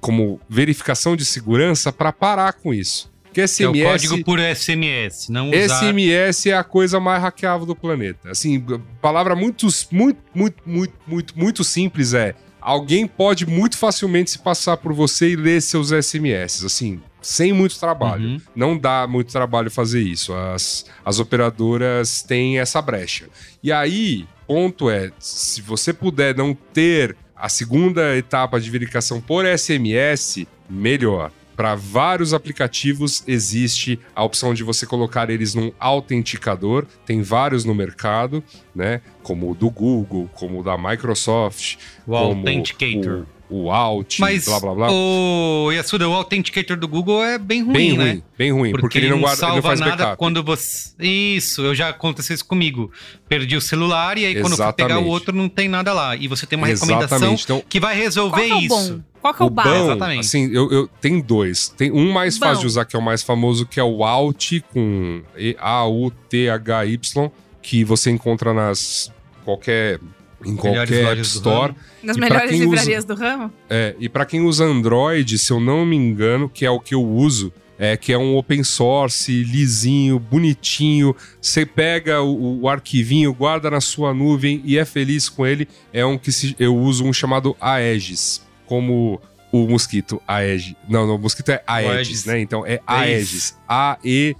como 0.00 0.40
verificação 0.48 1.14
de 1.14 1.24
segurança, 1.24 1.92
para 1.92 2.12
parar 2.12 2.54
com 2.54 2.72
isso. 2.72 3.12
É 3.36 3.46
SMS. 3.46 3.80
o 3.80 3.90
código 3.90 4.24
por 4.24 4.38
SMS, 4.40 5.28
não 5.28 5.50
usar... 5.50 5.78
SMS 5.78 6.46
é 6.46 6.54
a 6.54 6.64
coisa 6.64 6.98
mais 6.98 7.22
hackeável 7.22 7.66
do 7.66 7.74
planeta. 7.76 8.30
Assim, 8.30 8.64
palavra 9.00 9.36
muito, 9.36 9.66
muito, 9.90 10.20
muito, 10.34 10.62
muito, 10.66 10.94
muito, 11.06 11.38
muito 11.38 11.64
simples 11.64 12.14
é: 12.14 12.34
alguém 12.60 13.06
pode 13.06 13.46
muito 13.46 13.76
facilmente 13.76 14.30
se 14.30 14.38
passar 14.38 14.76
por 14.76 14.92
você 14.92 15.30
e 15.30 15.36
ler 15.36 15.60
seus 15.60 15.90
SMS. 15.90 16.64
Assim, 16.64 17.00
sem 17.20 17.52
muito 17.52 17.78
trabalho. 17.78 18.24
Uhum. 18.24 18.40
Não 18.54 18.78
dá 18.78 19.06
muito 19.06 19.32
trabalho 19.32 19.70
fazer 19.70 20.00
isso. 20.00 20.32
As, 20.34 20.86
as 21.04 21.18
operadoras 21.18 22.22
têm 22.22 22.58
essa 22.58 22.80
brecha. 22.80 23.28
E 23.62 23.72
aí, 23.72 24.26
ponto 24.46 24.90
é: 24.90 25.10
se 25.18 25.60
você 25.62 25.92
puder 25.92 26.36
não 26.36 26.54
ter 26.54 27.16
a 27.36 27.48
segunda 27.48 28.16
etapa 28.16 28.60
de 28.60 28.68
verificação 28.68 29.20
por 29.20 29.46
SMS, 29.46 30.46
melhor. 30.68 31.30
Para 31.58 31.74
vários 31.74 32.32
aplicativos 32.32 33.24
existe 33.26 33.98
a 34.14 34.22
opção 34.22 34.54
de 34.54 34.62
você 34.62 34.86
colocar 34.86 35.28
eles 35.28 35.56
num 35.56 35.72
autenticador. 35.80 36.86
Tem 37.04 37.20
vários 37.20 37.64
no 37.64 37.74
mercado, 37.74 38.44
né? 38.72 39.00
Como 39.24 39.50
o 39.50 39.54
do 39.56 39.68
Google, 39.68 40.30
como 40.34 40.60
o 40.60 40.62
da 40.62 40.78
Microsoft, 40.78 41.74
O 42.06 42.12
como 42.12 42.38
Authenticator. 42.38 43.26
o, 43.50 43.64
o 43.64 43.70
Alt, 43.72 44.20
Mas 44.20 44.44
blá 44.44 44.60
blá 44.60 44.74
blá. 44.74 44.88
o 44.92 45.72
Yasuda, 45.72 46.08
o 46.08 46.12
Authenticator 46.14 46.76
do 46.76 46.86
Google 46.86 47.24
é 47.24 47.38
bem 47.38 47.64
ruim, 47.64 47.72
bem 47.72 47.98
né? 47.98 48.04
ruim, 48.04 48.22
bem 48.38 48.52
ruim, 48.52 48.70
porque, 48.70 48.98
ele 48.98 49.10
não 49.10 49.18
guarda, 49.20 49.42
ele 49.42 49.46
não 49.46 49.54
salva 49.54 49.68
faz 49.68 49.80
nada 49.80 49.96
backup. 49.96 50.16
quando 50.16 50.44
você. 50.44 50.92
Isso, 51.00 51.62
eu 51.62 51.74
já 51.74 51.88
aconteceu 51.88 52.34
isso 52.34 52.44
comigo. 52.46 52.92
Perdi 53.28 53.56
o 53.56 53.60
celular 53.60 54.16
e 54.16 54.26
aí 54.26 54.40
quando 54.40 54.52
eu 54.52 54.56
fui 54.64 54.72
pegar 54.74 55.00
o 55.00 55.06
outro 55.06 55.34
não 55.34 55.48
tem 55.48 55.66
nada 55.66 55.92
lá. 55.92 56.14
E 56.14 56.28
você 56.28 56.46
tem 56.46 56.56
uma 56.56 56.68
recomendação 56.68 57.16
Exatamente. 57.16 57.42
Então, 57.42 57.62
que 57.68 57.80
vai 57.80 57.96
resolver 57.96 58.48
é 58.48 58.54
o 58.54 58.58
isso. 58.60 58.68
bom? 58.94 59.00
Qual 59.20 59.34
que 59.34 59.42
é 59.42 59.44
o, 59.44 59.48
o 59.48 59.50
básico? 59.50 59.74
bom, 59.76 59.84
Exatamente. 59.92 60.20
assim, 60.20 60.50
eu, 60.52 60.70
eu 60.72 60.88
tem 61.00 61.20
dois. 61.20 61.68
Tem 61.68 61.90
um 61.92 62.12
mais 62.12 62.38
Bom. 62.38 62.46
fácil 62.46 62.60
de 62.62 62.66
usar, 62.66 62.84
que 62.84 62.94
é 62.96 62.98
o 62.98 63.02
mais 63.02 63.22
famoso, 63.22 63.66
que 63.66 63.78
é 63.80 63.84
o 63.84 64.04
Alt 64.04 64.60
com 64.72 65.22
A-U-T-H-Y, 65.58 67.30
que 67.62 67.84
você 67.84 68.10
encontra 68.10 68.52
nas 68.54 69.12
qualquer 69.44 69.98
em 70.44 70.52
Melhores 70.52 70.90
qualquer 70.90 71.12
App 71.12 71.20
Store. 71.22 71.74
Nas 72.02 72.16
E 72.16 72.20
melhores 72.20 72.50
quem 72.50 72.60
usa- 72.60 72.70
livrarias 72.70 73.04
do 73.04 73.14
ramo? 73.14 73.52
É, 73.68 73.96
e 73.98 74.08
para 74.08 74.24
quem 74.24 74.40
usa 74.42 74.64
Android, 74.64 75.36
se 75.36 75.52
eu 75.52 75.58
não 75.58 75.84
me 75.84 75.96
engano, 75.96 76.48
que 76.48 76.64
é 76.64 76.70
o 76.70 76.78
que 76.78 76.94
eu 76.94 77.04
uso, 77.04 77.52
é 77.76 77.96
que 77.96 78.12
é 78.12 78.18
um 78.18 78.36
open 78.36 78.62
source, 78.62 79.32
lisinho, 79.42 80.18
bonitinho. 80.18 81.14
Você 81.40 81.66
pega 81.66 82.22
o, 82.22 82.60
o 82.62 82.68
arquivinho, 82.68 83.32
guarda 83.34 83.68
na 83.70 83.80
sua 83.80 84.14
nuvem 84.14 84.62
e 84.64 84.78
é 84.78 84.84
feliz 84.84 85.28
com 85.28 85.44
ele. 85.44 85.66
É 85.92 86.04
um 86.06 86.16
que 86.16 86.30
se- 86.30 86.54
eu 86.58 86.76
uso 86.76 87.04
um 87.04 87.12
chamado 87.12 87.56
Aegis, 87.60 88.40
como 88.68 89.20
o 89.50 89.66
mosquito 89.66 90.22
Aegis. 90.28 90.76
Não, 90.88 91.06
não, 91.06 91.16
o 91.16 91.18
mosquito 91.18 91.48
é 91.50 91.62
Aegis, 91.66 92.26
né? 92.26 92.38
Então 92.40 92.64
é 92.66 92.74
É 92.74 92.80
Aegis. 92.86 93.58
A-E-G-I-S. 93.66 94.38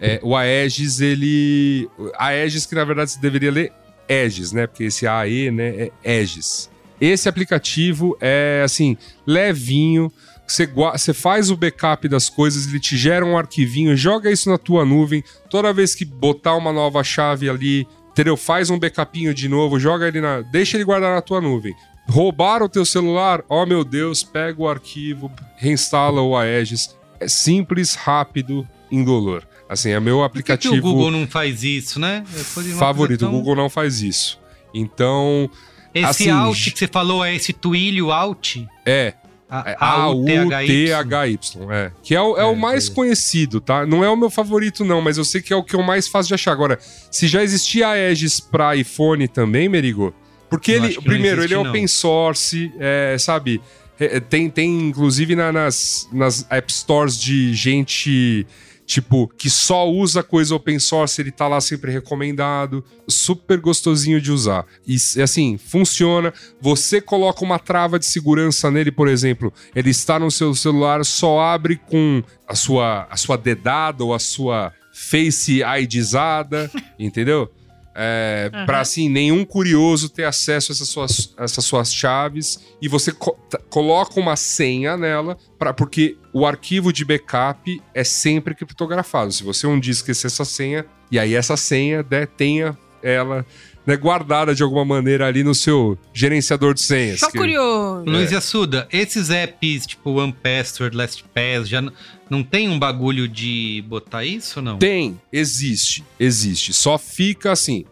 É, 0.00 0.18
o 0.22 0.34
Aegis, 0.36 1.00
ele. 1.00 1.88
Aegis, 2.18 2.66
que 2.66 2.74
na 2.74 2.84
verdade 2.84 3.12
você 3.12 3.20
deveria 3.20 3.52
ler 3.52 3.72
Aegis, 4.08 4.50
né? 4.52 4.66
Porque 4.66 4.84
esse 4.84 5.06
AE, 5.06 5.50
né, 5.50 5.68
é 5.68 5.92
Aegis. 6.04 6.68
Esse 7.00 7.28
aplicativo 7.28 8.16
é 8.20 8.62
assim, 8.64 8.96
levinho. 9.26 10.12
Você, 10.46 10.66
você 10.66 11.14
faz 11.14 11.50
o 11.50 11.56
backup 11.56 12.08
das 12.08 12.28
coisas, 12.28 12.66
ele 12.66 12.80
te 12.80 12.96
gera 12.96 13.24
um 13.24 13.38
arquivinho, 13.38 13.96
joga 13.96 14.30
isso 14.32 14.50
na 14.50 14.58
tua 14.58 14.84
nuvem. 14.84 15.22
Toda 15.48 15.72
vez 15.72 15.94
que 15.94 16.04
botar 16.04 16.56
uma 16.56 16.72
nova 16.72 17.04
chave 17.04 17.48
ali, 17.48 17.86
entendeu? 18.10 18.36
Faz 18.36 18.68
um 18.68 18.78
backupinho 18.78 19.32
de 19.32 19.48
novo, 19.48 19.78
joga 19.78 20.08
ele 20.08 20.20
na. 20.20 20.40
Deixa 20.40 20.76
ele 20.76 20.84
guardar 20.84 21.14
na 21.14 21.22
tua 21.22 21.40
nuvem. 21.40 21.74
Roubaram 22.10 22.66
o 22.66 22.68
teu 22.68 22.84
celular? 22.84 23.42
Oh 23.48 23.64
meu 23.64 23.84
Deus, 23.84 24.22
pega 24.22 24.60
o 24.60 24.68
arquivo, 24.68 25.30
reinstala 25.56 26.20
o 26.20 26.36
Aegis. 26.36 26.96
É 27.20 27.28
simples, 27.28 27.94
rápido, 27.94 28.66
indolor. 28.90 29.46
Assim, 29.68 29.90
é 29.90 30.00
meu 30.00 30.16
Por 30.18 30.28
que, 30.30 30.42
que 30.42 30.52
aplicativo 30.52 30.74
o 30.76 30.80
Google 30.80 31.10
não 31.12 31.26
faz 31.26 31.62
isso, 31.62 32.00
né? 32.00 32.24
Uma 32.56 32.74
favorito. 32.78 33.20
coisa 33.20 33.26
O 33.26 33.30
tão- 33.30 33.38
Google 33.38 33.54
não 33.56 33.70
faz 33.70 34.02
isso. 34.02 34.40
Então, 34.74 35.48
Esse 35.94 36.04
assim, 36.06 36.30
Alt 36.30 36.56
j- 36.56 36.70
que 36.72 36.78
você 36.80 36.86
falou 36.88 37.24
é 37.24 37.34
esse 37.34 37.52
twilio 37.52 38.10
Alt? 38.10 38.56
é. 38.84 39.14
É 39.52 39.76
A-U-T-H-Y. 39.80 40.92
A-U-T-H-Y, 40.94 41.72
é. 41.72 41.90
Que 42.04 42.14
é 42.14 42.20
o, 42.22 42.36
é 42.36 42.44
o 42.44 42.52
É, 42.52 42.56
mais 42.56 42.88
é. 42.88 42.94
conhecido, 42.94 43.60
tá? 43.60 43.84
Não 43.84 44.04
é 44.04 44.08
o 44.08 44.16
meu 44.16 44.30
favorito, 44.30 44.84
não, 44.84 45.00
mas 45.02 45.18
eu 45.18 45.24
sei 45.24 45.42
que 45.42 45.52
é 45.52 45.56
o 45.56 45.64
que 45.64 45.74
eu 45.74 45.82
mais 45.82 46.06
fácil 46.06 46.28
de 46.28 46.34
achar. 46.34 46.52
Agora, 46.52 46.78
se 47.10 47.26
já 47.26 47.42
existia 47.42 47.88
a 47.88 47.90
Aegis 47.92 48.38
pra 48.38 48.76
iPhone 48.76 49.26
também, 49.26 49.68
Merigo, 49.68 50.14
porque 50.50 50.72
Eu 50.72 50.84
ele, 50.84 51.00
primeiro, 51.00 51.40
existe, 51.40 51.54
ele 51.54 51.54
é 51.54 51.68
open 51.68 51.86
source, 51.86 52.72
é, 52.78 53.16
sabe? 53.18 53.60
É, 53.98 54.18
tem, 54.18 54.50
tem, 54.50 54.88
inclusive, 54.88 55.34
na- 55.36 55.52
nas, 55.52 56.08
nas 56.12 56.46
App 56.50 56.72
Stores 56.72 57.16
de 57.20 57.52
gente, 57.54 58.46
tipo, 58.86 59.28
que 59.36 59.50
só 59.50 59.88
usa 59.88 60.22
coisa 60.22 60.54
open 60.54 60.78
source, 60.78 61.20
ele 61.20 61.30
tá 61.30 61.46
lá 61.46 61.60
sempre 61.60 61.92
recomendado. 61.92 62.82
Super 63.06 63.60
gostosinho 63.60 64.18
de 64.20 64.32
usar. 64.32 64.64
E, 64.86 64.96
assim, 65.22 65.58
funciona. 65.58 66.32
Você 66.62 67.00
coloca 67.00 67.44
uma 67.44 67.58
trava 67.58 67.98
de 67.98 68.06
segurança 68.06 68.70
nele, 68.70 68.90
por 68.90 69.06
exemplo, 69.06 69.52
ele 69.76 69.90
está 69.90 70.18
no 70.18 70.30
seu 70.30 70.54
celular, 70.54 71.04
só 71.04 71.38
abre 71.38 71.76
com 71.76 72.22
a 72.48 72.54
sua, 72.54 73.06
a 73.10 73.16
sua 73.18 73.36
dedada 73.36 74.02
ou 74.02 74.14
a 74.14 74.18
sua 74.18 74.72
face 74.92 75.60
IDzada, 75.62 76.70
entendeu? 76.98 77.50
É, 77.94 78.50
Pra 78.66 78.80
assim, 78.80 79.08
nenhum 79.08 79.44
curioso 79.44 80.08
ter 80.08 80.24
acesso 80.24 80.70
a 80.70 80.74
essas 80.74 80.88
suas, 80.88 81.34
essas 81.38 81.64
suas 81.64 81.92
chaves 81.92 82.60
e 82.80 82.86
você 82.88 83.10
co- 83.12 83.36
coloca 83.68 84.18
uma 84.20 84.36
senha 84.36 84.96
nela, 84.96 85.36
pra, 85.58 85.72
porque 85.74 86.16
o 86.32 86.46
arquivo 86.46 86.92
de 86.92 87.04
backup 87.04 87.82
é 87.92 88.04
sempre 88.04 88.54
criptografado. 88.54 89.32
Se 89.32 89.42
você 89.42 89.66
um 89.66 89.78
dia 89.80 89.92
esquecer 89.92 90.28
essa 90.28 90.44
senha, 90.44 90.86
e 91.10 91.18
aí 91.18 91.34
essa 91.34 91.56
senha, 91.56 92.04
né, 92.08 92.26
tenha 92.26 92.78
ela 93.02 93.44
né, 93.86 93.96
guardada 93.96 94.54
de 94.54 94.62
alguma 94.62 94.84
maneira 94.84 95.26
ali 95.26 95.42
no 95.42 95.54
seu 95.54 95.98
gerenciador 96.12 96.74
de 96.74 96.82
senhas. 96.82 97.20
Só 97.20 97.30
que- 97.30 97.38
curioso. 97.38 98.04
Luiz 98.06 98.32
Assuda, 98.32 98.86
esses 98.92 99.30
apps 99.30 99.86
tipo 99.86 100.10
OnePassword, 100.10 100.96
LastPass, 100.96 101.68
já 101.68 101.82
não 102.28 102.42
tem 102.42 102.68
um 102.68 102.78
bagulho 102.78 103.26
de 103.26 103.84
botar 103.88 104.24
isso 104.24 104.58
ou 104.60 104.64
não? 104.64 104.78
Tem, 104.78 105.20
existe, 105.32 106.04
existe. 106.18 106.72
Só 106.72 106.98
fica 106.98 107.52
assim. 107.52 107.84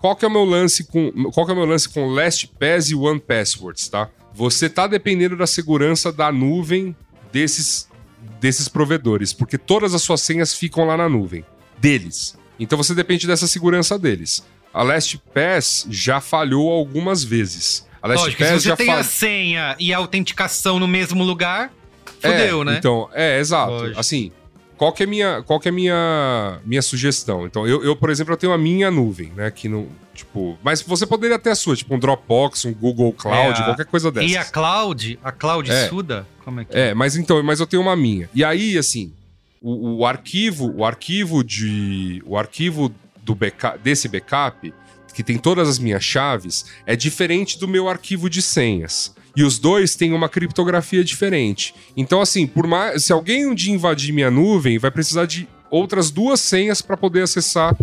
Qual 0.00 0.14
que 0.16 0.24
é 0.24 0.28
o 0.28 0.30
meu 0.30 0.44
lance 0.44 0.84
com, 0.84 1.10
qual 1.32 1.46
que 1.46 1.52
é 1.52 1.54
o 1.54 1.58
meu 1.58 1.66
lance 1.66 1.88
com 1.88 2.06
LastPass 2.10 2.90
e 2.90 2.94
OnePasswords, 2.94 3.88
tá? 3.88 4.10
Você 4.34 4.68
tá 4.68 4.86
dependendo 4.86 5.36
da 5.36 5.46
segurança 5.46 6.12
da 6.12 6.30
nuvem 6.32 6.94
desses 7.32 7.88
desses 8.40 8.68
provedores, 8.68 9.32
porque 9.32 9.56
todas 9.56 9.94
as 9.94 10.02
suas 10.02 10.20
senhas 10.20 10.52
ficam 10.54 10.84
lá 10.84 10.96
na 10.96 11.08
nuvem 11.08 11.44
deles. 11.78 12.36
Então 12.60 12.76
você 12.76 12.94
depende 12.94 13.26
dessa 13.26 13.46
segurança 13.46 13.98
deles. 13.98 14.44
A 14.74 14.82
LastPass 14.82 15.86
já 15.88 16.20
falhou 16.20 16.70
algumas 16.70 17.22
vezes. 17.22 17.86
A 18.02 18.08
Lógico, 18.08 18.24
se 18.32 18.42
LastPass 18.42 18.62
você 18.62 18.68
já 18.68 18.76
tem 18.76 18.86
falhou. 18.86 19.00
a 19.00 19.04
senha 19.04 19.76
e 19.78 19.94
a 19.94 19.98
autenticação 19.98 20.78
no 20.80 20.88
mesmo 20.88 21.22
lugar, 21.22 21.72
fudeu, 22.20 22.62
é, 22.62 22.64
né? 22.64 22.76
Então, 22.78 23.08
é, 23.12 23.38
exato. 23.38 23.70
Lógico. 23.70 24.00
Assim, 24.00 24.32
qual 24.76 24.92
que 24.92 25.04
é 25.04 25.06
minha, 25.06 25.42
qual 25.42 25.60
que 25.60 25.68
é 25.68 25.72
minha, 25.72 26.58
minha 26.64 26.82
sugestão? 26.82 27.46
Então, 27.46 27.66
eu, 27.66 27.84
eu, 27.84 27.94
por 27.94 28.10
exemplo, 28.10 28.34
eu 28.34 28.36
tenho 28.36 28.52
a 28.52 28.58
minha 28.58 28.90
nuvem, 28.90 29.32
né? 29.36 29.50
Que 29.50 29.68
não, 29.68 29.86
tipo, 30.12 30.58
mas 30.62 30.82
você 30.82 31.06
poderia 31.06 31.38
ter 31.38 31.50
a 31.50 31.54
sua, 31.54 31.76
tipo 31.76 31.94
um 31.94 31.98
Dropbox, 31.98 32.64
um 32.64 32.74
Google 32.74 33.12
Cloud, 33.12 33.60
É, 33.60 33.64
qualquer 33.64 33.86
coisa 33.86 34.10
dessas. 34.10 34.30
E 34.32 34.36
a 34.36 34.44
Cloud, 34.44 35.18
a 35.22 35.30
Cloud 35.30 35.70
É. 35.70 35.88
Suda, 35.88 36.26
como 36.44 36.60
é 36.60 36.64
que 36.64 36.76
É, 36.76 36.92
mas 36.92 37.16
então, 37.16 37.40
mas 37.42 37.60
eu 37.60 37.66
tenho 37.66 37.80
uma 37.80 37.94
minha. 37.94 38.28
E 38.34 38.44
aí, 38.44 38.76
assim, 38.76 39.12
o, 39.62 39.98
o 40.00 40.06
arquivo, 40.06 40.74
o 40.76 40.84
arquivo 40.84 41.44
de, 41.44 42.20
o 42.26 42.36
arquivo 42.36 42.92
do 43.24 43.34
backup, 43.34 43.78
desse 43.78 44.08
backup, 44.08 44.72
que 45.14 45.22
tem 45.22 45.38
todas 45.38 45.68
as 45.68 45.78
minhas 45.78 46.04
chaves, 46.04 46.66
é 46.84 46.94
diferente 46.96 47.58
do 47.58 47.68
meu 47.68 47.88
arquivo 47.88 48.28
de 48.28 48.42
senhas. 48.42 49.14
E 49.36 49.42
os 49.42 49.58
dois 49.58 49.94
têm 49.96 50.12
uma 50.12 50.28
criptografia 50.28 51.02
diferente. 51.02 51.74
Então, 51.96 52.20
assim, 52.20 52.46
por 52.46 52.66
mais, 52.66 53.04
se 53.04 53.12
alguém 53.12 53.46
um 53.46 53.54
dia 53.54 53.72
invadir 53.72 54.12
minha 54.12 54.30
nuvem, 54.30 54.78
vai 54.78 54.90
precisar 54.90 55.26
de 55.26 55.48
outras 55.70 56.10
duas 56.10 56.40
senhas 56.40 56.82
para 56.82 56.96
poder 56.96 57.22
acessar 57.22 57.76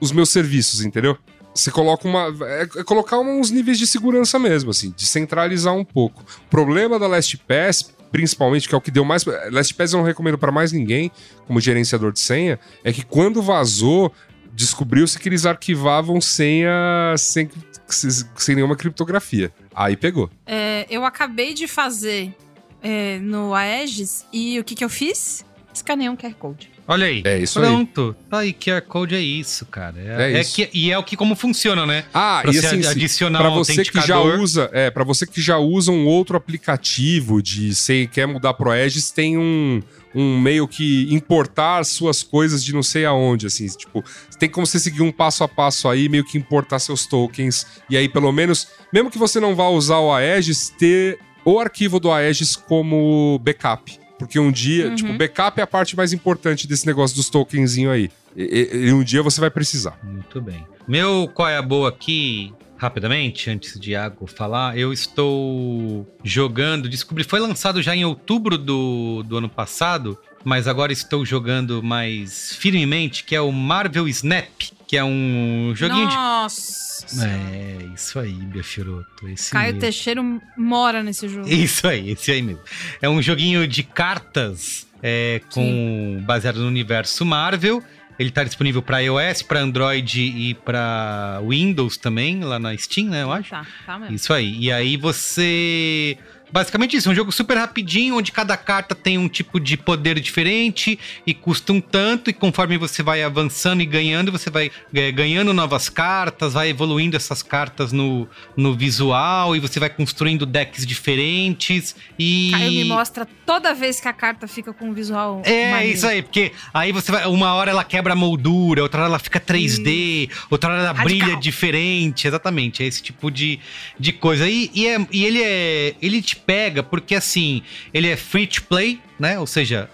os 0.00 0.10
meus 0.10 0.30
serviços, 0.30 0.84
entendeu? 0.84 1.16
Você 1.54 1.70
coloca 1.70 2.06
uma. 2.06 2.34
É, 2.42 2.62
é 2.62 2.84
colocar 2.84 3.18
uns 3.18 3.50
níveis 3.50 3.78
de 3.78 3.86
segurança 3.86 4.38
mesmo, 4.38 4.70
assim, 4.70 4.92
de 4.94 5.06
centralizar 5.06 5.74
um 5.74 5.84
pouco. 5.84 6.22
O 6.46 6.50
problema 6.50 6.98
da 6.98 7.06
LastPass, 7.06 7.94
principalmente, 8.12 8.68
que 8.68 8.74
é 8.74 8.78
o 8.78 8.80
que 8.80 8.90
deu 8.90 9.04
mais. 9.04 9.24
LastPass 9.24 9.92
eu 9.92 9.98
não 9.98 10.04
recomendo 10.04 10.36
para 10.36 10.52
mais 10.52 10.72
ninguém, 10.72 11.10
como 11.46 11.60
gerenciador 11.60 12.12
de 12.12 12.20
senha, 12.20 12.58
é 12.84 12.92
que 12.92 13.04
quando 13.04 13.40
vazou, 13.40 14.12
descobriu-se 14.56 15.18
que 15.18 15.28
eles 15.28 15.44
arquivavam 15.44 16.20
senha 16.20 17.14
sem, 17.18 17.50
sem 17.86 18.54
nenhuma 18.54 18.74
criptografia. 18.74 19.52
Aí 19.74 19.96
pegou. 19.96 20.30
É, 20.46 20.86
eu 20.88 21.04
acabei 21.04 21.52
de 21.52 21.68
fazer 21.68 22.34
é, 22.82 23.18
no 23.18 23.54
Aegis 23.54 24.24
e 24.32 24.58
o 24.58 24.64
que, 24.64 24.74
que 24.74 24.82
eu 24.84 24.88
fiz? 24.88 25.44
Escaneei 25.72 26.08
um 26.08 26.16
QR 26.16 26.34
Code. 26.34 26.70
Olha 26.88 27.06
aí. 27.06 27.20
É 27.24 27.38
isso 27.38 27.60
Pronto. 27.60 28.16
Tá 28.30 28.38
aí, 28.38 28.52
QR 28.54 28.80
Code 28.80 29.14
é 29.14 29.20
isso, 29.20 29.66
cara. 29.66 29.96
É, 29.98 30.32
É 30.32 30.36
é 30.36 30.40
isso. 30.40 30.54
que, 30.54 30.70
e 30.72 30.90
é 30.90 30.96
o 30.96 31.02
que 31.02 31.16
como 31.16 31.34
funciona, 31.36 31.84
né? 31.84 32.04
Ah, 32.14 32.38
Pra 32.40 32.50
e 32.50 32.54
você 32.54 32.66
assim, 32.66 32.86
adicionar 32.86 33.40
Pra 33.40 33.50
um 33.50 33.56
você 33.56 33.84
que 33.84 34.00
já 34.00 34.18
usa, 34.20 34.70
é, 34.72 34.90
para 34.90 35.04
você 35.04 35.26
que 35.26 35.42
já 35.42 35.58
usa 35.58 35.92
um 35.92 36.06
outro 36.06 36.36
aplicativo 36.36 37.42
de 37.42 37.74
sei 37.74 38.06
quer 38.06 38.26
mudar 38.26 38.54
pro 38.54 38.70
Aegis, 38.70 39.10
tem 39.10 39.36
um 39.36 39.82
um 40.18 40.40
meio 40.40 40.66
que 40.66 41.06
importar 41.14 41.84
suas 41.84 42.22
coisas 42.22 42.64
de 42.64 42.72
não 42.72 42.82
sei 42.82 43.04
aonde, 43.04 43.46
assim, 43.46 43.66
tipo, 43.68 44.02
tem 44.38 44.48
como 44.48 44.66
você 44.66 44.80
seguir 44.80 45.02
um 45.02 45.12
passo 45.12 45.44
a 45.44 45.48
passo 45.48 45.88
aí, 45.88 46.08
meio 46.08 46.24
que 46.24 46.38
importar 46.38 46.78
seus 46.78 47.04
tokens 47.06 47.66
e 47.90 47.96
aí 47.98 48.08
pelo 48.08 48.32
menos, 48.32 48.66
mesmo 48.90 49.10
que 49.10 49.18
você 49.18 49.38
não 49.38 49.54
vá 49.54 49.68
usar 49.68 49.98
o 49.98 50.10
Aegis, 50.12 50.70
ter 50.78 51.18
o 51.44 51.60
arquivo 51.60 52.00
do 52.00 52.10
Aegis 52.10 52.56
como 52.56 53.38
backup. 53.44 53.98
Porque 54.18 54.38
um 54.40 54.50
dia, 54.50 54.88
Uhum. 54.88 54.94
tipo, 54.94 55.12
backup 55.12 55.60
é 55.60 55.62
a 55.62 55.66
parte 55.66 55.94
mais 55.94 56.12
importante 56.14 56.66
desse 56.66 56.86
negócio 56.86 57.14
dos 57.14 57.28
tokenzinho 57.28 57.90
aí. 57.90 58.10
E, 58.34 58.42
e- 58.72 58.86
e 58.88 58.92
um 58.94 59.04
dia 59.04 59.22
você 59.22 59.38
vai 59.40 59.50
precisar. 59.50 59.98
Muito 60.02 60.40
bem. 60.40 60.66
Meu 60.88 61.28
qual 61.34 61.48
é 61.48 61.58
a 61.58 61.62
boa 61.62 61.90
aqui, 61.90 62.54
rapidamente, 62.76 63.50
antes 63.50 63.78
de 63.78 63.92
Iago 63.92 64.26
falar, 64.26 64.76
eu 64.78 64.92
estou 64.92 66.06
jogando, 66.22 66.88
descobri, 66.88 67.24
foi 67.24 67.40
lançado 67.40 67.82
já 67.82 67.94
em 67.94 68.04
outubro 68.04 68.58
do, 68.58 69.22
do 69.24 69.38
ano 69.38 69.48
passado, 69.48 70.18
mas 70.44 70.68
agora 70.68 70.92
estou 70.92 71.24
jogando 71.24 71.82
mais 71.82 72.54
firmemente, 72.54 73.24
que 73.24 73.34
é 73.34 73.40
o 73.40 73.50
Marvel 73.50 74.06
Snap, 74.08 74.46
que 74.86 74.96
é 74.96 75.02
um 75.02 75.72
joguinho 75.74 76.06
Nossa! 76.06 77.06
de... 77.06 77.24
É, 77.24 77.78
isso 77.94 78.18
aí, 78.18 78.32
Biafiroto. 78.32 79.28
Esse 79.28 79.50
Caio 79.50 79.66
mesmo. 79.66 79.80
Teixeira 79.80 80.22
mora 80.56 81.02
nesse 81.02 81.28
jogo. 81.28 81.48
Isso 81.48 81.86
aí, 81.86 82.10
esse 82.10 82.30
aí 82.30 82.42
mesmo. 82.42 82.62
É 83.02 83.08
um 83.08 83.20
joguinho 83.20 83.66
de 83.66 83.82
cartas 83.82 84.86
é, 85.02 85.40
com 85.52 86.22
baseado 86.24 86.60
no 86.60 86.68
universo 86.68 87.24
Marvel. 87.24 87.82
Ele 88.18 88.30
tá 88.30 88.44
disponível 88.44 88.82
para 88.82 89.00
iOS, 89.00 89.42
para 89.42 89.60
Android 89.60 90.20
e 90.22 90.54
para 90.54 91.40
Windows 91.46 91.96
também, 91.96 92.42
lá 92.42 92.58
na 92.58 92.76
Steam, 92.76 93.08
né, 93.08 93.22
eu 93.22 93.32
acho. 93.32 93.50
Tá, 93.50 93.66
tá 93.84 93.98
mesmo. 93.98 94.14
Isso 94.14 94.32
aí. 94.32 94.56
E 94.58 94.72
aí 94.72 94.96
você. 94.96 96.16
Basicamente 96.50 96.96
isso, 96.96 97.08
é 97.08 97.12
um 97.12 97.14
jogo 97.14 97.32
super 97.32 97.56
rapidinho, 97.56 98.16
onde 98.16 98.30
cada 98.30 98.56
carta 98.56 98.94
tem 98.94 99.18
um 99.18 99.28
tipo 99.28 99.58
de 99.58 99.76
poder 99.76 100.18
diferente 100.20 100.98
e 101.26 101.34
custa 101.34 101.72
um 101.72 101.80
tanto, 101.80 102.30
e 102.30 102.32
conforme 102.32 102.78
você 102.78 103.02
vai 103.02 103.22
avançando 103.22 103.82
e 103.82 103.86
ganhando, 103.86 104.30
você 104.30 104.48
vai 104.48 104.70
é, 104.94 105.10
ganhando 105.10 105.52
novas 105.52 105.88
cartas, 105.88 106.52
vai 106.54 106.70
evoluindo 106.70 107.16
essas 107.16 107.42
cartas 107.42 107.92
no, 107.92 108.28
no 108.56 108.74
visual, 108.74 109.56
e 109.56 109.60
você 109.60 109.80
vai 109.80 109.90
construindo 109.90 110.46
decks 110.46 110.86
diferentes. 110.86 111.96
E. 112.18 112.50
Caio 112.52 112.70
me 112.70 112.84
mostra 112.84 113.26
toda 113.44 113.74
vez 113.74 114.00
que 114.00 114.08
a 114.08 114.12
carta 114.12 114.46
fica 114.46 114.72
com 114.72 114.90
um 114.90 114.94
visual. 114.94 115.42
É, 115.44 115.70
maneiro. 115.70 115.94
isso 115.96 116.06
aí, 116.06 116.22
porque 116.22 116.52
aí 116.72 116.92
você 116.92 117.10
vai. 117.10 117.26
Uma 117.26 117.54
hora 117.54 117.70
ela 117.70 117.84
quebra 117.84 118.12
a 118.12 118.16
moldura, 118.16 118.82
outra 118.82 119.02
hora 119.02 119.10
ela 119.10 119.18
fica 119.18 119.40
3D, 119.40 120.30
outra 120.50 120.70
hora 120.70 120.82
ela 120.82 120.92
Radical. 120.92 121.26
brilha 121.26 121.40
diferente. 121.40 122.26
Exatamente, 122.26 122.82
é 122.82 122.86
esse 122.86 123.02
tipo 123.02 123.30
de, 123.30 123.58
de 123.98 124.12
coisa. 124.12 124.48
E, 124.48 124.70
e, 124.74 124.86
é- 124.86 125.06
e 125.10 125.24
ele 125.24 125.42
é. 125.42 125.94
Ele 126.00 126.22
pega 126.36 126.82
porque 126.82 127.14
assim, 127.14 127.62
ele 127.92 128.08
é 128.08 128.16
free 128.16 128.46
to 128.46 128.62
play, 128.64 129.00
né? 129.18 129.38
Ou 129.38 129.46
seja. 129.46 129.88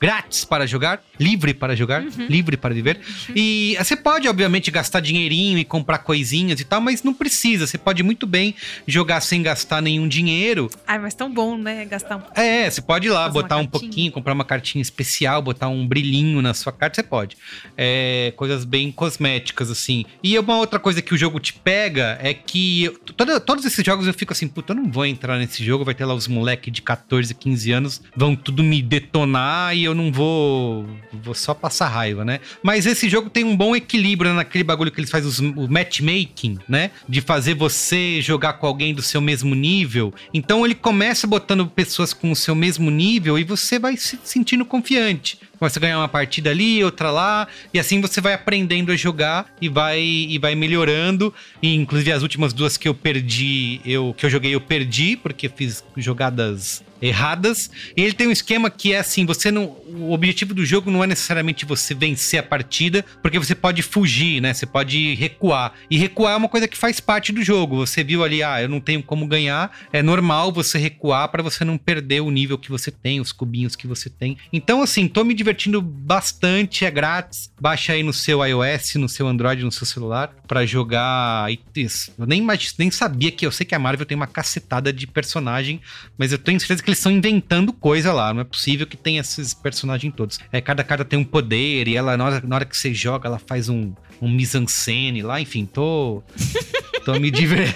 Grátis 0.00 0.46
para 0.46 0.66
jogar, 0.66 1.02
livre 1.20 1.52
para 1.54 1.76
jogar, 1.76 2.00
Uhum. 2.02 2.26
livre 2.28 2.56
para 2.56 2.74
viver. 2.74 2.98
E 3.36 3.76
você 3.78 3.94
pode, 3.94 4.26
obviamente, 4.26 4.70
gastar 4.70 5.00
dinheirinho 5.00 5.58
e 5.58 5.64
comprar 5.64 5.98
coisinhas 5.98 6.58
e 6.58 6.64
tal, 6.64 6.80
mas 6.80 7.02
não 7.02 7.12
precisa. 7.14 7.66
Você 7.66 7.76
pode 7.76 8.02
muito 8.02 8.26
bem 8.26 8.54
jogar 8.86 9.20
sem 9.20 9.42
gastar 9.42 9.82
nenhum 9.82 10.08
dinheiro 10.08 10.70
Ai, 10.86 10.98
mas 10.98 11.14
tão 11.14 11.32
bom, 11.32 11.56
né? 11.58 11.84
Gastar 11.84 12.16
um. 12.16 12.22
é, 12.34 12.68
você 12.70 12.80
pode 12.80 13.06
ir 13.06 13.10
lá, 13.10 13.28
botar 13.28 13.56
um 13.56 13.66
cartinha. 13.66 13.70
pouquinho, 13.70 14.12
comprar 14.12 14.32
uma 14.32 14.44
cartinha 14.44 14.80
especial, 14.80 15.42
botar 15.42 15.68
um 15.68 15.86
brilhinho 15.86 16.40
na 16.40 16.54
sua 16.54 16.72
carta, 16.72 16.96
você 16.96 17.02
pode. 17.02 17.36
É, 17.76 18.32
coisas 18.36 18.64
bem 18.64 18.90
cosméticas, 18.90 19.70
assim. 19.70 20.04
E 20.22 20.38
uma 20.38 20.56
outra 20.56 20.78
coisa 20.78 21.02
que 21.02 21.12
o 21.12 21.18
jogo 21.18 21.38
te 21.38 21.52
pega 21.52 22.18
é 22.22 22.32
que 22.32 22.90
toda- 23.16 23.38
todos 23.38 23.64
esses 23.64 23.84
jogos 23.84 24.06
eu 24.06 24.14
fico 24.14 24.32
assim, 24.32 24.48
puta, 24.48 24.72
eu 24.72 24.76
não 24.76 24.90
vou 24.90 25.04
entrar 25.04 25.38
nesse 25.38 25.62
jogo, 25.64 25.84
vai 25.84 25.94
ter 25.94 26.04
lá 26.04 26.14
os 26.14 26.26
moleques 26.26 26.72
de 26.72 26.80
14, 26.80 27.34
15 27.34 27.70
anos, 27.72 28.00
vão 28.16 28.34
tudo 28.34 28.62
me 28.62 28.80
detonar 28.80 29.76
e 29.76 29.84
eu 29.84 29.94
não 29.94 30.10
vou, 30.10 30.86
vou 31.12 31.34
só 31.34 31.52
passar 31.54 31.88
raiva, 31.88 32.24
né? 32.24 32.40
Mas 32.62 32.86
esse 32.86 33.08
jogo 33.08 33.28
tem 33.30 33.44
um 33.44 33.56
bom 33.56 33.74
equilíbrio 33.74 34.32
naquele 34.34 34.64
bagulho 34.64 34.90
que 34.90 35.00
eles 35.00 35.10
fazem 35.10 35.28
os- 35.28 35.38
o 35.38 35.68
matchmaking, 35.68 36.58
né? 36.68 36.90
De 37.08 37.20
fazer 37.20 37.54
você 37.54 38.20
jogar 38.20 38.54
com 38.54 38.66
alguém 38.66 38.94
do 38.94 39.02
seu 39.02 39.20
mesmo 39.20 39.54
nível. 39.54 40.12
Então 40.32 40.64
ele 40.64 40.74
começa 40.74 41.26
botando 41.26 41.66
pessoas 41.66 42.12
com 42.12 42.30
o 42.30 42.36
seu 42.36 42.54
mesmo 42.54 42.90
nível 42.90 43.38
e 43.38 43.44
você 43.44 43.78
vai 43.78 43.96
se 43.96 44.18
sentindo 44.24 44.64
confiante. 44.64 45.38
Começa 45.58 45.78
a 45.78 45.82
ganhar 45.82 45.98
uma 45.98 46.08
partida 46.08 46.48
ali, 46.48 46.82
outra 46.82 47.10
lá, 47.10 47.46
e 47.74 47.78
assim 47.78 48.00
você 48.00 48.18
vai 48.20 48.32
aprendendo 48.32 48.90
a 48.92 48.96
jogar 48.96 49.46
e 49.60 49.68
vai 49.68 50.00
e 50.00 50.38
vai 50.38 50.54
melhorando. 50.54 51.34
E 51.62 51.74
inclusive 51.74 52.10
as 52.12 52.22
últimas 52.22 52.52
duas 52.54 52.76
que 52.78 52.88
eu 52.88 52.94
perdi, 52.94 53.80
eu 53.84 54.14
que 54.16 54.24
eu 54.24 54.30
joguei 54.30 54.54
eu 54.54 54.60
perdi 54.60 55.16
porque 55.16 55.48
fiz 55.50 55.84
jogadas 55.96 56.82
erradas. 57.00 57.70
E 57.96 58.02
ele 58.02 58.12
tem 58.12 58.28
um 58.28 58.32
esquema 58.32 58.70
que 58.70 58.92
é 58.92 58.98
assim, 58.98 59.24
você 59.24 59.50
não, 59.50 59.76
o 59.86 60.12
objetivo 60.12 60.54
do 60.54 60.64
jogo 60.64 60.90
não 60.90 61.02
é 61.02 61.06
necessariamente 61.06 61.64
você 61.64 61.94
vencer 61.94 62.40
a 62.40 62.42
partida, 62.42 63.04
porque 63.22 63.38
você 63.38 63.54
pode 63.54 63.82
fugir, 63.82 64.40
né? 64.40 64.52
Você 64.52 64.66
pode 64.66 65.14
recuar. 65.14 65.74
E 65.90 65.96
recuar 65.96 66.34
é 66.34 66.36
uma 66.36 66.48
coisa 66.48 66.68
que 66.68 66.76
faz 66.76 67.00
parte 67.00 67.32
do 67.32 67.42
jogo. 67.42 67.86
Você 67.86 68.02
viu 68.02 68.24
ali, 68.24 68.42
ah, 68.42 68.60
eu 68.62 68.68
não 68.68 68.80
tenho 68.80 69.02
como 69.02 69.26
ganhar, 69.26 69.70
é 69.92 70.02
normal 70.02 70.52
você 70.52 70.78
recuar 70.78 71.28
para 71.28 71.42
você 71.42 71.64
não 71.64 71.78
perder 71.78 72.20
o 72.20 72.30
nível 72.30 72.58
que 72.58 72.70
você 72.70 72.90
tem, 72.90 73.20
os 73.20 73.32
cubinhos 73.32 73.76
que 73.76 73.86
você 73.86 74.08
tem. 74.08 74.36
Então 74.52 74.82
assim, 74.82 75.08
tô 75.08 75.24
me 75.24 75.34
divertindo 75.34 75.80
bastante, 75.80 76.84
é 76.84 76.90
grátis. 76.90 77.50
Baixa 77.60 77.92
aí 77.92 78.02
no 78.02 78.12
seu 78.12 78.44
iOS, 78.44 78.94
no 78.94 79.08
seu 79.08 79.26
Android, 79.26 79.64
no 79.64 79.72
seu 79.72 79.86
celular 79.86 80.39
para 80.50 80.66
jogar. 80.66 81.46
Isso, 81.76 82.12
Eu 82.18 82.26
nem 82.26 82.44
nem 82.76 82.90
sabia 82.90 83.30
que 83.30 83.46
eu 83.46 83.52
sei 83.52 83.64
que 83.64 83.72
a 83.72 83.78
Marvel 83.78 84.04
tem 84.04 84.16
uma 84.16 84.26
cacetada 84.26 84.92
de 84.92 85.06
personagem, 85.06 85.80
mas 86.18 86.32
eu 86.32 86.38
tenho 86.38 86.58
certeza 86.58 86.82
que 86.82 86.90
eles 86.90 86.98
estão 86.98 87.12
inventando 87.12 87.72
coisa 87.72 88.12
lá. 88.12 88.34
Não 88.34 88.40
é 88.40 88.44
possível 88.44 88.84
que 88.84 88.96
tenha 88.96 89.20
esses 89.20 89.54
personagens 89.54 90.12
todos. 90.12 90.40
É, 90.50 90.60
cada 90.60 90.82
carta 90.82 91.04
tem 91.04 91.16
um 91.16 91.24
poder 91.24 91.86
e 91.86 91.96
ela, 91.96 92.16
na 92.16 92.24
hora, 92.24 92.42
na 92.44 92.56
hora 92.56 92.64
que 92.64 92.76
você 92.76 92.92
joga, 92.92 93.28
ela 93.28 93.38
faz 93.38 93.68
um, 93.68 93.94
um 94.20 94.28
mise-en-scène 94.28 95.22
lá. 95.22 95.40
Enfim, 95.40 95.66
tô. 95.66 96.20
Tô 97.02 97.18
me, 97.18 97.30
diver... 97.30 97.74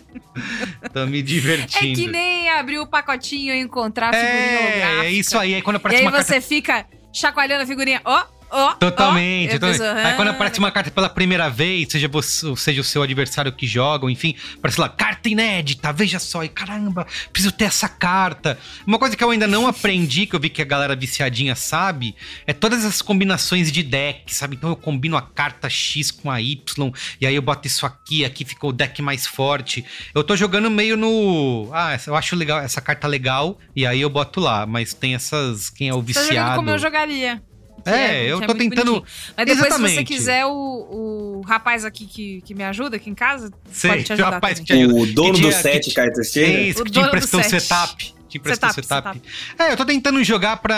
tô 0.94 1.04
me 1.04 1.18
É 1.18 1.22
divertindo. 1.22 2.00
que 2.00 2.06
nem 2.06 2.48
abrir 2.48 2.78
o 2.78 2.86
pacotinho 2.86 3.52
e 3.54 3.60
encontrar 3.60 4.08
a 4.08 4.12
figurinha 4.14 5.02
É, 5.02 5.04
é 5.04 5.10
isso 5.10 5.36
aí. 5.36 5.54
Aí 5.54 5.60
quando 5.60 5.78
E 5.92 5.96
aí 5.96 6.00
uma 6.00 6.10
carta 6.10 6.26
você 6.26 6.40
fica 6.40 6.86
chacoalhando 7.12 7.64
a 7.64 7.66
figurinha. 7.66 8.00
Ó, 8.06 8.24
ó. 8.50 8.74
Totalmente, 8.74 9.56
a 9.56 9.58
totalmente. 9.58 10.06
Aí 10.06 10.14
quando 10.14 10.28
ah, 10.28 10.32
aparece 10.32 10.58
uma 10.58 10.70
carta 10.70 10.90
pela 10.90 11.08
primeira 11.08 11.48
vez, 11.48 11.88
seja 11.90 12.08
você, 12.08 12.54
seja 12.56 12.80
o 12.80 12.84
seu 12.84 13.02
adversário 13.02 13.52
que 13.52 13.66
joga, 13.66 14.10
enfim, 14.10 14.34
aparece 14.56 14.80
lá, 14.80 14.88
carta 14.88 15.28
inédita, 15.28 15.92
veja 15.92 16.18
só, 16.18 16.42
e 16.42 16.48
caramba, 16.48 17.06
preciso 17.32 17.52
ter 17.52 17.64
essa 17.64 17.88
carta. 17.88 18.58
Uma 18.86 18.98
coisa 18.98 19.16
que 19.16 19.22
eu 19.22 19.30
ainda 19.30 19.46
não 19.46 19.66
aprendi, 19.66 20.26
que 20.26 20.34
eu 20.34 20.40
vi 20.40 20.50
que 20.50 20.60
a 20.60 20.64
galera 20.64 20.96
viciadinha 20.96 21.54
sabe, 21.54 22.14
é 22.46 22.52
todas 22.52 22.84
as 22.84 23.00
combinações 23.00 23.70
de 23.70 23.82
deck, 23.82 24.34
sabe? 24.34 24.56
Então 24.56 24.70
eu 24.70 24.76
combino 24.76 25.16
a 25.16 25.22
carta 25.22 25.68
X 25.70 26.10
com 26.10 26.30
a 26.30 26.40
Y, 26.40 26.92
e 27.20 27.26
aí 27.26 27.34
eu 27.34 27.42
boto 27.42 27.66
isso 27.66 27.86
aqui, 27.86 28.24
aqui 28.24 28.44
ficou 28.44 28.70
o 28.70 28.72
deck 28.72 29.00
mais 29.00 29.26
forte. 29.26 29.84
Eu 30.14 30.24
tô 30.24 30.34
jogando 30.34 30.70
meio 30.70 30.96
no. 30.96 31.70
Ah, 31.72 31.98
eu 32.06 32.16
acho 32.16 32.34
legal, 32.34 32.58
essa 32.60 32.80
carta 32.80 33.06
legal, 33.06 33.58
e 33.76 33.86
aí 33.86 34.00
eu 34.00 34.10
boto 34.10 34.40
lá, 34.40 34.66
mas 34.66 34.92
tem 34.92 35.14
essas. 35.14 35.70
Quem 35.70 35.88
é 35.88 35.94
o 35.94 36.02
Tá 36.14 36.20
viciado? 36.20 36.56
como 36.56 36.70
eu 36.70 36.78
jogaria. 36.78 37.42
Que 37.88 37.94
É, 37.94 38.24
que 38.24 38.30
eu 38.32 38.40
tô 38.40 38.46
muito 38.54 38.58
tentando- 38.58 38.92
bonitinho. 39.00 39.32
Mas 39.36 39.46
depois, 39.46 39.48
se 39.48 39.56
você 39.56 39.84
Exatamente. 39.84 40.04
quiser, 40.04 40.46
o, 40.46 40.50
o 40.52 41.40
rapaz 41.46 41.84
aqui 41.84 42.06
que, 42.06 42.40
que 42.42 42.54
me 42.54 42.64
ajuda 42.64 42.96
aqui 42.96 43.08
em 43.10 43.14
casa, 43.14 43.50
Sei, 43.72 43.90
pode 43.90 44.04
te 44.04 44.12
ajudar. 44.12 44.30
rapaz 44.30 44.58
que 44.58 44.64
te 44.66 44.72
ajuda. 44.72 44.94
O 44.94 45.06
dono 45.06 45.34
Que 45.34 45.40
do 45.42 45.48
tinha- 45.48 45.60
set 45.62 45.90
cartas 45.94 46.36
É 46.36 46.62
isso, 46.68 46.82
O 46.82 46.84
que 46.84 46.90
te 46.92 47.00
emprestou 47.00 47.40
o 47.40 47.42
set. 47.44 47.60
setup. 47.62 48.18
Te 48.28 48.36
emprestou 48.36 48.68
o 48.68 48.72
Setup, 48.74 49.14
setup. 49.16 49.22
É, 49.58 49.72
eu 49.72 49.76
tô 49.78 49.86
tentando 49.86 50.22
jogar 50.22 50.58
pra. 50.58 50.76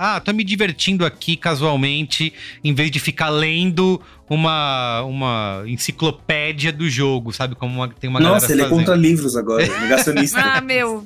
Ah, 0.00 0.20
tô 0.20 0.32
me 0.32 0.44
divertindo 0.44 1.04
aqui 1.04 1.36
casualmente, 1.36 2.32
em 2.62 2.72
vez 2.72 2.92
de 2.92 3.00
ficar 3.00 3.28
lendo 3.28 4.00
uma, 4.30 5.02
uma 5.02 5.64
enciclopédia 5.66 6.72
do 6.72 6.88
jogo, 6.88 7.32
sabe? 7.32 7.56
Como 7.56 7.74
uma- 7.74 7.88
tem 7.88 8.08
uma 8.08 8.20
Nossa, 8.20 8.46
galera 8.46 8.52
ele 8.52 8.60
é 8.60 8.64
fazendo. 8.66 8.78
contra 8.78 8.94
livros 8.94 9.36
agora, 9.36 9.66
negacionista. 9.80 10.40
Ah, 10.40 10.60
meu. 10.60 11.04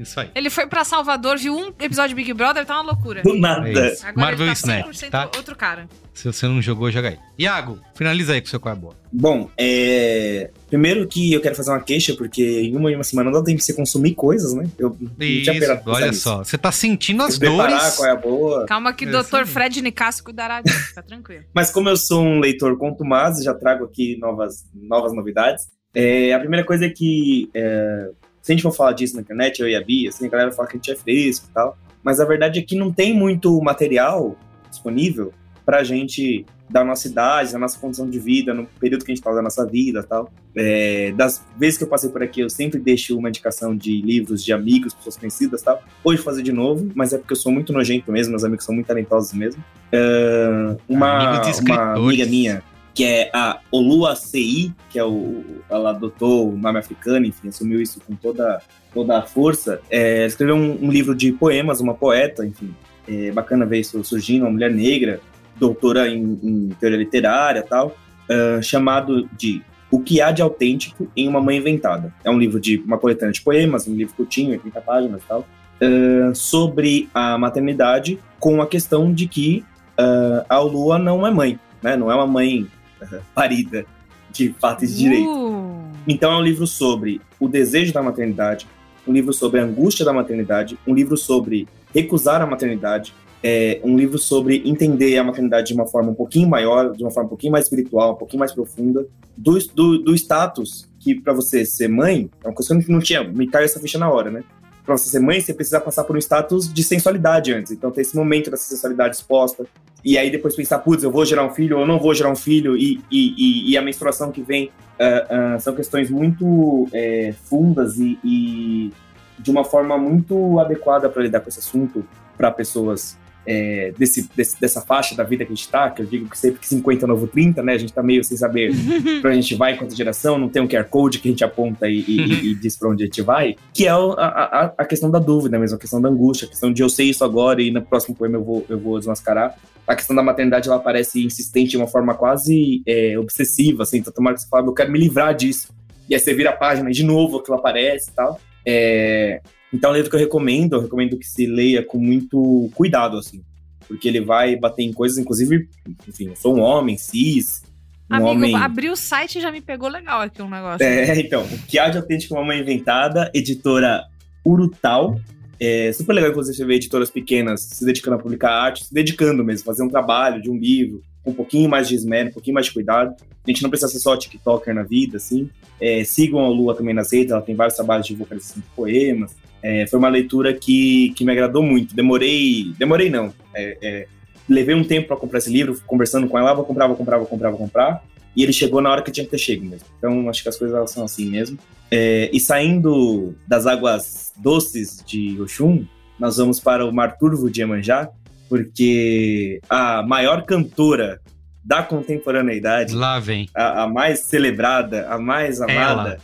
Isso 0.00 0.18
aí. 0.18 0.30
Ele 0.34 0.48
foi 0.48 0.66
pra 0.66 0.82
Salvador, 0.84 1.36
viu 1.38 1.54
um 1.54 1.68
episódio 1.78 2.08
de 2.10 2.14
Big 2.14 2.32
Brother, 2.32 2.64
tá 2.64 2.74
uma 2.80 2.92
loucura. 2.92 3.22
Do 3.22 3.36
É 3.36 3.38
nada. 3.38 3.68
isso. 3.92 4.06
Agora 4.06 4.26
Marvel 4.26 4.46
ele 4.46 4.54
tá 4.54 4.60
Snap, 4.60 4.86
100% 4.88 5.10
tá? 5.10 5.30
outro 5.36 5.54
cara. 5.54 5.88
Se 6.14 6.24
você 6.26 6.46
não 6.48 6.60
jogou, 6.60 6.90
joga 6.90 7.10
aí. 7.10 7.18
Iago, 7.38 7.78
finaliza 7.94 8.32
aí 8.32 8.40
com 8.40 8.46
o 8.46 8.50
seu 8.50 8.58
qual 8.60 8.74
é 8.74 8.78
boa. 8.78 8.94
Bom, 9.12 9.50
é... 9.58 10.50
primeiro 10.68 11.06
que 11.06 11.32
eu 11.32 11.40
quero 11.40 11.54
fazer 11.54 11.70
uma 11.70 11.80
queixa, 11.82 12.14
porque 12.14 12.42
em 12.62 12.76
uma, 12.76 12.90
em 12.90 12.94
uma 12.94 13.04
semana 13.04 13.30
não 13.30 13.38
dá 13.38 13.44
tempo 13.44 13.58
de 13.58 13.64
você 13.64 13.72
consumir 13.74 14.14
coisas, 14.14 14.52
né? 14.54 14.68
Eu 14.78 14.96
Isso, 15.18 15.50
olha 15.86 16.06
nisso. 16.08 16.20
só. 16.22 16.38
Você 16.44 16.56
tá 16.58 16.72
sentindo 16.72 17.22
as 17.22 17.38
dores. 17.38 17.96
qual 17.96 18.08
é 18.08 18.12
a 18.12 18.16
boa. 18.16 18.66
Calma 18.66 18.92
que 18.92 19.04
o 19.04 19.08
É, 19.08 19.22
Dr. 19.22 19.44
Fred 19.46 19.82
Nicasso 19.82 20.22
cuidará 20.24 20.60
disso, 20.62 20.78
fica 20.88 21.02
tranquilo. 21.04 21.44
Mas 21.54 21.70
como 21.70 21.88
eu 21.88 21.96
sou 21.96 22.22
um 22.22 22.40
leitor 22.40 22.76
contumaz, 22.78 23.42
já 23.42 23.54
trago 23.54 23.84
aqui 23.84 24.16
novas, 24.18 24.64
novas 24.74 25.12
novidades. 25.12 25.64
É, 25.94 26.32
a 26.32 26.38
primeira 26.38 26.64
coisa 26.64 26.86
é 26.86 26.88
que, 26.90 27.50
é, 27.52 28.10
se 28.42 28.52
a 28.52 28.54
gente 28.54 28.62
for 28.62 28.72
falar 28.72 28.92
disso 28.92 29.14
na 29.16 29.22
internet, 29.22 29.60
eu 29.60 29.68
e 29.68 29.76
a 29.76 29.82
Bia, 29.82 30.08
assim, 30.08 30.26
a 30.26 30.28
galera 30.28 30.52
fala 30.52 30.68
que 30.68 30.76
a 30.76 30.78
gente 30.78 30.90
é 30.90 30.96
fresco 30.96 31.46
e 31.50 31.52
tal. 31.52 31.76
Mas 32.02 32.20
a 32.20 32.24
verdade 32.24 32.58
é 32.58 32.62
que 32.62 32.74
não 32.74 32.92
tem 32.92 33.12
muito 33.12 33.60
material 33.60 34.36
disponível 34.70 35.32
pra 35.64 35.84
gente, 35.84 36.44
da 36.68 36.82
nossa 36.82 37.06
idade, 37.06 37.52
da 37.52 37.58
nossa 37.58 37.78
condição 37.78 38.08
de 38.08 38.18
vida, 38.18 38.54
no 38.54 38.64
período 38.80 39.04
que 39.04 39.12
a 39.12 39.14
gente 39.14 39.22
tá 39.22 39.32
da 39.32 39.42
nossa 39.42 39.66
vida 39.66 40.00
e 40.00 40.02
tal. 40.02 40.32
É, 40.56 41.12
das 41.12 41.44
vezes 41.56 41.78
que 41.78 41.84
eu 41.84 41.88
passei 41.88 42.10
por 42.10 42.22
aqui, 42.22 42.40
eu 42.40 42.50
sempre 42.50 42.80
deixo 42.80 43.16
uma 43.16 43.28
indicação 43.28 43.76
de 43.76 44.00
livros 44.00 44.42
de 44.42 44.52
amigos, 44.52 44.94
pessoas 44.94 45.16
conhecidas 45.16 45.60
e 45.60 45.64
tal. 45.64 45.82
Hoje 46.02 46.16
vou 46.18 46.24
fazer 46.24 46.42
de 46.42 46.52
novo, 46.52 46.90
mas 46.94 47.12
é 47.12 47.18
porque 47.18 47.32
eu 47.32 47.36
sou 47.36 47.52
muito 47.52 47.72
nojento 47.72 48.10
mesmo, 48.10 48.30
meus 48.30 48.44
amigos 48.44 48.64
são 48.64 48.74
muito 48.74 48.86
talentosos 48.86 49.32
mesmo. 49.32 49.62
É, 49.92 50.76
uma, 50.88 51.40
uma 51.60 51.92
amiga 51.92 52.26
minha, 52.26 52.62
que 52.94 53.04
é 53.04 53.30
a 53.32 53.60
Olua 53.70 54.14
CI, 54.16 54.72
que 54.88 54.98
é 54.98 55.04
o. 55.04 55.44
Ela 55.68 55.90
adotou 55.90 56.52
o 56.52 56.56
nome 56.56 56.78
africano, 56.78 57.26
enfim, 57.26 57.48
assumiu 57.48 57.80
isso 57.80 58.00
com 58.06 58.14
toda, 58.14 58.60
toda 58.92 59.18
a 59.18 59.22
força. 59.22 59.80
É, 59.90 60.26
escreveu 60.26 60.56
um, 60.56 60.86
um 60.86 60.90
livro 60.90 61.14
de 61.14 61.32
poemas, 61.32 61.80
uma 61.80 61.94
poeta, 61.94 62.44
enfim. 62.44 62.74
É 63.08 63.30
bacana 63.32 63.66
ver 63.66 63.80
isso 63.80 64.02
surgindo, 64.04 64.42
uma 64.44 64.50
mulher 64.50 64.70
negra, 64.70 65.20
doutora 65.58 66.08
em, 66.08 66.38
em 66.42 66.68
teoria 66.78 66.98
literária 66.98 67.62
tal, 67.62 67.96
ah, 68.30 68.62
chamado 68.62 69.28
de 69.36 69.60
O 69.90 70.00
que 70.00 70.20
há 70.20 70.30
de 70.30 70.40
autêntico 70.40 71.10
em 71.16 71.26
uma 71.26 71.40
mãe 71.40 71.56
inventada. 71.56 72.14
É 72.24 72.30
um 72.30 72.38
livro 72.38 72.60
de 72.60 72.76
uma 72.78 72.96
coletânea 72.96 73.32
de 73.32 73.40
poemas, 73.40 73.88
um 73.88 73.94
livro 73.94 74.14
curtinho, 74.14 74.52
80 74.52 74.80
páginas 74.80 75.22
tal, 75.26 75.44
ah, 75.82 76.32
sobre 76.32 77.08
a 77.12 77.36
maternidade, 77.36 78.20
com 78.38 78.62
a 78.62 78.66
questão 78.66 79.12
de 79.12 79.26
que 79.26 79.64
ah, 79.98 80.46
a 80.48 80.58
Lua 80.60 80.96
não 80.96 81.26
é 81.26 81.30
mãe, 81.32 81.58
né? 81.82 81.96
Não 81.96 82.10
é 82.10 82.14
uma 82.14 82.26
mãe 82.26 82.68
parida 83.34 83.84
de 84.30 84.54
fato 84.58 84.84
e 84.84 84.86
de 84.86 84.96
direito. 84.96 85.28
Uh, 85.28 85.90
Então 86.06 86.32
é 86.32 86.36
um 86.36 86.42
livro 86.42 86.66
sobre 86.66 87.20
o 87.38 87.48
desejo 87.48 87.92
da 87.92 88.02
maternidade, 88.02 88.66
um 89.06 89.12
livro 89.12 89.32
sobre 89.32 89.60
a 89.60 89.64
angústia 89.64 90.04
da 90.04 90.12
maternidade, 90.12 90.78
um 90.86 90.94
livro 90.94 91.16
sobre 91.16 91.66
recusar 91.94 92.40
a 92.40 92.46
maternidade, 92.46 93.12
é 93.42 93.80
um 93.82 93.96
livro 93.96 94.18
sobre 94.18 94.62
entender 94.66 95.16
a 95.16 95.24
maternidade 95.24 95.68
de 95.68 95.74
uma 95.74 95.86
forma 95.86 96.10
um 96.10 96.14
pouquinho 96.14 96.48
maior, 96.48 96.92
de 96.92 97.02
uma 97.02 97.10
forma 97.10 97.26
um 97.26 97.30
pouquinho 97.30 97.52
mais 97.52 97.64
espiritual, 97.64 98.12
um 98.12 98.16
pouquinho 98.16 98.40
mais 98.40 98.52
profunda, 98.52 99.06
do, 99.36 99.58
do, 99.74 99.98
do 99.98 100.14
status 100.14 100.88
que 100.98 101.14
para 101.14 101.32
você 101.32 101.64
ser 101.64 101.88
mãe, 101.88 102.30
é 102.44 102.48
uma 102.48 102.54
coisa 102.54 102.78
que 102.78 102.92
não 102.92 103.00
tinha, 103.00 103.24
me 103.24 103.48
caiu 103.48 103.64
essa 103.64 103.80
ficha 103.80 103.98
na 103.98 104.10
hora, 104.10 104.30
né? 104.30 104.44
Pra 104.90 104.98
você 104.98 105.08
ser 105.08 105.20
mãe, 105.20 105.40
você 105.40 105.54
precisa 105.54 105.80
passar 105.80 106.02
por 106.02 106.16
um 106.16 106.18
status 106.18 106.72
de 106.72 106.82
sensualidade 106.82 107.52
antes. 107.52 107.70
Então 107.70 107.92
tem 107.92 108.02
esse 108.02 108.16
momento 108.16 108.50
dessa 108.50 108.64
sensualidade 108.64 109.14
exposta. 109.14 109.64
E 110.04 110.18
aí 110.18 110.32
depois 110.32 110.56
pensar, 110.56 110.80
putz, 110.80 111.04
eu 111.04 111.12
vou 111.12 111.24
gerar 111.24 111.44
um 111.44 111.50
filho 111.50 111.78
ou 111.78 111.86
não 111.86 111.96
vou 111.96 112.12
gerar 112.12 112.28
um 112.28 112.34
filho. 112.34 112.76
E, 112.76 113.00
e, 113.08 113.70
e, 113.70 113.78
a 113.78 113.82
menstruação 113.82 114.32
que 114.32 114.42
vem 114.42 114.68
ah, 114.98 115.26
ah, 115.54 115.58
são 115.60 115.76
questões 115.76 116.10
muito 116.10 116.88
é, 116.92 117.32
fundas 117.44 117.98
e, 117.98 118.18
e 118.24 118.92
de 119.38 119.48
uma 119.52 119.62
forma 119.62 119.96
muito 119.96 120.58
adequada 120.58 121.08
para 121.08 121.22
lidar 121.22 121.38
com 121.38 121.48
esse 121.48 121.60
assunto 121.60 122.04
para 122.36 122.50
pessoas 122.50 123.16
é, 123.46 123.92
desse, 123.98 124.28
desse- 124.36 124.60
dessa 124.60 124.80
faixa 124.80 125.14
da 125.14 125.24
vida 125.24 125.44
que 125.44 125.52
a 125.52 125.54
gente 125.54 125.68
tá, 125.68 125.90
que 125.90 126.02
eu 126.02 126.06
digo 126.06 126.28
que 126.28 126.38
sempre 126.38 126.60
que 126.60 126.68
50 126.68 127.04
é 127.04 127.08
novo 127.08 127.26
30, 127.26 127.62
né? 127.62 127.72
A 127.74 127.78
gente 127.78 127.92
tá 127.92 128.02
meio 128.02 128.22
sem 128.22 128.36
saber 128.36 128.70
pra 129.20 129.30
onde 129.30 129.38
a 129.38 129.40
gente 129.40 129.54
vai 129.54 129.74
enquanto 129.74 129.96
geração, 129.96 130.38
não 130.38 130.48
tem 130.48 130.60
um 130.62 130.68
QR 130.68 130.84
Code 130.84 131.18
que 131.18 131.28
a 131.28 131.30
gente 131.30 131.42
aponta 131.44 131.88
e, 131.88 132.00
e- 132.00 132.50
e- 132.50 132.54
diz 132.54 132.76
pra 132.76 132.90
onde 132.90 133.02
a 133.02 133.06
gente 133.06 133.22
vai, 133.22 133.56
que 133.72 133.86
é 133.86 133.90
a, 133.90 133.94
a, 133.96 134.74
a 134.78 134.84
questão 134.84 135.10
da 135.10 135.18
dúvida 135.18 135.58
mesmo, 135.58 135.76
a 135.76 135.80
questão 135.80 136.00
da 136.00 136.08
angústia, 136.08 136.46
a 136.46 136.48
questão 136.50 136.72
de 136.72 136.82
eu 136.82 136.88
sei 136.88 137.10
isso 137.10 137.24
agora 137.24 137.60
e 137.62 137.70
no 137.70 137.82
próximo 137.82 138.14
poema 138.14 138.36
eu 138.36 138.44
vou, 138.44 138.66
eu 138.68 138.78
vou 138.78 138.98
desmascarar. 138.98 139.56
A 139.86 139.96
questão 139.96 140.14
da 140.14 140.22
maternidade, 140.22 140.68
ela 140.68 140.78
parece 140.78 141.24
insistente 141.24 141.70
de 141.70 141.76
uma 141.76 141.86
forma 141.88 142.14
quase 142.14 142.82
é, 142.86 143.18
obsessiva, 143.18 143.82
assim, 143.82 143.98
então 143.98 144.12
tomara 144.12 144.36
que 144.36 144.42
você 144.42 144.48
fala, 144.48 144.66
eu 144.66 144.72
quero 144.74 144.92
me 144.92 144.98
livrar 144.98 145.34
disso. 145.34 145.74
E 146.08 146.14
aí 146.14 146.20
você 146.20 146.32
vira 146.34 146.50
a 146.50 146.56
página 146.56 146.88
e 146.90 146.92
de 146.92 147.02
novo 147.04 147.38
aquilo 147.38 147.56
aparece 147.56 148.10
e 148.10 148.12
tal. 148.14 148.40
É, 148.64 149.40
então 149.72 149.90
é 149.90 149.92
um 149.92 149.96
livro 149.96 150.10
que 150.10 150.16
eu 150.16 150.20
recomendo, 150.20 150.76
eu 150.76 150.80
recomendo 150.80 151.18
que 151.18 151.26
se 151.26 151.46
leia 151.46 151.82
com 151.82 151.98
muito 151.98 152.70
cuidado, 152.74 153.16
assim. 153.18 153.42
Porque 153.86 154.06
ele 154.06 154.20
vai 154.20 154.56
bater 154.56 154.82
em 154.82 154.92
coisas, 154.92 155.18
inclusive, 155.18 155.68
enfim, 156.08 156.28
eu 156.28 156.36
sou 156.36 156.56
um 156.56 156.60
homem 156.60 156.96
cis, 156.96 157.62
um 158.10 158.14
amigo, 158.14 158.30
homem... 158.30 158.56
abriu 158.56 158.92
o 158.92 158.96
site 158.96 159.38
e 159.38 159.40
já 159.40 159.52
me 159.52 159.60
pegou 159.60 159.88
legal 159.88 160.20
aqui 160.20 160.42
um 160.42 160.50
negócio. 160.50 160.84
É, 160.84 161.18
então, 161.20 161.44
o 161.44 161.58
que 161.66 161.78
há 161.78 161.88
de 161.88 161.98
autêntico 161.98 162.34
uma 162.34 162.44
mãe 162.44 162.60
inventada, 162.60 163.30
editora 163.32 164.04
Urutal. 164.44 165.20
É 165.62 165.92
super 165.92 166.14
legal, 166.14 166.30
inclusive, 166.30 166.56
você 166.56 166.64
ver 166.64 166.76
editoras 166.76 167.10
pequenas 167.10 167.60
se 167.60 167.84
dedicando 167.84 168.16
a 168.16 168.18
publicar 168.18 168.50
arte, 168.50 168.84
se 168.86 168.94
dedicando 168.94 169.44
mesmo, 169.44 169.64
fazer 169.64 169.82
um 169.82 169.88
trabalho 169.88 170.40
de 170.40 170.50
um 170.50 170.56
livro, 170.56 171.02
com 171.22 171.32
um 171.32 171.34
pouquinho 171.34 171.68
mais 171.68 171.86
de 171.86 171.94
esmero, 171.94 172.30
um 172.30 172.32
pouquinho 172.32 172.54
mais 172.54 172.66
de 172.66 172.72
cuidado. 172.72 173.14
A 173.46 173.50
gente 173.50 173.62
não 173.62 173.68
precisa 173.68 173.92
ser 173.92 173.98
só 173.98 174.16
TikToker 174.16 174.74
na 174.74 174.82
vida, 174.82 175.18
assim. 175.18 175.50
É, 175.78 176.02
sigam 176.02 176.40
a 176.40 176.48
Lua 176.48 176.74
também 176.74 176.94
nas 176.94 177.12
redes, 177.12 177.30
ela 177.30 177.42
tem 177.42 177.54
vários 177.54 177.76
trabalhos 177.76 178.06
de 178.06 178.14
vocalização 178.14 178.62
de 178.62 178.68
poemas. 178.74 179.36
É, 179.62 179.86
foi 179.86 179.98
uma 179.98 180.08
leitura 180.08 180.52
que, 180.54 181.12
que 181.16 181.24
me 181.24 181.32
agradou 181.32 181.62
muito. 181.62 181.94
Demorei, 181.94 182.72
demorei 182.78 183.10
não. 183.10 183.32
É, 183.54 183.78
é, 183.82 184.06
levei 184.48 184.74
um 184.74 184.84
tempo 184.84 185.08
para 185.08 185.16
comprar 185.16 185.38
esse 185.38 185.52
livro, 185.52 185.80
conversando 185.86 186.28
com 186.28 186.38
ela, 186.38 186.54
vou 186.54 186.64
comprar, 186.64 186.86
vou 186.86 186.96
comprar, 186.96 187.18
vou 187.18 187.26
comprar, 187.26 187.50
vou 187.50 187.58
comprar. 187.58 188.02
E 188.34 188.42
ele 188.42 188.52
chegou 188.52 188.80
na 188.80 188.90
hora 188.90 189.02
que 189.02 189.10
tinha 189.10 189.24
que 189.24 189.30
ter 189.30 189.38
chego 189.38 189.64
mesmo. 189.64 189.86
Então, 189.98 190.28
acho 190.28 190.42
que 190.42 190.48
as 190.48 190.56
coisas 190.56 190.90
são 190.90 191.04
assim 191.04 191.28
mesmo. 191.28 191.58
É, 191.90 192.30
e 192.32 192.38
saindo 192.38 193.34
das 193.46 193.66
águas 193.66 194.32
doces 194.36 195.02
de 195.04 195.40
Oxum, 195.40 195.84
nós 196.18 196.36
vamos 196.36 196.60
para 196.60 196.86
o 196.86 196.92
Mar 196.92 197.18
Turvo 197.18 197.50
de 197.50 197.60
Iemanjá, 197.60 198.08
porque 198.48 199.60
a 199.68 200.02
maior 200.02 200.44
cantora 200.44 201.20
da 201.64 201.82
contemporaneidade, 201.82 202.94
Lá 202.94 203.18
vem. 203.18 203.48
a, 203.54 203.82
a 203.84 203.88
mais 203.88 204.20
celebrada, 204.20 205.08
a 205.08 205.18
mais 205.18 205.60
amada, 205.60 206.18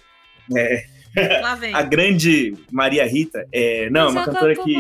é, 0.57 0.63
Lá 0.63 0.69
vem. 0.69 0.96
a 1.75 1.83
grande 1.83 2.55
Maria 2.71 3.07
Rita, 3.07 3.47
é, 3.53 3.89
não, 3.91 4.09
é 4.09 4.11
uma 4.11 4.25
cantora 4.25 4.55
que 4.57 4.77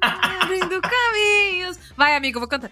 Abrindo 0.00 0.80
caminhos. 0.82 1.78
Vai, 1.96 2.14
amigo, 2.16 2.36
eu 2.36 2.40
vou 2.40 2.48
cantar. 2.48 2.70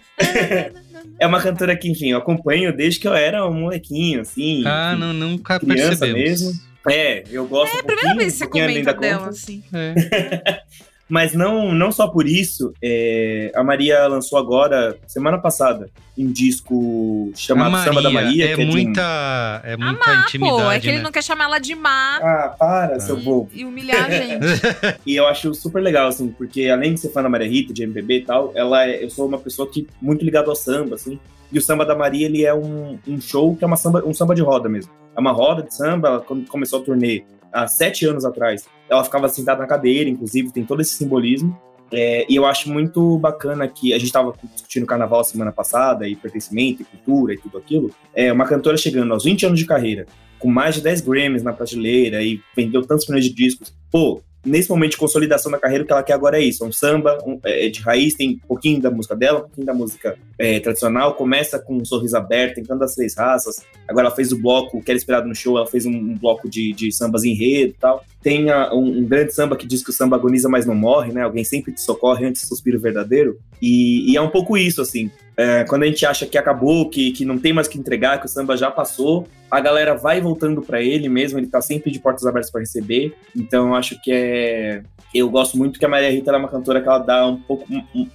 é 1.19 1.27
uma 1.27 1.41
cantora 1.41 1.75
que, 1.75 1.89
enfim, 1.89 2.11
eu 2.11 2.17
acompanho 2.17 2.75
desde 2.75 2.99
que 2.99 3.07
eu 3.07 3.13
era 3.13 3.45
um 3.47 3.53
molequinho, 3.53 4.21
assim, 4.21 4.63
Ah, 4.65 4.91
enfim, 4.93 5.01
não, 5.01 5.13
nunca 5.13 5.59
criança 5.59 5.89
percebemos. 5.99 6.41
mesmo. 6.41 6.69
É, 6.89 7.23
eu 7.29 7.45
gosto 7.45 7.73
É 7.73 7.77
um 7.77 7.79
a 7.79 7.83
primeira 7.83 8.15
vez 8.15 8.33
que 8.33 8.39
você 8.39 8.47
comenta 8.47 8.93
dela, 8.93 9.17
conta. 9.19 9.29
assim. 9.31 9.63
É. 9.73 10.63
Mas 11.09 11.33
não, 11.33 11.73
não 11.73 11.91
só 11.91 12.07
por 12.07 12.27
isso, 12.27 12.71
é, 12.83 13.51
a 13.55 13.63
Maria 13.63 14.05
lançou 14.07 14.37
agora, 14.37 14.95
semana 15.07 15.39
passada, 15.39 15.89
um 16.15 16.31
disco 16.31 17.31
chamado 17.35 17.75
A 17.75 17.83
Samba 17.83 18.01
da 18.01 18.11
Maria. 18.11 18.45
é 18.51 18.55
que 18.55 18.61
é 18.61 18.65
de 18.65 18.69
um- 18.69 18.73
muita, 18.73 19.61
é 19.65 19.75
muita 19.75 20.09
Amar, 20.11 20.23
intimidade, 20.27 20.61
pô. 20.63 20.71
É 20.71 20.79
que 20.79 20.87
ele 20.87 20.97
né? 20.97 21.03
não 21.03 21.11
quer 21.11 21.23
chamar 21.23 21.45
ela 21.45 21.57
de 21.57 21.73
má 21.73 22.17
Ah, 22.21 22.55
para, 22.59 22.99
seu 22.99 23.17
bobo. 23.17 23.49
e 23.53 23.65
humilhar 23.65 24.05
a 24.05 24.09
gente. 24.11 24.39
E 25.05 25.15
eu 25.15 25.25
acho 25.27 25.53
super 25.55 25.81
legal, 25.81 26.07
assim, 26.09 26.27
porque 26.29 26.67
além 26.69 26.93
de 26.93 26.99
ser 26.99 27.09
fã 27.09 27.23
da 27.23 27.29
Maria 27.29 27.49
Rita, 27.49 27.73
de 27.73 27.81
MPB 27.83 28.17
e 28.17 28.21
tal, 28.25 28.51
ela 28.53 28.85
é, 28.87 29.03
eu 29.03 29.09
sou 29.09 29.27
uma 29.27 29.39
pessoa 29.39 29.67
que 29.67 29.87
muito 30.01 30.23
ligada 30.23 30.49
ao 30.49 30.55
samba, 30.55 30.95
assim. 30.95 31.19
E 31.51 31.57
o 31.57 31.61
Samba 31.63 31.83
da 31.83 31.95
Maria, 31.95 32.27
ele 32.27 32.45
é 32.45 32.53
um, 32.53 32.99
um 33.07 33.19
show 33.19 33.55
que 33.55 33.63
é 33.63 33.67
uma 33.67 33.75
samba, 33.75 34.03
um 34.05 34.13
samba 34.13 34.35
de 34.35 34.41
roda 34.43 34.69
mesmo. 34.69 34.91
É 35.17 35.19
uma 35.19 35.31
roda 35.31 35.63
de 35.63 35.73
samba, 35.73 36.07
ela, 36.07 36.19
quando 36.19 36.45
começou 36.47 36.79
a 36.79 36.83
turnê 36.83 37.23
há 37.51 37.65
sete 37.67 38.05
anos 38.05 38.23
atrás, 38.23 38.65
ela 38.89 39.03
ficava 39.03 39.29
sentada 39.29 39.61
na 39.61 39.67
cadeira, 39.67 40.09
inclusive, 40.09 40.51
tem 40.51 40.65
todo 40.65 40.81
esse 40.81 40.95
simbolismo. 40.95 41.57
É, 41.91 42.25
e 42.29 42.35
eu 42.35 42.45
acho 42.45 42.69
muito 42.69 43.17
bacana 43.17 43.67
que 43.67 43.93
a 43.93 43.97
gente 43.97 44.07
estava 44.07 44.33
discutindo 44.53 44.85
carnaval 44.85 45.23
semana 45.23 45.51
passada, 45.51 46.07
e 46.07 46.15
pertencimento, 46.15 46.81
e 46.81 46.85
cultura, 46.85 47.33
e 47.33 47.37
tudo 47.37 47.57
aquilo. 47.57 47.91
É 48.13 48.31
uma 48.31 48.45
cantora 48.45 48.77
chegando 48.77 49.11
aos 49.13 49.23
20 49.23 49.45
anos 49.47 49.59
de 49.59 49.65
carreira, 49.65 50.05
com 50.37 50.49
mais 50.49 50.75
de 50.75 50.81
10 50.81 51.01
Grammys 51.01 51.43
na 51.43 51.53
prateleira, 51.53 52.21
e 52.21 52.39
vendeu 52.55 52.85
tantos 52.85 53.07
milhões 53.07 53.25
de 53.25 53.33
discos. 53.33 53.73
Pô, 53.91 54.21
nesse 54.45 54.69
momento 54.69 54.91
de 54.91 54.97
consolidação 54.97 55.51
da 55.51 55.59
carreira, 55.59 55.83
o 55.83 55.87
que 55.87 55.93
ela 55.93 56.03
quer 56.03 56.13
agora 56.13 56.39
é 56.39 56.43
isso: 56.43 56.63
é 56.63 56.67
um 56.67 56.71
samba 56.71 57.17
um, 57.25 57.39
é, 57.43 57.69
de 57.69 57.81
raiz, 57.81 58.15
tem 58.15 58.31
um 58.43 58.47
pouquinho 58.47 58.81
da 58.81 58.91
música 58.91 59.15
dela, 59.15 59.39
um 59.39 59.41
pouquinho 59.43 59.65
da 59.65 59.73
música 59.73 60.17
é, 60.37 60.59
tradicional, 60.59 61.15
começa 61.15 61.59
com 61.59 61.77
um 61.77 61.85
sorriso 61.85 62.17
aberto, 62.17 62.55
tem 62.55 62.63
tantas 62.63 62.95
três 62.95 63.15
raças. 63.15 63.57
Agora 63.87 64.07
ela 64.07 64.15
fez 64.15 64.31
o 64.31 64.41
bloco 64.41 64.81
que 64.81 64.91
era 64.91 64.97
esperado 64.97 65.27
no 65.27 65.35
show, 65.35 65.57
ela 65.57 65.67
fez 65.67 65.85
um, 65.85 65.91
um 65.91 66.17
bloco 66.17 66.49
de, 66.49 66.73
de 66.73 66.91
sambas 66.91 67.23
enredo 67.23 67.71
e 67.71 67.79
tal. 67.79 68.03
Tem 68.21 68.49
a, 68.49 68.73
um, 68.73 68.99
um, 68.99 69.05
grande 69.05 69.33
samba 69.33 69.55
que 69.55 69.65
diz 69.65 69.83
que 69.83 69.89
o 69.89 69.93
samba 69.93 70.15
agoniza, 70.15 70.49
mas 70.49 70.65
não 70.65 70.75
morre, 70.75 71.11
né? 71.11 71.23
Alguém 71.23 71.43
sempre 71.43 71.71
te 71.71 71.81
socorre 71.81 72.25
antes 72.25 72.41
do 72.41 72.47
suspiro 72.47 72.79
verdadeiro. 72.79 73.39
E, 73.61 74.11
e 74.11 74.17
é 74.17 74.21
um 74.21 74.29
pouco 74.29 74.57
isso, 74.57 74.81
assim. 74.81 75.09
É, 75.39 75.63
quando 75.63 75.83
a 75.83 75.85
gente 75.85 76.05
acha 76.05 76.25
que 76.25 76.37
acabou, 76.37 76.89
que, 76.89 77.13
que 77.13 77.23
não 77.23 77.37
tem 77.37 77.53
mais 77.53 77.65
que 77.65 77.79
entregar, 77.79 78.19
que 78.19 78.25
o 78.25 78.29
samba 78.29 78.57
já 78.57 78.69
passou, 78.69 79.25
a 79.49 79.61
galera 79.61 79.95
vai 79.95 80.19
voltando 80.19 80.61
para 80.61 80.81
ele 80.81 81.07
mesmo, 81.07 81.39
ele 81.39 81.47
tá 81.47 81.61
sempre 81.61 81.89
de 81.91 81.97
portas 81.97 82.25
abertas 82.25 82.51
para 82.51 82.59
receber. 82.59 83.15
Então 83.33 83.69
eu 83.69 83.75
acho 83.75 83.97
que 84.01 84.11
é. 84.11 84.83
Eu 85.15 85.29
gosto 85.29 85.57
muito 85.57 85.79
que 85.79 85.85
a 85.85 85.87
Maria 85.87 86.11
Rita 86.11 86.29
é 86.29 86.37
uma 86.37 86.49
cantora 86.49 86.81
que 86.81 86.89
ela 86.89 86.99
dá 86.99 87.25
um 87.25 87.37
pouco 87.37 87.65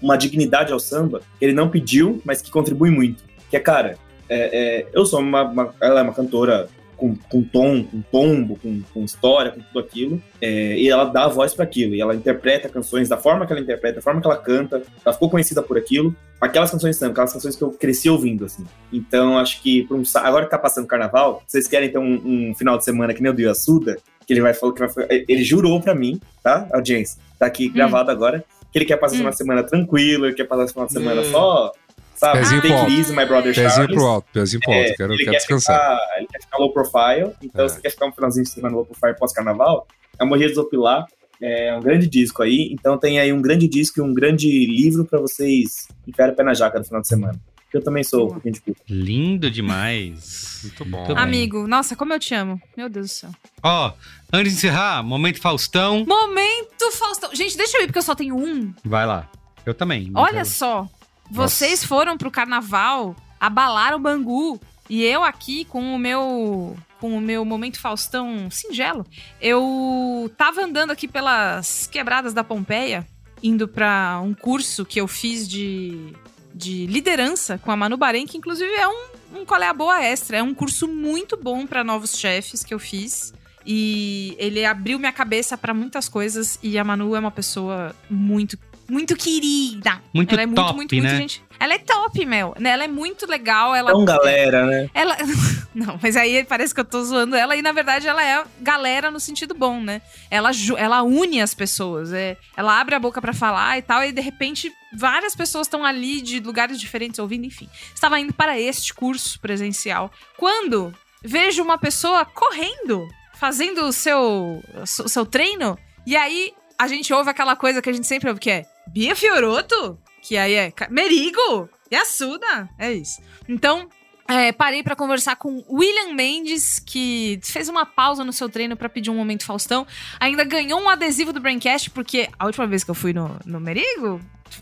uma 0.02 0.16
dignidade 0.16 0.70
ao 0.70 0.78
samba, 0.78 1.22
que 1.38 1.46
ele 1.46 1.54
não 1.54 1.70
pediu, 1.70 2.20
mas 2.26 2.42
que 2.42 2.50
contribui 2.50 2.90
muito. 2.90 3.24
Que 3.48 3.56
é, 3.56 3.60
cara, 3.60 3.96
é, 4.28 4.82
é, 4.82 4.86
eu 4.92 5.06
sou 5.06 5.20
uma, 5.20 5.44
uma, 5.44 5.74
Ela 5.80 6.00
é 6.00 6.02
uma 6.02 6.12
cantora 6.12 6.68
com, 6.96 7.16
com 7.28 7.42
tom, 7.42 7.84
com 7.84 8.02
tombo, 8.02 8.56
com, 8.56 8.82
com 8.92 9.04
história, 9.04 9.50
com 9.50 9.60
tudo 9.60 9.78
aquilo. 9.78 10.22
É, 10.40 10.78
e 10.78 10.88
ela 10.88 11.04
dá 11.04 11.24
a 11.24 11.28
voz 11.28 11.54
para 11.54 11.64
aquilo. 11.64 11.94
E 11.94 12.00
ela 12.00 12.14
interpreta 12.14 12.68
canções 12.68 13.08
da 13.08 13.16
forma 13.16 13.46
que 13.46 13.52
ela 13.52 13.60
interpreta, 13.60 13.96
da 13.96 14.02
forma 14.02 14.20
que 14.20 14.26
ela 14.26 14.36
canta. 14.36 14.82
Ela 15.04 15.12
ficou 15.12 15.30
conhecida 15.30 15.62
por 15.62 15.76
aquilo. 15.76 16.14
Aquelas 16.40 16.70
canções 16.70 16.96
são 16.96 17.10
aquelas 17.10 17.32
canções 17.32 17.56
que 17.56 17.62
eu 17.62 17.70
cresci 17.70 18.08
ouvindo, 18.08 18.44
assim. 18.44 18.64
Então, 18.92 19.38
acho 19.38 19.62
que 19.62 19.86
um, 19.90 20.02
agora 20.16 20.44
que 20.44 20.50
tá 20.50 20.58
passando 20.58 20.86
carnaval, 20.86 21.42
vocês 21.46 21.66
querem 21.66 21.90
ter 21.90 21.98
um, 21.98 22.50
um, 22.50 22.54
final 22.54 22.76
de 22.76 22.84
semana 22.84 23.14
que 23.14 23.22
nem 23.22 23.32
o 23.32 23.34
do 23.34 23.40
Yasuda, 23.40 23.96
que 24.26 24.32
ele 24.32 24.40
vai 24.40 24.54
falar 24.54 24.72
que 24.72 24.86
vai, 24.86 25.24
ele 25.28 25.44
jurou 25.44 25.80
para 25.80 25.94
mim, 25.94 26.20
tá, 26.42 26.68
audiência? 26.72 27.20
Tá 27.38 27.46
aqui 27.46 27.68
hum. 27.68 27.72
gravado 27.72 28.10
agora, 28.10 28.44
que 28.70 28.78
ele 28.78 28.84
quer 28.84 28.96
passar 28.96 29.16
hum. 29.16 29.22
uma 29.22 29.32
semana 29.32 29.62
tranquilo, 29.62 30.26
ele 30.26 30.34
quer 30.34 30.44
passar 30.44 30.80
uma 30.80 30.88
semana 30.88 31.20
hum. 31.22 31.30
só 31.30 31.72
sabe? 32.14 32.38
Pezinho 32.38 32.62
Take 32.62 32.74
pro 32.74 32.90
easy, 32.92 33.10
my 33.14 33.24
brother 33.24 33.54
pezinho 33.54 33.70
Charles. 33.70 33.94
pro 33.94 34.06
alto, 34.06 34.26
pezinho 34.32 34.60
pro 34.62 34.72
alto, 34.72 34.84
É, 34.90 34.94
quero, 34.94 35.12
ele 35.12 35.18
quero 35.18 35.30
quer 35.32 35.38
descansar. 35.38 35.78
Ficar, 35.80 36.16
ele 36.18 36.26
quer 36.26 36.40
ficar 36.40 36.58
low 36.58 36.72
profile, 36.72 37.32
então 37.42 37.64
É. 37.64 37.68
se 37.68 37.80
quer 37.80 37.90
ficar 37.90 38.06
um 38.06 38.12
finalzinho 38.12 38.44
de 38.44 38.50
semana 38.50 38.74
low 38.76 38.84
profile 38.86 39.14
pós-carnaval, 39.18 39.86
é 40.18 40.24
Morrer 40.24 40.48
Desopilar, 40.48 41.06
é 41.42 41.74
um 41.76 41.80
grande 41.80 42.06
disco 42.08 42.42
aí, 42.42 42.70
então 42.72 42.96
tem 42.98 43.18
aí 43.18 43.32
um 43.32 43.42
grande 43.42 43.66
disco 43.68 43.98
e 44.00 44.02
um 44.02 44.14
grande 44.14 44.48
livro 44.66 45.04
pra 45.04 45.18
vocês 45.20 45.88
enfiarem 46.06 46.32
o 46.32 46.36
pé 46.36 46.42
na 46.42 46.54
jaca 46.54 46.78
no 46.78 46.84
final 46.84 47.00
de 47.02 47.08
semana. 47.08 47.38
Que 47.70 47.78
eu 47.78 47.82
também 47.82 48.04
sou 48.04 48.26
um 48.26 48.30
pouquinho 48.34 48.54
de 48.54 48.60
culpa. 48.60 48.80
Lindo 48.88 49.50
demais. 49.50 50.60
Muito 50.62 50.84
bom. 50.84 50.98
Muito 50.98 51.14
bem. 51.14 51.22
Amigo, 51.24 51.66
nossa, 51.66 51.96
como 51.96 52.12
eu 52.12 52.20
te 52.20 52.32
amo. 52.32 52.62
Meu 52.76 52.88
Deus 52.88 53.06
do 53.06 53.12
céu. 53.12 53.30
Ó, 53.64 53.92
antes 54.32 54.52
de 54.52 54.58
encerrar, 54.58 55.02
momento 55.02 55.40
Faustão. 55.40 56.04
Momento 56.06 56.92
Faustão. 56.92 57.30
Gente, 57.34 57.56
deixa 57.56 57.76
eu 57.78 57.82
ir, 57.82 57.86
porque 57.86 57.98
eu 57.98 58.02
só 58.02 58.14
tenho 58.14 58.36
um. 58.36 58.72
Vai 58.84 59.04
lá. 59.04 59.28
Eu 59.66 59.74
também. 59.74 60.10
Olha 60.14 60.34
quero- 60.34 60.46
só. 60.46 60.88
Vocês 61.34 61.84
foram 61.84 62.16
pro 62.16 62.30
carnaval, 62.30 63.16
abalaram 63.40 63.96
o 63.96 64.00
Bangu. 64.00 64.60
E 64.88 65.02
eu 65.02 65.24
aqui 65.24 65.64
com 65.64 65.94
o 65.94 65.98
meu 65.98 66.76
com 67.00 67.18
o 67.18 67.20
meu 67.20 67.44
momento 67.44 67.80
Faustão 67.80 68.50
singelo. 68.50 69.04
Eu 69.40 70.30
tava 70.38 70.62
andando 70.62 70.90
aqui 70.90 71.08
pelas 71.08 71.86
quebradas 71.86 72.32
da 72.32 72.44
Pompeia, 72.44 73.06
indo 73.42 73.66
pra 73.66 74.20
um 74.22 74.32
curso 74.32 74.84
que 74.86 75.00
eu 75.00 75.08
fiz 75.08 75.48
de, 75.48 76.14
de 76.54 76.86
liderança 76.86 77.58
com 77.58 77.70
a 77.70 77.76
Manu 77.76 77.96
Bahrein, 77.96 78.26
que 78.26 78.38
inclusive 78.38 78.72
é 78.72 78.88
um, 78.88 79.06
um 79.40 79.44
Qual 79.44 79.60
é 79.60 79.68
a 79.68 79.74
Boa 79.74 80.02
Extra. 80.02 80.38
É 80.38 80.42
um 80.42 80.54
curso 80.54 80.86
muito 80.86 81.36
bom 81.36 81.66
pra 81.66 81.82
novos 81.82 82.16
chefes 82.16 82.62
que 82.62 82.72
eu 82.72 82.78
fiz. 82.78 83.34
E 83.66 84.36
ele 84.38 84.64
abriu 84.64 84.98
minha 84.98 85.12
cabeça 85.12 85.56
pra 85.56 85.74
muitas 85.74 86.08
coisas. 86.08 86.58
E 86.62 86.78
a 86.78 86.84
Manu 86.84 87.16
é 87.16 87.18
uma 87.18 87.30
pessoa 87.30 87.94
muito, 88.08 88.58
muito 88.88 89.16
querida. 89.16 90.00
Muito 90.12 90.32
ela 90.32 90.42
é 90.42 90.46
muito, 90.46 90.62
top, 90.62 90.74
muito, 90.74 90.94
né? 90.94 91.00
muito 91.00 91.16
gente. 91.16 91.42
Ela 91.58 91.74
é 91.74 91.78
top, 91.78 92.26
Mel. 92.26 92.54
Ela 92.62 92.84
é 92.84 92.88
muito 92.88 93.26
legal. 93.26 93.74
Ela, 93.74 93.90
Então, 93.90 94.04
galera, 94.04 94.66
né? 94.66 94.90
ela. 94.92 95.16
Não, 95.74 95.98
mas 96.00 96.16
aí 96.16 96.44
parece 96.44 96.72
que 96.72 96.80
eu 96.80 96.84
tô 96.84 97.02
zoando 97.02 97.34
ela. 97.34 97.56
E 97.56 97.62
na 97.62 97.72
verdade 97.72 98.06
ela 98.06 98.24
é 98.24 98.44
galera 98.60 99.10
no 99.10 99.18
sentido 99.18 99.54
bom, 99.54 99.80
né? 99.80 100.00
Ela, 100.30 100.50
ela 100.76 101.02
une 101.02 101.40
as 101.40 101.54
pessoas. 101.54 102.12
É, 102.12 102.36
ela 102.56 102.78
abre 102.78 102.94
a 102.94 103.00
boca 103.00 103.20
pra 103.20 103.32
falar 103.32 103.78
e 103.78 103.82
tal. 103.82 104.02
E 104.04 104.12
de 104.12 104.20
repente 104.20 104.72
várias 104.92 105.34
pessoas 105.34 105.66
estão 105.66 105.84
ali 105.84 106.20
de 106.20 106.38
lugares 106.40 106.78
diferentes 106.78 107.18
ouvindo, 107.18 107.44
enfim. 107.44 107.68
Estava 107.94 108.20
indo 108.20 108.32
para 108.32 108.58
este 108.58 108.94
curso 108.94 109.40
presencial. 109.40 110.12
Quando 110.36 110.94
vejo 111.24 111.62
uma 111.62 111.78
pessoa 111.78 112.24
correndo, 112.24 113.08
fazendo 113.34 113.86
o 113.86 113.92
seu, 113.92 114.62
o 114.76 115.08
seu 115.08 115.26
treino. 115.26 115.78
E 116.06 116.16
aí 116.16 116.52
a 116.78 116.86
gente 116.86 117.12
ouve 117.12 117.30
aquela 117.30 117.56
coisa 117.56 117.80
que 117.80 117.88
a 117.88 117.92
gente 117.92 118.06
sempre 118.06 118.28
ouve, 118.28 118.40
que 118.40 118.50
é 118.50 118.66
Bia 118.88 119.14
Fioroto? 119.16 119.98
Que 120.22 120.36
aí 120.36 120.54
é 120.54 120.72
Merigo? 120.90 121.68
E 121.90 121.96
Assuda? 121.96 122.68
É 122.78 122.92
isso. 122.92 123.20
Então, 123.48 123.88
é, 124.26 124.52
parei 124.52 124.82
pra 124.82 124.96
conversar 124.96 125.36
com 125.36 125.62
William 125.68 126.14
Mendes, 126.14 126.78
que 126.78 127.38
fez 127.42 127.68
uma 127.68 127.84
pausa 127.84 128.24
no 128.24 128.32
seu 128.32 128.48
treino 128.48 128.76
pra 128.76 128.88
pedir 128.88 129.10
um 129.10 129.16
momento 129.16 129.44
Faustão. 129.44 129.86
Ainda 130.18 130.44
ganhou 130.44 130.80
um 130.80 130.88
adesivo 130.88 131.32
do 131.32 131.40
Braincast, 131.40 131.90
porque 131.90 132.28
a 132.38 132.46
última 132.46 132.66
vez 132.66 132.82
que 132.82 132.90
eu 132.90 132.94
fui 132.94 133.12
no, 133.12 133.36
no 133.44 133.60
Merigo, 133.60 134.20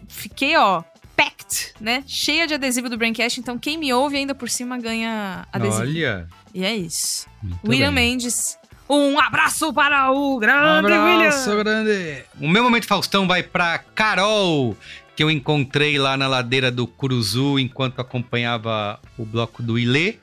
fiquei, 0.09 0.57
ó, 0.57 0.82
packed, 1.16 1.74
né? 1.81 2.03
Cheia 2.07 2.47
de 2.47 2.55
adesivo 2.55 2.89
do 2.89 2.99
Braincast. 2.99 3.39
Então, 3.39 3.57
quem 3.57 3.78
me 3.78 3.93
ouve 3.93 4.16
ainda 4.16 4.35
por 4.35 4.51
cima 4.51 4.77
ganha 4.78 5.47
adesivo. 5.53 5.82
Olha. 5.82 6.28
E 6.53 6.65
é 6.65 6.74
isso. 6.74 7.28
muito 7.40 7.69
William 7.69 7.94
bem. 7.94 8.11
Mendes. 8.11 8.59
Um 8.94 9.19
abraço 9.19 9.73
para 9.73 10.10
o 10.12 10.39
grande 10.39 10.93
Abraço 10.93 11.51
William. 11.51 11.62
grande. 11.64 12.24
O 12.40 12.47
meu 12.48 12.62
momento 12.62 12.86
Faustão 12.86 13.27
vai 13.27 13.43
pra 13.43 13.78
Carol, 13.78 14.77
que 15.16 15.23
eu 15.23 15.31
encontrei 15.31 15.98
lá 15.98 16.14
na 16.16 16.28
ladeira 16.28 16.70
do 16.70 16.86
Curuzu 16.86 17.59
enquanto 17.59 18.01
acompanhava 18.01 19.01
o 19.16 19.24
bloco 19.24 19.62
do 19.62 19.78
Ilê. 19.78 20.16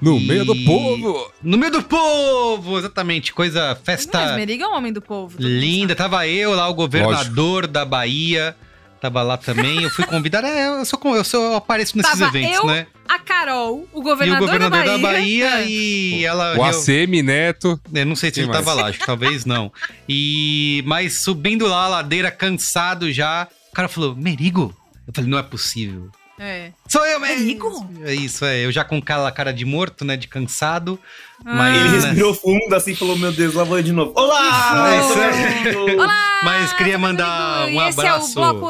No 0.00 0.16
E- 0.16 0.26
meio 0.26 0.44
do 0.44 0.54
povo! 0.64 1.32
No 1.42 1.56
meio 1.58 1.72
do 1.72 1.82
povo, 1.82 2.78
exatamente. 2.78 3.32
Coisa, 3.32 3.68
Mas 3.70 3.78
festa 3.84 4.34
Merigo 4.36 4.62
é 4.64 4.68
um 4.68 4.74
homem 4.74 4.92
do 4.92 5.00
povo. 5.02 5.36
linda. 5.38 5.94
Tava 5.94 6.26
eu 6.26 6.54
lá, 6.54 6.68
o 6.68 6.74
governador 6.74 7.66
da 7.66 7.84
Bahia. 7.84 8.56
Tava 9.00 9.22
lá 9.22 9.36
também. 9.36 9.82
Eu 9.82 9.90
fui 9.90 10.04
convidado. 10.04 10.46
É, 10.46 10.66
eu, 10.80 10.84
sou, 10.84 11.00
eu, 11.16 11.22
sou, 11.24 11.42
eu 11.44 11.54
apareço 11.56 11.96
nesses 11.96 12.10
Tava 12.18 12.36
eventos, 12.36 12.56
eu, 12.58 12.66
né? 12.66 12.86
A 13.08 13.18
Carol, 13.18 13.86
o 13.92 13.98
E 13.98 14.00
o 14.00 14.02
governador, 14.02 14.40
governador 14.46 14.84
da 14.84 14.92
da 14.92 14.98
Bahia. 14.98 15.50
Bahia, 15.50 15.60
É. 15.62 15.66
e 15.68 16.24
ela. 16.24 16.52
O 16.54 16.56
eu- 16.56 16.64
ACM 16.64 17.22
Neto. 17.22 17.80
Eu 17.94 18.06
não 18.06 18.16
sei 18.16 18.32
se 18.32 18.40
ele 18.40 18.48
mais? 18.48 18.58
tava 18.64 18.74
lá, 18.74 18.88
acho 18.88 18.98
que 18.98 19.06
talvez 19.06 19.44
não. 19.44 19.72
E 20.08 20.82
mas 20.86 21.20
subindo 21.20 21.66
lá 21.66 21.84
a 21.84 21.88
ladeira, 21.88 22.30
cansado 22.30 23.10
já, 23.12 23.46
o 23.70 23.74
cara 23.74 23.88
falou: 23.88 24.14
"Merigo". 24.16 24.74
Eu 25.06 25.12
falei: 25.14 25.30
"Não 25.30 25.38
é 25.38 25.42
possível". 25.42 26.10
É. 26.38 26.72
Sou 26.86 27.04
eu 27.04 27.20
mesmo. 27.20 27.44
Merigo? 27.44 27.90
É 28.04 28.14
isso, 28.14 28.44
é. 28.44 28.64
Eu 28.64 28.70
já 28.70 28.84
com 28.84 28.96
aquela 28.96 29.30
cara 29.32 29.52
de 29.52 29.64
morto, 29.64 30.04
né, 30.04 30.16
de 30.16 30.28
cansado. 30.28 30.98
Ah. 31.44 31.54
Mas, 31.54 31.76
Ele 31.76 31.88
né, 31.88 32.06
respirou 32.06 32.34
fundo 32.34 32.74
assim 32.74 32.92
e 32.92 32.96
falou: 32.96 33.18
Meu 33.18 33.32
Deus, 33.32 33.54
lá 33.54 33.64
vou 33.64 33.78
eu 33.78 33.82
de 33.82 33.92
novo. 33.92 34.12
Olá! 34.14 35.00
Isso 35.00 35.18
é. 35.18 35.96
Olá! 35.96 36.28
mas 36.42 36.72
queria 36.72 36.98
mandar 36.98 37.66
um 37.66 37.82
esse 37.82 38.00
é 38.00 38.04
o 38.04 38.06
abraço 38.06 38.34
Bloco 38.34 38.68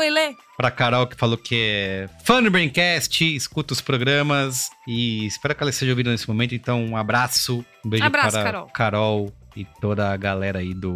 pra 0.56 0.70
Carol 0.70 1.06
que 1.06 1.16
falou 1.16 1.36
que 1.36 1.54
é 1.54 2.08
fã 2.24 2.42
do 2.42 2.50
Braincast, 2.50 3.36
escuta 3.36 3.72
os 3.72 3.80
programas 3.80 4.70
e 4.86 5.26
espero 5.26 5.54
que 5.54 5.62
ela 5.62 5.70
esteja 5.70 5.92
ouvindo 5.92 6.10
nesse 6.10 6.26
momento. 6.26 6.54
Então, 6.54 6.84
um 6.84 6.96
abraço, 6.96 7.64
um 7.84 7.88
beijo 7.88 8.04
Abraço, 8.04 8.32
para 8.32 8.44
Carol. 8.44 8.66
Carol 8.68 9.32
e 9.54 9.64
toda 9.80 10.12
a 10.12 10.16
galera 10.16 10.58
aí 10.60 10.74
do, 10.74 10.94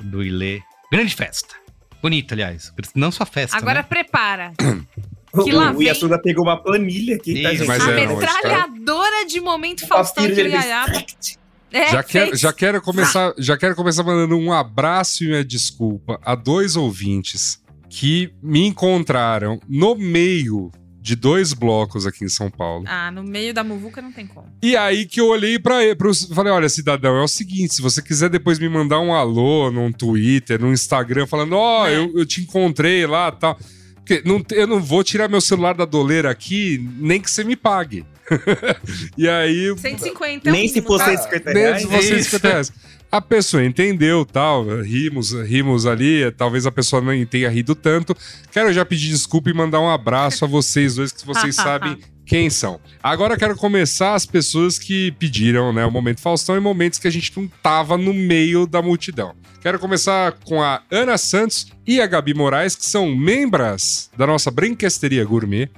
do 0.00 0.22
Ilê. 0.22 0.62
Grande 0.90 1.14
festa. 1.14 1.54
Bonito, 2.02 2.32
aliás. 2.32 2.72
Não 2.94 3.10
só 3.10 3.24
festa, 3.24 3.56
Agora 3.56 3.80
né? 3.80 3.86
prepara. 3.88 4.52
Que 5.42 5.52
lá 5.52 5.70
o 5.72 5.78
vem- 5.78 5.88
Yasuda 5.88 6.20
pegou 6.20 6.44
uma 6.44 6.62
planilha 6.62 7.16
aqui, 7.16 7.42
tá, 7.42 7.52
Isso, 7.52 7.64
gente? 7.64 7.68
mas 7.68 7.88
a 7.88 7.90
é, 7.92 8.06
não, 8.06 8.16
metralhadora 8.16 9.26
de 9.26 9.40
momento 9.40 9.86
Faustão 9.86 10.26
de 10.26 10.34
tract. 10.34 11.38
É, 11.72 11.90
já, 11.90 12.02
quero, 12.04 12.36
já 12.36 12.52
quero 12.52 12.80
começar, 12.80 13.34
já 13.36 13.56
quero 13.56 13.74
começar 13.74 14.04
mandando 14.04 14.36
um 14.36 14.52
abraço 14.52 15.24
e 15.24 15.32
uma 15.32 15.42
desculpa 15.44 16.20
a 16.24 16.36
dois 16.36 16.76
ouvintes 16.76 17.60
que 17.90 18.32
me 18.40 18.64
encontraram 18.64 19.58
no 19.68 19.96
meio 19.96 20.70
de 21.00 21.16
dois 21.16 21.52
blocos 21.52 22.06
aqui 22.06 22.24
em 22.24 22.28
São 22.28 22.48
Paulo. 22.50 22.84
Ah, 22.88 23.10
no 23.10 23.22
meio 23.24 23.52
da 23.52 23.62
muvuca 23.64 24.00
não 24.00 24.10
tem 24.12 24.26
como. 24.26 24.46
E 24.62 24.74
aí 24.76 25.04
que 25.04 25.20
eu 25.20 25.26
olhei 25.26 25.58
pra 25.58 25.84
ele, 25.84 25.96
falei, 26.34 26.52
olha, 26.52 26.68
cidadão, 26.68 27.16
é 27.16 27.22
o 27.22 27.28
seguinte, 27.28 27.74
se 27.74 27.82
você 27.82 28.00
quiser 28.00 28.30
depois 28.30 28.58
me 28.58 28.68
mandar 28.68 29.00
um 29.00 29.12
alô 29.12 29.70
num 29.70 29.92
Twitter, 29.92 30.58
no 30.60 30.72
Instagram, 30.72 31.26
falando, 31.26 31.56
ó, 31.56 31.86
É. 31.88 31.96
eu, 31.98 32.10
eu 32.16 32.24
te 32.24 32.40
encontrei 32.40 33.04
lá 33.06 33.28
e 33.36 33.38
tal. 33.40 33.58
Porque 34.04 34.22
não, 34.24 34.44
eu 34.50 34.66
não 34.66 34.82
vou 34.82 35.02
tirar 35.02 35.28
meu 35.28 35.40
celular 35.40 35.74
da 35.74 35.86
doleira 35.86 36.30
aqui, 36.30 36.86
nem 36.98 37.18
que 37.18 37.30
você 37.30 37.42
me 37.42 37.56
pague. 37.56 38.04
e 39.16 39.26
aí... 39.26 39.74
150 39.76 40.48
é 40.48 40.52
Nem 40.52 40.68
se 40.68 40.82
fosse 40.82 41.04
tá? 41.06 41.16
150 41.22 41.52
Nem 41.52 41.62
reais. 41.62 41.82
se 41.82 41.88
você 41.88 42.16
Isso. 42.16 42.30
50 42.30 42.48
reais. 42.48 42.72
A 43.10 43.20
pessoa 43.20 43.64
entendeu, 43.64 44.26
tal, 44.26 44.66
rimos, 44.82 45.32
rimos 45.32 45.86
ali, 45.86 46.30
talvez 46.32 46.66
a 46.66 46.72
pessoa 46.72 47.00
não 47.00 47.24
tenha 47.24 47.48
rido 47.48 47.74
tanto. 47.74 48.14
Quero 48.50 48.72
já 48.72 48.84
pedir 48.84 49.08
desculpa 49.08 49.48
e 49.48 49.54
mandar 49.54 49.80
um 49.80 49.88
abraço 49.88 50.44
a 50.44 50.48
vocês 50.48 50.96
dois, 50.96 51.12
que 51.12 51.24
vocês 51.24 51.54
sabem 51.56 51.96
quem 52.26 52.48
são. 52.50 52.80
Agora 53.02 53.36
quero 53.36 53.54
começar 53.56 54.14
as 54.14 54.24
pessoas 54.26 54.78
que 54.78 55.12
pediram, 55.12 55.72
né, 55.72 55.84
o 55.84 55.90
Momento 55.90 56.20
Faustão 56.20 56.56
em 56.56 56.60
momentos 56.60 56.98
que 56.98 57.06
a 57.06 57.10
gente 57.10 57.32
não 57.36 57.46
tava 57.62 57.96
no 57.98 58.14
meio 58.14 58.66
da 58.66 58.80
multidão. 58.80 59.34
Quero 59.60 59.78
começar 59.78 60.32
com 60.44 60.62
a 60.62 60.82
Ana 60.90 61.16
Santos 61.16 61.66
e 61.86 62.00
a 62.00 62.06
Gabi 62.06 62.34
Moraes, 62.34 62.76
que 62.76 62.84
são 62.84 63.14
membras 63.14 64.10
da 64.16 64.26
nossa 64.26 64.50
Brinquesteria 64.50 65.24
Gourmet 65.24 65.70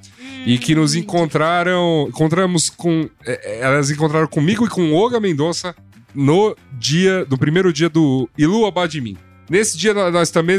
e 0.45 0.59
que 0.59 0.75
nos 0.75 0.95
encontraram, 0.95 2.07
encontramos 2.09 2.69
com, 2.71 3.09
é, 3.25 3.59
é, 3.59 3.61
elas 3.61 3.91
encontraram 3.91 4.27
comigo 4.27 4.65
e 4.67 4.69
com 4.69 4.93
Olga 4.93 5.21
Mendonça 5.21 5.75
no 6.15 6.57
dia, 6.79 7.27
no 7.29 7.37
primeiro 7.39 7.73
dia 7.73 7.89
do 7.89 8.29
Ilu 8.39 8.67
Abadimim. 8.67 9.17
Nesse 9.49 9.77
dia 9.79 9.95
nó- 9.95 10.11
nós 10.11 10.31
também, 10.31 10.59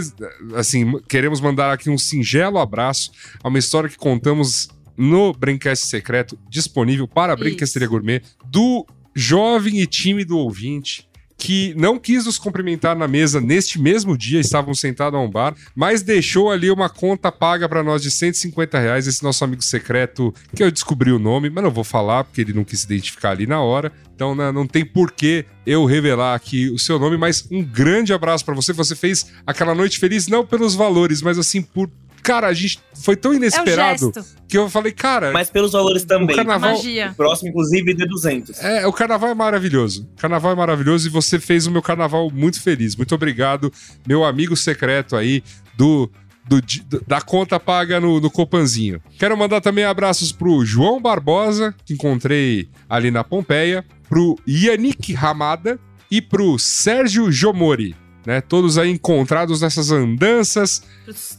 assim, 0.55 0.99
queremos 1.09 1.41
mandar 1.41 1.73
aqui 1.73 1.89
um 1.89 1.97
singelo 1.97 2.57
abraço 2.59 3.11
a 3.43 3.49
uma 3.49 3.59
história 3.59 3.89
que 3.89 3.97
contamos 3.97 4.69
no 4.98 5.32
Braincast 5.34 5.86
Secreto, 5.86 6.38
disponível 6.49 7.07
para 7.07 7.34
a 7.34 7.36
Isso. 7.36 7.44
Brincasteria 7.44 7.88
Gourmet, 7.88 8.22
do 8.45 8.86
jovem 9.15 9.80
e 9.80 9.88
tímido 9.88 10.38
ouvinte 10.38 11.07
que 11.38 11.74
não 11.78 11.99
quis 11.99 12.26
nos 12.26 12.40
cumprimentar 12.40 12.98
na 12.98 13.07
mesa 13.07 13.40
neste 13.40 13.80
mesmo 13.80 14.18
dia, 14.18 14.40
estávamos 14.40 14.80
sentados 14.80 15.18
a 15.18 15.22
um 15.22 15.30
bar, 15.30 15.56
mas 15.76 16.02
deixou 16.02 16.52
ali 16.52 16.72
uma 16.72 16.90
conta 16.90 17.32
paga 17.32 17.69
para 17.69 17.84
nós 17.84 18.02
de 18.02 18.10
150 18.10 18.80
reais, 18.80 19.07
esse 19.07 19.24
nosso 19.24 19.44
amigo 19.44 19.61
secreto, 19.61 20.34
que 20.56 20.64
eu 20.64 20.72
descobri 20.72 21.11
o 21.11 21.19
nome, 21.19 21.49
mas 21.49 21.64
não 21.64 21.72
vou 21.72 21.84
falar 21.84 22.24
porque 22.24 22.41
ele 22.41 22.53
não 22.53 22.64
quis 22.64 22.80
se 22.80 22.86
identificar 22.88 23.32
ali 23.32 23.45
na 23.45 23.61
hora, 23.61 23.91
então 24.15 24.34
né, 24.34 24.52
não 24.52 24.65
tem 24.65 24.84
porquê 24.84 25.45
eu 25.65 25.86
revelar 25.86 26.34
aqui 26.34 26.69
o 26.69 26.80
seu 26.80 26.98
nome, 26.98 27.18
mas 27.18 27.48
um 27.52 27.64
grande 27.64 28.11
abraço 28.14 28.44
para 28.44 28.56
você, 28.56 28.74
você 28.74 28.95
fez 28.95 29.32
aquela 29.45 29.76
noite 29.76 29.99
feliz 29.99 30.28
não 30.28 30.45
pelos 30.45 30.74
valores, 30.74 31.22
mas 31.22 31.38
assim 31.38 31.61
por... 31.61 31.90
Cara, 32.27 32.47
a 32.47 32.53
gente 32.53 32.79
foi 32.93 33.15
tão 33.15 33.33
É 33.33 33.35
inesperado 33.37 34.11
gesto. 34.13 34.25
que 34.47 34.57
eu 34.57 34.69
falei, 34.69 34.91
cara, 34.91 35.31
Mas 35.31 35.49
pelos 35.49 35.71
valores 35.71 36.03
também. 36.03 36.33
o 36.33 36.35
carnaval, 36.35 36.75
Magia. 36.75 37.11
O 37.11 37.15
próximo, 37.15 37.49
inclusive, 37.49 37.93
de 37.93 38.05
200. 38.05 38.61
é, 38.63 38.85
o 38.85 38.91
carnaval 38.93 39.29
é 39.29 39.33
maravilhoso. 39.33 40.07
O 40.17 40.21
carnaval 40.21 40.51
é 40.51 40.55
maravilhoso 40.55 41.07
e 41.07 41.11
você 41.11 41.39
fez 41.39 41.65
o 41.67 41.71
meu 41.71 41.81
carnaval 41.81 42.29
muito 42.29 42.61
feliz. 42.61 42.95
Muito 42.95 43.15
obrigado, 43.15 43.71
meu 44.07 44.23
amigo 44.25 44.55
secreto 44.55 45.15
aí 45.15 45.41
do. 45.77 46.09
do- 46.47 46.61
da 47.05 47.19
conta 47.19 47.59
paga 47.59 47.99
no, 47.99 48.19
no 48.21 48.31
Copanzinho. 48.31 49.01
Quero 49.19 49.35
mandar 49.37 49.59
também 49.59 49.83
abraços 49.83 50.31
pro 50.31 50.63
João 50.65 51.01
Barbosa, 51.01 51.75
que 51.85 51.93
encontrei 51.93 52.69
ali 52.89 53.11
na 53.11 53.21
Pompeia, 53.23 53.83
pro 54.07 54.37
Yannick 54.47 55.13
Ramada 55.13 55.77
e 56.09 56.21
pro 56.21 56.57
Sérgio 56.57 57.29
Jomori, 57.29 57.93
né? 58.27 58.41
Todos 58.41 58.77
aí 58.77 58.91
encontrados 58.91 59.61
nessas 59.61 59.89
andanças 59.89 60.83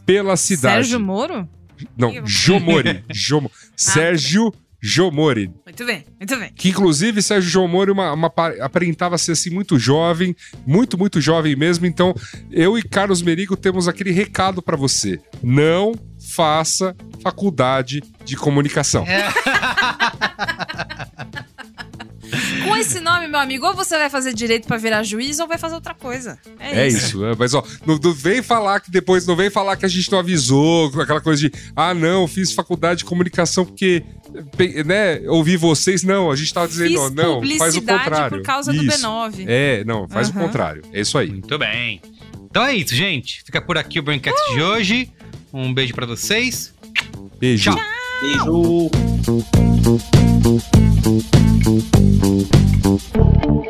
pela 0.06 0.38
cidade. 0.38 0.76
Sérgio 0.86 0.98
Moro? 0.98 1.46
Não, 1.96 2.26
Jomori. 2.26 3.04
Jomo... 3.12 3.52
Sérgio 3.76 4.50
Jomori. 4.80 5.50
Muito 5.66 5.84
bem, 5.84 6.06
muito 6.18 6.36
bem. 6.38 6.50
Que 6.56 6.70
inclusive 6.70 7.20
Sérgio 7.20 7.50
João 7.50 7.68
Moro 7.68 7.92
uma, 7.92 8.10
uma 8.14 8.30
pa- 8.30 8.54
aparentava 8.60 9.18
ser 9.18 9.32
assim 9.32 9.50
muito 9.50 9.78
jovem, 9.78 10.34
muito, 10.66 10.96
muito 10.96 11.20
jovem 11.20 11.54
mesmo. 11.54 11.84
Então, 11.84 12.14
eu 12.50 12.78
e 12.78 12.82
Carlos 12.82 13.20
Merigo 13.20 13.54
temos 13.54 13.86
aquele 13.86 14.10
recado 14.10 14.62
pra 14.62 14.76
você. 14.76 15.20
Não 15.42 15.92
faça 16.34 16.96
faculdade 17.22 18.02
de 18.24 18.34
comunicação. 18.34 19.04
Com 22.68 22.76
esse 22.76 23.00
nome, 23.00 23.26
meu 23.28 23.40
amigo, 23.40 23.66
ou 23.66 23.74
você 23.74 23.96
vai 23.96 24.08
fazer 24.10 24.32
direito 24.34 24.66
pra 24.66 24.76
virar 24.76 25.02
juiz 25.02 25.38
ou 25.38 25.46
vai 25.48 25.58
fazer 25.58 25.74
outra 25.74 25.94
coisa. 25.94 26.38
É, 26.58 26.80
É 26.82 26.88
isso. 26.88 26.98
isso, 26.98 27.24
é, 27.24 27.34
mas 27.38 27.54
ó, 27.54 27.62
não, 27.86 27.96
não 28.02 28.12
vem 28.12 28.42
falar 28.42 28.80
que 28.80 28.90
depois, 28.90 29.26
não 29.26 29.36
vem 29.36 29.50
falar 29.50 29.76
que 29.76 29.84
a 29.84 29.88
gente 29.88 30.10
não 30.12 30.18
avisou, 30.18 30.88
aquela 31.00 31.20
coisa 31.20 31.40
de, 31.48 31.52
ah, 31.74 31.92
não, 31.94 32.26
fiz 32.28 32.52
faculdade 32.52 32.98
de 32.98 33.04
comunicação 33.04 33.64
porque, 33.64 34.02
né, 34.84 35.20
ouvi 35.28 35.56
vocês. 35.56 36.02
Não, 36.02 36.30
a 36.30 36.36
gente 36.36 36.52
tava 36.52 36.68
dizendo, 36.68 36.90
Fiz 36.90 36.98
ó, 37.00 37.10
não, 37.10 37.42
faz 37.58 37.76
o 37.76 37.82
contrário. 37.82 38.36
por 38.38 38.42
causa 38.44 38.72
do 38.72 38.82
Isso. 38.84 38.98
B9. 39.02 39.44
É, 39.46 39.84
não, 39.84 40.08
faz 40.08 40.28
o 40.28 40.32
Aham. 40.32 40.40
contrário. 40.46 40.82
É 40.92 41.00
isso 41.00 41.16
aí. 41.18 41.30
Muito 41.30 41.58
bem. 41.58 42.00
Então 42.50 42.64
é 42.64 42.74
isso, 42.74 42.94
gente. 42.94 43.42
Fica 43.44 43.60
por 43.60 43.76
aqui 43.76 43.98
o 43.98 44.02
Braincast 44.02 44.54
de 44.54 44.62
hoje. 44.62 45.10
Um 45.52 45.72
beijo 45.72 45.94
pra 45.94 46.06
vocês. 46.06 46.72
Beijo. 47.38 47.70
Tchau. 47.70 47.80
Beijo. 48.20 48.90
Thank 52.98 53.44
you. 53.44 53.67